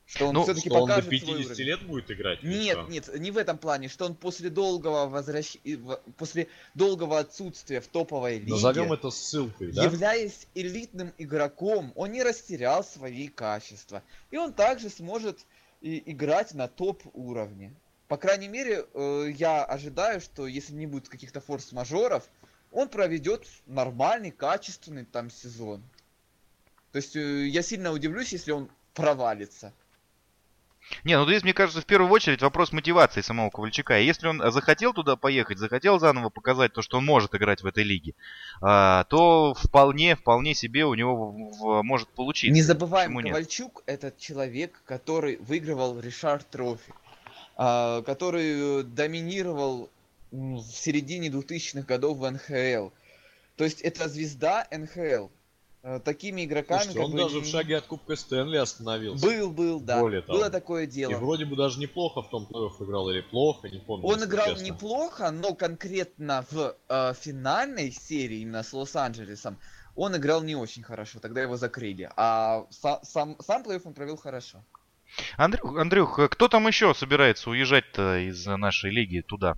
Что 0.06 0.28
он 0.28 0.34
Ну, 0.34 0.44
все-таки 0.44 0.68
Что 0.68 0.82
он 0.82 0.88
до 0.88 0.94
покажет 0.94 1.20
свой 1.20 1.34
50 1.34 1.50
уровень. 1.50 1.64
лет 1.64 1.82
будет 1.82 2.10
играть? 2.12 2.42
Нет, 2.44 2.78
что? 2.78 2.88
нет, 2.88 3.18
не 3.18 3.32
в 3.32 3.36
этом 3.38 3.58
плане, 3.58 3.88
что 3.88 4.06
он 4.06 4.14
после 4.14 4.50
долгого 4.50 5.08
возвращ... 5.08 5.56
после 6.16 6.46
долгого 6.74 7.18
отсутствия 7.18 7.80
в 7.80 7.88
топовой 7.88 8.38
лиге, 8.38 8.52
Назовем 8.52 8.92
это 8.92 9.10
ссылкой, 9.10 9.72
да? 9.72 9.82
являясь 9.84 10.46
элитным 10.54 11.12
игроком, 11.18 11.92
он 11.96 12.12
не 12.12 12.22
растерял 12.22 12.84
свои 12.84 13.26
качества. 13.26 14.04
И 14.30 14.36
он 14.36 14.52
также 14.52 14.90
сможет 14.90 15.44
и 15.80 16.00
играть 16.12 16.54
на 16.54 16.68
топ 16.68 17.02
уровне. 17.12 17.74
По 18.06 18.16
крайней 18.16 18.46
мере, 18.46 18.86
э, 18.94 19.30
я 19.36 19.64
ожидаю, 19.64 20.20
что 20.20 20.46
если 20.46 20.74
не 20.74 20.86
будет 20.86 21.08
каких-то 21.08 21.40
форс-мажоров, 21.40 22.22
он 22.72 22.88
проведет 22.88 23.46
нормальный, 23.66 24.30
качественный 24.30 25.04
там 25.04 25.30
сезон. 25.30 25.82
То 26.92 26.98
есть 26.98 27.16
э, 27.16 27.46
я 27.46 27.62
сильно 27.62 27.92
удивлюсь, 27.92 28.32
если 28.32 28.52
он 28.52 28.70
провалится. 28.94 29.72
Не, 31.04 31.18
ну 31.18 31.26
здесь, 31.26 31.42
мне 31.42 31.52
кажется, 31.52 31.80
в 31.80 31.86
первую 31.86 32.10
очередь 32.10 32.42
вопрос 32.42 32.72
мотивации 32.72 33.20
самого 33.20 33.50
Ковальчука. 33.50 33.98
Если 33.98 34.28
он 34.28 34.40
захотел 34.52 34.92
туда 34.92 35.16
поехать, 35.16 35.58
захотел 35.58 35.98
заново 35.98 36.30
показать 36.30 36.72
то, 36.72 36.82
что 36.82 36.98
он 36.98 37.04
может 37.04 37.34
играть 37.34 37.62
в 37.62 37.66
этой 37.66 37.84
лиге, 37.84 38.14
а, 38.60 39.04
то 39.04 39.54
вполне, 39.54 40.14
вполне 40.16 40.54
себе 40.54 40.84
у 40.84 40.94
него 40.94 41.32
может 41.82 42.08
получиться. 42.08 42.54
Не 42.54 42.62
забываем, 42.62 43.10
Почему 43.10 43.20
нет? 43.20 43.32
Ковальчук 43.32 43.82
это 43.86 44.12
человек, 44.16 44.80
который 44.84 45.36
выигрывал 45.38 45.98
Ришард 45.98 46.48
Трофи, 46.48 46.94
а, 47.56 48.02
который 48.02 48.80
э, 48.80 48.82
доминировал 48.84 49.90
в 50.36 50.62
середине 50.62 51.28
2000-х 51.28 51.82
годов 51.86 52.18
в 52.18 52.30
НХЛ. 52.30 52.90
То 53.56 53.64
есть 53.64 53.80
это 53.80 54.08
звезда 54.08 54.66
НХЛ. 54.70 55.28
Э, 55.82 56.00
Такими 56.04 56.44
игроками 56.44 56.82
Слушайте, 56.82 57.00
он 57.00 57.16
даже 57.16 57.38
в 57.40 57.44
м, 57.44 57.44
шаге 57.44 57.76
от 57.78 57.86
Кубка 57.86 58.16
Стэнли 58.16 58.56
остановился. 58.56 59.24
был, 59.24 59.50
был, 59.50 59.80
да. 59.80 60.00
Более 60.00 60.20
того. 60.20 60.38
Было 60.38 60.50
такое 60.50 60.84
И 60.84 60.86
дело. 60.88 61.16
вроде 61.18 61.44
бы 61.44 61.56
даже 61.56 61.78
неплохо 61.78 62.22
в 62.22 62.28
том 62.30 62.46
плей-офф 62.50 62.84
играл, 62.84 63.08
или 63.10 63.20
плохо, 63.22 63.68
не 63.68 63.78
помню. 63.78 64.06
Он 64.06 64.22
играл 64.24 64.48
честно. 64.48 64.64
неплохо, 64.64 65.30
но 65.30 65.54
конкретно 65.54 66.44
в 66.50 66.76
э, 66.88 67.14
финальной 67.14 67.92
серии, 67.92 68.40
именно 68.40 68.62
с 68.62 68.72
Лос-Анджелесом, 68.72 69.58
он 69.94 70.14
играл 70.16 70.42
не 70.42 70.56
очень 70.56 70.82
хорошо, 70.82 71.20
тогда 71.20 71.40
его 71.40 71.56
закрыли. 71.56 72.10
А 72.16 72.66
са- 72.70 73.00
сам, 73.04 73.36
сам 73.40 73.62
плей 73.62 73.78
он 73.82 73.94
провел 73.94 74.16
хорошо. 74.16 74.62
Андрюх, 75.36 75.78
Андрюх, 75.78 76.18
э, 76.18 76.28
кто 76.28 76.48
там 76.48 76.66
еще 76.66 76.92
собирается 76.94 77.48
уезжать-то 77.48 78.18
из 78.28 78.44
нашей 78.44 78.90
лиги 78.90 79.20
туда? 79.20 79.56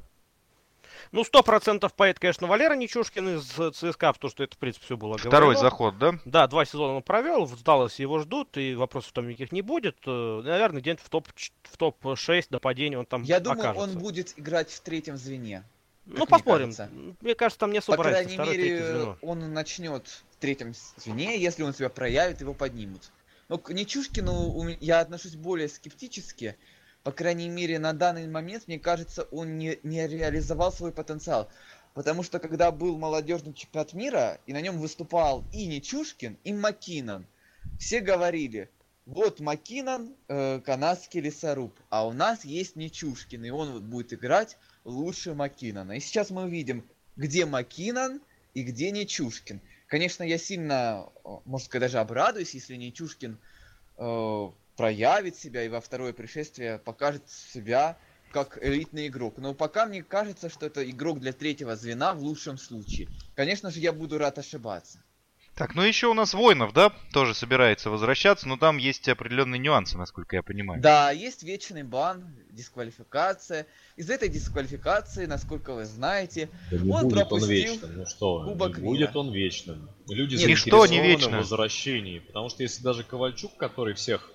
Ну, 1.12 1.24
сто 1.24 1.42
процентов 1.42 1.94
поедет, 1.94 2.20
конечно, 2.20 2.46
Валера 2.46 2.74
Нечушкин 2.74 3.36
из 3.38 3.44
ЦСКА, 3.76 4.12
потому 4.12 4.30
что 4.30 4.42
это, 4.44 4.54
в 4.56 4.58
принципе, 4.58 4.84
все 4.84 4.96
было 4.96 5.16
Второй 5.18 5.54
говорено. 5.54 5.60
заход, 5.60 5.98
да? 5.98 6.14
Да, 6.24 6.46
два 6.46 6.64
сезона 6.64 6.94
он 6.96 7.02
провел, 7.02 7.44
в 7.44 7.62
Далласе 7.62 8.02
его 8.02 8.18
ждут, 8.20 8.56
и 8.56 8.74
вопросов 8.74 9.12
там 9.12 9.28
никаких 9.28 9.52
не 9.52 9.62
будет. 9.62 9.96
Э, 10.06 10.40
Наверное, 10.44 10.80
где-нибудь 10.80 11.04
в 11.04 11.08
топ 11.08 11.28
в 11.62 11.76
топ-6 11.76 12.46
нападений 12.50 12.96
он 12.96 13.06
там 13.06 13.22
Я 13.22 13.40
думаю, 13.40 13.70
окажется. 13.70 13.82
он 13.96 13.98
будет 13.98 14.34
играть 14.38 14.70
в 14.70 14.80
третьем 14.80 15.16
звене. 15.16 15.64
Ну, 16.06 16.14
как 16.14 16.20
мне 16.20 16.26
посмотрим. 16.38 16.64
кажется. 16.74 16.90
Мне 17.20 17.34
кажется, 17.34 17.58
там 17.60 17.72
не 17.72 17.78
особо 17.78 17.98
По 17.98 18.04
разница, 18.04 18.36
крайней 18.36 18.54
третье 18.54 18.92
мере, 18.92 19.16
он 19.20 19.52
начнет 19.52 20.06
в 20.08 20.36
третьем 20.40 20.72
звене, 20.96 21.38
если 21.38 21.62
он 21.62 21.74
себя 21.74 21.90
проявит, 21.90 22.40
его 22.40 22.54
поднимут. 22.54 23.10
Но 23.48 23.58
к 23.58 23.70
Нечушкину 23.70 24.68
я 24.80 25.00
отношусь 25.00 25.34
более 25.36 25.68
скептически. 25.68 26.56
По 27.04 27.12
крайней 27.12 27.48
мере, 27.48 27.78
на 27.78 27.92
данный 27.92 28.26
момент, 28.28 28.64
мне 28.66 28.78
кажется, 28.78 29.24
он 29.30 29.56
не, 29.56 29.78
не 29.82 30.06
реализовал 30.06 30.72
свой 30.72 30.92
потенциал. 30.92 31.48
Потому 31.94 32.22
что 32.22 32.38
когда 32.38 32.70
был 32.70 32.98
молодежный 32.98 33.54
чемпионат 33.54 33.92
мира, 33.92 34.38
и 34.46 34.52
на 34.52 34.60
нем 34.60 34.78
выступал 34.78 35.44
и 35.52 35.66
Нечушкин, 35.66 36.38
и 36.44 36.52
Макинан, 36.52 37.26
все 37.78 38.00
говорили, 38.00 38.70
вот 39.06 39.40
Макинан, 39.40 40.14
э, 40.28 40.60
канадский 40.60 41.20
лесоруб, 41.20 41.74
а 41.88 42.06
у 42.06 42.12
нас 42.12 42.44
есть 42.44 42.76
Нечушкин, 42.76 43.44
и 43.44 43.50
он 43.50 43.82
будет 43.82 44.12
играть 44.12 44.58
лучше 44.84 45.34
Макинана. 45.34 45.92
И 45.92 46.00
сейчас 46.00 46.30
мы 46.30 46.44
увидим, 46.44 46.84
где 47.16 47.46
Макинан 47.46 48.20
и 48.54 48.62
где 48.62 48.90
Нечушкин. 48.90 49.60
Конечно, 49.86 50.22
я 50.22 50.36
сильно, 50.36 51.08
можно 51.46 51.64
сказать, 51.64 51.90
даже 51.90 52.00
обрадуюсь, 52.00 52.52
если 52.52 52.76
Нечушкин 52.76 53.38
э, 53.96 54.50
проявит 54.78 55.36
себя 55.36 55.64
и 55.64 55.68
во 55.68 55.80
второе 55.80 56.12
пришествие 56.12 56.78
покажет 56.78 57.28
себя 57.28 57.98
как 58.30 58.58
элитный 58.62 59.08
игрок. 59.08 59.34
Но 59.38 59.52
пока 59.52 59.86
мне 59.86 60.04
кажется, 60.04 60.48
что 60.48 60.66
это 60.66 60.88
игрок 60.88 61.18
для 61.18 61.32
третьего 61.32 61.74
звена 61.74 62.14
в 62.14 62.20
лучшем 62.22 62.56
случае. 62.58 63.08
Конечно 63.34 63.72
же, 63.72 63.80
я 63.80 63.92
буду 63.92 64.18
рад 64.18 64.38
ошибаться. 64.38 65.02
Так, 65.56 65.74
ну 65.74 65.82
еще 65.82 66.06
у 66.06 66.14
нас 66.14 66.34
Воинов, 66.34 66.72
да, 66.72 66.92
тоже 67.12 67.34
собирается 67.34 67.90
возвращаться, 67.90 68.46
но 68.46 68.56
там 68.56 68.76
есть 68.76 69.08
определенные 69.08 69.58
нюансы, 69.58 69.98
насколько 69.98 70.36
я 70.36 70.44
понимаю. 70.44 70.80
Да, 70.80 71.10
есть 71.10 71.42
вечный 71.42 71.82
бан, 71.82 72.32
дисквалификация. 72.50 73.66
Из 73.96 74.08
этой 74.08 74.28
дисквалификации, 74.28 75.26
насколько 75.26 75.74
вы 75.74 75.86
знаете, 75.86 76.48
Да 76.70 76.76
не 76.76 76.92
Он 76.92 77.02
будет 77.02 77.04
он 77.04 77.18
пропустил 77.18 77.72
вечным, 77.72 77.96
ну 77.96 78.06
что, 78.06 78.44
Кубок 78.44 78.78
не 78.78 78.84
будет 78.84 79.16
он 79.16 79.32
вечным. 79.32 79.90
Люди 80.08 80.36
Нет, 80.36 80.46
ничто 80.46 80.86
не 80.86 81.02
вечно. 81.02 81.38
в 81.38 81.40
возвращении, 81.40 82.20
потому 82.20 82.50
что 82.50 82.62
если 82.62 82.84
даже 82.84 83.02
Ковальчук, 83.02 83.56
который 83.56 83.94
всех 83.94 84.30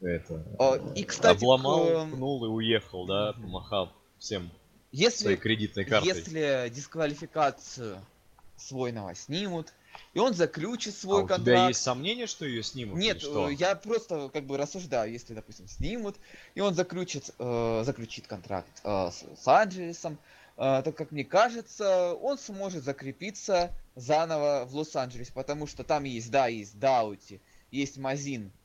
это, 0.00 0.44
О, 0.58 0.76
и, 0.94 1.04
кстати, 1.04 1.36
обломал, 1.36 1.86
к, 1.86 1.88
эм, 1.88 2.10
пнул 2.12 2.44
и 2.44 2.48
уехал, 2.48 3.06
да, 3.06 3.32
помахав 3.32 3.90
всем 4.18 4.50
если 4.92 5.24
своей 5.24 5.36
кредитной 5.36 5.84
картой. 5.84 6.08
Если 6.08 6.68
дисквалификацию 6.68 7.98
свойного 8.56 9.14
снимут, 9.14 9.72
и 10.12 10.18
он 10.18 10.34
заключит 10.34 10.94
свой 10.94 11.22
а 11.22 11.24
у 11.24 11.26
контракт. 11.26 11.44
тебя 11.44 11.68
есть 11.68 11.82
сомнение, 11.82 12.26
что 12.26 12.44
ее 12.44 12.62
снимут? 12.62 12.98
Нет, 12.98 13.20
что? 13.20 13.48
э, 13.48 13.54
я 13.54 13.74
просто 13.74 14.30
как 14.32 14.44
бы 14.44 14.56
рассуждаю, 14.56 15.12
если, 15.12 15.34
допустим, 15.34 15.68
снимут, 15.68 16.16
и 16.54 16.60
он 16.60 16.74
заключит, 16.74 17.30
э, 17.38 17.82
заключит 17.84 18.26
контракт 18.26 18.70
э, 18.84 19.10
с, 19.10 19.24
с 19.42 19.48
Анджелесом, 19.48 20.18
э, 20.56 20.82
то, 20.84 20.92
как 20.92 21.10
мне 21.10 21.24
кажется, 21.24 22.14
он 22.14 22.38
сможет 22.38 22.84
закрепиться 22.84 23.70
заново 23.96 24.64
в 24.66 24.74
Лос-Анджелесе, 24.76 25.32
потому 25.32 25.66
что 25.66 25.84
там 25.84 26.04
есть, 26.04 26.30
да, 26.30 26.46
есть 26.46 26.78
Даути, 26.78 27.40
есть 27.70 27.96
Мазин, 27.96 28.46
э, 28.46 28.63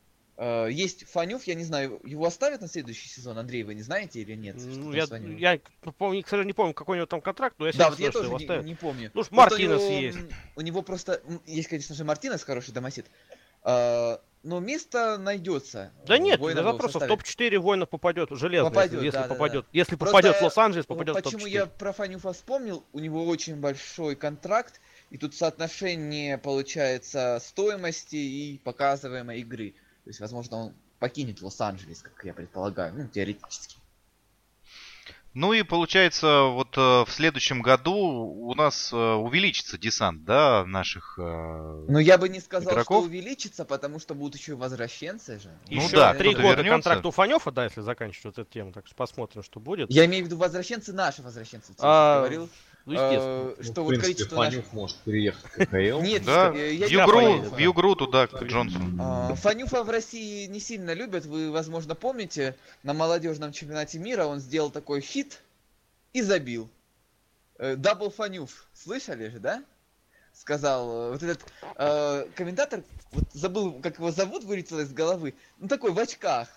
есть 0.69 1.05
Фанюф, 1.09 1.43
я 1.45 1.55
не 1.55 1.63
знаю, 1.65 1.99
его 2.03 2.25
оставят 2.25 2.61
на 2.61 2.67
следующий 2.67 3.09
сезон, 3.09 3.37
Андрей, 3.37 3.63
вы 3.63 3.73
не 3.75 3.81
знаете 3.81 4.21
или 4.21 4.35
нет? 4.35 4.55
Ну, 4.57 4.93
я, 4.93 5.05
Фанюфом? 5.05 5.37
я, 5.37 5.59
помню, 5.97 6.23
к 6.23 6.27
сожалению, 6.27 6.47
не 6.47 6.53
помню, 6.53 6.73
какой 6.73 6.93
у 6.93 6.97
него 6.97 7.07
там 7.07 7.21
контракт, 7.21 7.55
но 7.59 7.67
я 7.67 7.73
Да, 7.73 7.89
вот 7.89 7.99
я 7.99 8.11
тоже 8.11 8.29
не, 8.29 8.35
оставят. 8.35 8.65
не 8.65 8.75
помню. 8.75 9.11
Ну, 9.13 9.23
ж 9.23 9.27
Просто 9.27 9.35
Мартинес 9.35 9.81
у 9.81 9.89
него, 9.89 9.99
есть. 9.99 10.17
У 10.55 10.61
него 10.61 10.81
просто 10.81 11.21
есть, 11.45 11.67
конечно 11.67 11.93
же, 11.95 12.05
Мартинес 12.05 12.43
хороший 12.43 12.71
домосед. 12.73 13.05
а, 13.63 14.21
но 14.41 14.61
место 14.61 15.17
найдется. 15.17 15.91
Да 16.07 16.15
э, 16.15 16.19
нет, 16.19 16.39
без 16.39 16.55
вопросов. 16.55 17.01
В 17.01 17.05
составе. 17.05 17.09
топ-4 17.09 17.57
воинов 17.59 17.89
попадет 17.89 18.29
железно. 18.31 18.69
Попадет, 18.69 18.93
если, 18.93 19.05
если 19.07 19.17
да, 19.17 19.23
да, 19.27 19.33
попадет. 19.33 19.65
да. 19.65 19.69
Если 19.73 19.95
Просто, 19.97 20.15
попадет 20.15 20.35
в 20.37 20.41
Лос-Анджелес, 20.43 20.85
Вот 20.87 20.97
попадет 20.97 21.15
в 21.17 21.21
Почему 21.21 21.41
топ-4. 21.41 21.51
я 21.51 21.65
про 21.65 21.91
Фанюфа 21.91 22.31
вспомнил? 22.31 22.85
У 22.93 22.99
него 22.99 23.25
очень 23.25 23.57
большой 23.57 24.15
контракт, 24.15 24.79
и 25.09 25.17
тут 25.17 25.35
соотношение 25.35 26.37
получается 26.37 27.39
стоимости 27.41 28.15
и 28.15 28.57
показываемой 28.63 29.41
игры. 29.41 29.73
То 30.10 30.11
есть, 30.11 30.22
возможно, 30.22 30.57
он 30.57 30.73
покинет 30.98 31.40
Лос-Анджелес, 31.40 32.02
как 32.02 32.26
я 32.26 32.34
предполагаю, 32.34 32.95
ну, 32.95 33.07
теоретически. 33.07 33.76
Ну 35.36 35.53
и 35.53 35.61
получается, 35.61 36.45
вот 36.45 36.76
э, 36.76 36.81
в 36.81 37.10
следующем 37.10 37.61
году 37.61 37.94
у 37.95 38.56
нас 38.56 38.91
э, 38.91 38.95
увеличится 38.98 39.77
десант, 39.77 40.26
да, 40.26 40.65
наших... 40.65 41.19
э, 41.22 41.86
Но 41.88 41.99
я 41.99 42.18
бы 42.18 42.27
не 42.27 42.40
сказал, 42.40 42.73
Игроков? 42.73 43.03
что 43.03 43.07
увеличится, 43.07 43.65
потому 43.65 43.99
что 43.99 44.15
будут 44.15 44.40
еще 44.40 44.53
и 44.53 44.56
возвращенцы 44.56 45.38
же. 45.40 45.52
Ну 45.69 45.84
Еще 45.84 45.95
да, 45.95 46.15
три 46.15 46.34
года 46.34 46.48
вернется. 46.64 46.72
контракт 46.72 47.06
у 47.06 47.11
Фанёфа, 47.11 47.52
да, 47.52 47.65
если 47.65 47.81
заканчивать 47.81 48.26
вот 48.26 48.40
эту 48.40 48.52
тему. 48.52 48.72
Так 48.73 48.88
что 48.88 48.95
посмотрим, 48.95 49.44
что 49.44 49.60
будет. 49.60 49.91
Я 49.91 50.07
имею 50.07 50.23
в 50.23 50.27
виду 50.27 50.38
возвращенцы, 50.38 50.91
наши 50.91 51.22
возвращенцы. 51.22 51.68
ты 51.73 51.80
А, 51.81 52.18
говорил. 52.22 52.49
Ну, 52.85 52.93
естественно. 52.93 53.22
Э, 53.23 53.56
Ну, 53.57 53.64
что 53.64 53.81
в 53.81 53.85
вот 53.85 53.89
принципе, 53.89 54.14
количество 54.14 54.35
наших... 54.38 54.53
Фанюк 54.53 54.73
может 54.73 54.97
переехать 54.97 55.43
в 55.43 55.65
КХЛ. 55.65 56.01
Нет, 56.01 56.26
Да, 56.26 56.47
э, 56.47 56.51
в 56.51 56.73
я 56.73 56.88
не 56.88 56.93
Югру, 56.93 57.11
понял. 57.11 57.49
в 57.49 57.57
Югру 57.57 57.95
туда, 57.95 58.27
к 58.27 58.41
Джонсу. 58.43 58.80
А, 58.99 59.35
Фанюфа 59.35 59.84
в 59.84 59.89
России 59.89 60.45
не 60.47 60.60
сильно 60.60 60.93
любят, 60.93 61.26
вы, 61.26 61.51
возможно, 61.51 61.95
помните, 61.95 62.56
на 62.84 62.93
молодежном 62.93 63.51
чемпионате 63.51 63.99
мира 63.99 64.26
он 64.26 64.39
сделал 64.39 64.72
такой 64.72 65.01
хит 65.01 65.41
и 66.14 66.22
забил. 66.22 66.69
Double 67.59 68.09
Phaneuf, 68.09 68.67
слышали 68.73 69.27
же, 69.30 69.39
да? 69.39 69.64
Сказал 70.34 70.89
э, 70.89 71.11
вот 71.11 71.23
этот 71.23 71.45
э, 71.76 72.26
комментатор, 72.35 72.84
вот 73.11 73.26
забыл, 73.34 73.73
как 73.81 73.97
его 73.97 74.11
зовут, 74.11 74.45
вылетело 74.45 74.80
из 74.80 74.93
головы, 74.93 75.34
ну 75.57 75.68
такой 75.68 75.91
в 75.91 75.99
очках. 75.99 76.47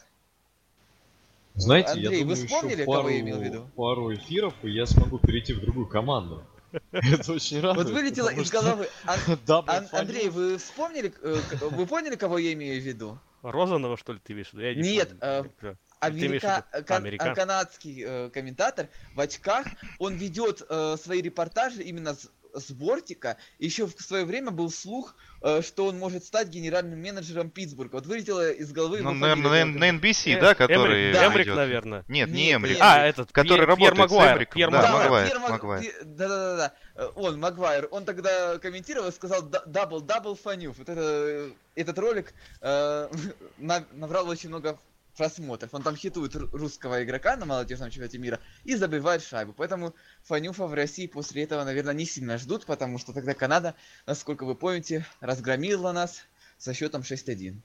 Знаете, 1.54 1.90
Андрей, 1.92 2.20
я 2.20 2.24
вы 2.26 2.34
думаю, 2.34 2.48
вспомнили, 2.48 2.74
еще 2.74 2.84
кого 2.84 2.96
пару, 2.96 3.08
я 3.08 3.20
имел 3.20 3.38
в 3.38 3.42
виду? 3.42 3.70
пару 3.76 4.14
эфиров, 4.14 4.54
и 4.62 4.70
я 4.70 4.86
смогу 4.86 5.18
перейти 5.18 5.52
в 5.52 5.60
другую 5.60 5.86
команду. 5.86 6.44
Это 6.92 7.32
очень 7.32 7.60
радует. 7.60 7.86
Вот 7.86 7.94
вылетело 7.94 8.30
из 8.30 8.50
головы. 8.50 8.88
Андрей, 9.92 10.28
вы 10.30 10.56
вспомнили, 10.56 11.12
э, 11.22 11.40
к- 11.50 11.62
вы 11.62 11.86
поняли, 11.86 12.16
кого 12.16 12.38
я 12.38 12.52
имею 12.54 12.80
в 12.80 12.84
виду? 12.84 13.18
Розанова, 13.42 13.96
что 13.96 14.12
ли, 14.14 14.20
ты 14.22 14.32
имеешь 14.32 14.50
в 14.50 14.54
виду? 14.54 14.80
Нет, 14.80 15.14
э, 15.20 15.44
Да. 15.60 15.76
Америка... 16.00 16.66
кан- 16.86 17.16
канадский 17.18 18.02
э, 18.04 18.30
комментатор 18.30 18.88
в 19.14 19.20
очках, 19.20 19.66
он 19.98 20.14
ведет 20.14 20.62
э, 20.68 20.96
свои 21.00 21.20
репортажи 21.22 21.82
именно 21.82 22.14
с, 22.14 22.30
с 22.54 22.70
бортика. 22.70 23.36
Еще 23.58 23.86
в 23.86 23.92
свое 24.00 24.24
время 24.24 24.50
был 24.50 24.70
слух, 24.70 25.14
э, 25.42 25.62
что 25.62 25.86
он 25.86 25.98
может 25.98 26.24
стать 26.24 26.48
генеральным 26.48 27.00
менеджером 27.00 27.50
Питтсбурга. 27.50 27.94
Вот 27.96 28.06
вылетело 28.06 28.50
из 28.50 28.72
головы. 28.72 29.00
Ну, 29.02 29.12
на, 29.12 29.34
только. 29.34 29.64
на 29.66 29.90
NBC, 29.90 30.36
Э, 30.36 30.40
да, 30.40 30.54
который 30.54 31.10
Эмрик, 31.12 31.22
Эмрик, 31.22 31.46
ведет? 31.46 31.56
наверное. 31.56 32.04
Нет, 32.08 32.30
не 32.30 32.52
Эмрик. 32.54 32.76
А, 32.80 33.04
этот, 33.04 33.32
Который 33.32 33.58
Пьер- 33.60 33.66
работает 33.66 33.94
Пьер 33.94 34.08
с 34.08 34.10
Магуайр. 34.10 34.34
Эмриком, 34.36 34.54
Пьер 34.54 34.70
да, 34.70 34.82
Да, 34.82 34.92
Магуайр. 34.92 35.26
Пьер 35.28 35.38
Магуайр. 35.40 35.82
Пьер- 35.82 36.04
Да-да-да. 36.04 36.74
э, 36.96 37.08
Он, 37.14 37.40
Магуайр, 37.40 37.88
он 37.90 38.04
тогда 38.04 38.58
комментировал 38.58 39.08
и 39.08 39.12
сказал 39.12 39.42
double-double 39.42 40.34
Phaneuf. 40.36 40.78
Вот 40.78 40.88
это, 40.88 41.50
этот 41.74 41.98
ролик 41.98 42.34
э, 42.60 43.08
на- 43.58 43.84
набрал 43.92 44.28
очень 44.28 44.48
много 44.50 44.78
просмотров. 45.16 45.74
Он 45.74 45.82
там 45.82 45.96
хитует 45.96 46.34
ру- 46.34 46.48
русского 46.52 47.02
игрока 47.02 47.36
на 47.36 47.46
молодежном 47.46 47.90
чемпионате 47.90 48.18
мира 48.18 48.40
и 48.64 48.74
забивает 48.74 49.22
шайбу. 49.22 49.52
Поэтому 49.52 49.94
Фанюфа 50.22 50.66
в 50.66 50.74
России 50.74 51.06
после 51.06 51.44
этого, 51.44 51.64
наверное, 51.64 51.94
не 51.94 52.06
сильно 52.06 52.38
ждут, 52.38 52.66
потому 52.66 52.98
что 52.98 53.12
тогда 53.12 53.34
Канада, 53.34 53.74
насколько 54.06 54.44
вы 54.44 54.54
помните, 54.54 55.06
разгромила 55.20 55.92
нас 55.92 56.22
со 56.58 56.74
счетом 56.74 57.02
6-1. 57.02 57.60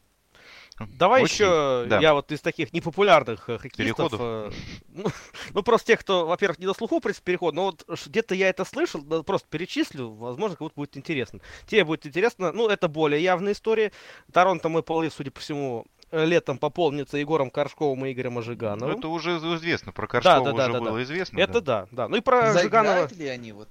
Давай 0.80 1.24
Окей, 1.24 1.34
еще, 1.34 1.86
да. 1.88 1.99
я 1.99 2.14
вот 2.14 2.32
из 2.32 2.41
таких 2.41 2.72
непопулярных 2.72 3.49
э, 3.49 3.58
хоккеистов, 3.58 4.12
Переходов. 4.12 4.20
э, 4.22 4.52
ну, 4.90 5.06
ну, 5.54 5.64
просто 5.64 5.88
тех, 5.88 5.99
кто, 5.99 6.28
во-первых, 6.28 6.60
не 6.60 6.66
до 6.66 6.74
слуху, 6.74 7.02
переход, 7.02 7.56
но 7.56 7.66
вот 7.66 7.86
где-то 8.06 8.36
я 8.36 8.49
это 8.49 8.64
слышал, 8.66 9.02
да, 9.02 9.24
просто 9.24 9.48
перечислю, 9.49 10.12
возможно, 10.12 10.56
кому-то 10.56 10.76
будет 10.76 10.95
интересно. 10.95 11.40
Тебе 11.66 11.84
будет 11.84 12.06
интересно, 12.06 12.52
ну, 12.52 12.68
это 12.68 12.88
более 12.88 13.24
явная 13.24 13.54
история. 13.54 13.91
Торонто 14.32 14.70
мы 14.70 14.84
полы, 14.84 15.10
судя 15.10 15.32
по 15.32 15.40
всему, 15.40 15.86
летом 16.12 16.58
пополнится 16.58 17.18
Егором 17.18 17.49
Коршковым 17.49 18.06
и 18.06 18.14
Игорем 18.14 18.36
Ну, 18.36 18.40
Ожигановым. 18.40 18.98
это 18.98 19.08
уже 19.08 19.38
известно, 19.38 19.91
про 19.91 20.08
Коршкова 20.08 20.45
да, 20.45 20.52
да, 20.52 20.64
уже 20.64 20.74
да, 20.74 20.80
было 20.80 20.98
да. 20.98 21.04
известно. 21.04 21.40
Это 21.40 21.62
да. 21.62 21.82
да, 21.82 21.88
да. 21.91 22.08
Ну 22.08 22.18
и 22.18 22.22
про 22.22 22.54
Заиграют 22.54 23.12
ли 23.14 23.28
они? 23.28 23.52
Вот, 23.52 23.70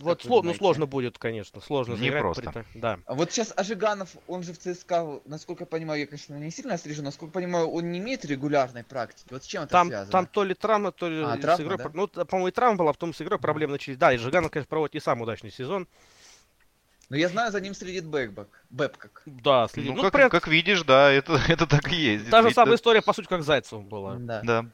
вот, 0.00 0.24
сло- 0.24 0.42
ну, 0.42 0.54
сложно 0.54 0.86
будет, 0.86 1.18
конечно, 1.18 1.60
сложно 1.60 1.94
Не 1.94 2.10
просто. 2.10 2.52
при 2.52 2.80
Да. 2.80 2.98
А 3.06 3.14
вот 3.14 3.30
сейчас 3.32 3.52
Ожиганов, 3.56 4.16
он 4.26 4.42
же 4.42 4.52
в 4.52 4.58
ЦСКА, 4.58 5.20
насколько 5.24 5.62
я 5.62 5.66
понимаю, 5.66 6.00
я, 6.00 6.06
конечно, 6.06 6.34
не 6.34 6.50
сильно 6.50 6.76
слежу, 6.78 7.02
насколько 7.02 7.38
я 7.38 7.44
понимаю, 7.46 7.68
он 7.68 7.90
не 7.92 7.98
имеет 7.98 8.24
регулярной 8.24 8.84
практики. 8.84 9.28
Вот 9.30 9.44
с 9.44 9.46
чем 9.46 9.62
это 9.64 9.72
Там, 9.72 9.88
связано? 9.88 10.10
там 10.12 10.26
то 10.26 10.44
ли 10.44 10.54
травма, 10.54 10.92
то 10.92 11.08
ли 11.08 11.22
А, 11.22 11.36
с 11.36 11.40
травма, 11.40 11.64
игрой. 11.64 11.76
да? 11.78 11.90
Ну, 11.92 12.08
по-моему, 12.08 12.48
и 12.48 12.50
травма 12.50 12.76
была, 12.78 12.90
а 12.90 12.92
потом 12.92 13.14
с 13.14 13.22
игрой 13.22 13.38
проблемы 13.38 13.72
начались. 13.72 13.96
Да, 13.96 14.12
и 14.12 14.16
Жиганов, 14.18 14.50
конечно, 14.50 14.68
проводит 14.68 14.94
не 14.94 15.00
самый 15.00 15.22
удачный 15.22 15.50
сезон. 15.50 15.86
Но 17.08 17.16
я 17.16 17.28
знаю, 17.28 17.50
за 17.50 17.60
ним 17.60 17.74
следит 17.74 18.04
Бэкбак. 18.04 18.48
Бэбкак. 18.68 19.22
Да, 19.24 19.66
следит. 19.68 19.90
Ну, 19.92 19.96
Ну, 19.96 20.02
как, 20.02 20.12
прям 20.12 20.28
как 20.30 20.46
видишь, 20.46 20.82
да, 20.82 21.10
это, 21.10 21.40
это 21.48 21.66
так 21.66 21.90
и 21.92 21.96
есть. 21.96 22.28
та 22.30 22.42
же 22.42 22.50
самая 22.50 22.76
история, 22.76 23.00
по 23.00 23.12
сути, 23.12 23.26
как 23.26 23.42
Зайцев 23.42 23.82
была. 23.84 24.16
Да. 24.16 24.42
Да. 24.42 24.66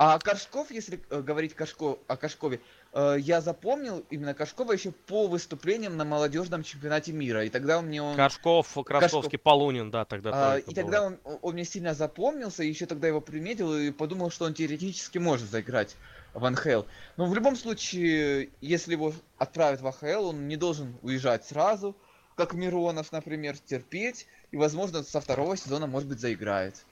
А 0.00 0.16
Кашков, 0.20 0.70
если 0.70 1.00
э, 1.10 1.22
говорить 1.22 1.54
Кашко, 1.54 1.98
о 2.06 2.16
Кашкове, 2.16 2.60
э, 2.92 3.16
я 3.18 3.40
запомнил 3.40 4.04
именно 4.10 4.32
Кашкова 4.32 4.70
еще 4.70 4.92
по 4.92 5.26
выступлениям 5.26 5.96
на 5.96 6.04
молодежном 6.04 6.62
чемпионате 6.62 7.10
мира. 7.10 7.44
И 7.44 7.48
тогда 7.48 7.82
мне 7.82 8.00
он... 8.00 8.14
Кашков, 8.14 8.78
Красовский, 8.86 9.38
Полунин, 9.38 9.90
да, 9.90 10.04
тогда 10.04 10.52
а, 10.52 10.58
и 10.58 10.72
тогда 10.72 11.02
он, 11.02 11.18
он 11.42 11.54
мне 11.54 11.64
сильно 11.64 11.94
запомнился, 11.94 12.62
и 12.62 12.68
еще 12.68 12.86
тогда 12.86 13.08
его 13.08 13.20
приметил 13.20 13.74
и 13.74 13.90
подумал, 13.90 14.30
что 14.30 14.44
он 14.44 14.54
теоретически 14.54 15.18
может 15.18 15.50
заиграть 15.50 15.96
в 16.32 16.48
НХЛ. 16.48 16.82
Но 17.16 17.26
в 17.26 17.34
любом 17.34 17.56
случае, 17.56 18.50
если 18.60 18.92
его 18.92 19.12
отправят 19.36 19.80
в 19.80 19.86
АХЛ, 19.88 20.28
он 20.28 20.46
не 20.46 20.56
должен 20.56 20.96
уезжать 21.02 21.44
сразу, 21.44 21.96
как 22.36 22.54
Миронов, 22.54 23.10
например, 23.10 23.58
терпеть, 23.58 24.28
и, 24.52 24.56
возможно, 24.56 25.02
со 25.02 25.20
второго 25.20 25.56
сезона, 25.56 25.88
может 25.88 26.08
быть, 26.08 26.20
заиграет. 26.20 26.84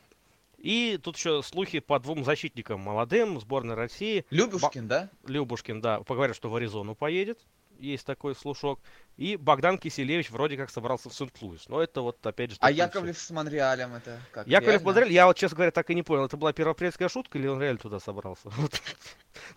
И 0.59 0.99
тут 1.03 1.17
еще 1.17 1.43
слухи 1.43 1.81
по 1.81 1.99
двум 2.01 2.25
защитникам 2.25 2.81
молодым 2.81 3.41
сборной 3.41 3.75
России. 3.75 4.25
Любушкин, 4.31 4.89
да? 4.89 5.11
Любушкин, 5.27 5.81
да, 5.81 6.01
поговорят, 6.01 6.37
что 6.37 6.49
в 6.49 6.57
Аризону 6.57 6.95
поедет. 6.95 7.39
Есть 7.79 8.07
такой 8.07 8.35
слушок. 8.35 8.81
И 9.17 9.37
Богдан 9.37 9.79
Киселевич 9.79 10.31
вроде 10.31 10.59
как 10.59 10.69
собрался 10.69 11.09
в 11.09 11.15
Сент-Луис. 11.15 11.69
Но 11.69 11.83
это 11.83 12.03
вот 12.03 12.25
опять 12.27 12.51
же... 12.51 12.57
А. 12.61 12.71
Яковлев 12.71 13.19
с 13.19 13.31
Монреалем 13.31 13.95
это 13.95 14.21
как? 14.31 14.47
Яковлев? 14.47 14.83
Бодрель, 14.83 15.13
я 15.13 15.27
вот, 15.27 15.39
честно 15.39 15.57
говоря, 15.57 15.71
так 15.71 15.89
и 15.91 15.95
не 15.95 16.03
понял, 16.03 16.27
это 16.27 16.37
была 16.37 16.53
первоапрельская 16.53 17.09
шутка 17.09 17.39
или 17.39 17.47
он 17.47 17.61
реально 17.61 17.79
туда 17.79 18.01
собрался? 18.01 18.51
Вот. 18.57 18.81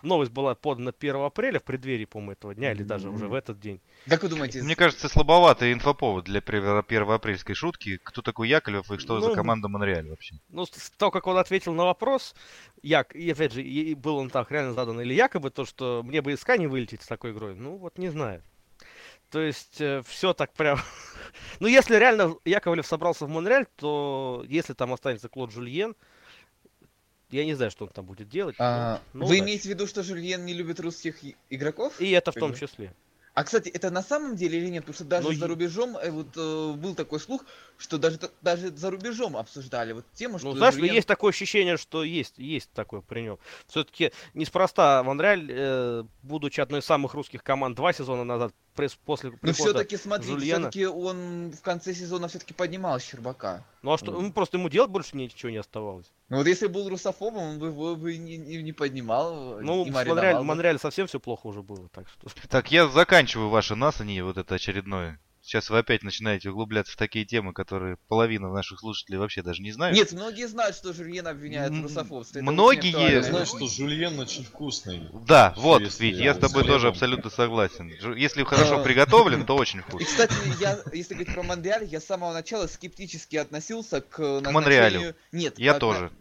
Новость 0.02 0.32
была 0.32 0.56
подана 0.56 0.92
1 0.98 1.16
апреля 1.16 1.60
в 1.60 1.64
преддверии, 1.64 2.04
по-моему, 2.06 2.34
этого 2.34 2.54
дня, 2.54 2.74
или 2.74 2.84
даже 2.84 3.10
уже 3.10 3.28
в 3.28 3.34
этот 3.34 3.60
день. 3.62 3.80
Как 4.08 4.24
вы 4.24 4.30
думаете? 4.30 4.62
Мне 4.62 4.76
кажется, 4.76 5.08
слабоватый 5.08 5.72
инфоповод 5.72 6.26
для 6.26 6.42
перво- 6.42 6.84
первоапрельской 6.84 7.56
шутки. 7.56 7.98
Кто 8.04 8.22
такой 8.22 8.50
Яковлев 8.50 8.92
и 8.92 8.98
что 8.98 9.22
за 9.22 9.30
Ну, 9.30 9.36
команда 9.36 9.70
Монреаль 9.70 10.10
вообще? 10.10 10.36
Ну, 10.50 10.66
того, 10.98 11.12
как 11.12 11.28
он 11.28 11.38
ответил 11.38 11.74
на 11.74 11.86
вопрос, 11.86 12.36
як, 12.82 13.16
и 13.16 13.32
опять 13.32 13.54
же, 13.54 13.64
и 13.64 13.94
был 13.96 14.18
он 14.18 14.30
так 14.30 14.52
реально 14.52 14.74
задан, 14.74 15.00
или 15.00 15.14
якобы 15.14 15.50
то, 15.50 15.66
что 15.66 16.02
мне 16.04 16.22
бы 16.22 16.34
из 16.34 16.42
СКА 16.42 16.58
не 16.58 16.68
вылететь 16.68 17.02
с 17.02 17.08
такой 17.08 17.32
игрой, 17.32 17.56
ну, 17.56 17.78
вот 17.78 17.98
не 17.98 18.10
знаю. 18.10 18.44
То 19.32 19.42
есть, 19.42 19.82
все 20.06 20.34
так 20.34 20.54
прям... 20.54 20.80
ну, 21.60 21.68
если 21.68 21.96
реально 21.96 22.36
Яковлев 22.46 22.86
собрался 22.88 23.26
в 23.26 23.30
Монреаль, 23.30 23.68
то 23.76 24.44
если 24.48 24.74
там 24.74 24.94
останется 24.94 25.30
Клод 25.30 25.52
Жульен, 25.52 25.96
я 27.32 27.46
не 27.46 27.54
знаю, 27.54 27.72
что 27.72 27.86
он 27.86 27.92
там 27.92 28.06
будет 28.06 28.28
делать. 28.28 28.56
А, 28.60 29.02
Ну, 29.14 29.26
вы 29.26 29.36
удачи. 29.36 29.42
имеете 29.42 29.64
в 29.64 29.72
виду, 29.72 29.88
что 29.88 30.04
Жюльен 30.04 30.46
не 30.46 30.54
любит 30.54 30.80
русских 30.80 31.18
игроков? 31.50 32.00
И 32.02 32.10
это 32.12 32.32
в 32.32 32.36
том 32.36 32.56
числе. 32.56 32.94
А 33.36 33.44
кстати, 33.44 33.70
это 33.70 33.90
на 33.90 34.02
самом 34.02 34.36
деле 34.36 34.58
или 34.58 34.68
нет? 34.68 34.84
Потому 34.84 34.96
что 34.96 35.04
даже 35.06 35.28
Ну, 35.28 35.34
за 35.34 35.48
рубежом 35.48 35.96
э, 35.96 36.10
вот 36.10 36.36
э, 36.36 36.74
был 36.74 36.96
такой 36.96 37.20
слух, 37.22 37.46
что 37.78 37.98
даже 37.98 38.20
даже 38.42 38.76
за 38.76 38.90
рубежом 38.90 39.38
обсуждали 39.38 39.94
вот 39.94 40.06
тему, 40.14 40.40
что 40.40 40.50
Ну, 40.50 40.58
знаешь, 40.58 40.76
Жюльен- 40.76 40.96
есть 40.96 41.08
такое 41.08 41.30
ощущение, 41.30 41.78
что 41.78 42.04
есть, 42.04 42.38
есть 42.38 42.70
такое 42.72 43.00
при 43.02 43.22
нем. 43.22 43.40
Все-таки 43.68 44.12
неспроста 44.34 45.04
Монреаль, 45.04 45.48
э, 45.50 46.04
будучи 46.24 46.60
одной 46.60 46.80
из 46.82 46.86
самых 46.86 47.14
русских 47.14 47.44
команд 47.44 47.78
два 47.78 47.94
сезона 47.94 48.26
назад, 48.26 48.54
после 49.06 49.32
Но 49.32 49.38
прихода 49.38 49.70
все-таки, 49.72 49.98
смотрите, 49.98 50.34
Жульена- 50.34 50.70
все-таки 50.70 50.86
он 50.86 51.52
в 51.52 51.62
конце 51.62 51.94
сезона 51.94 52.28
все-таки 52.28 52.54
поднимал 52.54 53.00
Щербака. 53.00 53.64
Ну 53.82 53.94
а 53.94 53.98
что, 53.98 54.12
ну, 54.12 54.32
просто 54.34 54.58
ему 54.58 54.70
делать 54.70 54.90
больше 54.92 55.16
ничего 55.16 55.50
не 55.52 55.58
оставалось. 55.58 56.12
Ну 56.30 56.38
вот 56.38 56.48
если 56.48 56.68
был 56.68 56.90
русофобом, 56.90 57.44
он 57.44 57.60
бы 57.60 57.68
его 57.68 57.96
бы 57.96 58.18
не, 58.18 58.38
не- 58.38 58.74
поднимал, 58.74 59.60
Ну, 59.62 59.84
в 59.84 59.90
Монреале, 59.92 60.36
бы. 60.38 60.42
в 60.42 60.46
Монреале 60.46 60.80
совсем 60.80 61.08
все 61.08 61.20
плохо 61.20 61.48
уже 61.48 61.62
было, 61.62 61.88
так 61.90 62.08
что... 62.10 62.28
Так, 62.48 62.72
я 62.72 62.88
заканчиваю 62.88 63.50
ваше 63.50 63.76
насани, 63.76 64.22
вот 64.22 64.38
это 64.38 64.56
очередное. 64.56 65.20
Сейчас 65.50 65.72
вы 65.72 65.80
опять 65.80 66.04
начинаете 66.04 66.52
углубляться 66.52 66.94
в 66.94 66.96
такие 66.96 67.26
темы, 67.26 67.54
которые 67.54 67.98
половина 68.08 68.54
наших 68.54 68.82
слушателей 68.82 69.18
вообще 69.18 69.42
даже 69.42 69.64
не 69.64 69.72
знают. 69.72 69.98
Нет, 69.98 70.12
многие 70.12 70.48
знают, 70.48 70.76
что 70.76 70.94
Жюльен 70.94 71.26
обвиняет 71.26 71.72
в 71.72 71.82
русофобстве. 71.82 72.42
это 72.42 72.52
многие 72.52 72.78
очень 72.78 72.90
актуально. 72.90 73.12
Я 73.16 73.20
Э, 73.20 73.24
знаю, 73.24 73.46
что 73.48 73.68
жульен 73.68 74.20
очень 74.20 74.44
вкусный. 74.44 75.10
Да, 75.26 75.54
Всё, 75.54 75.62
вот, 75.62 76.00
Вить, 76.00 76.18
я 76.18 76.36
с 76.36 76.38
с 76.38 76.40
тобой 76.40 76.66
тоже 76.66 76.88
абсолютно 76.90 77.32
согласен. 77.32 77.90
Если 78.16 78.44
хорошо 78.44 78.84
приготовлен, 78.84 79.44
то 79.48 79.56
очень 79.56 79.80
И, 79.80 79.82
вкусно. 79.82 80.06
кстати, 80.06 80.34
я, 80.62 80.78
если 80.94 81.16
говорить 81.16 81.34
про 81.34 81.42
Монреаль, 81.42 81.86
я 81.86 82.00
с 82.00 82.06
самого 82.06 82.32
начала 82.32 82.68
скептически 82.68 83.38
относился 83.38 84.02
к, 84.02 84.20
назначению... 84.20 84.54
Монреалю. 84.54 85.16
Нет, 85.32 85.58
Я 85.58 85.74
к- 85.74 85.78
к- 85.78 85.80
тоже. 85.80 86.12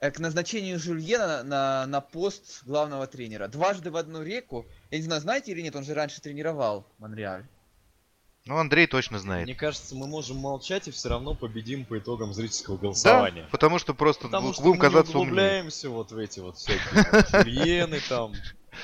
э, 0.00 0.10
К 0.10 0.18
назначению 0.18 0.78
Жюльена 0.78 1.42
на, 1.42 1.86
на 1.86 2.02
пост 2.02 2.62
главного 2.64 3.06
тренера. 3.06 3.48
Дважды 3.48 3.90
в 3.90 3.96
одну 3.96 4.22
реку. 4.22 4.66
Я 4.90 4.98
не 4.98 5.04
знаю, 5.04 5.22
знаете 5.22 5.52
или 5.52 5.62
нет, 5.62 5.74
он 5.74 5.84
же 5.84 5.94
раньше 5.94 6.20
тренировал 6.20 6.86
Монреаль. 6.98 7.46
Ну, 8.46 8.58
Андрей 8.58 8.86
точно 8.86 9.18
знает. 9.18 9.46
Мне 9.46 9.54
кажется, 9.54 9.94
мы 9.94 10.06
можем 10.06 10.36
молчать 10.36 10.86
и 10.86 10.90
все 10.90 11.08
равно 11.08 11.34
победим 11.34 11.86
по 11.86 11.98
итогам 11.98 12.34
зрительского 12.34 12.76
Да, 12.76 12.82
голосования. 12.82 13.48
потому 13.50 13.78
что 13.78 13.94
просто 13.94 14.24
Потому 14.24 14.52
что 14.52 14.62
будем 14.62 14.72
мы 14.72 14.76
не 14.76 14.82
казаться 14.82 15.12
умнее. 15.12 15.22
углубляемся 15.32 15.88
вот 15.88 16.12
в 16.12 16.18
эти 16.18 16.40
вот 16.40 16.58
всякие 16.58 17.42
Жульены 17.42 18.00
там, 18.06 18.34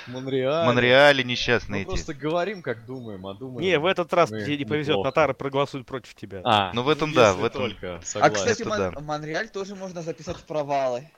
Монреаль. 0.07 0.65
Монреале 0.67 1.23
Мы 1.25 1.31
несчастные 1.33 1.83
эти. 1.83 1.89
просто 1.89 2.15
говорим, 2.15 2.63
как 2.63 2.87
думаем, 2.87 3.27
а 3.27 3.35
думаем... 3.35 3.61
Не, 3.61 3.79
в 3.79 3.85
этот 3.85 4.11
раз 4.15 4.31
мы 4.31 4.41
тебе 4.45 4.57
не 4.57 4.65
повезет, 4.65 4.93
неплохо. 4.95 5.11
татары 5.11 5.35
проголосуют 5.35 5.87
против 5.87 6.15
тебя. 6.15 6.41
А, 6.43 6.73
Ну, 6.73 6.83
в 6.83 6.89
этом 6.89 7.13
да, 7.13 7.29
если 7.29 7.41
в 7.43 7.45
этом- 7.45 7.61
только, 7.63 7.97
А, 7.97 8.03
согласен. 8.03 8.35
кстати, 8.37 8.63
Мон- 8.67 8.79
да. 8.79 9.01
Монреаль 9.01 9.51
тоже 9.51 9.75
можно 9.77 10.01
записать 10.01 10.39
в 10.39 10.45
провалы. 10.45 11.11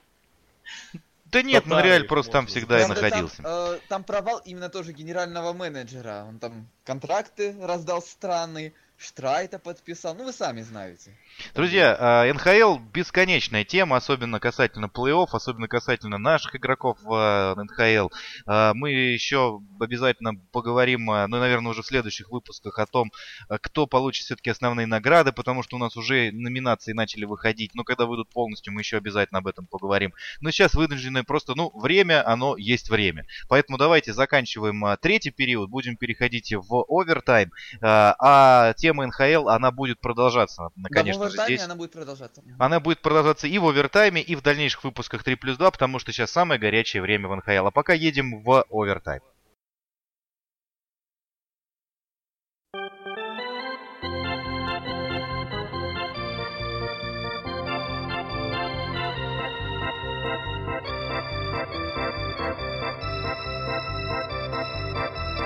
Да 1.33 1.41
нет, 1.41 1.65
Монреаль 1.65 2.03
их 2.03 2.07
просто 2.07 2.31
там 2.31 2.47
всегда 2.47 2.81
и 2.81 2.87
находился. 2.87 3.41
Там, 3.41 3.45
э, 3.51 3.79
там 3.89 4.03
провал 4.03 4.39
именно 4.45 4.69
тоже 4.69 4.93
генерального 4.93 5.51
менеджера. 5.51 6.25
Он 6.27 6.37
там 6.39 6.69
контракты 6.85 7.55
раздал 7.59 8.01
странные, 8.01 8.73
Штрайта 8.97 9.59
подписал. 9.59 10.15
Ну, 10.15 10.23
вы 10.23 10.31
сами 10.31 10.61
знаете. 10.61 11.11
Друзья, 11.55 11.97
а, 11.99 12.33
НХЛ 12.33 12.77
бесконечная 12.93 13.65
тема, 13.65 13.97
особенно 13.97 14.39
касательно 14.39 14.85
плей-офф, 14.85 15.27
особенно 15.33 15.67
касательно 15.67 16.17
наших 16.17 16.55
игроков 16.55 16.97
в 17.01 17.11
а, 17.11 17.55
НХЛ. 17.55 18.09
А, 18.45 18.73
Мы 18.73 18.91
еще 18.91 19.59
обязательно 19.79 20.35
поговорим, 20.51 21.05
ну, 21.05 21.27
наверное, 21.27 21.71
уже 21.71 21.81
в 21.81 21.85
следующих 21.85 22.29
выпусках 22.29 22.79
о 22.79 22.85
том, 22.85 23.11
кто 23.49 23.87
получит 23.87 24.25
все-таки 24.25 24.49
основные 24.49 24.87
награды, 24.87 25.33
потому 25.33 25.63
что 25.63 25.75
у 25.75 25.79
нас 25.79 25.97
уже 25.97 26.31
номинации 26.31 26.93
начали 26.93 27.25
выходить. 27.25 27.75
Но 27.75 27.83
когда 27.83 28.05
выйдут 28.05 28.29
полностью, 28.29 28.71
мы 28.71 28.81
еще 28.81 28.97
обязательно 28.97 29.39
об 29.39 29.47
этом 29.47 29.65
поговорим. 29.65 30.13
Но 30.39 30.51
сейчас 30.51 30.75
вынуждены 30.75 31.23
просто, 31.23 31.55
ну, 31.55 31.71
время, 31.77 32.25
оно 32.25 32.55
есть 32.55 32.89
время. 32.89 33.25
Поэтому 33.49 33.77
давайте 33.77 34.13
заканчиваем 34.13 34.97
третий 35.01 35.31
период, 35.31 35.69
будем 35.69 35.97
переходить 35.97 36.53
в 36.53 36.85
овертайм. 36.87 37.51
А 37.81 38.73
тема 38.83 39.07
НХЛ, 39.07 39.47
она 39.47 39.71
будет 39.71 40.01
продолжаться, 40.01 40.67
в 40.75 40.83
конечно 40.89 41.29
же, 41.29 41.41
здесь. 41.45 41.61
она 41.63 41.75
будет 41.75 41.93
продолжаться. 41.93 42.43
Она 42.59 42.81
будет 42.81 42.99
продолжаться 42.99 43.47
и 43.47 43.57
в 43.57 43.65
овертайме, 43.65 44.21
и 44.21 44.35
в 44.35 44.41
дальнейших 44.41 44.83
выпусках 44.83 45.23
3 45.23 45.35
плюс 45.35 45.55
2, 45.57 45.71
потому 45.71 45.99
что 45.99 46.11
сейчас 46.11 46.31
самое 46.31 46.59
горячее 46.59 47.01
время 47.01 47.29
в 47.29 47.35
НХЛ. 47.37 47.67
А 47.67 47.71
пока 47.71 47.93
едем 47.93 48.43
в 48.43 48.65
овертайм. 48.69 49.21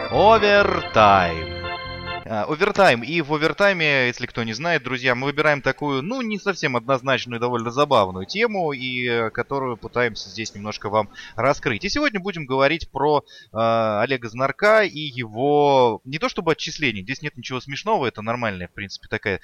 Овертайм. 0.10 1.57
А, 2.30 2.44
Овертайм. 2.44 3.04
И 3.04 3.22
в 3.22 3.34
овертайме, 3.34 4.08
если 4.08 4.26
кто 4.26 4.44
не 4.44 4.54
знает, 4.54 4.84
друзья, 4.84 5.16
мы 5.16 5.26
выбираем 5.28 5.62
такую, 5.62 6.02
ну, 6.02 6.22
не 6.22 6.38
совсем 6.38 6.76
однозначную 6.76 7.40
довольно 7.40 7.72
забавную 7.72 8.26
тему, 8.26 8.74
и 8.74 9.08
э, 9.08 9.30
которую 9.30 9.78
пытаемся 9.78 10.30
здесь 10.30 10.54
немножко 10.54 10.90
вам 10.90 11.10
раскрыть. 11.36 11.86
И 11.86 11.90
сегодня 11.90 12.20
будем 12.20 12.46
говорить 12.46 12.92
про 12.92 13.20
э, 13.20 13.22
Олега 13.54 14.28
Знарка 14.28 14.82
и 14.84 15.00
его, 15.00 16.02
не 16.04 16.20
то 16.20 16.28
чтобы 16.28 16.52
отчисление, 16.52 17.04
здесь 17.04 17.22
нет 17.22 17.38
ничего 17.38 17.62
смешного, 17.62 18.08
это 18.08 18.22
нормальная, 18.22 18.68
в 18.68 18.74
принципе, 18.74 19.08
такая 19.08 19.40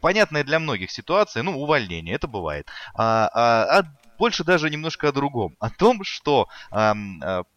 понятная 0.00 0.44
для 0.44 0.58
многих 0.58 0.90
ситуация, 0.90 1.42
ну, 1.42 1.58
увольнение, 1.58 2.14
это 2.14 2.26
бывает. 2.26 2.66
А, 2.94 3.30
а- 3.32 3.78
а 3.78 3.82
больше 4.18 4.44
даже 4.44 4.70
немножко 4.70 5.08
о 5.08 5.12
другом. 5.12 5.56
О 5.58 5.68
том, 5.70 6.02
что 6.02 6.48
а, 6.70 6.94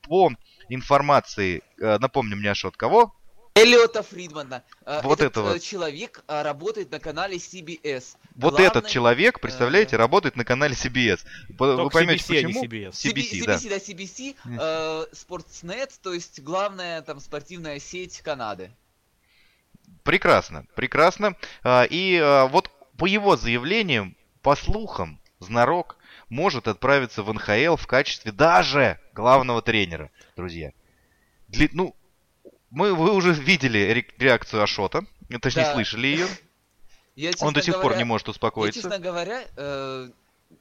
по 0.02 0.32
информации, 0.68 1.64
э, 1.82 1.98
напомню 2.00 2.38
мне 2.38 2.50
аж 2.50 2.66
от 2.66 2.78
кого, 2.78 3.16
Эллиота 3.62 4.04
Фридмана. 4.04 4.64
Э, 4.86 5.02
Вот 5.04 5.20
Этот 5.20 5.32
этого. 5.34 5.56
э, 5.56 5.60
человек 5.60 6.24
э, 6.28 6.42
работает 6.42 6.92
на 6.92 7.00
канале 7.00 7.38
CBS. 7.38 8.16
Вот 8.36 8.52
Главный- 8.52 8.68
этот 8.68 8.88
человек, 8.88 9.40
представляете, 9.40 9.98
работает 9.98 10.36
на 10.36 10.46
канале 10.46 10.74
CBS. 10.76 11.24
П- 11.48 11.54
Вы 11.66 11.76
Только 11.78 11.90
поймете, 11.94 12.24
CBC, 12.24 12.38
а 12.38 12.42
не 12.42 12.54
почему? 12.54 12.64
CBS. 12.64 12.92
CBC, 12.92 13.46
да. 13.46 13.56
CBC, 13.58 13.70
да, 13.70 13.78
CBC, 13.78 14.36
э, 14.60 15.06
Sportsnet, 15.14 15.92
то 16.02 16.14
есть 16.14 16.40
главная 16.42 17.02
там 17.02 17.20
спортивная 17.20 17.80
сеть 17.80 18.22
Канады. 18.22 18.72
Прекрасно, 20.04 20.66
прекрасно. 20.76 21.36
А, 21.64 21.84
И 21.90 22.18
а, 22.18 22.48
вот 22.48 22.70
по 22.98 23.06
его 23.06 23.36
заявлениям, 23.36 24.16
по 24.42 24.56
слухам, 24.56 25.20
Знарок 25.40 25.98
может 26.30 26.68
отправиться 26.68 27.24
в 27.24 27.34
НХЛ 27.34 27.76
в 27.76 27.88
качестве 27.88 28.32
даже 28.32 29.00
главного 29.14 29.62
тренера, 29.62 30.12
друзья. 30.36 30.72
Дли- 31.50 31.70
ну, 31.74 31.96
мы, 32.72 32.94
вы 32.94 33.14
уже 33.14 33.34
видели 33.34 33.78
ре- 33.80 34.08
реакцию 34.18 34.64
Ашота 34.64 35.06
Точнее, 35.42 35.64
Да. 35.64 35.74
слышали 35.74 36.08
ее. 36.08 36.28
Я, 37.16 37.32
Он 37.42 37.54
до 37.54 37.62
сих 37.62 37.74
пор 37.76 37.84
говоря, 37.84 37.98
не 38.00 38.04
может 38.06 38.28
Я, 38.28 38.32
успокоиться. 38.32 38.82
честно 38.82 38.98
говоря, 39.00 39.44
э, 39.58 40.10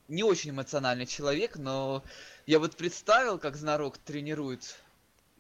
не 0.09 0.23
очень 0.25 0.51
эмоциональный 0.51 1.07
человек, 1.07 1.57
но 1.57 2.03
я 2.47 2.59
вот 2.59 2.77
представил, 2.77 3.39
как 3.39 3.57
Знарок 3.57 3.97
тренирует, 3.99 4.77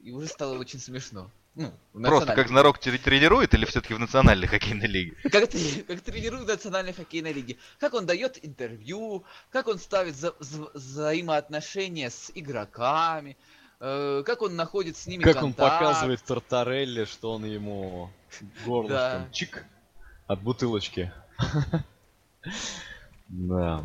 и 0.02 0.12
уже 0.12 0.28
стало 0.28 0.56
очень 0.58 0.78
смешно. 0.78 1.30
Ну, 1.56 1.72
Просто 1.92 2.34
как 2.34 2.46
Знарок 2.48 2.78
тре- 2.78 2.98
тренирует 2.98 3.52
или 3.52 3.64
все-таки 3.64 3.92
в 3.92 3.98
национальной 3.98 4.46
хоккейной 4.46 4.86
лиге? 4.86 5.16
Как, 5.24 5.50
как 5.50 6.00
тренирует 6.02 6.44
в 6.44 6.46
национальной 6.46 6.92
хоккейной 6.92 7.32
лиге. 7.32 7.56
Как 7.80 7.94
он 7.94 8.06
дает 8.06 8.38
интервью, 8.46 9.24
как 9.50 9.66
он 9.66 9.80
ставит 9.80 10.14
за- 10.14 10.36
вза- 10.38 10.70
взаимоотношения 10.72 12.10
с 12.10 12.30
игроками, 12.34 13.36
как 13.78 14.42
он 14.42 14.56
находит 14.56 14.96
с 14.96 15.06
ними 15.06 15.22
Как 15.22 15.36
он 15.36 15.52
контакт. 15.52 15.78
показывает 15.78 16.22
Тартарелли, 16.24 17.04
что 17.04 17.32
он 17.32 17.44
ему 17.44 18.10
горлышком 18.66 19.24
Да. 19.24 19.28
чик 19.32 19.64
от 20.26 20.42
бутылочки. 20.42 21.12
Да. 23.28 23.84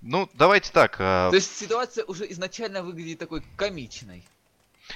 Ну, 0.00 0.28
давайте 0.34 0.70
так. 0.70 0.96
а, 0.98 1.30
То 1.30 1.36
есть 1.36 1.56
ситуация 1.56 2.04
уже 2.04 2.30
изначально 2.32 2.82
выглядит 2.82 3.18
такой 3.18 3.42
комичной. 3.56 4.22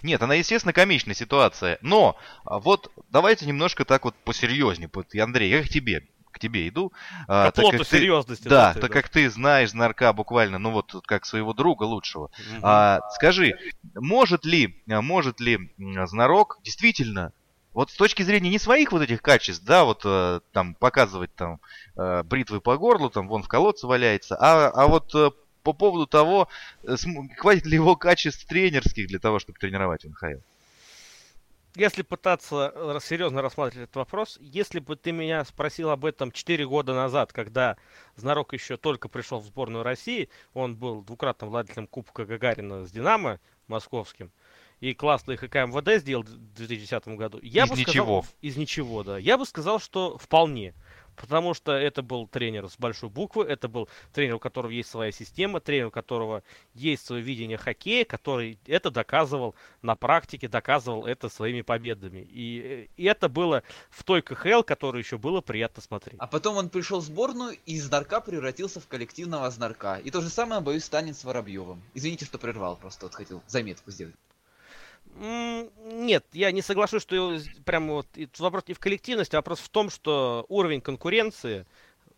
Нет, 0.02 0.22
она, 0.22 0.34
естественно, 0.34 0.72
комичная 0.74 1.14
ситуация. 1.14 1.78
Но 1.80 2.16
а, 2.44 2.58
вот 2.58 2.92
давайте 3.10 3.46
немножко 3.46 3.84
так 3.84 4.04
вот 4.04 4.14
посерьезнее. 4.16 4.90
Андрей, 5.22 5.50
я 5.50 5.62
к 5.62 5.68
тебе, 5.68 6.06
к 6.30 6.38
тебе 6.38 6.68
иду. 6.68 6.92
а, 7.26 7.46
По 7.46 7.52
так 7.52 7.62
плоту 7.62 7.78
ты- 7.78 7.84
серьезности. 7.84 8.48
Да, 8.48 8.74
ты, 8.74 8.80
так 8.80 8.92
как 8.92 9.08
ты 9.08 9.28
знаешь 9.30 9.70
Знарка 9.70 10.12
буквально, 10.12 10.58
ну 10.58 10.70
вот 10.70 10.94
как 11.06 11.24
своего 11.26 11.52
друга 11.52 11.84
лучшего. 11.84 12.30
Мгм. 12.50 12.60
А, 12.62 13.00
скажи, 13.14 13.54
может 13.94 14.44
ли, 14.44 14.82
а, 14.90 15.00
может 15.02 15.40
ли 15.40 15.58
Знарок 16.06 16.58
действительно, 16.62 17.32
вот 17.74 17.90
с 17.90 17.94
точки 17.96 18.22
зрения 18.22 18.50
не 18.50 18.58
своих 18.58 18.92
вот 18.92 19.02
этих 19.02 19.22
качеств, 19.22 19.62
да, 19.64 19.84
вот 19.84 20.02
э, 20.04 20.40
там 20.52 20.74
показывать 20.74 21.34
там 21.34 21.60
э, 21.96 22.22
бритвы 22.24 22.60
по 22.60 22.76
горлу, 22.76 23.08
там 23.10 23.28
вон 23.28 23.42
в 23.42 23.48
колодце 23.48 23.86
валяется, 23.86 24.36
а, 24.40 24.68
а 24.68 24.86
вот 24.88 25.14
э, 25.14 25.30
по 25.62 25.72
поводу 25.74 26.06
того, 26.06 26.48
хватит 27.36 27.66
ли 27.66 27.74
его 27.74 27.94
качеств 27.94 28.46
тренерских 28.46 29.06
для 29.06 29.18
того, 29.18 29.38
чтобы 29.38 29.58
тренировать 29.58 30.04
НХЛ? 30.04 30.40
Если 31.78 32.02
пытаться 32.02 32.72
э, 32.74 32.98
серьезно 33.00 33.40
рассматривать 33.40 33.84
этот 33.84 33.94
вопрос, 33.94 34.36
если 34.40 34.80
бы 34.80 34.96
ты 34.96 35.12
меня 35.12 35.44
спросил 35.44 35.90
об 35.90 36.04
этом 36.04 36.32
4 36.32 36.66
года 36.66 36.92
назад, 36.92 37.32
когда 37.32 37.76
Знарок 38.16 38.52
еще 38.52 38.76
только 38.76 39.08
пришел 39.08 39.38
в 39.38 39.44
сборную 39.44 39.84
России, 39.84 40.28
он 40.54 40.74
был 40.74 41.02
двукратным 41.02 41.50
владельцем 41.50 41.86
Кубка 41.86 42.24
Гагарина 42.24 42.84
с 42.84 42.90
Динамо 42.90 43.38
московским, 43.68 44.32
и 44.80 44.92
классно 44.92 45.32
их 45.32 45.40
ХК 45.40 45.54
МВД 45.54 46.00
сделал 46.00 46.24
в 46.24 46.54
2010 46.54 47.16
году. 47.16 47.38
Я 47.42 47.62
Из 47.62 47.70
бы 47.70 47.76
сказал- 47.76 47.92
ничего. 47.92 48.24
из 48.40 48.56
ничего, 48.56 49.04
да. 49.04 49.16
Я 49.16 49.38
бы 49.38 49.46
сказал, 49.46 49.78
что 49.78 50.18
вполне. 50.18 50.74
Потому 51.20 51.54
что 51.54 51.72
это 51.72 52.02
был 52.02 52.26
тренер 52.26 52.68
с 52.68 52.76
большой 52.78 53.08
буквы, 53.08 53.44
это 53.44 53.68
был 53.68 53.88
тренер, 54.12 54.34
у 54.34 54.38
которого 54.38 54.70
есть 54.70 54.90
своя 54.90 55.12
система, 55.12 55.60
тренер, 55.60 55.86
у 55.86 55.90
которого 55.90 56.42
есть 56.74 57.04
свое 57.06 57.22
видение 57.22 57.58
хоккея, 57.58 58.04
который 58.04 58.58
это 58.66 58.90
доказывал 58.90 59.54
на 59.82 59.96
практике, 59.96 60.48
доказывал 60.48 61.06
это 61.06 61.28
своими 61.28 61.62
победами. 61.62 62.26
И, 62.30 62.88
и 62.96 63.04
это 63.04 63.28
было 63.28 63.62
в 63.90 64.04
той 64.04 64.22
КХЛ, 64.22 64.62
которую 64.62 65.02
еще 65.02 65.18
было 65.18 65.40
приятно 65.40 65.82
смотреть. 65.82 66.16
А 66.18 66.26
потом 66.26 66.56
он 66.56 66.68
пришел 66.68 67.00
в 67.00 67.04
сборную 67.04 67.56
и 67.66 67.74
из 67.74 67.84
Знарка 67.86 68.20
превратился 68.20 68.80
в 68.80 68.86
коллективного 68.86 69.50
Знарка. 69.50 69.96
И 69.96 70.10
то 70.10 70.20
же 70.20 70.28
самое, 70.28 70.60
боюсь, 70.60 70.84
станет 70.84 71.16
с 71.16 71.24
Воробьевым. 71.24 71.82
Извините, 71.94 72.24
что 72.24 72.38
прервал, 72.38 72.76
просто 72.76 73.06
вот 73.06 73.14
хотел 73.14 73.42
заметку 73.46 73.90
сделать. 73.90 74.14
Нет, 75.14 76.26
я 76.32 76.52
не 76.52 76.62
соглашусь, 76.62 77.02
что 77.02 77.38
прям 77.64 77.88
вот 77.88 78.06
вопрос 78.38 78.64
не 78.68 78.74
в 78.74 78.78
коллективности, 78.78 79.34
а 79.34 79.38
вопрос 79.38 79.60
в 79.60 79.68
том, 79.68 79.90
что 79.90 80.44
уровень 80.48 80.80
конкуренции, 80.80 81.66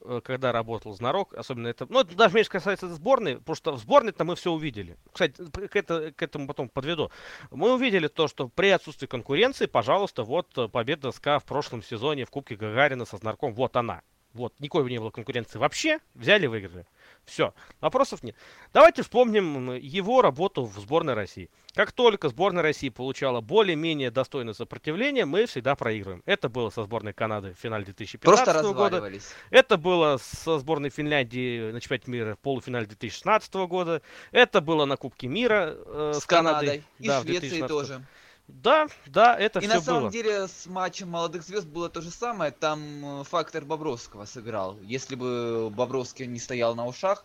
э, 0.03 0.21
когда 0.23 0.53
работал 0.53 0.93
Знарок, 0.93 1.35
особенно 1.35 1.69
это, 1.69 1.87
ну, 1.89 2.01
это 2.01 2.15
даже 2.15 2.35
меньше 2.35 2.51
касается 2.51 2.89
сборной, 2.89 3.39
потому 3.39 3.57
что 3.57 3.73
в 3.73 3.79
сборной-то 3.79 4.25
мы 4.25 4.37
все 4.37 4.53
увидели. 4.53 4.97
Кстати, 5.13 5.35
к, 5.51 5.77
это- 5.77 6.13
к 6.13 6.23
этому 6.23 6.47
потом 6.47 6.69
подведу. 6.69 7.11
Мы 7.51 7.73
увидели 7.75 8.09
то, 8.09 8.29
что 8.29 8.49
при 8.49 8.69
отсутствии 8.69 9.07
конкуренции, 9.07 9.67
пожалуйста, 9.67 10.23
вот 10.23 10.47
э, 10.59 10.69
победа 10.69 11.11
СКА 11.13 11.39
в 11.39 11.45
прошлом 11.45 11.83
сезоне 11.83 12.25
в 12.25 12.31
Кубке 12.31 12.57
Гагарина 12.57 13.05
со 13.05 13.17
Знарком, 13.17 13.55
вот 13.55 13.77
она. 13.77 14.03
Вот, 14.33 14.55
никакой 14.61 14.89
не 14.89 14.99
было 14.99 15.11
конкуренции 15.11 15.59
вообще, 15.59 15.99
взяли, 16.15 16.47
выиграли. 16.47 16.87
Все, 17.25 17.53
вопросов 17.81 18.23
нет. 18.23 18.35
Давайте 18.73 19.03
вспомним 19.03 19.73
его 19.75 20.23
работу 20.23 20.65
в 20.65 20.79
сборной 20.79 21.15
России. 21.15 21.51
Как 21.75 21.93
только 21.93 22.29
сборная 22.29 22.63
России 22.63 22.89
получала 22.89 23.41
более-менее 23.41 24.11
достойное 24.11 24.55
сопротивление, 24.55 25.27
мы 25.27 25.47
всегда 25.47 25.77
проигрываем. 25.77 26.23
Это 26.27 26.49
было 26.49 26.71
со 26.71 26.85
сборной 26.85 27.13
Канады 27.13 27.55
в 27.55 27.59
финале 27.59 27.85
2015 27.85 28.45
Просто 28.45 28.73
года. 28.73 29.13
Это 29.51 29.77
было 29.77 30.19
со 30.21 30.59
сборной 30.59 30.91
Финляндии 30.91 31.71
на 31.71 31.81
чемпионате 31.81 32.11
мира 32.11 32.35
в 32.35 32.39
полуфинале 32.39 32.87
2016 32.87 33.55
года. 33.55 34.03
Это 34.33 34.61
было 34.61 34.85
на 34.85 34.97
Кубке 34.97 35.29
мира 35.29 35.75
э, 35.77 36.13
С 36.15 36.27
Канадой. 36.27 36.83
И 36.99 37.07
Да, 37.07 37.21
Швецией 37.23 37.61
2016. 37.61 37.69
тоже. 37.69 38.07
Да, 38.55 38.87
да, 39.07 39.39
это 39.39 39.61
И 39.61 39.63
все 39.67 39.75
на 39.75 39.81
самом 39.81 40.03
было. 40.03 40.13
деле 40.13 40.49
с 40.49 40.67
матчем 40.67 41.09
молодых 41.09 41.43
звезд 41.43 41.67
было 41.67 41.89
то 41.89 42.01
же 42.01 42.11
самое. 42.11 42.51
Там 42.51 43.21
э, 43.21 43.25
фактор 43.25 43.65
Бобровского 43.65 44.25
сыграл. 44.25 44.79
Если 44.83 45.15
бы 45.15 45.71
Бобровский 45.71 46.27
не 46.27 46.39
стоял 46.39 46.75
на 46.75 46.87
ушах, 46.87 47.25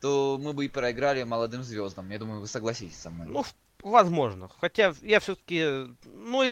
то 0.00 0.38
мы 0.40 0.52
бы 0.52 0.66
и 0.66 0.68
проиграли 0.68 1.22
молодым 1.22 1.62
звездам. 1.62 2.10
Я 2.10 2.18
думаю, 2.18 2.40
вы 2.40 2.46
согласитесь 2.46 2.98
со 2.98 3.10
мной. 3.10 3.26
Ну, 3.28 3.44
возможно. 3.82 4.50
Хотя 4.60 4.94
я 5.02 5.20
все-таки, 5.20 5.88
ну, 6.04 6.44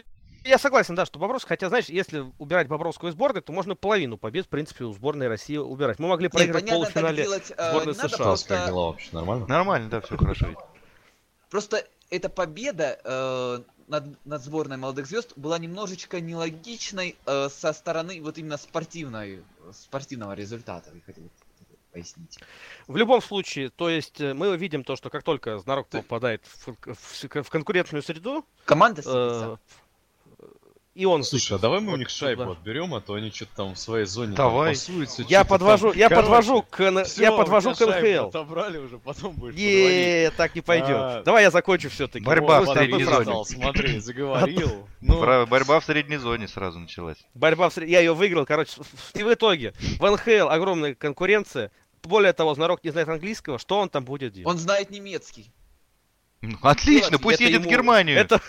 я 0.43 0.57
согласен, 0.57 0.95
да, 0.95 1.05
что 1.05 1.19
Бобровский, 1.19 1.49
хотя, 1.49 1.69
знаешь, 1.69 1.85
если 1.89 2.25
убирать 2.37 2.67
Бобровскую 2.67 3.09
из 3.11 3.15
сборной, 3.15 3.41
то 3.41 3.51
можно 3.51 3.75
половину 3.75 4.17
побед, 4.17 4.45
в 4.45 4.49
принципе, 4.49 4.85
у 4.85 4.93
сборной 4.93 5.27
России 5.27 5.57
убирать. 5.57 5.99
Мы 5.99 6.07
могли 6.07 6.29
проиграть 6.29 6.63
в 6.63 6.65
понятно, 6.67 6.85
полуфинале. 6.85 7.23
делать 7.23 7.51
э, 7.55 7.69
сборной 7.69 7.93
не 7.93 7.97
надо, 7.97 8.09
США. 8.09 8.23
Просто, 8.25 8.55
как 8.55 8.67
дела 8.67 8.85
вообще? 8.87 9.09
Нормально? 9.11 9.47
Нормально, 9.47 9.89
да, 9.89 10.01
все 10.01 10.17
хорошо. 10.17 10.47
просто 11.49 11.85
эта 12.09 12.29
победа 12.29 12.99
э, 13.03 13.59
над, 13.87 14.25
над 14.25 14.43
сборной 14.43 14.77
молодых 14.77 15.07
звезд 15.07 15.33
была 15.35 15.57
немножечко 15.57 16.19
нелогичной 16.21 17.17
э, 17.25 17.49
со 17.49 17.73
стороны 17.73 18.21
вот 18.21 18.37
именно 18.37 18.57
спортивной, 18.57 19.43
спортивного 19.73 20.33
результата. 20.33 20.91
Я 20.93 21.01
хотел 21.01 21.23
пояснить. 21.91 22.37
В 22.87 22.95
любом 22.97 23.21
случае, 23.21 23.69
то 23.69 23.89
есть 23.89 24.19
э, 24.21 24.33
мы 24.33 24.55
видим 24.57 24.83
то, 24.83 24.95
что 24.95 25.09
как 25.09 25.23
только 25.23 25.57
Знарок 25.59 25.87
попадает 25.87 26.45
в, 26.45 26.75
в- 26.93 27.43
в 27.43 27.49
конкурентную 27.49 28.03
среду, 28.03 28.45
Команда 28.65 29.01
э. 29.05 29.57
И 30.97 31.05
он... 31.05 31.23
Слушай, 31.23 31.57
а 31.57 31.59
давай 31.59 31.79
мы 31.79 31.93
у 31.93 31.95
них 31.95 32.09
шайбу 32.09 32.45
да. 32.45 32.51
отберем, 32.53 32.95
а 32.95 33.01
то 33.01 33.13
они 33.13 33.29
что-то 33.29 33.51
там 33.55 33.75
в 33.75 33.79
своей 33.79 34.05
зоне 34.07 34.35
Давай. 34.35 34.73
там 34.73 34.75
пасуются. 34.75 35.23
Я 35.29 35.43
подвожу, 35.43 35.91
там. 35.91 35.99
я 35.99 36.09
Короче, 36.09 36.23
подвожу 36.23 36.61
к, 36.63 37.03
всё, 37.03 37.21
я 37.21 37.31
подвожу 37.31 37.75
к 37.75 37.79
НХЛ. 37.79 38.27
Отобрали 38.29 38.77
уже, 38.79 38.97
потом 38.97 39.35
будешь. 39.35 39.53
Не, 39.53 40.31
так 40.31 40.55
не 40.55 40.61
пойдет. 40.61 40.89
А. 40.89 41.21
Давай 41.23 41.43
я 41.43 41.51
закончу 41.51 41.91
все-таки. 41.91 42.25
Борьба 42.25 42.61
в 42.61 42.65
Вот, 42.65 42.77
средней 42.77 43.05
ты 43.05 43.05
зоне. 43.05 43.45
Смотри, 43.45 43.99
заговорил. 43.99 44.87
Ну, 44.99 45.45
Борьба 45.45 45.79
в 45.79 45.85
средней 45.85 46.17
зоне 46.17 46.47
сразу 46.47 46.79
началась. 46.79 47.17
Борьба 47.35 47.69
в 47.69 47.73
сред- 47.73 47.89
Я 47.89 47.99
ее 47.99 48.15
выиграл, 48.15 48.47
короче. 48.47 48.81
в- 48.81 49.15
И 49.15 49.21
в 49.21 49.31
итоге 49.31 49.73
в 49.99 50.09
НХЛ 50.09 50.49
огромная 50.49 50.95
конкуренция. 50.95 51.69
Более 52.01 52.33
того, 52.33 52.55
Знарок 52.55 52.83
не 52.83 52.89
знает 52.89 53.07
английского. 53.07 53.59
Что 53.59 53.77
он 53.79 53.89
там 53.89 54.03
будет 54.03 54.33
делать? 54.33 54.47
Он 54.47 54.57
знает 54.57 54.89
немецкий. 54.89 55.51
Ну, 56.41 56.57
Отлично, 56.61 57.19
пусть 57.19 57.39
едет 57.39 57.63
в 57.63 57.67
Германию. 57.67 58.17
Это 58.17 58.41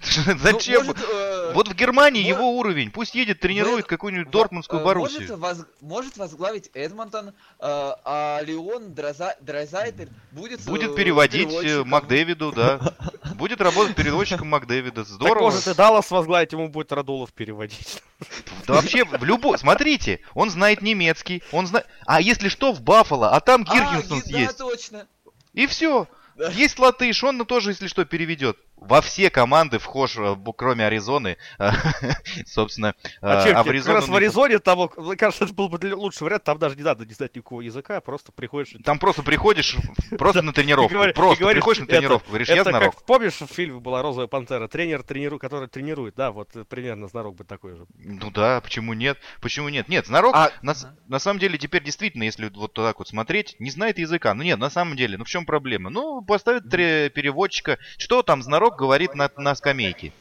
Зачем? 0.42 0.86
Ну, 0.86 0.92
может, 0.92 1.08
э, 1.12 1.52
Вот 1.54 1.68
в 1.68 1.74
Германии 1.74 2.22
его 2.22 2.56
уровень. 2.58 2.90
Пусть 2.90 3.14
едет, 3.14 3.40
тренирует 3.40 3.86
какую-нибудь 3.86 4.30
Дортмундскую 4.30 4.80
э, 4.80 4.84
Боруссию. 4.84 5.20
Может, 5.20 5.38
воз- 5.38 5.66
может 5.80 6.16
возглавить 6.16 6.70
Эдмонтон, 6.74 7.28
э, 7.28 7.32
а 7.60 8.40
Леон 8.42 8.92
Дроза- 8.94 9.36
Драйзайтель 9.40 10.08
будет... 10.32 10.62
Будет 10.64 10.94
переводить. 10.94 11.48
Макдэвиду, 11.84 12.52
да. 12.52 12.80
Будет 13.34 13.60
работать 13.60 13.96
переводчиком 13.96 14.48
Макдэвида. 14.48 15.04
так 15.04 15.06
Здорово. 15.06 15.44
может 15.44 15.66
и 15.66 15.74
Даллас 15.74 16.10
возглавить, 16.10 16.52
ему 16.52 16.68
будет 16.68 16.92
Радулов 16.92 17.32
переводить. 17.32 18.02
Да 18.66 18.74
вообще, 18.74 19.04
в 19.04 19.24
любой... 19.24 19.58
Смотрите, 19.58 20.20
он 20.34 20.50
знает 20.50 20.82
немецкий, 20.82 21.42
он 21.52 21.66
знает... 21.66 21.86
А 22.06 22.20
если 22.20 22.48
что, 22.48 22.72
в 22.72 22.82
Баффало, 22.82 23.30
а 23.34 23.40
там 23.40 23.64
А, 23.66 23.74
Гиргенсонс 23.74 24.26
ги- 24.26 24.32
да, 24.32 24.38
есть. 24.40 24.58
точно. 24.58 25.06
И 25.54 25.66
все. 25.66 26.06
Да. 26.36 26.50
Есть 26.50 26.78
латыш, 26.78 27.22
он 27.24 27.44
тоже, 27.46 27.70
если 27.70 27.86
что, 27.86 28.04
переведет. 28.04 28.56
Во 28.80 29.00
все 29.00 29.30
команды 29.30 29.78
вхож, 29.78 30.16
э, 30.16 30.36
кроме 30.56 30.86
Аризоны. 30.86 31.36
Собственно, 32.46 32.94
А 33.20 33.40
э, 33.42 33.48
чем 33.48 33.56
а 33.56 33.62
в 33.62 33.66
как 33.66 33.86
раз 33.86 34.06
в 34.06 34.10
не- 34.10 34.16
Аризоне, 34.16 34.58
там, 34.58 34.90
мне 34.96 35.16
кажется, 35.16 35.44
это 35.44 35.54
был 35.54 35.68
бы 35.68 35.78
лучший 35.94 36.24
вариант. 36.24 36.44
Там 36.44 36.58
даже 36.58 36.76
не 36.76 36.82
надо 36.82 37.04
не 37.04 37.12
знать 37.12 37.34
никакого 37.36 37.60
языка, 37.60 38.00
просто 38.00 38.32
приходишь... 38.32 38.74
Там 38.84 38.98
просто 38.98 39.22
приходишь 39.22 39.76
просто 40.18 40.42
на 40.42 40.52
тренировку. 40.52 40.96
Просто 41.14 41.46
приходишь 41.46 41.80
на 41.80 41.86
тренировку. 41.86 42.28
Говоришь, 42.28 42.48
я 42.48 42.64
знарок. 42.64 43.02
помнишь, 43.04 43.34
в 43.34 43.46
фильме 43.46 43.80
была 43.80 44.02
«Розовая 44.02 44.28
пантера», 44.28 44.68
тренер, 44.68 45.02
который 45.38 45.68
тренирует, 45.68 46.14
да, 46.16 46.30
вот 46.32 46.54
э, 46.56 46.64
примерно 46.64 47.08
знарок 47.08 47.36
бы 47.36 47.44
такой 47.44 47.76
же. 47.76 47.86
Ну 47.98 48.30
да, 48.30 48.60
почему 48.60 48.94
нет? 48.94 49.18
Почему 49.40 49.68
нет? 49.68 49.88
Нет, 49.88 50.06
знарок, 50.06 50.34
А- 50.34 50.52
на, 50.62 50.74
самом 51.18 51.38
деле, 51.38 51.58
теперь 51.58 51.82
действительно, 51.82 52.24
если 52.24 52.48
вот 52.48 52.72
так 52.72 52.98
вот 52.98 53.08
смотреть, 53.08 53.56
не 53.58 53.70
знает 53.70 53.98
языка. 53.98 54.34
Ну 54.34 54.42
нет, 54.42 54.58
на 54.58 54.70
самом 54.70 54.96
деле, 54.96 55.18
ну 55.18 55.24
в 55.24 55.28
чем 55.28 55.44
проблема? 55.44 55.90
Ну, 55.90 56.22
поставит 56.22 56.70
переводчика. 56.70 57.78
Что 57.98 58.22
там 58.22 58.42
знарок 58.42 58.69
говорит 58.76 59.14
на, 59.14 59.30
на 59.36 59.54
скамейке? 59.54 60.12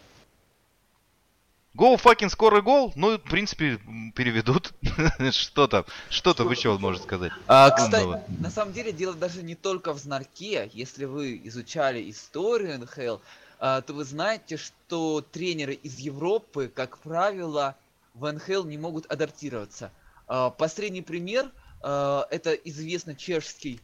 Go 1.75 1.95
fucking 2.01 2.29
скорый 2.29 2.61
гол, 2.61 2.91
ну, 2.95 3.17
в 3.17 3.21
принципе, 3.21 3.79
переведут. 4.15 4.73
Что 5.31 5.67
там, 5.67 5.85
что 6.09 6.33
там 6.33 6.51
еще 6.51 6.69
он 6.69 6.81
может 6.81 7.03
сказать? 7.03 7.31
А, 7.47 7.69
кстати, 7.69 8.03
Умного. 8.03 8.23
на 8.39 8.49
самом 8.49 8.73
деле 8.73 8.91
дело 8.91 9.13
даже 9.13 9.43
не 9.43 9.55
только 9.55 9.93
в 9.93 9.99
знарке. 9.99 10.69
Если 10.73 11.05
вы 11.05 11.39
изучали 11.45 12.09
историю 12.09 12.79
НХЛ, 12.79 13.19
а, 13.59 13.81
то 13.81 13.93
вы 13.93 14.03
знаете, 14.03 14.57
что 14.57 15.21
тренеры 15.21 15.73
из 15.73 15.99
Европы, 15.99 16.71
как 16.73 16.97
правило, 16.97 17.75
в 18.13 18.31
НХЛ 18.31 18.63
не 18.63 18.77
могут 18.77 19.05
адаптироваться. 19.05 19.91
А, 20.27 20.49
Последний 20.49 21.01
пример 21.01 21.51
а, 21.81 22.25
это 22.29 22.53
известный 22.53 23.15
чешский 23.15 23.79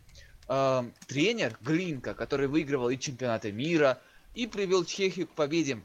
тренер 1.08 1.58
Глинка, 1.62 2.14
который 2.14 2.46
выигрывал 2.46 2.90
и 2.90 3.00
чемпионаты 3.00 3.52
мира, 3.52 4.00
и 4.36 4.48
привел 4.48 4.86
Чехию 4.86 5.28
к 5.28 5.32
победе 5.32 5.82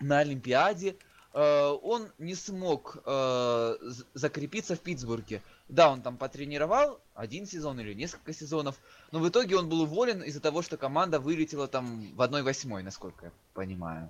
на 0.00 0.20
Олимпиаде. 0.20 0.96
Э, 1.34 1.76
Он 1.82 2.08
не 2.18 2.34
смог 2.34 2.98
э, 3.04 3.76
закрепиться 4.14 4.76
в 4.76 4.80
Питтсбурге. 4.80 5.42
Да, 5.68 5.90
он 5.90 6.00
там 6.00 6.16
потренировал 6.16 6.98
один 7.14 7.46
сезон 7.46 7.78
или 7.80 7.92
несколько 7.92 8.32
сезонов, 8.32 8.76
но 9.12 9.18
в 9.18 9.28
итоге 9.28 9.56
он 9.56 9.68
был 9.68 9.82
уволен 9.82 10.22
из-за 10.22 10.40
того, 10.40 10.62
что 10.62 10.78
команда 10.78 11.20
вылетела 11.20 11.68
там 11.68 12.14
в 12.14 12.22
1-8, 12.22 12.82
насколько 12.82 13.26
я 13.26 13.32
понимаю. 13.52 14.08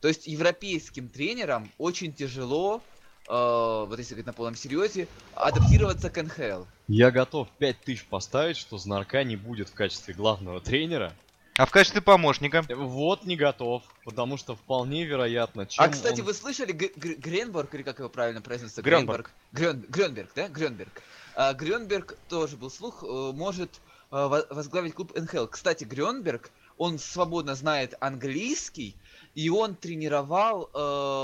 То 0.00 0.08
есть 0.08 0.26
европейским 0.26 1.08
тренерам 1.08 1.70
очень 1.76 2.12
тяжело, 2.14 2.82
э, 3.28 3.30
вот 3.30 3.98
если 3.98 4.14
говорить 4.14 4.26
на 4.26 4.32
полном 4.32 4.54
серьезе, 4.54 5.06
адаптироваться 5.34 6.08
к 6.08 6.22
НХЛ. 6.22 6.64
Я 6.88 7.10
готов 7.10 7.48
5000 7.58 8.04
поставить, 8.04 8.56
что 8.56 8.78
Знарка 8.78 9.22
не 9.22 9.36
будет 9.36 9.68
в 9.68 9.74
качестве 9.74 10.14
главного 10.14 10.60
тренера. 10.60 11.12
А 11.56 11.66
в 11.66 11.70
качестве 11.70 12.00
помощника? 12.00 12.64
Вот 12.68 13.24
не 13.24 13.36
готов, 13.36 13.84
потому 14.04 14.36
что 14.36 14.56
вполне 14.56 15.04
вероятно, 15.04 15.66
чем 15.66 15.84
а, 15.84 15.88
кстати, 15.88 16.20
он- 16.20 16.26
вы 16.26 16.34
слышали 16.34 16.72
Г- 16.72 16.90
Гр- 16.96 17.14
Гренберг, 17.16 17.72
или 17.74 17.82
как 17.82 18.00
его 18.00 18.08
правильно 18.08 18.40
произносится? 18.40 18.82
Грёнберг. 18.82 19.30
Грён- 19.52 19.84
Грёнберг, 19.88 20.32
да? 20.34 20.48
Грёнберг. 20.48 21.00
А, 21.36 21.52
Грёнберг 21.52 22.18
тоже 22.28 22.56
был 22.56 22.70
слух, 22.70 23.04
э, 23.04 23.06
может 23.32 23.80
э, 24.10 24.26
во- 24.28 24.46
возглавить 24.50 24.94
клуб 24.94 25.12
НХЛ. 25.16 25.46
Кстати, 25.46 25.84
Грёнберг, 25.84 26.50
он 26.76 26.98
свободно 26.98 27.54
знает 27.56 27.94
английский, 28.00 28.96
и 29.34 29.48
он 29.48 29.74
тренировал 29.76 30.70
э, 30.72 30.78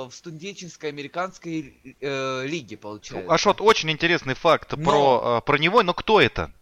в 0.09 0.11
студенческой 0.13 0.87
американской 0.91 1.97
э, 2.01 2.47
лиге, 2.47 2.77
получается. 2.77 3.33
Ашот, 3.33 3.61
очень 3.61 3.91
интересный 3.91 4.35
факт 4.35 4.73
Но- 4.77 4.85
про, 4.91 5.39
э, 5.39 5.47
про 5.47 5.59
него, 5.59 5.83
но 5.83 5.93
кто 5.95 6.21
это? 6.21 6.53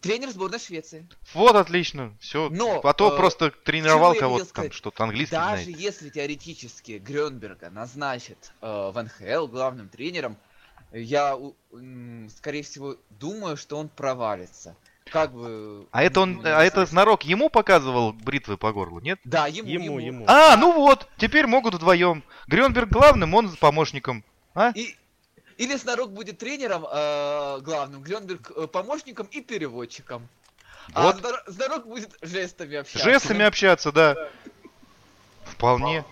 Тренер 0.00 0.30
сборной 0.30 0.58
Швеции. 0.58 1.06
Вот 1.32 1.54
отлично, 1.56 2.14
все. 2.20 2.48
Но, 2.50 2.80
а 2.82 2.92
то 2.92 3.14
э, 3.14 3.16
просто 3.16 3.50
тренировал 3.50 4.14
кого-то 4.14 4.52
там, 4.52 4.72
что-то 4.72 5.04
английский 5.04 5.34
Даже 5.36 5.62
знает. 5.64 5.78
если 5.78 6.08
теоретически 6.10 6.98
Грёнберга 6.98 7.70
назначат 7.70 8.52
э, 8.60 8.90
в 8.92 9.02
НХЛ 9.02 9.46
главным 9.46 9.88
тренером, 9.88 10.36
я, 10.92 11.36
у- 11.36 11.54
м, 11.72 12.28
скорее 12.36 12.62
всего, 12.62 12.96
думаю, 13.10 13.56
что 13.56 13.76
он 13.76 13.88
провалится. 13.88 14.76
Как 15.10 15.32
бы... 15.32 15.86
А 15.90 16.02
это 16.02 16.20
он, 16.20 16.40
а 16.44 16.64
это 16.64 16.86
знарок 16.86 17.24
ему 17.24 17.48
показывал 17.50 18.12
бритвы 18.12 18.56
по 18.56 18.72
горлу, 18.72 19.00
нет? 19.00 19.20
Да, 19.24 19.46
ему, 19.46 19.68
Ему, 19.68 19.98
ему. 19.98 20.24
А, 20.26 20.56
ну 20.56 20.72
вот, 20.72 21.08
теперь 21.18 21.46
могут 21.46 21.74
вдвоем. 21.74 22.24
Грёнберг 22.48 22.88
главным, 22.88 23.34
он 23.34 23.54
помощником. 23.56 24.24
А? 24.54 24.70
И... 24.74 24.96
Или 25.56 25.76
Снарок 25.76 26.12
будет 26.12 26.38
тренером 26.38 26.84
э, 26.90 27.60
главным, 27.60 28.02
Грёнберг 28.02 28.52
э, 28.56 28.66
помощником 28.66 29.26
и 29.30 29.40
переводчиком. 29.40 30.28
Вот. 30.94 31.24
А 31.24 31.50
Знарок 31.50 31.86
будет 31.86 32.10
жестами 32.22 32.76
общаться. 32.76 33.08
Жестами 33.08 33.44
общаться, 33.44 33.92
да. 33.92 34.16
Вполне. 35.44 36.04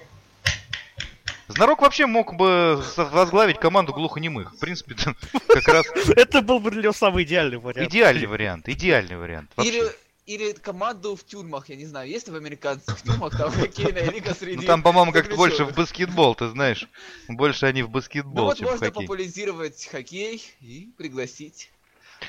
Знарок 1.49 1.83
вообще 1.83 2.07
мог 2.07 2.35
бы 2.35 2.83
возглавить 2.97 3.59
команду 3.59 3.93
глухонемых. 3.93 4.55
В 4.55 4.59
принципе, 4.59 4.95
как 5.49 5.69
раз 5.69 5.87
Это 6.17 6.41
был 6.41 6.61
бы 6.61 6.71
для 6.71 6.83
него 6.83 6.93
самый 6.93 7.25
идеальный 7.25 7.59
вариант. 7.59 7.91
идеальный 7.91 8.27
вариант. 8.27 8.69
Идеальный 8.69 9.17
вариант. 9.17 9.51
Или, 9.59 9.81
вообще. 9.81 9.97
Или 10.27 10.53
команду 10.53 11.17
в 11.17 11.25
тюрьмах, 11.25 11.69
я 11.69 11.77
не 11.77 11.85
знаю, 11.85 12.09
есть 12.09 12.29
в 12.29 12.35
американских 12.35 13.03
тюрьмах 13.03 13.37
там 13.37 13.51
хоккейная 13.51 14.11
лига 14.11 14.35
среди 14.35 14.57
Ну 14.57 14.63
там, 14.63 14.83
по-моему, 14.83 15.13
как 15.13 15.35
больше 15.35 15.65
в 15.65 15.75
баскетбол, 15.75 16.35
ты 16.35 16.49
знаешь. 16.49 16.89
Больше 17.29 17.67
они 17.67 17.83
в 17.83 17.87
Ну 17.87 17.93
баскетбол, 17.93 18.45
вот 18.47 18.59
чем 18.59 18.69
в 18.69 18.71
можно 18.71 18.87
хоккей. 18.87 19.03
популяризировать 19.03 19.89
хоккей 19.91 20.43
и 20.61 20.91
пригласить. 20.97 21.71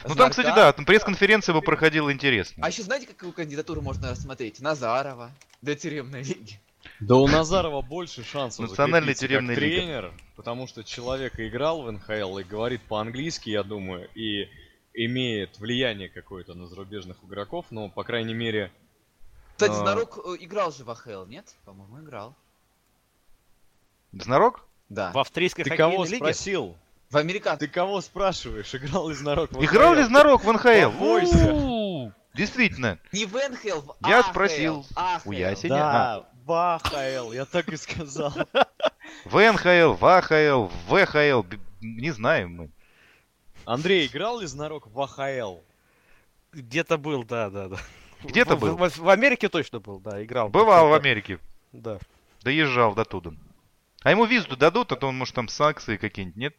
Ну 0.07 0.15
там, 0.15 0.32
кстати, 0.32 0.48
да, 0.48 0.74
там 0.74 0.86
пресс-конференция 0.86 1.53
бы 1.53 1.61
проходила 1.61 2.11
интересно. 2.11 2.65
А 2.65 2.70
еще 2.70 2.82
знаете, 2.82 3.06
какую 3.06 3.32
кандидатуру 3.32 3.82
можно 3.82 4.10
рассмотреть? 4.10 4.60
Назарова 4.60 5.32
для 5.61 5.76
тюремной 5.76 6.24
лиги. 6.24 6.60
Да 6.99 7.15
у 7.15 7.28
Назарова 7.28 7.82
больше 7.82 8.24
шансов 8.24 8.70
Национальной 8.70 9.14
закрепиться 9.14 9.28
тюремной 9.28 9.56
как 9.56 9.64
лиги. 9.64 9.76
тренер, 9.76 10.14
потому 10.36 10.68
что 10.68 10.84
человек 10.84 11.40
играл 11.40 11.84
в 11.84 11.91
НХЛ 11.91 12.40
и 12.40 12.44
говорит 12.44 12.82
по-английски, 12.82 13.52
я 13.52 13.64
думаю, 13.64 14.10
и 14.15 14.49
имеет 14.94 15.57
влияние 15.60 16.10
какое-то 16.10 16.53
на 16.53 16.68
зарубежных 16.68 17.18
игроков, 17.24 17.65
но, 17.72 17.90
по 17.90 18.03
крайней 18.03 18.34
мере, 18.34 18.72
Кстати, 19.56 19.72
А. 19.72 19.76
Знарок 19.76 20.18
э, 20.26 20.36
играл 20.40 20.72
же 20.72 20.84
в 20.84 20.90
АХЛ, 20.90 21.26
нет? 21.26 21.45
По-моему, 21.65 21.99
играл. 22.02 22.36
Знарок? 24.11 24.65
Да. 24.90 25.11
В 25.11 25.20
австрийской 25.20 25.64
ты 25.64 25.76
кого 25.76 26.03
лиге? 26.06 26.18
спросил? 26.18 26.78
В 27.10 27.18
американском. 27.18 27.68
Ты 27.68 27.74
кого 27.74 28.02
спрашиваешь? 28.02 28.74
Играл 28.76 29.10
ли 29.10 29.15
Знарок 29.15 29.52
в 29.52 29.64
Играл 29.64 29.94
ли? 29.95 30.03
Знарок 30.03 30.44
в 30.44 30.52
НХЛ? 30.52 32.10
Действительно. 32.34 32.98
Не 33.11 33.26
в 33.26 33.34
НХЛ, 33.34 33.82
в 33.82 34.07
Я 34.07 34.20
АХЛ. 34.20 34.30
спросил 34.32 34.86
АХЛ. 34.95 35.30
у 35.30 35.32
Яси. 35.32 35.68
Да, 35.68 36.28
в 36.45 36.76
АХЛ, 36.76 37.32
я 37.32 37.45
так 37.45 37.70
и 37.70 37.78
сказал. 37.78 38.34
В 39.26 39.52
НХЛ, 39.52 39.94
в 39.94 40.06
АХЛ, 40.06 40.68
в 40.88 41.06
ВХЛ. 41.06 41.44
Не 41.82 42.11
знаем 42.11 42.56
мы. 42.56 42.70
Андрей, 43.65 44.07
играл 44.07 44.40
ли 44.40 44.48
Знарок 44.48 44.88
в 44.88 44.99
АХЛ? 45.02 45.57
Где-то 46.52 46.98
был, 46.98 47.23
да, 47.23 47.49
да, 47.49 47.69
да. 47.69 47.77
Где-то 48.23 48.56
В- 48.56 48.60
был. 48.60 48.76
В, 48.77 48.98
в 48.98 49.10
Америке 49.10 49.49
точно 49.49 49.80
был, 49.80 49.99
да, 49.99 50.23
играл. 50.23 50.49
Бывал 50.49 50.90
в 50.90 50.94
Америке. 50.94 51.40
Да. 51.72 51.99
Доезжал 52.41 52.94
до 52.94 53.06
туда. 53.06 53.31
А 54.03 54.11
ему 54.11 54.26
визу 54.26 54.56
дадут, 54.56 54.91
а 54.91 54.95
то 54.95 55.07
он, 55.07 55.18
может, 55.18 55.34
там 55.34 55.48
санкции 55.48 55.98
какие-нибудь, 55.98 56.35
нет? 56.38 56.56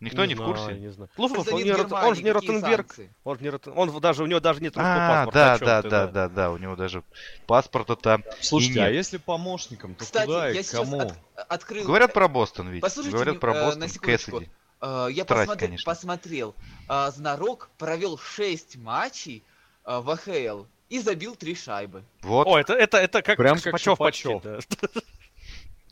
Никто 0.00 0.26
не, 0.26 0.34
в 0.34 0.38
знаю, 0.38 0.52
курсе? 0.54 0.74
Не 0.78 0.92
знаю. 0.92 1.08
Слушай, 1.16 1.52
он, 1.52 1.58
не 1.58 1.64
не 1.64 1.72
в 1.72 1.76
Рот- 1.76 1.92
он 1.92 2.14
же 2.14 2.22
не 2.22 2.30
Ротенберг. 2.32 2.94
Он, 3.24 3.38
же 3.38 3.42
не 3.44 3.48
Ротен- 3.48 3.72
он 3.74 4.00
даже, 4.00 4.22
у 4.22 4.26
него 4.26 4.40
даже 4.40 4.60
нет 4.60 4.76
русского 4.76 4.94
А, 5.22 5.24
паспорта. 5.26 5.58
да, 5.58 5.58
да, 5.58 5.82
ты, 5.82 5.88
да, 5.88 6.06
да, 6.08 6.28
да, 6.28 6.50
у 6.50 6.58
него 6.58 6.76
даже 6.76 7.02
паспорта-то. 7.46 8.22
Слушайте, 8.42 8.80
И 8.80 8.82
а 8.82 8.88
если 8.90 9.16
помощником, 9.16 9.94
то 9.94 10.04
Кстати, 10.04 10.26
куда 10.26 10.48
я 10.48 10.60
и 10.60 10.62
кому? 10.64 11.00
от- 11.00 11.16
открыл... 11.48 11.86
Говорят 11.86 12.12
про 12.12 12.28
Бостон 12.28 12.68
ведь. 12.68 12.82
Послушайте, 12.82 13.14
Говорят 13.16 13.34
не- 13.36 13.40
про 13.40 13.54
э, 13.54 13.62
Бостон, 13.64 13.80
на 13.80 13.88
секундочку. 13.88 14.30
Кэссиди. 14.32 14.50
Э, 14.86 15.08
я 15.10 15.24
Страсть, 15.24 15.46
посмотри- 15.48 15.66
конечно. 15.68 15.90
посмотрел. 15.92 16.54
Э, 16.88 17.10
Знарок 17.10 17.70
провел 17.78 18.18
6 18.18 18.76
матчей 18.76 19.42
э, 19.86 19.98
в 20.00 20.10
АХЛ 20.10 20.64
и 20.90 20.98
забил 21.00 21.36
3 21.36 21.54
шайбы. 21.54 22.02
Вот, 22.22 22.46
О, 22.46 22.58
это, 22.58 22.74
это, 22.74 22.98
это 22.98 23.22
как 23.22 23.38
Прям 23.38 23.58
как 23.58 23.78
Шипачёв. 23.78 24.42
да. 24.42 24.58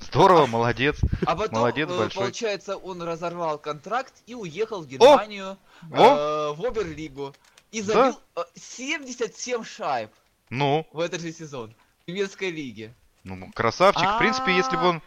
здорово, 0.01 0.47
молодец. 0.47 0.99
А 1.27 1.37
потом, 1.37 1.61
Молодец 1.61 1.89
большой. 1.89 2.23
получается, 2.23 2.77
он 2.77 3.03
разорвал 3.03 3.59
контракт 3.59 4.13
и 4.27 4.35
уехал 4.35 4.83
в 4.83 4.87
Германию, 4.87 5.57
О! 5.91 6.53
э, 6.53 6.53
в 6.55 6.65
Оберлигу. 6.67 7.35
И 7.71 7.81
Да. 7.83 8.13
забил 8.13 8.21
э, 8.37 8.41
77 8.55 9.65
шайб 9.65 10.11
Ну, 10.51 10.87
в 10.93 11.01
этот 11.01 11.23
же 11.23 11.33
сезон. 11.33 11.75
В 12.05 12.09
немецкой 12.09 12.51
лиге. 12.51 12.93
ну, 13.25 13.51
красавчик. 13.55 14.07
В 14.17 14.19
принципе, 14.19 14.55
если 14.55 14.77
бы 14.77 14.85
он... 14.89 15.03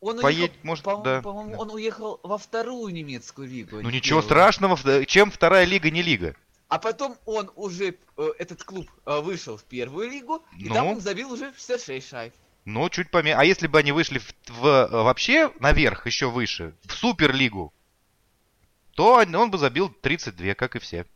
Он 0.00 0.20
Поедет, 0.20 0.50
уехал, 0.50 0.60
может, 0.66 0.84
по-моему, 0.84 1.04
да. 1.04 1.22
по-моему, 1.22 1.50
Да. 1.52 1.58
он 1.58 1.70
уехал 1.72 2.20
во 2.22 2.38
вторую 2.38 2.92
немецкую 2.92 3.48
лигу. 3.48 3.80
Ну 3.82 3.90
ничего 3.90 4.20
первую. 4.20 4.22
страшного, 4.22 5.06
чем 5.06 5.30
вторая 5.30 5.64
лига 5.64 5.90
не 5.90 6.02
лига. 6.02 6.36
А 6.68 6.78
потом 6.78 7.16
он 7.24 7.50
уже, 7.56 7.96
э, 8.16 8.28
этот 8.38 8.62
клуб, 8.62 8.88
э, 9.06 9.20
вышел 9.20 9.56
в 9.56 9.64
первую 9.64 10.10
лигу, 10.10 10.44
и 10.56 10.68
Ну? 10.68 10.74
там 10.74 10.86
он 10.86 11.00
забил 11.00 11.32
уже 11.32 11.52
66 11.54 12.08
шайб. 12.08 12.34
Ну, 12.64 12.88
чуть 12.90 13.10
поменьше. 13.10 13.38
А 13.40 13.44
если 13.44 13.66
бы 13.66 13.78
они 13.78 13.92
вышли 13.92 14.18
в, 14.18 14.32
в, 14.48 14.66
э, 14.66 14.88
вообще 15.02 15.50
наверх, 15.58 16.06
еще 16.06 16.30
выше, 16.30 16.74
в 16.84 16.92
Суперлигу, 16.92 17.72
то 18.94 19.14
он 19.14 19.34
он 19.34 19.50
бы 19.50 19.58
забил 19.58 19.88
32, 19.88 20.54
как 20.54 20.76
и 20.76 20.78
все. 20.78 21.06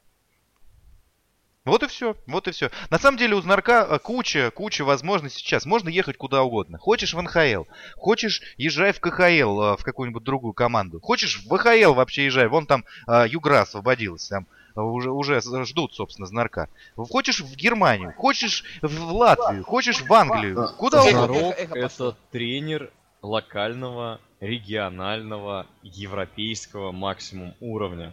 Вот 1.64 1.84
и 1.84 1.86
все, 1.86 2.16
вот 2.26 2.48
и 2.48 2.50
все. 2.50 2.70
На 2.90 2.98
самом 2.98 3.18
деле 3.18 3.36
у 3.36 3.40
Знарка 3.40 3.86
э, 3.88 3.98
куча, 4.00 4.50
куча 4.50 4.84
возможностей 4.84 5.38
сейчас. 5.38 5.64
Можно 5.64 5.90
ехать 5.90 6.16
куда 6.16 6.42
угодно. 6.42 6.76
Хочешь 6.76 7.14
в 7.14 7.22
НХЛ, 7.22 7.64
хочешь 7.96 8.42
езжай 8.56 8.92
в 8.92 8.98
КХЛ, 8.98 9.22
э, 9.60 9.76
в 9.76 9.84
какую-нибудь 9.84 10.24
другую 10.24 10.54
команду. 10.54 10.98
Хочешь 11.00 11.40
в 11.44 11.56
ВХЛ 11.56 11.94
вообще 11.94 12.24
езжай. 12.24 12.48
Вон 12.48 12.66
там 12.66 12.84
э, 13.06 13.26
Югра 13.28 13.60
освободилась, 13.60 14.26
там 14.26 14.48
уже, 14.74 15.12
уже 15.12 15.40
ждут, 15.64 15.94
собственно, 15.94 16.26
Знарка. 16.26 16.68
Хочешь 16.96 17.40
в 17.40 17.54
Германию, 17.54 18.12
хочешь 18.16 18.64
в 18.80 19.12
Латвию, 19.12 19.62
хочешь 19.62 20.00
в 20.00 20.12
Англию. 20.12 20.68
Куда 20.78 21.04
угодно. 21.04 21.52
Это 21.52 22.16
тренер 22.32 22.90
локального, 23.22 24.20
регионального, 24.40 25.68
европейского 25.84 26.90
максимум 26.90 27.54
уровня. 27.60 28.12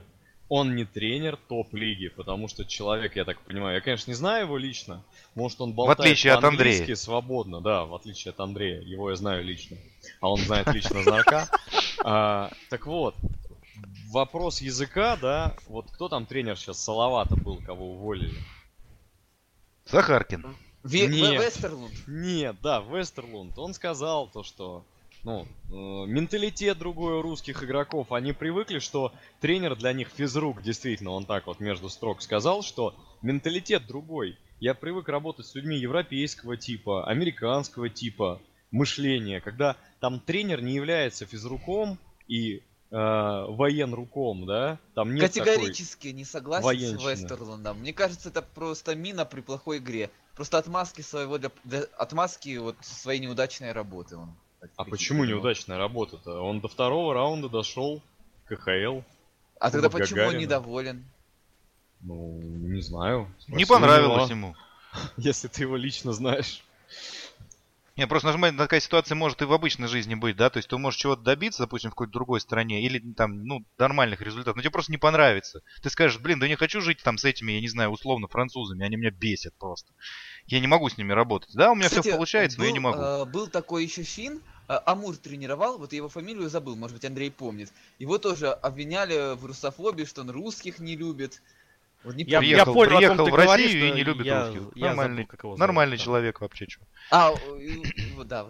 Он 0.49 0.75
не 0.75 0.83
тренер 0.83 1.37
топ-лиги, 1.47 2.09
потому 2.09 2.47
что 2.47 2.65
человек, 2.65 3.15
я 3.15 3.23
так 3.23 3.39
понимаю, 3.41 3.75
я, 3.75 3.81
конечно, 3.81 4.09
не 4.09 4.15
знаю 4.15 4.45
его 4.45 4.57
лично, 4.57 5.03
может, 5.35 5.61
он 5.61 5.73
болтает 5.73 5.99
отличие 5.99 6.33
от 6.33 6.43
Андрея. 6.43 6.95
свободно, 6.95 7.61
да, 7.61 7.85
в 7.85 7.93
отличие 7.93 8.31
от 8.31 8.39
Андрея, 8.39 8.81
его 8.81 9.11
я 9.11 9.15
знаю 9.15 9.43
лично, 9.43 9.77
а 10.19 10.29
он 10.29 10.39
знает 10.39 10.67
лично 10.73 11.03
Знарка. 11.03 11.47
А, 12.03 12.51
так 12.69 12.87
вот, 12.87 13.15
вопрос 14.09 14.61
языка, 14.61 15.17
да, 15.17 15.55
вот 15.67 15.85
кто 15.91 16.09
там 16.09 16.25
тренер 16.25 16.57
сейчас, 16.57 16.83
Салавата 16.83 17.35
был, 17.35 17.61
кого 17.61 17.91
уволили? 17.93 18.35
Захаркин. 19.85 20.55
Ве- 20.83 21.07
Нет. 21.07 21.43
Вестерлунд. 21.43 21.93
Нет, 22.07 22.55
да, 22.63 22.79
Вестерлунд, 22.79 23.57
он 23.59 23.73
сказал 23.73 24.27
то, 24.27 24.43
что 24.43 24.83
ну, 25.23 25.43
э, 25.43 25.73
менталитет 26.07 26.77
другой 26.77 27.15
у 27.15 27.21
русских 27.21 27.63
игроков, 27.63 28.11
они 28.11 28.33
привыкли, 28.33 28.79
что 28.79 29.13
тренер 29.41 29.75
для 29.75 29.93
них 29.93 30.09
физрук, 30.09 30.61
действительно, 30.61 31.11
он 31.11 31.25
так 31.25 31.47
вот 31.47 31.59
между 31.59 31.89
строк 31.89 32.21
сказал, 32.21 32.61
что 32.63 32.95
менталитет 33.21 33.85
другой. 33.87 34.37
Я 34.59 34.73
привык 34.73 35.07
работать 35.09 35.45
с 35.45 35.55
людьми 35.55 35.77
европейского 35.77 36.57
типа, 36.57 37.05
американского 37.07 37.89
типа 37.89 38.41
мышления, 38.71 39.41
когда 39.41 39.77
там 39.99 40.19
тренер 40.19 40.61
не 40.61 40.73
является 40.73 41.25
физруком 41.25 41.97
и 42.27 42.57
э, 42.57 42.61
военруком, 42.91 44.45
да, 44.45 44.79
там 44.95 45.13
нет 45.15 45.31
такой... 45.33 45.53
Категорически 45.53 46.09
не 46.09 46.25
согласен 46.25 46.65
военщины. 46.65 47.15
с 47.15 47.21
Вестерландом. 47.21 47.79
Мне 47.79 47.93
кажется, 47.93 48.29
это 48.29 48.41
просто 48.41 48.95
мина 48.95 49.25
при 49.25 49.41
плохой 49.41 49.77
игре. 49.77 50.09
Просто 50.35 50.57
отмазки 50.57 51.01
своего 51.01 51.37
для, 51.37 51.51
для- 51.65 51.87
отмазки 51.97 52.57
вот 52.57 52.77
своей 52.81 53.19
неудачной 53.19 53.73
работы 53.73 54.15
он. 54.15 54.33
А 54.75 54.83
почему 54.83 55.23
его. 55.23 55.37
неудачная 55.37 55.77
работа-то? 55.77 56.41
Он 56.41 56.59
до 56.59 56.67
второго 56.67 57.13
раунда 57.13 57.49
дошел 57.49 58.01
КХЛ. 58.45 59.01
А 59.59 59.71
тогда 59.71 59.89
почему 59.89 60.21
он 60.21 60.27
Гагарина? 60.27 60.41
недоволен? 60.41 61.05
Ну, 62.01 62.39
не 62.41 62.81
знаю. 62.81 63.29
Не 63.47 63.63
Спроси 63.63 63.63
у 63.63 63.67
понравилось 63.67 64.29
него, 64.29 64.39
ему. 64.39 64.55
Если 65.17 65.47
ты 65.47 65.63
его 65.63 65.75
лично 65.75 66.13
знаешь. 66.13 66.63
Не, 67.99 68.07
просто 68.07 68.27
нажимать 68.27 68.55
такая 68.55 68.79
ситуация 68.79 69.15
может 69.15 69.41
и 69.41 69.45
в 69.45 69.51
обычной 69.51 69.89
жизни 69.89 70.15
быть, 70.15 70.37
да, 70.37 70.49
то 70.49 70.55
есть 70.55 70.69
ты 70.69 70.77
можешь 70.77 70.97
чего-то 70.97 71.21
добиться, 71.21 71.63
допустим, 71.63 71.89
в 71.89 71.95
какой-то 71.95 72.13
другой 72.13 72.39
стране, 72.39 72.81
или 72.81 72.99
там, 73.11 73.43
ну, 73.43 73.65
нормальных 73.77 74.21
результатов, 74.21 74.55
но 74.55 74.61
тебе 74.61 74.71
просто 74.71 74.93
не 74.93 74.97
понравится. 74.97 75.63
Ты 75.83 75.89
скажешь, 75.89 76.17
блин, 76.17 76.39
да 76.39 76.47
не 76.47 76.55
хочу 76.55 76.79
жить 76.79 77.03
там 77.03 77.17
с 77.17 77.25
этими, 77.25 77.51
я 77.51 77.59
не 77.59 77.67
знаю, 77.67 77.89
условно, 77.89 78.29
французами, 78.29 78.85
они 78.85 78.95
меня 78.95 79.11
бесят 79.11 79.53
просто. 79.57 79.91
Я 80.45 80.61
не 80.61 80.67
могу 80.67 80.87
с 80.87 80.97
ними 80.97 81.11
работать. 81.11 81.53
Да, 81.53 81.73
у 81.73 81.75
меня 81.75 81.89
все 81.89 81.97
Кстати, 81.97 82.15
получается, 82.15 82.57
но 82.59 82.63
я 82.63 82.69
был, 82.69 82.75
не 82.75 82.79
могу. 82.79 83.01
э, 83.01 83.25
был 83.25 83.47
такой 83.47 83.83
еще 83.83 84.03
фин, 84.03 84.41
э, 84.69 84.79
Амур 84.85 85.17
тренировал, 85.17 85.77
вот 85.77 85.91
я 85.91 85.97
его 85.97 86.07
фамилию 86.07 86.49
забыл, 86.49 86.77
может 86.77 86.95
быть 86.95 87.03
Андрей 87.03 87.31
помнит. 87.31 87.69
Его 87.97 88.17
тоже 88.17 88.47
обвиняли 88.47 89.35
в 89.35 89.45
русофобии, 89.45 90.05
что 90.05 90.21
он 90.21 90.29
русских 90.29 90.79
не 90.79 90.95
любит. 90.95 91.41
Не 92.05 92.23
Я, 92.23 92.37
помню. 92.39 92.49
я 92.49 92.63
Приехал- 92.65 92.73
понял, 92.73 92.97
приехал 92.97 93.15
в 93.25 93.35
Россию 93.35 93.45
говоришь, 93.45 93.73
и 93.73 93.89
но 93.89 93.95
не 93.95 94.03
любит 94.03 94.25
я, 94.25 94.47
русских. 94.47 94.61
я 94.75 94.85
Нормальный- 94.87 95.15
забыл, 95.17 95.27
как 95.27 95.39
его 95.43 95.49
зовут, 95.51 95.59
Нормальный 95.59 95.97
да. 95.97 96.03
человек 96.03 96.41
вообще, 96.41 96.65
что. 96.69 96.81
А, 97.11 97.33
и- 97.59 97.81
и- 97.81 98.23
да, 98.23 98.45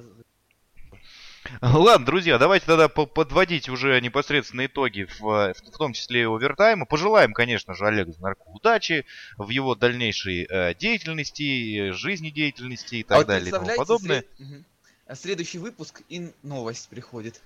Ладно, 1.61 2.05
друзья, 2.05 2.37
давайте 2.37 2.65
тогда 2.67 2.89
по- 2.89 3.07
подводить 3.07 3.69
уже 3.69 3.99
непосредственно 4.01 4.65
итоги, 4.67 5.07
в, 5.19 5.53
в 5.53 5.77
том 5.77 5.93
числе 5.93 6.21
и 6.21 6.25
овертайма. 6.25 6.85
Пожелаем, 6.85 7.33
конечно 7.33 7.73
же, 7.73 7.87
Олегу 7.87 8.11
Знарку 8.11 8.51
удачи 8.53 9.05
в 9.37 9.49
его 9.49 9.73
дальнейшей 9.73 10.45
э, 10.47 10.75
деятельности, 10.75 11.89
жизнедеятельности 11.91 12.95
и 12.97 13.03
так 13.03 13.15
а 13.15 13.19
вот 13.19 13.27
далее 13.27 13.47
и 13.47 13.51
тому 13.51 13.65
подобное. 13.75 14.25
след- 14.37 14.39
Мгм. 14.49 14.65
А 15.07 15.15
Следующий 15.15 15.57
выпуск 15.57 16.01
и 16.09 16.31
новость 16.43 16.87
приходит. 16.89 17.41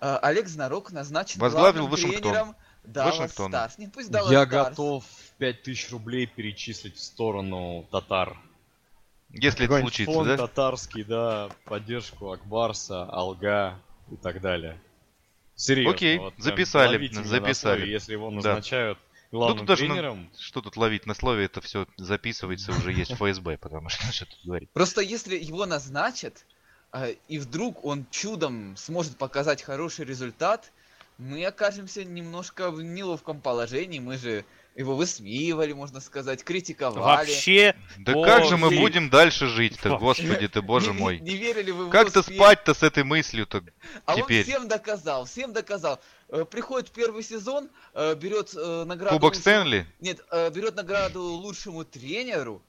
А, 0.00 0.18
Олег 0.18 0.48
Знарок 0.48 0.90
назначен 0.92 1.40
Возглавил 1.40 1.86
главным 1.86 1.90
Вашингтон. 1.90 2.20
тренером 2.32 2.56
Даллас 2.86 3.18
Вашингтон. 3.18 3.50
Старс. 3.50 3.78
Не 3.78 3.86
пусть 3.88 4.10
Даллас 4.10 4.32
Я 4.32 4.46
Старс. 4.46 4.68
готов 4.70 5.04
5000 5.38 5.90
рублей 5.90 6.26
перечислить 6.26 6.96
в 6.96 7.02
сторону 7.02 7.86
татар. 7.90 8.36
Если 9.30 9.66
это 9.66 9.80
случится, 9.80 10.12
фонд 10.12 10.28
да? 10.28 10.36
татарский, 10.36 11.04
да, 11.04 11.50
поддержку 11.64 12.30
Акбарса, 12.32 13.04
Алга 13.10 13.78
и 14.10 14.16
так 14.16 14.40
далее. 14.40 14.80
Серьезно. 15.56 15.92
Окей, 15.94 16.18
вот 16.18 16.34
записали, 16.38 17.08
записали. 17.24 17.78
слове, 17.80 17.90
если 17.92 18.12
его 18.12 18.28
Да. 18.30 18.36
назначают 18.36 18.98
главным 19.32 19.58
тут 19.58 19.66
даже 19.66 19.84
на- 19.86 19.94
тренером, 19.94 20.30
Что 20.38 20.60
тут 20.62 20.76
ловить 20.76 21.06
на 21.06 21.14
слове, 21.14 21.46
это 21.46 21.60
все 21.60 21.86
записывается 21.96 22.70
уже 22.72 22.92
есть 22.92 23.10
в 23.10 23.14
ФСБ, 23.16 23.58
потому 23.58 23.88
что 23.88 24.00
что 24.12 24.26
тут 24.26 24.38
говорить. 24.44 24.70
Просто 24.70 25.00
если 25.00 25.36
его 25.36 25.66
назначат, 25.66 26.46
а, 26.92 27.08
и 27.08 27.38
вдруг 27.38 27.84
он 27.84 28.06
чудом 28.10 28.76
сможет 28.76 29.16
показать 29.18 29.62
хороший 29.62 30.04
результат, 30.04 30.72
мы 31.18 31.44
окажемся 31.44 32.04
немножко 32.04 32.70
в 32.70 32.82
неловком 32.82 33.40
положении. 33.40 33.98
Мы 33.98 34.18
же 34.18 34.44
его 34.74 34.94
высмеивали, 34.94 35.72
можно 35.72 36.00
сказать, 36.00 36.44
критиковали. 36.44 36.98
Вообще, 36.98 37.74
Да 37.96 38.12
О, 38.12 38.22
как 38.22 38.44
же 38.44 38.58
мы 38.58 38.68
будем 38.70 39.08
дальше 39.08 39.46
жить-то, 39.46 39.96
господи 39.96 40.48
ты, 40.48 40.60
боже 40.60 40.92
Не- 40.92 40.98
мой. 40.98 41.18
Не, 41.18 41.30
не 41.32 41.36
верили 41.38 41.70
вы 41.70 41.86
в 41.86 41.90
Как-то 41.90 42.22
спать-то 42.22 42.74
с 42.74 42.82
этой 42.82 43.02
мыслью-то. 43.02 43.64
А 44.04 44.16
теперь? 44.16 44.40
он 44.40 44.44
всем 44.44 44.68
доказал, 44.68 45.24
всем 45.24 45.52
доказал. 45.54 45.98
Э, 46.28 46.44
Приходит 46.44 46.90
первый 46.90 47.22
сезон, 47.22 47.70
э, 47.94 48.14
берет 48.16 48.52
э, 48.54 48.84
награду... 48.84 49.16
Кубок 49.16 49.32
лучшему- 49.34 49.40
Стэнли 49.40 49.86
Нет, 50.00 50.20
берет 50.52 50.76
награду 50.76 51.22
лучшему 51.22 51.84
тренеру 51.84 52.62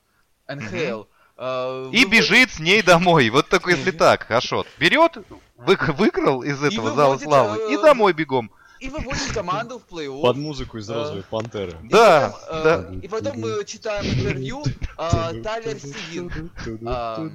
НХЛ. 0.47 1.03
Э, 1.37 1.89
и 1.93 2.03
выводит- 2.05 2.09
бежит 2.09 2.51
с 2.51 2.59
ней 2.59 2.81
домой. 2.81 3.29
Вот 3.29 3.47
только 3.49 3.71
если 3.71 3.91
так, 3.91 4.29
Ашот. 4.31 4.67
Берет, 4.79 5.17
вы- 5.57 5.77
выиграл 5.97 6.43
из 6.43 6.61
этого 6.63 6.93
зала 6.93 7.17
славы 7.17 7.57
э, 7.69 7.73
и 7.73 7.77
домой 7.77 8.13
бегом. 8.13 8.51
И 8.79 8.89
выводит 8.89 9.31
команду 9.33 9.79
в 9.79 9.91
плей-офф. 9.91 10.21
под 10.21 10.37
музыку 10.37 10.77
из 10.77 10.87
Э, 10.87 10.93
Розовой 10.93 11.23
Пантеры. 11.23 11.75
И 11.83 11.87
Да, 11.89 12.29
потом, 12.29 12.57
э, 12.59 12.63
да. 12.63 12.99
И 13.01 13.07
потом 13.07 13.39
мы 13.39 13.65
читаем 13.65 14.05
интервью 14.05 14.63
а, 14.97 15.33
Тайлер 15.33 15.79
Сигин. 15.79 16.51
А, 16.85 17.27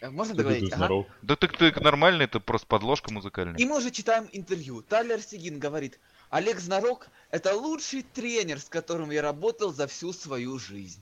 э, 0.00 0.10
Можно 0.10 0.34
договорить? 0.36 0.72
Ага. 0.72 1.04
Да 1.22 1.34
ты, 1.34 1.48
ты 1.48 1.80
нормально, 1.80 2.22
это 2.22 2.38
просто 2.38 2.68
подложка 2.68 3.12
музыкальная. 3.12 3.56
И 3.56 3.64
мы 3.64 3.78
уже 3.78 3.90
читаем 3.90 4.28
интервью. 4.30 4.82
Тайлер 4.82 5.20
Сигин 5.20 5.58
говорит, 5.58 5.98
Олег 6.30 6.60
Знарок– 6.60 7.08
это 7.32 7.56
лучший 7.56 8.02
тренер, 8.14 8.60
с 8.60 8.66
которым 8.68 9.10
я 9.10 9.20
работал 9.22 9.72
за 9.72 9.88
всю 9.88 10.12
свою 10.12 10.60
жизнь. 10.60 11.00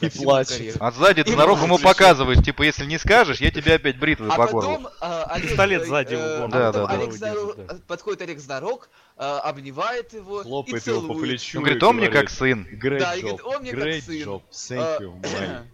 И 0.00 0.08
плачет. 0.10 0.76
А 0.80 0.90
сзади 0.90 1.22
Знарок 1.28 1.62
ему 1.62 1.78
показывает, 1.78 2.44
типа, 2.44 2.62
если 2.62 2.84
не 2.86 2.98
скажешь, 2.98 3.40
я 3.40 3.50
тебе 3.50 3.74
опять 3.74 3.98
бритвой 3.98 4.28
А 4.30 4.36
по 4.36 4.46
горлу. 4.46 4.88
а, 5.00 5.38
Пистолет 5.40 5.82
э, 5.82 5.86
сзади 5.86 6.14
э, 6.14 6.34
углом. 6.36 6.50
а 6.52 6.72
Да, 6.72 6.86
потом 6.86 7.18
да, 7.18 7.78
подходит 7.86 8.22
Олег 8.22 8.38
Знарок, 8.38 8.88
а, 9.16 9.40
обнимает 9.40 10.12
его 10.12 10.42
и 10.42 10.46
его 10.46 10.78
целует. 10.78 11.08
по 11.08 11.14
плечу. 11.14 11.58
Он 11.58 11.64
говорит, 11.64 11.82
он 11.82 11.96
мне 11.96 12.08
как 12.08 12.30
сын. 12.30 12.64
Да, 12.70 12.76
говорит, 12.76 13.42
он 13.44 13.62
мне 13.62 13.70
как 13.70 13.80
great 13.80 14.02
сын. 14.02 14.28
job, 14.28 14.42
thank 14.50 15.00
you. 15.00 15.64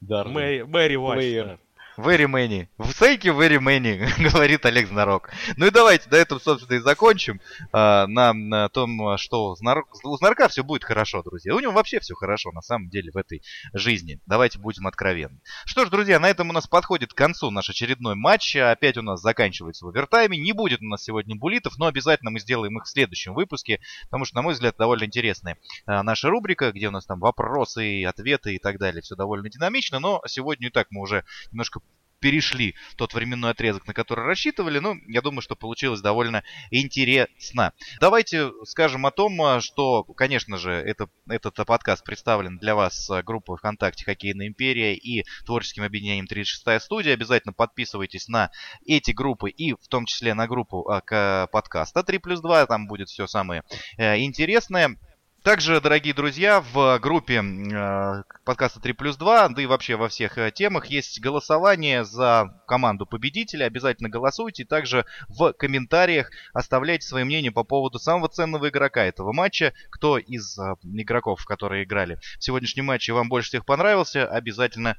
Мэри, 0.28 0.62
Мэри 0.62 0.96
Уайт. 0.96 1.58
Very 1.98 2.26
many. 2.26 2.68
В 2.78 2.92
сейке 2.92 3.30
very 3.30 3.58
many, 3.58 3.98
говорит 4.30 4.64
Олег 4.64 4.86
Знарок. 4.86 5.30
Ну 5.56 5.66
и 5.66 5.70
давайте 5.70 6.08
до 6.08 6.16
этого, 6.16 6.38
собственно, 6.38 6.76
и 6.76 6.80
закончим. 6.80 7.40
А, 7.72 8.06
на, 8.06 8.32
на 8.32 8.68
том, 8.68 9.18
что 9.18 9.56
Знарок- 9.60 9.88
у 10.04 10.16
Знарка 10.16 10.46
все 10.48 10.62
будет 10.62 10.84
хорошо, 10.84 11.24
друзья. 11.24 11.56
У 11.56 11.58
него 11.58 11.72
вообще 11.72 11.98
все 11.98 12.14
хорошо, 12.14 12.52
на 12.52 12.62
самом 12.62 12.88
деле, 12.88 13.10
в 13.10 13.16
этой 13.16 13.42
жизни. 13.72 14.20
Давайте 14.26 14.60
будем 14.60 14.86
откровенны. 14.86 15.40
Что 15.64 15.86
ж, 15.86 15.90
друзья, 15.90 16.20
на 16.20 16.30
этом 16.30 16.50
у 16.50 16.52
нас 16.52 16.68
подходит 16.68 17.12
к 17.12 17.16
концу 17.16 17.50
наш 17.50 17.68
очередной 17.68 18.14
матч. 18.14 18.54
Опять 18.54 18.96
у 18.96 19.02
нас 19.02 19.20
заканчивается 19.20 19.84
в 19.84 19.88
овертайме. 19.88 20.38
Не 20.38 20.52
будет 20.52 20.80
у 20.80 20.86
нас 20.86 21.02
сегодня 21.02 21.34
булитов, 21.34 21.78
но 21.78 21.86
обязательно 21.86 22.30
мы 22.30 22.38
сделаем 22.38 22.78
их 22.78 22.84
в 22.84 22.88
следующем 22.88 23.34
выпуске, 23.34 23.80
потому 24.04 24.24
что, 24.24 24.36
на 24.36 24.42
мой 24.42 24.54
взгляд, 24.54 24.76
довольно 24.78 25.02
интересная 25.02 25.56
а, 25.84 26.04
наша 26.04 26.28
рубрика, 26.28 26.70
где 26.70 26.86
у 26.86 26.92
нас 26.92 27.06
там 27.06 27.18
вопросы, 27.18 28.04
ответы 28.04 28.54
и 28.54 28.60
так 28.60 28.78
далее. 28.78 29.02
Все 29.02 29.16
довольно 29.16 29.50
динамично, 29.50 29.98
но 29.98 30.22
сегодня 30.28 30.68
и 30.68 30.70
так 30.70 30.86
мы 30.92 31.00
уже 31.00 31.24
немножко 31.50 31.80
перешли 32.20 32.74
тот 32.96 33.14
временной 33.14 33.50
отрезок, 33.52 33.86
на 33.86 33.94
который 33.94 34.24
рассчитывали. 34.24 34.78
Ну, 34.78 34.96
я 35.06 35.22
думаю, 35.22 35.40
что 35.42 35.56
получилось 35.56 36.00
довольно 36.00 36.42
интересно. 36.70 37.72
Давайте 38.00 38.50
скажем 38.64 39.06
о 39.06 39.10
том, 39.10 39.40
а, 39.42 39.60
что, 39.60 40.04
конечно 40.04 40.58
же, 40.58 40.72
это, 40.72 41.08
этот 41.28 41.56
подкаст 41.66 42.04
представлен 42.04 42.58
для 42.58 42.74
вас 42.74 43.08
а, 43.10 43.22
группой 43.22 43.56
ВКонтакте 43.56 44.04
«Хоккейная 44.04 44.48
империя» 44.48 44.94
и 44.94 45.24
творческим 45.44 45.82
объединением 45.82 46.26
«36 46.26 46.80
студия». 46.80 47.14
Обязательно 47.14 47.52
подписывайтесь 47.52 48.28
на 48.28 48.50
эти 48.86 49.12
группы 49.12 49.50
и 49.50 49.74
в 49.74 49.88
том 49.88 50.06
числе 50.06 50.34
на 50.34 50.46
группу 50.46 50.88
а, 50.88 51.00
к- 51.00 51.48
подкаста 51.52 52.02
3 52.02 52.18
плюс 52.18 52.40
2. 52.40 52.66
Там 52.66 52.86
будет 52.86 53.08
все 53.08 53.26
самое 53.26 53.62
э, 53.96 54.18
интересное. 54.20 54.96
Также, 55.44 55.80
дорогие 55.80 56.14
друзья, 56.14 56.60
в 56.60 56.98
группе 56.98 57.40
э, 57.40 58.22
подкаста 58.44 58.80
3 58.80 58.92
плюс 58.92 59.16
2, 59.16 59.50
да 59.50 59.62
и 59.62 59.66
вообще 59.66 59.94
во 59.94 60.08
всех 60.08 60.36
э, 60.36 60.50
темах 60.50 60.86
есть 60.86 61.20
голосование 61.20 62.04
за 62.04 62.60
команду 62.66 63.06
победителя. 63.06 63.64
Обязательно 63.66 64.08
голосуйте. 64.08 64.64
Также 64.64 65.06
в 65.28 65.52
комментариях 65.52 66.30
оставляйте 66.52 67.06
свои 67.06 67.22
мнения 67.22 67.52
по 67.52 67.62
поводу 67.62 68.00
самого 68.00 68.28
ценного 68.28 68.68
игрока 68.68 69.04
этого 69.04 69.32
матча. 69.32 69.72
Кто 69.90 70.18
из 70.18 70.58
э, 70.58 70.74
игроков, 70.82 71.44
которые 71.44 71.84
играли 71.84 72.18
в 72.38 72.44
сегодняшнем 72.44 72.86
матче, 72.86 73.12
вам 73.12 73.28
больше 73.28 73.48
всех 73.48 73.64
понравился, 73.64 74.26
обязательно 74.26 74.96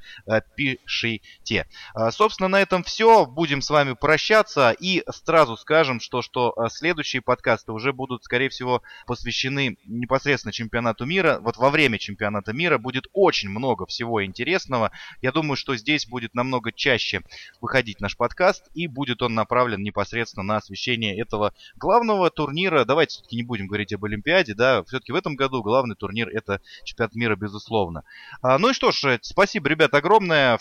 пишите. 0.56 1.68
Э, 1.96 2.12
собственно, 2.12 2.48
на 2.48 2.62
этом 2.62 2.84
все. 2.84 3.26
Будем 3.26 3.62
с 3.62 3.70
вами 3.70 3.94
прощаться 3.94 4.72
и 4.72 5.04
сразу 5.10 5.58
скажем, 5.58 6.00
что, 6.00 6.22
что 6.22 6.54
э, 6.56 6.70
следующие 6.70 7.22
подкасты 7.22 7.74
уже 7.74 7.92
будут, 7.92 8.24
скорее 8.24 8.48
всего, 8.48 8.82
посвящены 9.06 9.78
непосредственно 9.86 10.30
непосредственно 10.40 10.52
чемпионату 10.52 11.06
мира, 11.06 11.40
вот 11.42 11.58
во 11.58 11.70
время 11.70 11.98
чемпионата 11.98 12.54
мира 12.54 12.78
будет 12.78 13.06
очень 13.14 13.50
много 13.50 13.86
всего 13.86 14.24
интересного. 14.24 14.92
Я 15.22 15.32
думаю, 15.32 15.56
что 15.56 15.76
здесь 15.76 16.08
будет 16.08 16.34
намного 16.34 16.72
чаще 16.72 17.22
выходить 17.62 18.00
наш 18.00 18.16
подкаст, 18.16 18.70
и 18.74 18.88
будет 18.88 19.22
он 19.22 19.34
направлен 19.34 19.82
непосредственно 19.84 20.44
на 20.44 20.58
освещение 20.58 21.20
этого 21.20 21.54
главного 21.76 22.30
турнира. 22.30 22.86
Давайте 22.86 23.16
все-таки 23.16 23.36
не 23.36 23.44
будем 23.44 23.68
говорить 23.68 23.94
об 23.94 24.06
Олимпиаде, 24.06 24.54
да, 24.54 24.84
все-таки 24.84 25.12
в 25.12 25.16
этом 25.16 25.36
году 25.36 25.62
главный 25.62 25.96
турнир 25.96 26.30
это 26.30 26.62
чемпионат 26.84 27.16
мира, 27.16 27.36
безусловно. 27.36 28.04
А, 28.42 28.58
ну 28.58 28.70
и 28.70 28.74
что 28.74 28.92
ж, 28.92 29.20
спасибо, 29.22 29.70
ребят, 29.70 29.94
огромное, 29.94 30.60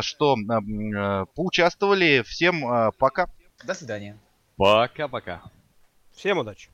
что 0.00 0.36
а, 0.36 1.26
поучаствовали. 1.34 2.22
Всем 2.26 2.66
а, 2.66 2.90
пока. 2.92 3.28
До 3.64 3.74
свидания. 3.74 4.18
Пока-пока. 4.56 5.42
Всем 6.12 6.38
удачи. 6.38 6.70